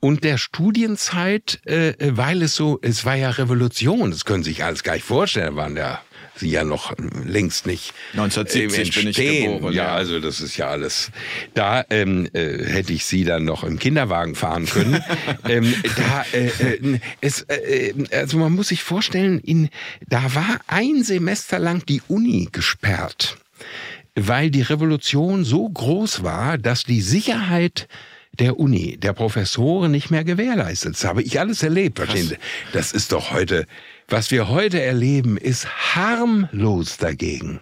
[0.00, 4.50] und der Studienzeit, äh, äh, weil es so, es war ja Revolution, das können Sie
[4.50, 6.00] sich alles gar nicht vorstellen, waren ja
[6.36, 6.94] Sie ja noch
[7.26, 9.74] längst nicht 1970 äh, bin ich geboren.
[9.74, 11.10] Ja, ja, also das ist ja alles.
[11.52, 15.02] Da ähm, äh, hätte ich Sie dann noch im Kinderwagen fahren können.
[15.48, 19.68] ähm, da, äh, äh, es, äh, also man muss sich vorstellen, in,
[20.08, 23.36] da war ein Semester lang die Uni gesperrt,
[24.14, 27.86] weil die Revolution so groß war, dass die Sicherheit
[28.38, 30.94] der Uni, der Professoren nicht mehr gewährleistet.
[30.94, 31.98] Das habe ich alles erlebt.
[31.98, 32.36] Verstehen?
[32.72, 33.66] Das ist doch heute,
[34.08, 37.60] was wir heute erleben, ist harmlos dagegen.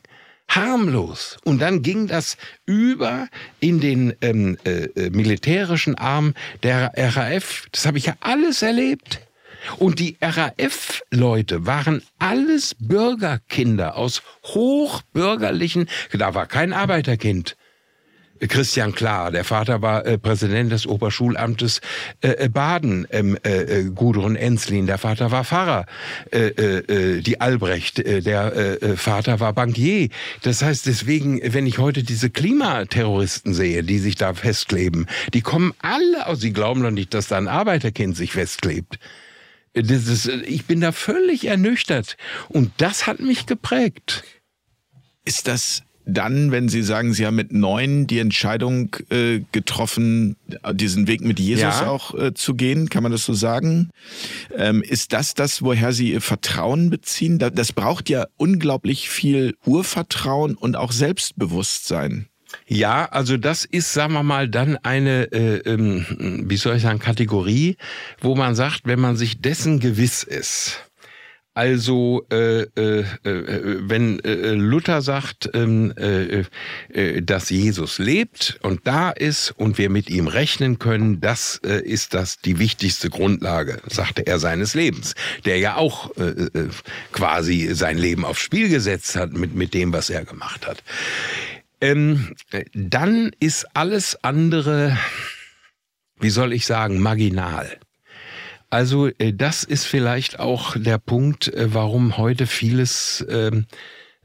[0.49, 1.37] Harmlos.
[1.45, 3.29] Und dann ging das über
[3.61, 7.67] in den ähm, äh, äh militärischen Arm der RAF.
[7.73, 9.21] Das habe ich ja alles erlebt.
[9.77, 17.57] Und die RAF-Leute waren alles Bürgerkinder aus hochbürgerlichen, da war kein Arbeiterkind.
[18.47, 21.81] Christian Klar, der Vater war äh, Präsident des Oberschulamtes
[22.21, 25.87] äh, äh Baden, ähm, äh, äh, Gudrun Enslin, der Vater war Pfarrer,
[26.33, 30.09] äh, äh, die Albrecht, äh, der äh, Vater war Bankier.
[30.43, 35.73] Das heißt deswegen, wenn ich heute diese Klimaterroristen sehe, die sich da festkleben, die kommen
[35.81, 38.99] alle aus, sie glauben doch nicht, dass da ein Arbeiterkind sich festklebt.
[39.75, 42.17] Das ist, ich bin da völlig ernüchtert
[42.49, 44.25] und das hat mich geprägt.
[45.25, 50.37] Ist das dann, wenn Sie sagen, Sie haben mit neun die Entscheidung äh, getroffen,
[50.73, 51.87] diesen Weg mit Jesus ja.
[51.87, 53.91] auch äh, zu gehen, kann man das so sagen?
[54.57, 57.39] Ähm, ist das das, woher Sie Ihr Vertrauen beziehen?
[57.39, 62.29] Das braucht ja unglaublich viel Urvertrauen und auch Selbstbewusstsein.
[62.67, 66.07] Ja, also das ist, sagen wir mal, dann eine, äh, ähm,
[66.49, 67.77] wie soll ich sagen, Kategorie,
[68.21, 70.88] wo man sagt, wenn man sich dessen gewiss ist,
[71.59, 76.45] also, äh, äh, äh, wenn äh, Luther sagt, ähm, äh,
[76.93, 81.83] äh, dass Jesus lebt und da ist und wir mit ihm rechnen können, das äh,
[81.83, 85.17] ist das die wichtigste Grundlage, sagte er seines Lebens,
[85.47, 86.69] der ja auch äh, äh,
[87.11, 90.85] quasi sein Leben aufs Spiel gesetzt hat mit mit dem, was er gemacht hat.
[91.81, 92.37] Ähm,
[92.73, 94.97] dann ist alles andere,
[96.21, 97.81] wie soll ich sagen, marginal.
[98.71, 103.67] Also äh, das ist vielleicht auch der Punkt, äh, warum heute vieles, ähm,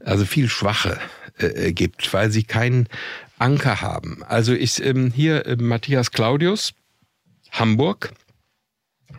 [0.00, 0.98] also viel Schwache
[1.38, 2.88] äh, gibt, weil sie keinen
[3.38, 4.22] Anker haben.
[4.24, 6.74] Also ich ähm, hier Matthias Claudius,
[7.50, 8.12] Hamburg,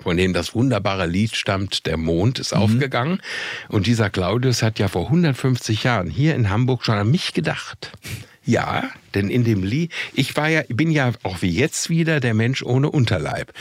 [0.01, 2.61] von dem das wunderbare Lied stammt, Der Mond ist mhm.
[2.61, 3.21] aufgegangen.
[3.69, 7.91] Und dieser Claudius hat ja vor 150 Jahren hier in Hamburg schon an mich gedacht.
[8.45, 12.33] Ja, denn in dem Lied, ich war ja, bin ja auch wie jetzt wieder der
[12.35, 13.51] Mensch ohne Unterleib.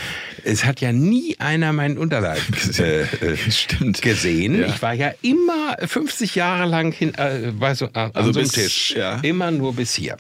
[0.45, 2.43] Es hat ja nie einer meinen Unterleib
[2.79, 4.03] äh, äh, Stimmt.
[4.03, 4.61] gesehen.
[4.61, 4.67] Ja.
[4.67, 8.49] Ich war ja immer 50 Jahre lang hin, äh, bei so, an Also so einem
[8.49, 8.95] bis- Tisch.
[8.97, 9.21] ja.
[9.21, 10.17] Immer nur bis hier.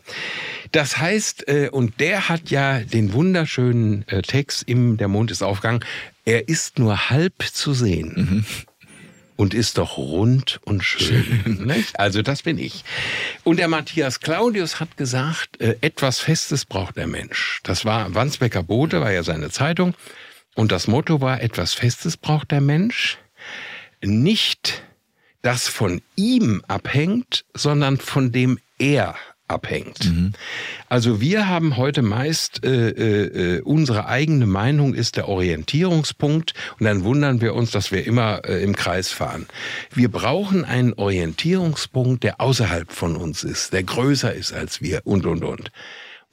[0.73, 5.43] Das heißt, äh, und der hat ja den wunderschönen äh, Text im Der Mond ist
[5.43, 5.85] aufgegangen,
[6.25, 8.13] er ist nur halb zu sehen.
[8.17, 8.45] Mhm.
[9.37, 11.73] Und ist doch rund und schön.
[11.95, 12.85] Also das bin ich.
[13.43, 17.61] Und der Matthias Claudius hat gesagt, äh, etwas Festes braucht der Mensch.
[17.65, 19.95] Das war Wandsbecker Bote, war ja seine Zeitung.
[20.55, 23.19] Und das Motto war, etwas Festes braucht der Mensch.
[24.03, 24.85] Nicht
[25.43, 29.17] das von ihm abhängt, sondern von dem er
[29.49, 30.11] abhängt.
[30.89, 36.87] Also wir haben heute meist äh, äh, äh, unsere eigene Meinung ist der Orientierungspunkt und
[36.87, 39.47] dann wundern wir uns, dass wir immer äh, im Kreis fahren.
[39.93, 45.27] Wir brauchen einen Orientierungspunkt, der außerhalb von uns ist, der größer ist als wir und
[45.27, 45.71] und und.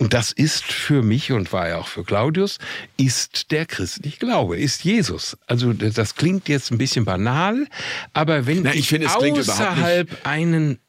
[0.01, 2.57] Und das ist für mich und war ja auch für Claudius,
[2.97, 5.37] ist der christliche Glaube, ist Jesus.
[5.45, 7.67] Also das klingt jetzt ein bisschen banal,
[8.11, 10.79] aber wenn Na, ich ich, finde, außerhalb einen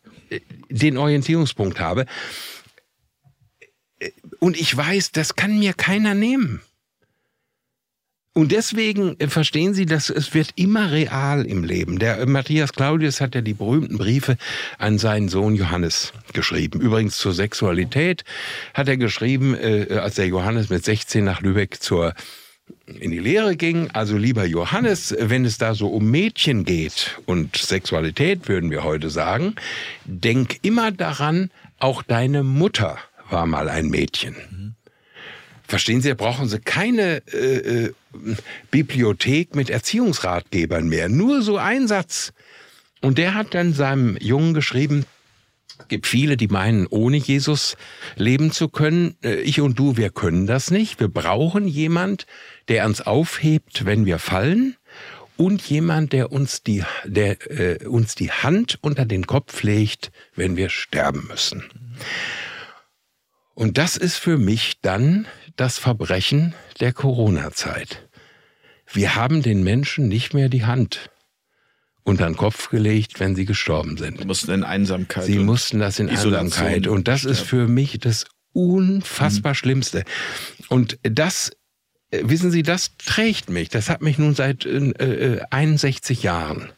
[0.71, 2.07] den Orientierungspunkt habe
[4.39, 6.61] und ich weiß, das kann mir keiner nehmen.
[8.35, 11.99] Und deswegen äh, verstehen Sie, dass es wird immer real im Leben.
[11.99, 14.39] Der äh, Matthias Claudius hat ja die berühmten Briefe
[14.79, 16.81] an seinen Sohn Johannes geschrieben.
[16.81, 18.25] Übrigens zur Sexualität
[18.73, 22.15] hat er geschrieben, äh, als der Johannes mit 16 nach Lübeck zur
[22.97, 23.91] in die Lehre ging.
[23.93, 29.11] Also lieber Johannes, wenn es da so um Mädchen geht und Sexualität, würden wir heute
[29.11, 29.55] sagen,
[30.05, 32.99] denk immer daran, auch deine Mutter
[33.31, 34.77] war mal ein Mädchen.
[35.67, 37.93] Verstehen Sie, brauchen Sie keine äh, äh,
[38.71, 41.09] Bibliothek mit Erziehungsratgebern mehr.
[41.09, 42.33] Nur so ein Satz.
[43.01, 45.07] Und der hat dann seinem Jungen geschrieben,
[45.89, 47.77] gibt viele, die meinen, ohne Jesus
[48.17, 49.17] leben zu können.
[49.23, 51.01] Äh, Ich und du, wir können das nicht.
[51.01, 52.27] Wir brauchen jemand,
[52.69, 54.77] der uns aufhebt, wenn wir fallen.
[55.37, 60.57] Und jemand, der uns die, der, äh, uns die Hand unter den Kopf legt, wenn
[60.57, 61.65] wir sterben müssen.
[63.55, 65.27] Und das ist für mich dann
[65.57, 68.09] das Verbrechen der Corona-Zeit.
[68.93, 71.11] Wir haben den Menschen nicht mehr die Hand
[72.05, 74.19] unter den Kopf gelegt, wenn sie gestorben sind.
[74.19, 75.25] Sie mussten in Einsamkeit.
[75.25, 76.87] Sie und mussten das in Isolation Einsamkeit.
[76.87, 80.05] Und das ist für mich das unfassbar Schlimmste.
[80.69, 81.51] Und das,
[82.11, 83.69] äh, wissen Sie, das trägt mich.
[83.69, 86.73] Das hat mich nun seit äh, äh, 61 Jahren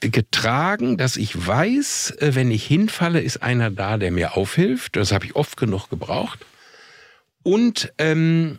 [0.00, 4.96] getragen, dass ich weiß, äh, wenn ich hinfalle, ist einer da, der mir aufhilft.
[4.96, 6.44] Das habe ich oft genug gebraucht.
[7.44, 8.58] Und ähm,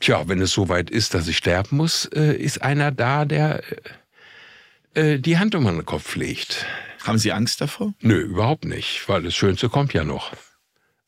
[0.00, 3.62] tja, wenn es soweit ist, dass ich sterben muss, äh, ist einer da, der
[4.94, 6.66] äh, die Hand um meinen Kopf legt.
[7.04, 7.94] Haben Sie Angst davor?
[8.00, 10.32] Nö, überhaupt nicht, weil das Schönste kommt ja noch.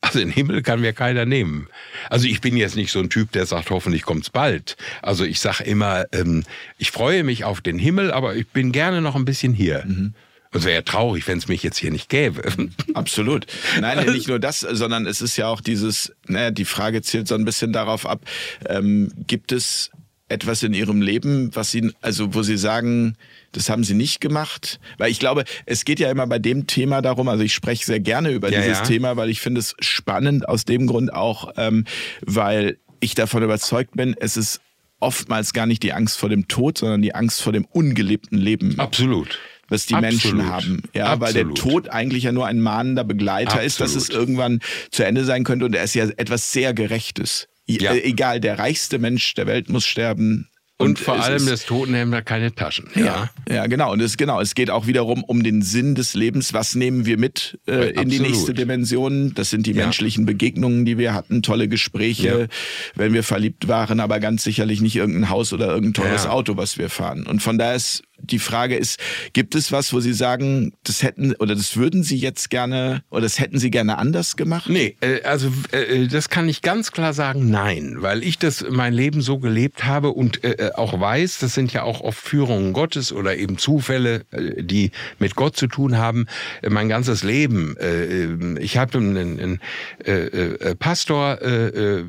[0.01, 1.67] Also den Himmel kann mir keiner nehmen.
[2.09, 4.75] Also ich bin jetzt nicht so ein Typ, der sagt, hoffentlich kommt's bald.
[5.01, 6.43] Also ich sage immer, ähm,
[6.77, 9.83] ich freue mich auf den Himmel, aber ich bin gerne noch ein bisschen hier.
[9.85, 10.13] Mhm.
[10.51, 12.43] Es wäre ja traurig, wenn es mich jetzt hier nicht gäbe.
[12.93, 13.47] Absolut.
[13.79, 17.35] Nein, nicht nur das, sondern es ist ja auch dieses, naja, die Frage zielt so
[17.35, 18.21] ein bisschen darauf ab,
[18.67, 19.89] ähm, gibt es
[20.29, 23.15] etwas in Ihrem Leben, was Sie, also wo Sie sagen,
[23.51, 24.79] das haben Sie nicht gemacht?
[24.97, 27.99] Weil ich glaube, es geht ja immer bei dem Thema darum, also ich spreche sehr
[27.99, 28.85] gerne über Ja, dieses ja.
[28.85, 31.85] Thema, weil ich finde es spannend aus dem Grund auch, ähm,
[32.21, 34.61] weil ich davon überzeugt bin, es ist
[34.99, 38.79] oftmals gar nicht die Angst vor dem Tod, sondern die Angst vor dem ungelebten Leben
[38.79, 39.37] Absolut.
[39.67, 40.37] was die Absolut.
[40.37, 40.83] Menschen haben.
[40.93, 41.73] Ja, weil der Absolut.
[41.73, 44.21] Tod eigentlich ja nur ein mahnender Begleiter ist, dass es Absolut.
[44.21, 44.59] irgendwann
[44.89, 47.49] zu Ende sein könnte und er ist ja etwas sehr Gerechtes.
[47.67, 47.93] Ja.
[47.93, 50.49] äh, Egal, der reichste Mensch der Welt muss sterben.
[50.77, 52.87] Und, vor es allem ist, das Totenhemd hat keine Taschen.
[52.95, 53.91] ja, ja, genau.
[53.93, 56.51] Und es genau, es geht auch wiederum um den Sinn des Lebens.
[56.51, 59.33] Was nehmen wir mit äh, in die nächste Dimension?
[59.35, 59.83] Das sind die Ja.
[59.83, 62.47] menschlichen Begegnungen, die wir hatten, tolle Gespräche, Ja.
[62.95, 66.31] wenn wir verliebt waren, aber ganz sicherlich nicht irgendein Haus oder irgendein teures Ja.
[66.31, 67.27] Auto, was wir fahren.
[67.27, 68.99] Und von daher ist die Frage ist,
[69.33, 73.21] gibt es was, wo Sie sagen, das hätten oder das würden Sie jetzt gerne oder
[73.21, 74.69] das hätten Sie gerne anders gemacht?
[74.69, 78.93] Nee, äh, also äh, das kann ich ganz klar sagen, nein, weil ich das mein
[78.93, 83.11] Leben so gelebt habe und äh, auch weiß, das sind ja auch oft Führungen Gottes
[83.11, 86.27] oder eben Zufälle, äh, die mit Gott zu tun haben.
[86.61, 87.75] Äh, Mein ganzes Leben.
[87.77, 89.59] äh, äh, Ich hatte einen, einen
[90.05, 92.05] äh, äh, Pastor, äh, äh,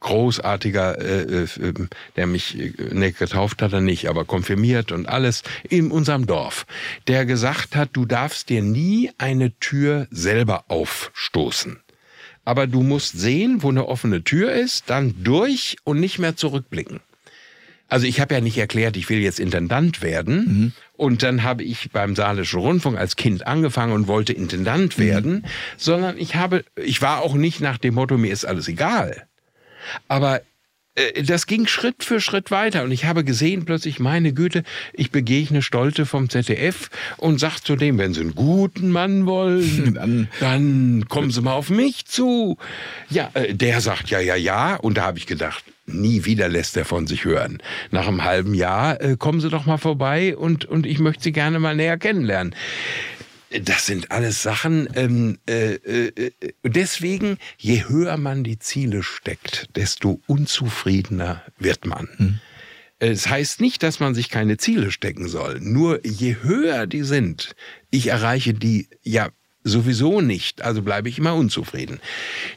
[0.00, 1.74] großartiger, äh, äh,
[2.16, 6.66] der mich äh, ne, getauft hat er nicht, aber konfirmiert und alles in unserem Dorf,
[7.06, 11.80] der gesagt hat, du darfst dir nie eine Tür selber aufstoßen.
[12.44, 17.00] Aber du musst sehen, wo eine offene Tür ist, dann durch und nicht mehr zurückblicken.
[17.88, 20.36] Also ich habe ja nicht erklärt, ich will jetzt Intendant werden.
[20.36, 20.72] Mhm.
[20.96, 25.02] Und dann habe ich beim Saarländischen Rundfunk als Kind angefangen und wollte Intendant mhm.
[25.02, 25.44] werden, mhm.
[25.78, 29.26] sondern ich habe, ich war auch nicht nach dem Motto, mir ist alles egal.
[30.08, 30.40] Aber
[30.98, 35.10] äh, das ging Schritt für Schritt weiter und ich habe gesehen plötzlich, meine Güte, ich
[35.10, 40.28] begegne Stolte vom ZDF und sag zu dem, wenn Sie einen guten Mann wollen, dann,
[40.40, 42.58] dann kommen Sie mal auf mich zu.
[43.08, 46.76] Ja, äh, der sagt ja, ja, ja und da habe ich gedacht, nie wieder lässt
[46.76, 47.62] er von sich hören.
[47.90, 51.32] Nach einem halben Jahr äh, kommen Sie doch mal vorbei und, und ich möchte Sie
[51.32, 52.54] gerne mal näher kennenlernen.
[53.50, 54.88] Das sind alles Sachen.
[54.94, 62.08] Ähm, äh, äh, deswegen, je höher man die Ziele steckt, desto unzufriedener wird man.
[62.16, 62.40] Hm.
[63.00, 65.60] Es heißt nicht, dass man sich keine Ziele stecken soll.
[65.60, 67.54] Nur je höher die sind,
[67.90, 69.28] ich erreiche die ja
[69.62, 72.00] sowieso nicht, also bleibe ich immer unzufrieden.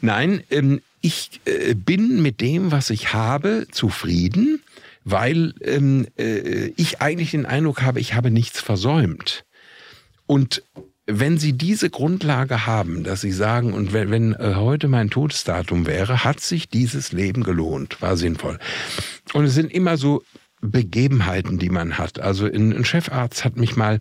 [0.01, 4.61] Nein, ähm, ich äh, bin mit dem, was ich habe, zufrieden,
[5.03, 9.45] weil ähm, äh, ich eigentlich den Eindruck habe, ich habe nichts versäumt.
[10.31, 10.63] Und
[11.07, 15.85] wenn Sie diese Grundlage haben, dass Sie sagen, und wenn, wenn äh, heute mein Todesdatum
[15.85, 18.57] wäre, hat sich dieses Leben gelohnt, war sinnvoll.
[19.33, 20.23] Und es sind immer so
[20.61, 22.21] Begebenheiten, die man hat.
[22.21, 23.99] Also ein, ein Chefarzt hat mich mal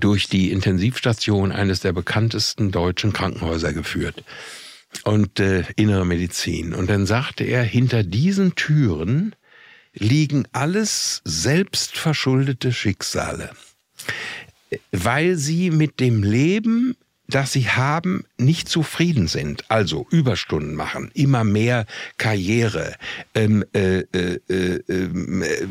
[0.00, 4.24] durch die Intensivstation eines der bekanntesten deutschen Krankenhäuser geführt
[5.04, 6.74] und äh, innere Medizin.
[6.74, 9.36] Und dann sagte er, hinter diesen Türen
[9.94, 13.52] liegen alles selbstverschuldete Schicksale,
[14.92, 16.96] weil sie mit dem Leben
[17.28, 19.64] dass sie haben, nicht zufrieden sind.
[19.68, 21.86] Also Überstunden machen, immer mehr
[22.18, 22.94] Karriere,
[23.34, 25.66] ähm, äh, äh, äh, ähm, äh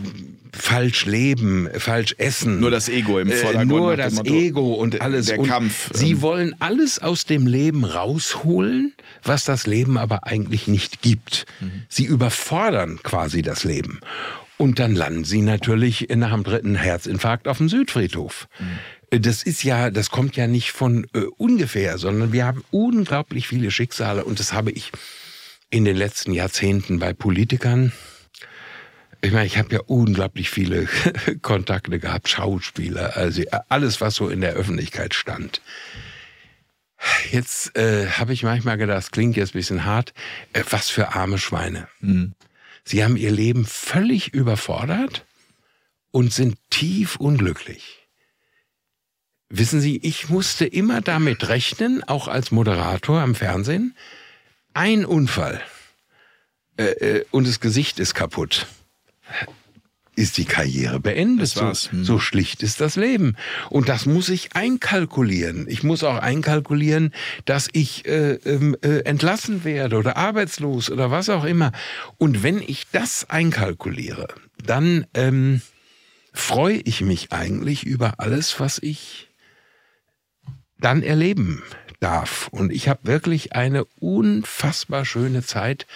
[0.57, 2.61] falsch leben, falsch essen.
[2.61, 3.67] Nur das Ego im äh, Vordergrund.
[3.67, 5.25] nur das Ego und alles.
[5.25, 5.89] Der und Kampf.
[5.93, 6.21] Sie ähm.
[6.21, 11.45] wollen alles aus dem Leben rausholen, was das Leben aber eigentlich nicht gibt.
[11.59, 11.83] Mhm.
[11.89, 13.99] Sie überfordern quasi das Leben.
[14.57, 18.47] Und dann landen sie natürlich nach dem dritten Herzinfarkt auf dem Südfriedhof.
[18.59, 19.21] Mhm.
[19.21, 23.71] Das ist ja, das kommt ja nicht von äh, ungefähr, sondern wir haben unglaublich viele
[23.71, 24.91] Schicksale und das habe ich
[25.69, 27.91] in den letzten Jahrzehnten bei Politikern.
[29.21, 30.87] Ich meine, ich habe ja unglaublich viele
[31.41, 35.61] Kontakte gehabt, Schauspieler, also alles, was so in der Öffentlichkeit stand.
[37.31, 40.13] Jetzt äh, habe ich manchmal gedacht, das klingt jetzt ein bisschen hart,
[40.53, 41.87] äh, was für arme Schweine.
[41.99, 42.33] Mhm.
[42.85, 45.25] Sie haben ihr Leben völlig überfordert
[46.11, 48.07] und sind tief unglücklich.
[49.49, 53.95] Wissen Sie, ich musste immer damit rechnen, auch als Moderator am Fernsehen,
[54.73, 55.61] ein Unfall
[56.77, 58.67] äh, äh, und das Gesicht ist kaputt.
[60.15, 61.47] Ist die Karriere beendet.
[61.47, 62.03] So, hm.
[62.05, 63.35] so schlicht ist das Leben.
[63.69, 65.65] Und das muss ich einkalkulieren.
[65.67, 67.13] Ich muss auch einkalkulieren,
[67.43, 71.71] dass ich äh, ähm, äh, entlassen werde oder arbeitslos oder was auch immer.
[72.17, 74.27] Und wenn ich das einkalkuliere,
[74.65, 75.61] dann ähm,
[76.33, 79.29] freue ich mich eigentlich über alles, was ich
[80.79, 81.63] dann erleben
[81.99, 82.47] darf.
[82.49, 85.87] Und ich habe wirklich eine unfassbar schöne Zeit.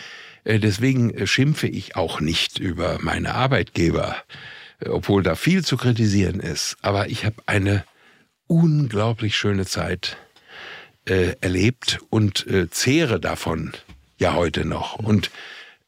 [0.44, 4.16] Äh, deswegen äh, schimpfe ich auch nicht über meine Arbeitgeber,
[4.80, 6.78] äh, obwohl da viel zu kritisieren ist.
[6.82, 7.84] Aber ich habe eine
[8.48, 10.18] unglaublich schöne Zeit
[11.06, 13.74] äh, erlebt und äh, zehre davon
[14.18, 14.96] ja heute noch.
[14.96, 15.32] Und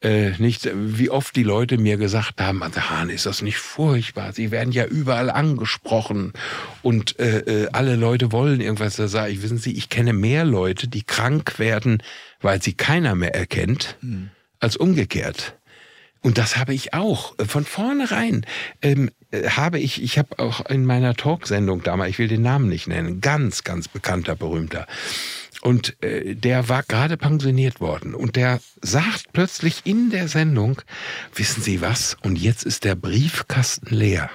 [0.02, 4.34] äh, nicht, wie oft die Leute mir gesagt haben, also Hahn, ist das nicht furchtbar?
[4.34, 6.34] Sie werden ja überall angesprochen
[6.82, 8.96] und äh, äh, alle Leute wollen irgendwas.
[8.96, 12.02] Da sage ich, wissen Sie, ich kenne mehr Leute, die krank werden,
[12.42, 14.32] weil sie keiner mehr erkennt, mhm.
[14.62, 15.58] Als umgekehrt.
[16.22, 17.36] Und das habe ich auch.
[17.46, 18.46] Von vornherein
[18.82, 22.70] ähm, äh, habe ich, ich habe auch in meiner Talksendung damals, ich will den Namen
[22.70, 24.88] nicht nennen, ganz, ganz bekannter, berühmter,
[25.62, 28.16] und äh, der war gerade pensioniert worden.
[28.16, 30.82] Und der sagt plötzlich in der Sendung,
[31.36, 32.18] wissen Sie was?
[32.24, 34.30] Und jetzt ist der Briefkasten leer.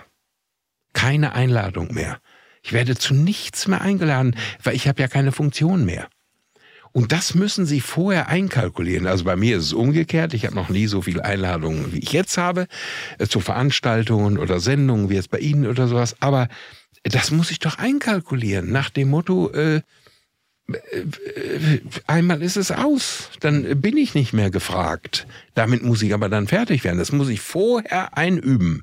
[0.92, 2.20] Keine Einladung mehr.
[2.62, 6.08] Ich werde zu nichts mehr eingeladen, weil ich habe ja keine Funktion mehr.
[6.92, 9.06] Und das müssen Sie vorher einkalkulieren.
[9.06, 10.34] Also bei mir ist es umgekehrt.
[10.34, 12.66] Ich habe noch nie so viele Einladungen, wie ich jetzt habe,
[13.18, 16.16] äh, zu Veranstaltungen oder Sendungen, wie jetzt bei Ihnen oder sowas.
[16.20, 16.48] Aber
[17.02, 18.70] das muss ich doch einkalkulieren.
[18.70, 19.82] Nach dem Motto, äh,
[22.06, 25.26] einmal ist es aus, dann bin ich nicht mehr gefragt.
[25.54, 26.98] Damit muss ich aber dann fertig werden.
[26.98, 28.82] Das muss ich vorher einüben.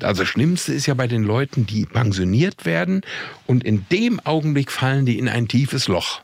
[0.00, 3.02] Also das Schlimmste ist ja bei den Leuten, die pensioniert werden
[3.46, 6.22] und in dem Augenblick fallen die in ein tiefes Loch.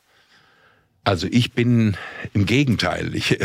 [1.09, 1.97] Also ich bin
[2.35, 3.15] im Gegenteil.
[3.15, 3.39] Ich,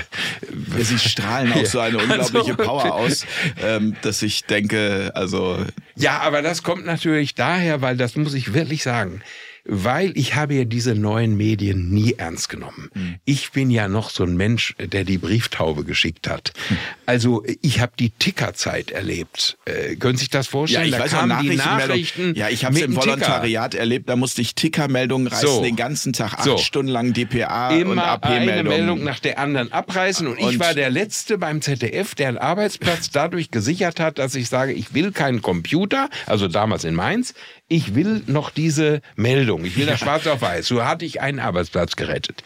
[0.80, 3.26] Sie strahlen auch so eine unglaubliche also, Power aus,
[3.64, 5.66] ähm, dass ich denke, also.
[5.96, 9.22] Ja, aber das kommt natürlich daher, weil das muss ich wirklich sagen
[9.66, 12.90] weil ich habe ja diese neuen Medien nie ernst genommen.
[12.94, 13.16] Mhm.
[13.24, 16.52] Ich bin ja noch so ein Mensch, der die Brieftaube geschickt hat.
[16.70, 16.78] Mhm.
[17.06, 19.58] Also ich habe die Tickerzeit erlebt.
[19.66, 20.84] Äh, können Sie sich das vorstellen?
[20.84, 22.36] Ja, ich da weiß auch, die Nachrichten.
[22.36, 23.82] Ja, ich habe es im Volontariat Ticker.
[23.82, 24.10] erlebt.
[24.10, 25.64] Da musste ich Tickermeldungen reißen so.
[25.64, 26.58] den ganzen Tag, acht so.
[26.58, 28.50] Stunden lang DPA Immer und AP-Meldungen.
[28.50, 32.28] eine Meldung nach der anderen abreißen und, und ich war der Letzte beim ZDF, der
[32.30, 36.96] einen Arbeitsplatz dadurch gesichert hat, dass ich sage, ich will keinen Computer, also damals in
[36.96, 37.34] Mainz,
[37.74, 40.68] ich will noch diese Meldung, ich will das schwarz auf weiß.
[40.68, 42.44] So hatte ich einen Arbeitsplatz gerettet.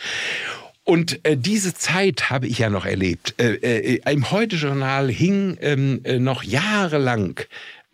[0.86, 3.36] Und äh, diese Zeit habe ich ja noch erlebt.
[3.38, 7.42] Äh, äh, Im Heute-Journal hing ähm, äh, noch jahrelang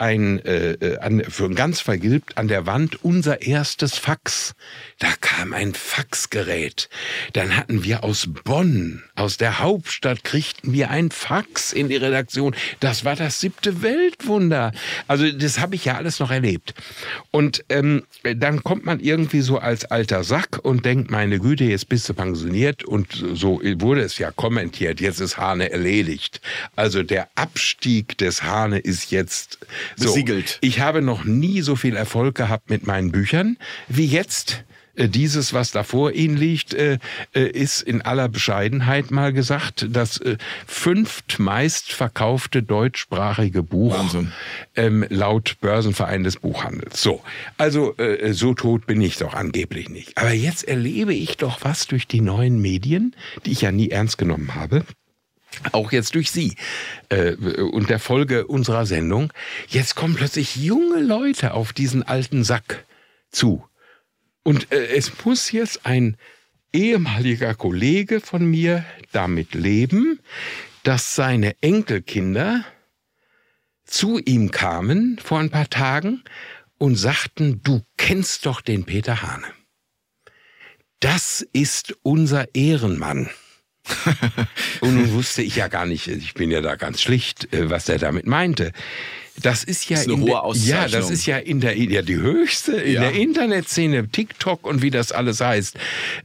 [0.03, 4.53] ein, äh, äh, an, für ganz vergilbt an der Wand unser erstes Fax.
[4.99, 6.89] Da kam ein Faxgerät.
[7.31, 12.53] Dann hatten wir aus Bonn, aus der Hauptstadt, kriegten wir ein Fax in die Redaktion.
[12.81, 14.73] Das war das siebte Weltwunder.
[15.07, 16.73] Also das habe ich ja alles noch erlebt.
[17.31, 21.87] Und ähm, dann kommt man irgendwie so als alter Sack und denkt, meine Güte, jetzt
[21.87, 22.83] bist du pensioniert.
[22.83, 26.41] Und so wurde es ja kommentiert, jetzt ist Hane erledigt.
[26.75, 29.59] Also der Abstieg des Hane ist jetzt
[29.99, 30.49] besiegelt.
[30.49, 33.57] So, ich habe noch nie so viel Erfolg gehabt mit meinen Büchern
[33.87, 34.63] wie jetzt.
[34.95, 36.99] Äh, dieses, was da vor Ihnen liegt, äh,
[37.33, 40.19] äh, ist in aller Bescheidenheit mal gesagt das
[40.67, 44.13] fünftmeist verkaufte deutschsprachige Buch
[44.75, 47.01] ähm, laut Börsenverein des Buchhandels.
[47.01, 47.21] So,
[47.57, 47.95] also
[48.31, 50.17] so tot bin ich doch angeblich nicht.
[50.17, 53.15] Aber jetzt erlebe ich doch was durch die neuen Medien,
[53.45, 54.83] die ich ja nie ernst genommen habe
[55.71, 56.55] auch jetzt durch Sie
[57.09, 59.31] äh, und der Folge unserer Sendung,
[59.67, 62.85] jetzt kommen plötzlich junge Leute auf diesen alten Sack
[63.31, 63.65] zu.
[64.43, 66.17] Und äh, es muss jetzt ein
[66.73, 70.19] ehemaliger Kollege von mir damit leben,
[70.83, 72.65] dass seine Enkelkinder
[73.85, 76.23] zu ihm kamen vor ein paar Tagen
[76.77, 79.47] und sagten, du kennst doch den Peter Hane.
[80.99, 83.29] Das ist unser Ehrenmann.
[84.81, 87.89] Und nun wusste ich ja gar nicht, ich bin ja da ganz schlicht, äh, was
[87.89, 88.71] er damit meinte.
[89.41, 92.03] Das ist ja das ist eine hohe der, ja, das ist ja in der ja
[92.03, 93.01] die höchste in ja.
[93.01, 95.77] der Internetszene, TikTok und wie das alles heißt.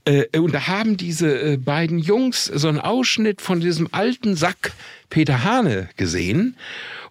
[0.05, 4.73] Äh, und da haben diese äh, beiden Jungs so einen Ausschnitt von diesem alten Sack
[5.09, 6.57] Peter Hane gesehen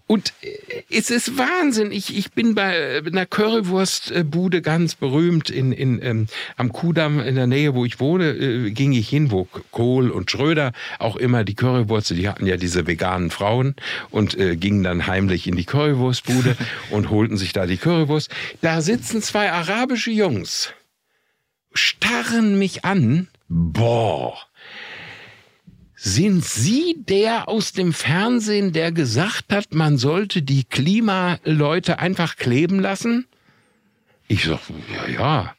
[0.08, 1.92] und äh, es ist Wahnsinn.
[1.92, 7.48] Ich, ich bin bei einer Currywurstbude ganz berühmt in, in, ähm, am Kudamm in der
[7.48, 11.56] Nähe, wo ich wohne, äh, ging ich hin, wo Kohl und Schröder auch immer die
[11.56, 13.76] Currywurst, die hatten ja diese veganen Frauen
[14.10, 16.56] und äh, gingen dann heimlich in die Currywurstbude
[16.90, 18.32] und holten sich da die Currywurst.
[18.62, 20.74] Da sitzen zwei arabische Jungs,
[21.74, 23.28] starren mich an.
[23.50, 24.47] Boah
[26.00, 32.80] sind Sie der aus dem Fernsehen, der gesagt hat, man sollte die Klimaleute einfach kleben
[32.80, 33.26] lassen?
[34.28, 34.60] Ich sag,
[34.94, 35.56] ja, ja.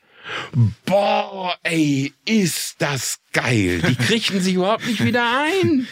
[0.85, 3.83] Boah, ey, ist das geil.
[3.83, 5.89] Die kriegen sich überhaupt nicht wieder ein.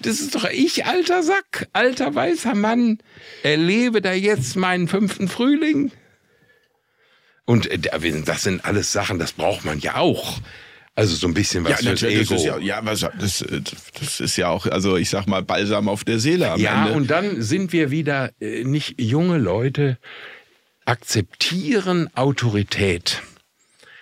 [0.00, 2.98] Das ist doch ich, alter Sack, alter weißer Mann.
[3.44, 5.92] Erlebe da jetzt meinen fünften Frühling.
[7.44, 10.40] Und äh, das sind alles Sachen, das braucht man ja auch.
[10.96, 12.34] Also so ein bisschen was ja, fürs Ego.
[12.34, 13.44] Das ja, ja was, das,
[14.00, 16.96] das ist ja auch, also ich sag mal, Balsam auf der Seele am ja, Ende.
[16.96, 19.98] und dann sind wir wieder äh, nicht junge Leute,
[20.86, 23.22] akzeptieren Autorität.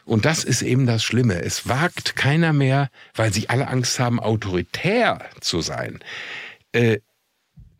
[0.04, 1.42] Und das ist eben das Schlimme.
[1.42, 5.98] Es wagt keiner mehr, weil sie alle Angst haben, autoritär zu sein.
[6.72, 6.98] Äh,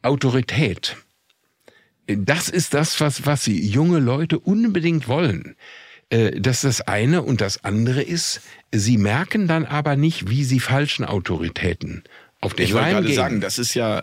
[0.03, 0.97] Autorität.
[2.07, 5.57] Das ist das, was, was sie junge Leute unbedingt wollen.
[6.11, 8.41] Äh, das ist das eine und das andere ist,
[8.73, 12.05] sie merken dann aber nicht, wie sie falschen Autoritäten
[12.45, 14.03] auf den ich Leim gerade sagen, das ist ja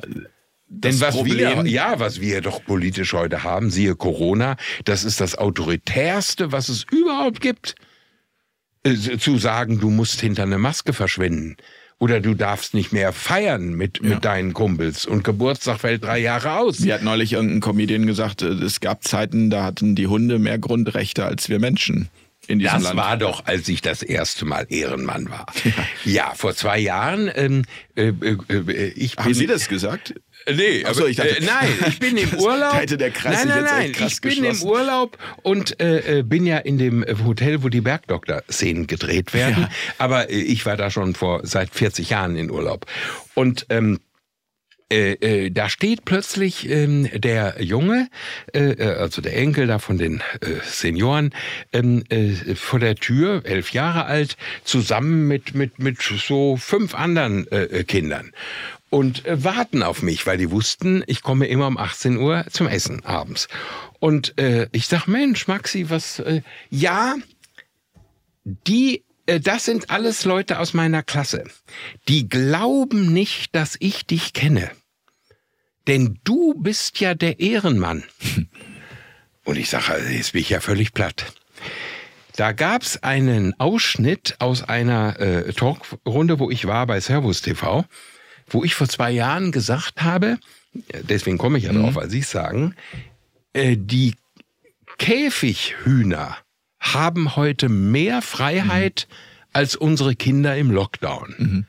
[0.67, 4.55] denn was Problem, wir, ja, was wir doch politisch heute haben, siehe Corona,
[4.85, 7.75] das ist das autoritärste, was es überhaupt gibt.
[8.83, 11.57] Äh, zu sagen, du musst hinter eine Maske verschwinden.
[12.01, 14.09] Oder du darfst nicht mehr feiern mit, ja.
[14.09, 16.79] mit deinen Kumpels und Geburtstag fällt drei Jahre aus.
[16.79, 20.57] Mir hat neulich irgendein Comedian gesagt, äh, es gab Zeiten, da hatten die Hunde mehr
[20.57, 22.09] Grundrechte als wir Menschen.
[22.47, 22.97] In diesem das Land.
[22.97, 25.45] war doch, als ich das erste Mal Ehrenmann war.
[25.63, 25.71] Ja,
[26.05, 27.29] ja vor zwei Jahren.
[27.35, 30.15] Ähm, äh, äh, äh ich Haben Sie das gesagt?
[30.49, 32.73] Nee, aber, so, ich dachte, äh, nein, ich bin im Urlaub.
[32.73, 36.57] hätte der Kreis nein, nein, nein, ich bin im Urlaub und äh, äh, bin ja
[36.57, 39.63] in dem Hotel, wo die Bergdoktor-Szenen gedreht werden.
[39.63, 39.69] Ja.
[39.97, 42.85] Aber äh, ich war da schon vor seit 40 Jahren in Urlaub.
[43.35, 43.99] Und ähm,
[44.91, 48.09] äh, äh, da steht plötzlich ähm, der Junge,
[48.53, 51.33] äh, äh also der Enkel da von den äh, Senioren,
[51.71, 57.47] ähm, äh, vor der Tür, elf Jahre alt, zusammen mit, mit, mit so fünf anderen
[57.87, 58.31] Kindern.
[58.91, 62.67] Und äh, warten auf mich, weil die wussten, ich komme immer um 18 Uhr zum
[62.67, 63.47] Essen abends.
[63.99, 66.19] Und äh, ich sag, Mensch, Maxi, was?
[66.19, 67.15] Äh, ja,
[68.43, 71.45] die, äh, das sind alles Leute aus meiner Klasse.
[72.09, 74.69] Die glauben nicht, dass ich dich kenne.
[75.87, 78.03] Denn du bist ja der Ehrenmann.
[79.45, 81.33] Und ich sage, also, jetzt bin ich ja völlig platt.
[82.35, 87.85] Da gab's einen Ausschnitt aus einer äh, Talkrunde, wo ich war bei Servus TV
[88.53, 90.37] wo ich vor zwei Jahren gesagt habe,
[91.09, 91.83] deswegen komme ich ja mhm.
[91.83, 92.75] drauf, weil Sie es sagen,
[93.53, 94.15] äh, die
[94.97, 96.37] Käfighühner
[96.79, 99.15] haben heute mehr Freiheit mhm.
[99.53, 101.35] als unsere Kinder im Lockdown.
[101.37, 101.65] Mhm.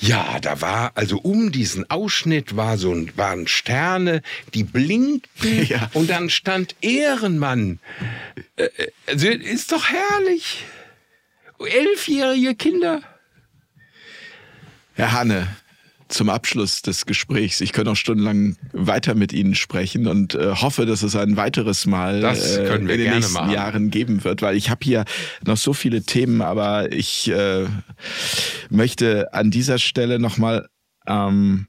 [0.00, 4.22] Ja, da war, also um diesen Ausschnitt war so ein, waren Sterne,
[4.54, 5.90] die blinkten ja.
[5.92, 7.80] und dann stand Ehrenmann.
[8.56, 10.64] Äh, äh, also ist doch herrlich.
[11.58, 13.02] Elfjährige Kinder.
[14.94, 15.48] Herr Hanne,
[16.08, 17.60] zum Abschluss des Gesprächs.
[17.60, 21.86] Ich könnte auch stundenlang weiter mit Ihnen sprechen und äh, hoffe, dass es ein weiteres
[21.86, 23.50] Mal äh, in den nächsten machen.
[23.50, 25.04] Jahren geben wird, weil ich habe hier
[25.44, 27.66] noch so viele Themen, aber ich äh,
[28.70, 30.68] möchte an dieser Stelle nochmal
[31.06, 31.66] ähm,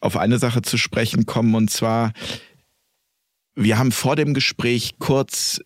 [0.00, 2.12] auf eine Sache zu sprechen kommen und zwar,
[3.54, 5.60] wir haben vor dem Gespräch kurz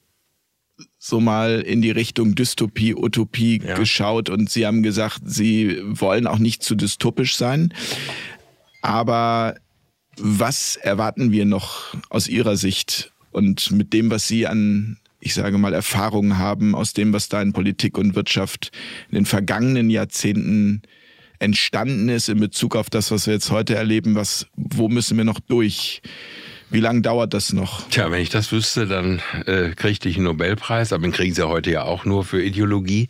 [0.98, 3.76] so mal in die Richtung Dystopie, Utopie ja.
[3.76, 7.72] geschaut und Sie haben gesagt, Sie wollen auch nicht zu dystopisch sein.
[8.82, 9.54] Aber
[10.16, 15.58] was erwarten wir noch aus Ihrer Sicht und mit dem, was Sie an, ich sage
[15.58, 18.72] mal, Erfahrungen haben, aus dem, was da in Politik und Wirtschaft
[19.10, 20.82] in den vergangenen Jahrzehnten
[21.38, 25.24] entstanden ist in Bezug auf das, was wir jetzt heute erleben, was, wo müssen wir
[25.24, 26.02] noch durch?
[26.70, 27.88] Wie lange dauert das noch?
[27.88, 31.48] Tja, wenn ich das wüsste, dann äh, kriegte ich einen Nobelpreis, aber den kriegen sie
[31.48, 33.08] heute ja auch nur für Ideologie.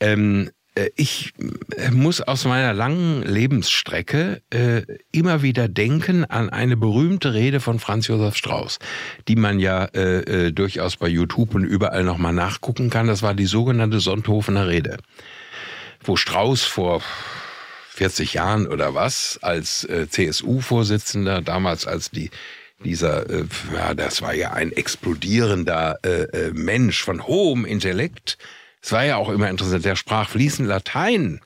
[0.00, 1.32] Ähm, äh, ich
[1.76, 7.78] äh, muss aus meiner langen Lebensstrecke äh, immer wieder denken an eine berühmte Rede von
[7.78, 8.78] Franz Josef Strauß,
[9.28, 13.06] die man ja äh, äh, durchaus bei YouTube und überall nochmal nachgucken kann.
[13.06, 14.98] Das war die sogenannte Sonthofener Rede,
[16.02, 17.02] wo Strauß vor
[17.90, 22.30] 40 Jahren oder was als äh, CSU-Vorsitzender, damals als die
[22.84, 23.44] dieser, äh,
[23.74, 28.38] ja, das war ja ein explodierender äh, äh, Mensch von hohem Intellekt.
[28.82, 31.40] Es war ja auch immer interessant, der sprach fließend Latein.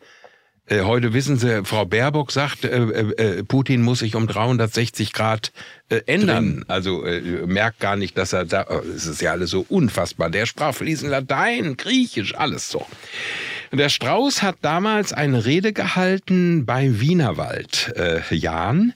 [0.68, 5.52] Äh, heute wissen Sie, Frau Baerbock sagt, äh, äh, Putin muss sich um 360 Grad
[5.90, 6.56] äh, ändern.
[6.56, 6.64] Drin.
[6.66, 10.28] Also äh, merkt gar nicht, dass er da, äh, es ist ja alles so unfassbar.
[10.28, 12.84] Der sprach fließend Latein, Griechisch, alles so.
[13.72, 18.92] Der Strauß hat damals eine Rede gehalten bei Wienerwald, äh, Jan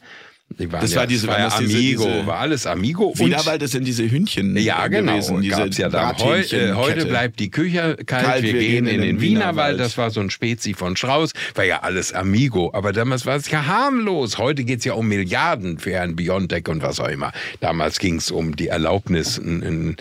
[0.57, 3.13] das war diese, war ja Amigo, diese, war alles Amigo.
[3.17, 5.41] Wienerwald, das sind diese Hühnchen ja, genau, gewesen.
[5.41, 6.19] Diese ja dann.
[6.19, 9.79] Heu, äh, heute bleibt die Küche kalt, kalt wir, wir, gehen in, in den Wienerwald.
[9.79, 12.71] Das war so ein Spezi von Strauß, war ja alles Amigo.
[12.75, 14.39] Aber damals war es ja harmlos.
[14.39, 17.33] Heute geht's ja um Milliarden für Herrn Biontech und was auch immer.
[17.61, 19.97] Damals ging's um die Erlaubnis, einen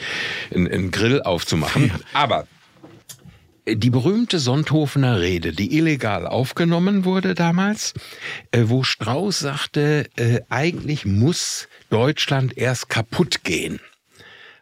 [0.92, 1.92] Grill aufzumachen.
[2.14, 2.48] Aber
[3.76, 7.94] die berühmte Sonthofener Rede, die illegal aufgenommen wurde damals,
[8.52, 13.80] äh, wo Strauß sagte, äh, eigentlich muss Deutschland erst kaputt gehen.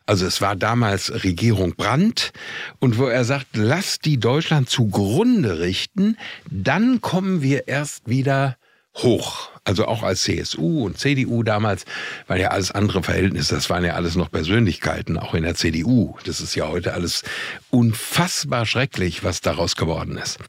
[0.05, 2.31] Also es war damals Regierung Brandt
[2.79, 6.17] und wo er sagt, lass die Deutschland zugrunde richten,
[6.49, 8.57] dann kommen wir erst wieder
[8.97, 9.49] hoch.
[9.63, 11.85] Also auch als CSU und CDU damals
[12.27, 13.55] waren ja alles andere Verhältnisse.
[13.55, 16.15] Das waren ja alles noch Persönlichkeiten, auch in der CDU.
[16.23, 17.23] Das ist ja heute alles
[17.69, 20.39] unfassbar schrecklich, was daraus geworden ist.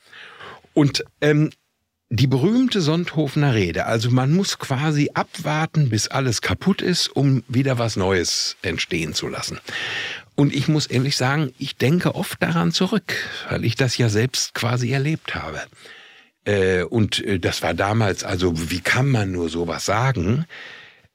[0.72, 1.50] Und ähm,
[2.10, 7.78] die berühmte Sonthofener Rede, also man muss quasi abwarten, bis alles kaputt ist, um wieder
[7.78, 9.58] was Neues entstehen zu lassen.
[10.36, 13.14] Und ich muss ehrlich sagen, ich denke oft daran zurück,
[13.50, 15.60] weil ich das ja selbst quasi erlebt habe.
[16.48, 20.46] Äh, und äh, das war damals, also wie kann man nur sowas sagen?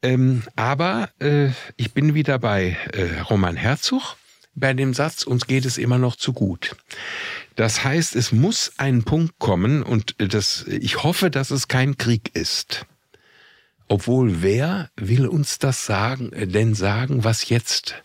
[0.04, 4.16] Ähm, aber äh, ich bin wieder bei äh, Roman Herzog
[4.54, 6.76] bei dem Satz, uns geht es immer noch zu gut.
[7.56, 12.30] Das heißt, es muss ein Punkt kommen und das, ich hoffe, dass es kein Krieg
[12.36, 12.86] ist.
[13.88, 18.04] Obwohl wer will uns das sagen, äh, denn sagen, was jetzt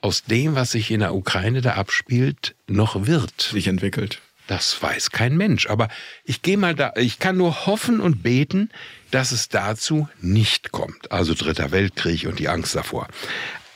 [0.00, 3.40] aus dem, was sich in der Ukraine da abspielt, noch wird?
[3.40, 4.20] Sich entwickelt.
[4.46, 5.68] Das weiß kein Mensch.
[5.68, 5.88] Aber
[6.24, 8.70] ich gehe mal da, ich kann nur hoffen und beten,
[9.10, 11.10] dass es dazu nicht kommt.
[11.10, 13.08] Also Dritter Weltkrieg und die Angst davor.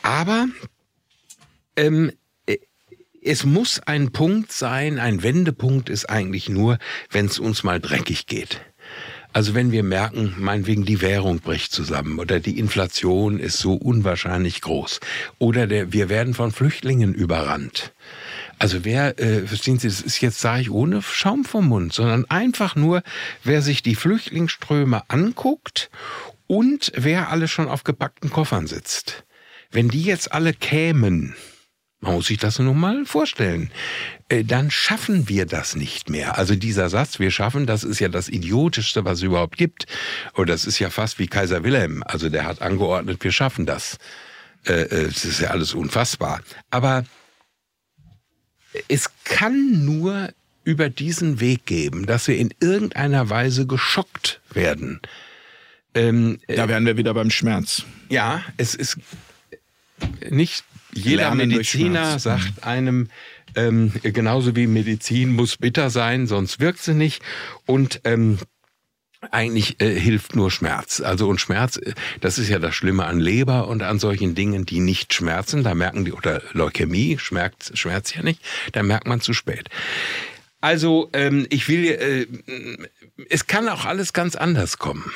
[0.02, 0.46] Aber
[1.76, 2.12] ähm,
[2.46, 2.58] äh,
[3.22, 6.78] es muss ein Punkt sein, ein Wendepunkt ist eigentlich nur,
[7.10, 8.60] wenn es uns mal dreckig geht.
[9.32, 14.62] Also wenn wir merken, meinetwegen die Währung bricht zusammen oder die Inflation ist so unwahrscheinlich
[14.62, 15.00] groß
[15.38, 17.92] oder der, wir werden von Flüchtlingen überrannt
[18.58, 22.24] Also wer, äh, verstehen Sie, das ist jetzt, sage ich, ohne Schaum vom Mund, sondern
[22.30, 23.02] einfach nur,
[23.44, 25.90] wer sich die Flüchtlingsströme anguckt
[26.46, 29.24] und wer alle schon auf gepackten Koffern sitzt.
[29.70, 31.36] Wenn die jetzt alle kämen,
[32.00, 33.70] man muss sich das nur mal vorstellen.
[34.28, 36.38] Äh, dann schaffen wir das nicht mehr.
[36.38, 39.86] Also dieser Satz, wir schaffen, das ist ja das Idiotischste, was es überhaupt gibt.
[40.34, 42.04] Und das ist ja fast wie Kaiser Wilhelm.
[42.06, 43.98] Also der hat angeordnet, wir schaffen das.
[44.64, 46.40] Äh, äh, das ist ja alles unfassbar.
[46.70, 47.04] Aber
[48.88, 50.30] es kann nur
[50.64, 55.00] über diesen Weg geben, dass wir in irgendeiner Weise geschockt werden.
[55.94, 57.84] Ähm, da wären wir wieder beim Schmerz.
[58.10, 58.98] Ja, es ist
[60.28, 63.08] nicht jeder Lernen Mediziner sagt einem,
[63.54, 67.22] ähm, genauso wie Medizin muss bitter sein, sonst wirkt sie nicht.
[67.66, 68.38] Und ähm,
[69.30, 71.00] eigentlich äh, hilft nur Schmerz.
[71.00, 74.64] Also und Schmerz, äh, das ist ja das Schlimme an Leber und an solchen Dingen,
[74.64, 75.64] die nicht schmerzen.
[75.64, 78.40] Da merken die, oder Leukämie schmerzt, schmerzt ja nicht,
[78.72, 79.68] da merkt man zu spät.
[80.60, 82.26] Also ähm, ich will, äh,
[83.28, 85.12] es kann auch alles ganz anders kommen.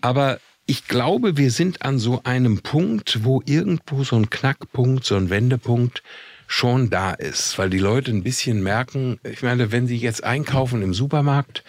[0.00, 5.16] Aber ich glaube, wir sind an so einem Punkt, wo irgendwo so ein Knackpunkt, so
[5.16, 6.02] ein Wendepunkt
[6.48, 10.80] schon da ist, weil die Leute ein bisschen merken, ich meine, wenn sie jetzt einkaufen
[10.80, 11.62] im Supermarkt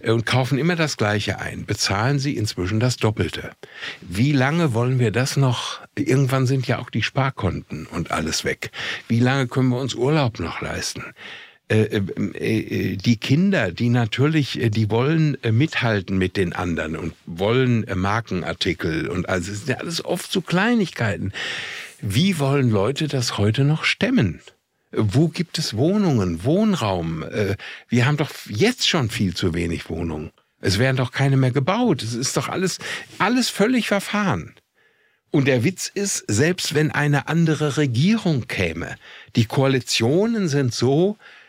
[0.00, 3.52] äh, und kaufen immer das Gleiche ein, bezahlen sie inzwischen das Doppelte.
[4.02, 5.80] Wie lange wollen wir das noch?
[5.96, 8.72] Irgendwann sind ja auch die Sparkonten und alles weg.
[9.06, 11.04] Wie lange können wir uns Urlaub noch leisten?
[11.68, 12.02] Äh,
[12.34, 19.28] äh, die Kinder, die natürlich, die wollen mithalten mit den anderen und wollen Markenartikel und
[19.28, 21.32] also es sind ja alles oft so Kleinigkeiten.
[22.06, 24.42] Wie wollen Leute das heute noch stemmen?
[24.92, 27.24] Wo gibt es Wohnungen, Wohnraum?
[27.88, 30.30] Wir haben doch jetzt schon viel zu wenig Wohnungen.
[30.60, 32.02] Es werden doch keine mehr gebaut.
[32.02, 32.78] Es ist doch alles,
[33.18, 34.54] alles völlig verfahren.
[35.30, 38.96] Und der Witz ist, selbst wenn eine andere Regierung käme,
[39.34, 41.43] die Koalitionen sind so, äh,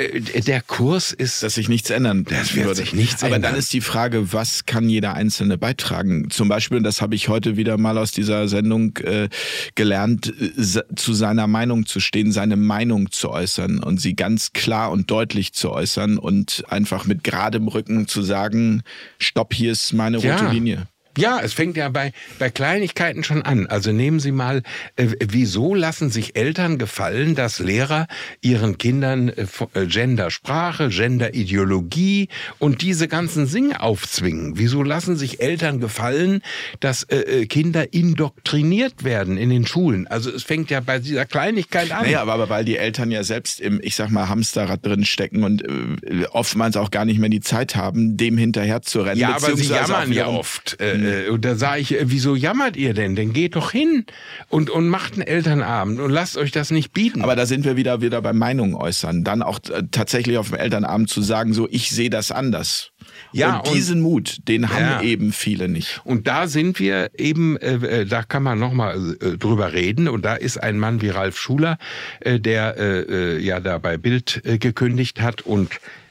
[0.00, 3.52] der Kurs ist, dass sich nichts ändern das wird sich nichts Aber ändern.
[3.52, 6.30] dann ist die Frage, was kann jeder Einzelne beitragen?
[6.30, 9.28] Zum Beispiel, das habe ich heute wieder mal aus dieser Sendung äh,
[9.74, 14.90] gelernt, äh, zu seiner Meinung zu stehen, seine Meinung zu äußern und sie ganz klar
[14.90, 18.82] und deutlich zu äußern und einfach mit geradem Rücken zu sagen,
[19.18, 20.50] stopp, hier ist meine rote ja.
[20.50, 20.86] Linie.
[21.20, 23.66] Ja, es fängt ja bei, bei Kleinigkeiten schon an.
[23.66, 24.62] Also nehmen Sie mal,
[24.96, 28.06] äh, wieso lassen sich Eltern gefallen, dass Lehrer
[28.40, 34.54] ihren Kindern äh, äh Gendersprache, Genderideologie und diese ganzen Dinge aufzwingen?
[34.56, 36.40] Wieso lassen sich Eltern gefallen,
[36.80, 40.06] dass äh, äh, Kinder indoktriniert werden in den Schulen?
[40.06, 42.04] Also es fängt ja bei dieser Kleinigkeit an.
[42.04, 45.44] Naja, aber, aber weil die Eltern ja selbst im, ich sag mal, Hamsterrad drin stecken
[45.44, 49.20] und äh, oftmals auch gar nicht mehr die Zeit haben, dem hinterher zu rennen.
[49.20, 50.80] Ja, aber sie jammern ja oft.
[50.80, 53.16] Äh, äh, und da sage ich, äh, wieso jammert ihr denn?
[53.16, 54.04] Denn geht doch hin
[54.48, 57.22] und, und macht einen Elternabend und lasst euch das nicht bieten.
[57.22, 59.24] Aber da sind wir wieder, wieder bei Meinungen äußern.
[59.24, 62.92] Dann auch äh, tatsächlich auf dem Elternabend zu sagen, so, ich sehe das anders.
[63.32, 65.02] Ja, und diesen und, Mut, den haben ja.
[65.02, 66.00] eben viele nicht.
[66.04, 70.08] Und da sind wir eben, äh, da kann man nochmal äh, drüber reden.
[70.08, 71.78] Und da ist ein Mann wie Ralf Schuler,
[72.20, 75.70] äh, der äh, ja da bei Bild äh, gekündigt hat und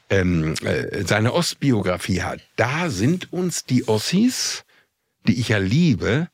[0.10, 2.40] ähm, äh, seine Ostbiografie hat.
[2.56, 4.64] Da sind uns die Ossis
[5.30, 6.28] die ich ja liebe,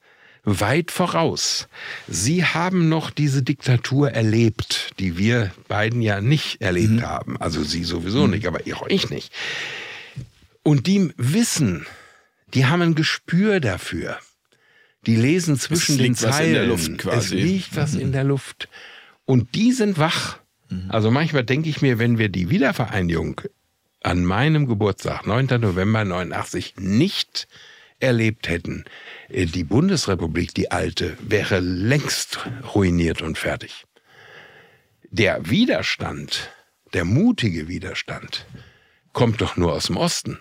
[0.45, 1.67] weit voraus.
[2.07, 7.01] Sie haben noch diese Diktatur erlebt, die wir beiden ja nicht erlebt mhm.
[7.01, 7.41] haben.
[7.41, 8.32] Also Sie sowieso mhm.
[8.32, 9.33] nicht, aber ich, ich nicht.
[10.64, 11.85] Und die wissen,
[12.53, 14.17] die haben ein Gespür dafür.
[15.06, 16.72] Die lesen zwischen den Zeilen.
[16.72, 17.99] Es liegt was mhm.
[17.99, 18.69] in der Luft.
[19.25, 20.40] Und die sind wach.
[20.69, 20.85] Mhm.
[20.90, 23.41] Also manchmal denke ich mir, wenn wir die Wiedervereinigung
[24.01, 25.48] an meinem Geburtstag, 9.
[25.59, 27.48] November 89, nicht
[27.99, 28.85] erlebt hätten.
[29.30, 32.40] Äh, die Bundesrepublik, die alte, wäre längst
[32.74, 33.85] ruiniert und fertig.
[35.09, 36.49] Der Widerstand,
[36.93, 38.45] der mutige Widerstand,
[39.14, 40.40] kommt doch nur aus dem Osten.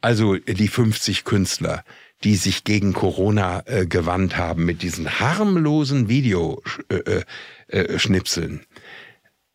[0.00, 1.84] Also die 50 Künstler,
[2.24, 7.26] die sich gegen Corona äh, gewandt haben mit diesen harmlosen Videoschnipseln.
[7.68, 8.58] Äh, äh,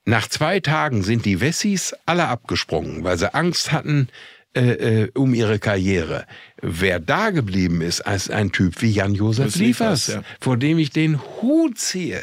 [0.05, 4.09] Nach zwei Tagen sind die Wessis alle abgesprungen, weil sie Angst hatten,
[4.55, 6.25] äh, äh, um ihre Karriere.
[6.61, 10.23] Wer da geblieben ist, als ein Typ wie Jan-Josef Liefers, ja.
[10.39, 12.21] vor dem ich den Hut ziehe,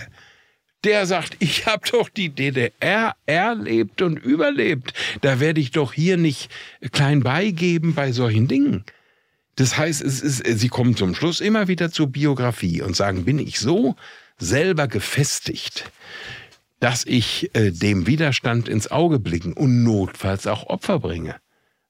[0.85, 4.93] der sagt, ich habe doch die DDR erlebt und überlebt.
[5.23, 6.51] Da werde ich doch hier nicht
[6.93, 8.85] klein beigeben bei solchen Dingen.
[9.57, 13.39] Das heißt, es ist, sie kommen zum Schluss immer wieder zur Biografie und sagen, bin
[13.39, 13.95] ich so
[14.39, 15.91] selber gefestigt,
[16.81, 21.37] dass ich äh, dem Widerstand ins Auge blicken und notfalls auch Opfer bringe.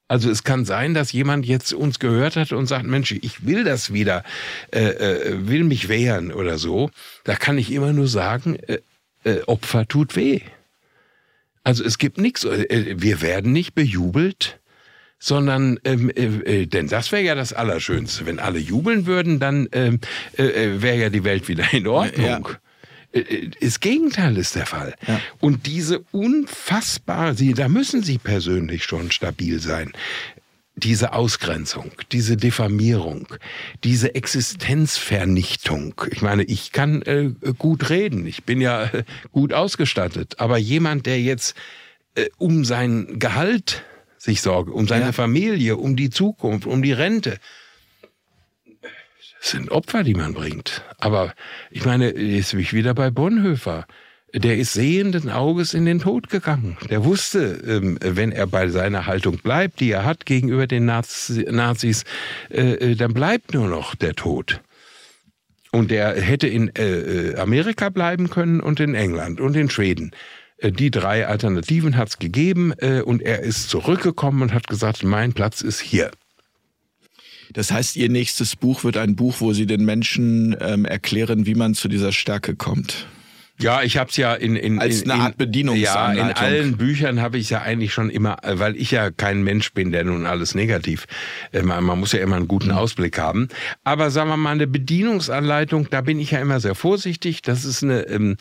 [0.07, 3.63] Also es kann sein, dass jemand jetzt uns gehört hat und sagt, Mensch, ich will
[3.63, 4.23] das wieder,
[4.71, 6.91] äh, äh, will mich wehren oder so.
[7.23, 8.79] Da kann ich immer nur sagen, äh,
[9.23, 10.41] äh, Opfer tut weh.
[11.63, 14.59] Also es gibt nichts, äh, wir werden nicht bejubelt,
[15.17, 18.27] sondern ähm, äh, äh, denn das wäre ja das Allerschönste.
[18.27, 19.99] Wenn alle jubeln würden, dann ähm,
[20.37, 22.47] äh, äh, wäre ja die Welt wieder in Ordnung.
[22.51, 22.59] Ja.
[23.15, 24.93] Äh, äh, das Gegenteil ist der Fall.
[25.07, 25.19] Ja.
[25.39, 29.91] Und diese unfassbare, Sie, da müssen Sie persönlich schon stabil sein.
[30.77, 33.27] Diese Ausgrenzung, diese Diffamierung,
[33.85, 36.01] diese Existenzvernichtung.
[36.11, 41.05] Ich meine, ich kann äh, gut reden, ich bin ja äh, gut ausgestattet, aber jemand,
[41.05, 41.55] der jetzt
[42.15, 43.85] äh, um sein Gehalt
[44.17, 45.11] sich sorgt, um seine ja.
[45.13, 47.37] Familie, um die Zukunft, um die Rente,
[49.45, 50.83] sind Opfer, die man bringt.
[50.97, 51.33] Aber
[51.71, 53.85] ich meine, jetzt bin ich wieder bei Bonhoeffer.
[54.33, 56.77] Der ist sehenden Auges in den Tod gegangen.
[56.89, 62.03] Der wusste, ähm, wenn er bei seiner Haltung bleibt, die er hat gegenüber den Nazis,
[62.49, 64.61] äh, äh, dann bleibt nur noch der Tod.
[65.71, 70.11] Und der hätte in äh, Amerika bleiben können und in England und in Schweden.
[70.61, 72.71] Die drei Alternativen hat es gegeben
[73.03, 76.11] und er ist zurückgekommen und hat gesagt, mein Platz ist hier.
[77.53, 81.55] Das heißt, Ihr nächstes Buch wird ein Buch, wo Sie den Menschen ähm, erklären, wie
[81.55, 83.07] man zu dieser Stärke kommt.
[83.57, 86.17] Ja, ich habe es ja in, in als in, eine Art Bedienungsanleitung.
[86.17, 89.71] Ja, in allen Büchern habe ich ja eigentlich schon immer, weil ich ja kein Mensch
[89.71, 91.05] bin, der nun alles negativ.
[91.53, 92.77] Äh, man, man muss ja immer einen guten mhm.
[92.77, 93.47] Ausblick haben.
[93.85, 97.43] Aber sagen wir mal eine Bedienungsanleitung, da bin ich ja immer sehr vorsichtig.
[97.43, 98.35] Das ist eine ähm,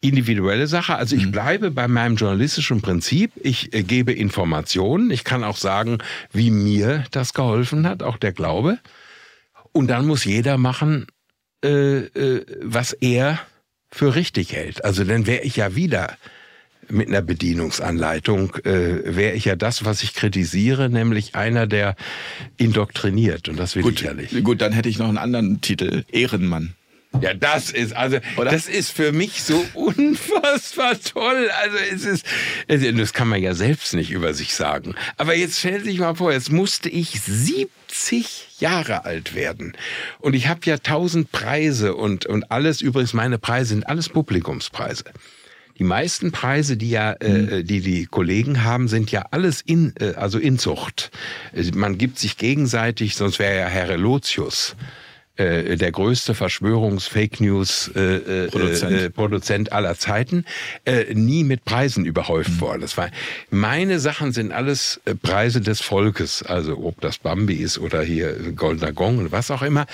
[0.00, 0.94] individuelle Sache.
[0.94, 1.32] Also ich mhm.
[1.32, 3.32] bleibe bei meinem journalistischen Prinzip.
[3.36, 5.10] Ich äh, gebe Informationen.
[5.10, 5.98] Ich kann auch sagen,
[6.32, 8.78] wie mir das geholfen hat, auch der Glaube.
[9.72, 11.06] Und dann muss jeder machen,
[11.64, 13.38] äh, äh, was er
[13.92, 14.84] für richtig hält.
[14.84, 16.16] Also dann wäre ich ja wieder
[16.88, 21.94] mit einer Bedienungsanleitung, äh, wäre ich ja das, was ich kritisiere, nämlich einer, der
[22.56, 23.48] indoktriniert.
[23.48, 24.42] Und das will gut, ich ja nicht.
[24.42, 26.04] Gut, dann hätte ich noch einen anderen Titel.
[26.10, 26.74] Ehrenmann.
[27.20, 28.50] Ja, das ist also Oder?
[28.50, 31.50] das ist für mich so unfassbar toll.
[31.62, 32.26] Also es ist
[32.68, 34.94] das kann man ja selbst nicht über sich sagen.
[35.16, 39.76] Aber jetzt stell sich mal vor, jetzt musste ich 70 Jahre alt werden
[40.20, 45.04] und ich habe ja tausend Preise und und alles übrigens meine Preise sind alles Publikumspreise.
[45.80, 47.66] Die meisten Preise, die ja, äh, mhm.
[47.66, 51.10] die die Kollegen haben, sind ja alles in, äh, also Inzucht.
[51.72, 54.76] Man gibt sich gegenseitig, sonst wäre ja Herr Relotius
[55.40, 60.44] äh, der größte Verschwörungs-Fake News-Produzent äh, äh, Produzent aller Zeiten,
[60.84, 62.60] äh, nie mit Preisen überhäuft mhm.
[62.60, 62.80] worden.
[62.82, 63.10] Das war,
[63.50, 68.34] meine Sachen sind alles äh, Preise des Volkes, also ob das Bambi ist oder hier
[68.54, 69.86] Goldener Gong und was auch immer.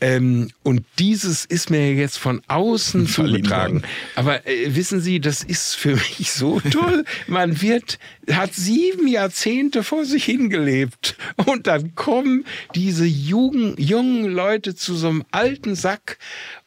[0.00, 3.82] Ähm, und dieses ist mir jetzt von außen zugetragen.
[4.14, 7.04] Aber äh, wissen Sie, das ist für mich so toll.
[7.26, 7.98] Man wird,
[8.30, 11.16] hat sieben Jahrzehnte vor sich hingelebt.
[11.44, 16.18] Und dann kommen diese jungen, jungen Leute zu so einem alten Sack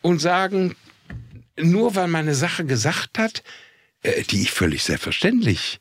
[0.01, 0.75] und sagen,
[1.57, 3.43] nur weil man eine Sache gesagt hat,
[4.03, 5.79] äh, die ich völlig selbstverständlich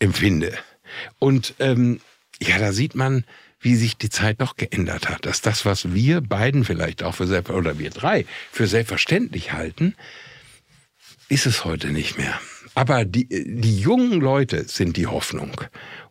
[0.00, 0.56] empfinde.
[1.18, 2.00] Und ähm,
[2.40, 3.24] ja, da sieht man,
[3.60, 5.26] wie sich die Zeit doch geändert hat.
[5.26, 9.94] Dass das, was wir beiden vielleicht auch für selbstverständlich, oder wir drei für selbstverständlich halten,
[11.28, 12.40] ist es heute nicht mehr.
[12.74, 15.60] Aber die, die jungen Leute sind die Hoffnung.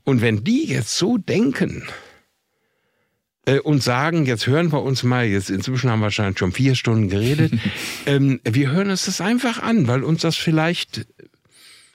[0.04, 1.88] Und wenn die jetzt so denken
[3.46, 6.76] äh, und sagen, jetzt hören wir uns mal, jetzt inzwischen haben wir wahrscheinlich schon vier
[6.76, 7.54] Stunden geredet,
[8.06, 11.08] ähm, wir hören uns das einfach an, weil uns das vielleicht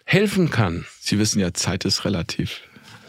[0.04, 0.86] helfen kann.
[1.00, 2.62] Sie wissen ja, Zeit ist relativ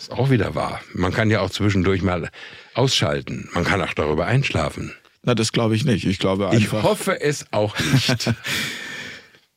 [0.04, 0.82] ist auch wieder wahr.
[0.94, 2.30] Man kann ja auch zwischendurch mal
[2.74, 3.50] ausschalten.
[3.54, 4.94] Man kann auch darüber einschlafen.
[5.24, 6.06] Na, das glaube ich nicht.
[6.06, 6.80] Ich glaube einfach.
[6.80, 8.34] Ich hoffe es auch nicht.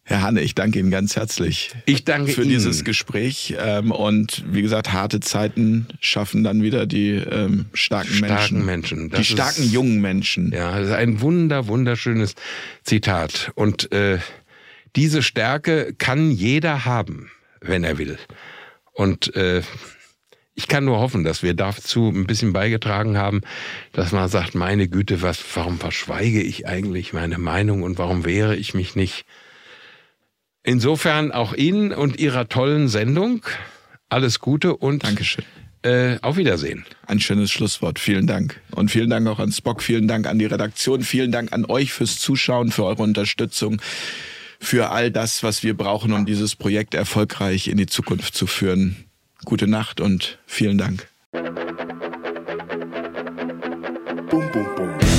[0.09, 1.73] Herr Hanne, ich danke Ihnen ganz herzlich.
[1.85, 2.51] Ich danke für Ihnen.
[2.51, 3.57] dieses Gespräch.
[3.59, 9.09] Ähm, und wie gesagt, harte Zeiten schaffen dann wieder die ähm, starken, starken Menschen.
[9.09, 9.11] Menschen.
[9.11, 10.53] die starken ist, jungen Menschen.
[10.53, 12.37] Ja, das ist ein wunder, wunderschönes
[12.85, 13.51] Zitat.
[13.57, 14.19] Und äh,
[14.95, 18.17] diese Stärke kann jeder haben, wenn er will.
[18.93, 19.63] Und äh,
[20.57, 23.43] ich kann nur hoffen, dass wir dazu ein bisschen beigetragen haben,
[23.93, 28.57] dass man sagt, meine Güte, was, warum verschweige ich eigentlich meine Meinung und warum wehre
[28.57, 29.27] ich mich nicht?
[30.63, 33.45] Insofern auch Ihnen und Ihrer tollen Sendung
[34.09, 35.45] alles Gute und Dankeschön.
[35.83, 36.87] Äh, auf Wiedersehen.
[37.07, 37.99] Ein schönes Schlusswort.
[37.99, 38.61] Vielen Dank.
[38.71, 39.83] Und vielen Dank auch an Spock.
[39.83, 41.03] Vielen Dank an die Redaktion.
[41.03, 43.81] Vielen Dank an euch fürs Zuschauen, für eure Unterstützung,
[44.59, 49.06] für all das, was wir brauchen, um dieses Projekt erfolgreich in die Zukunft zu führen
[49.47, 51.09] gute Nacht und vielen Dank.
[54.29, 55.16] Bum, bum, bum.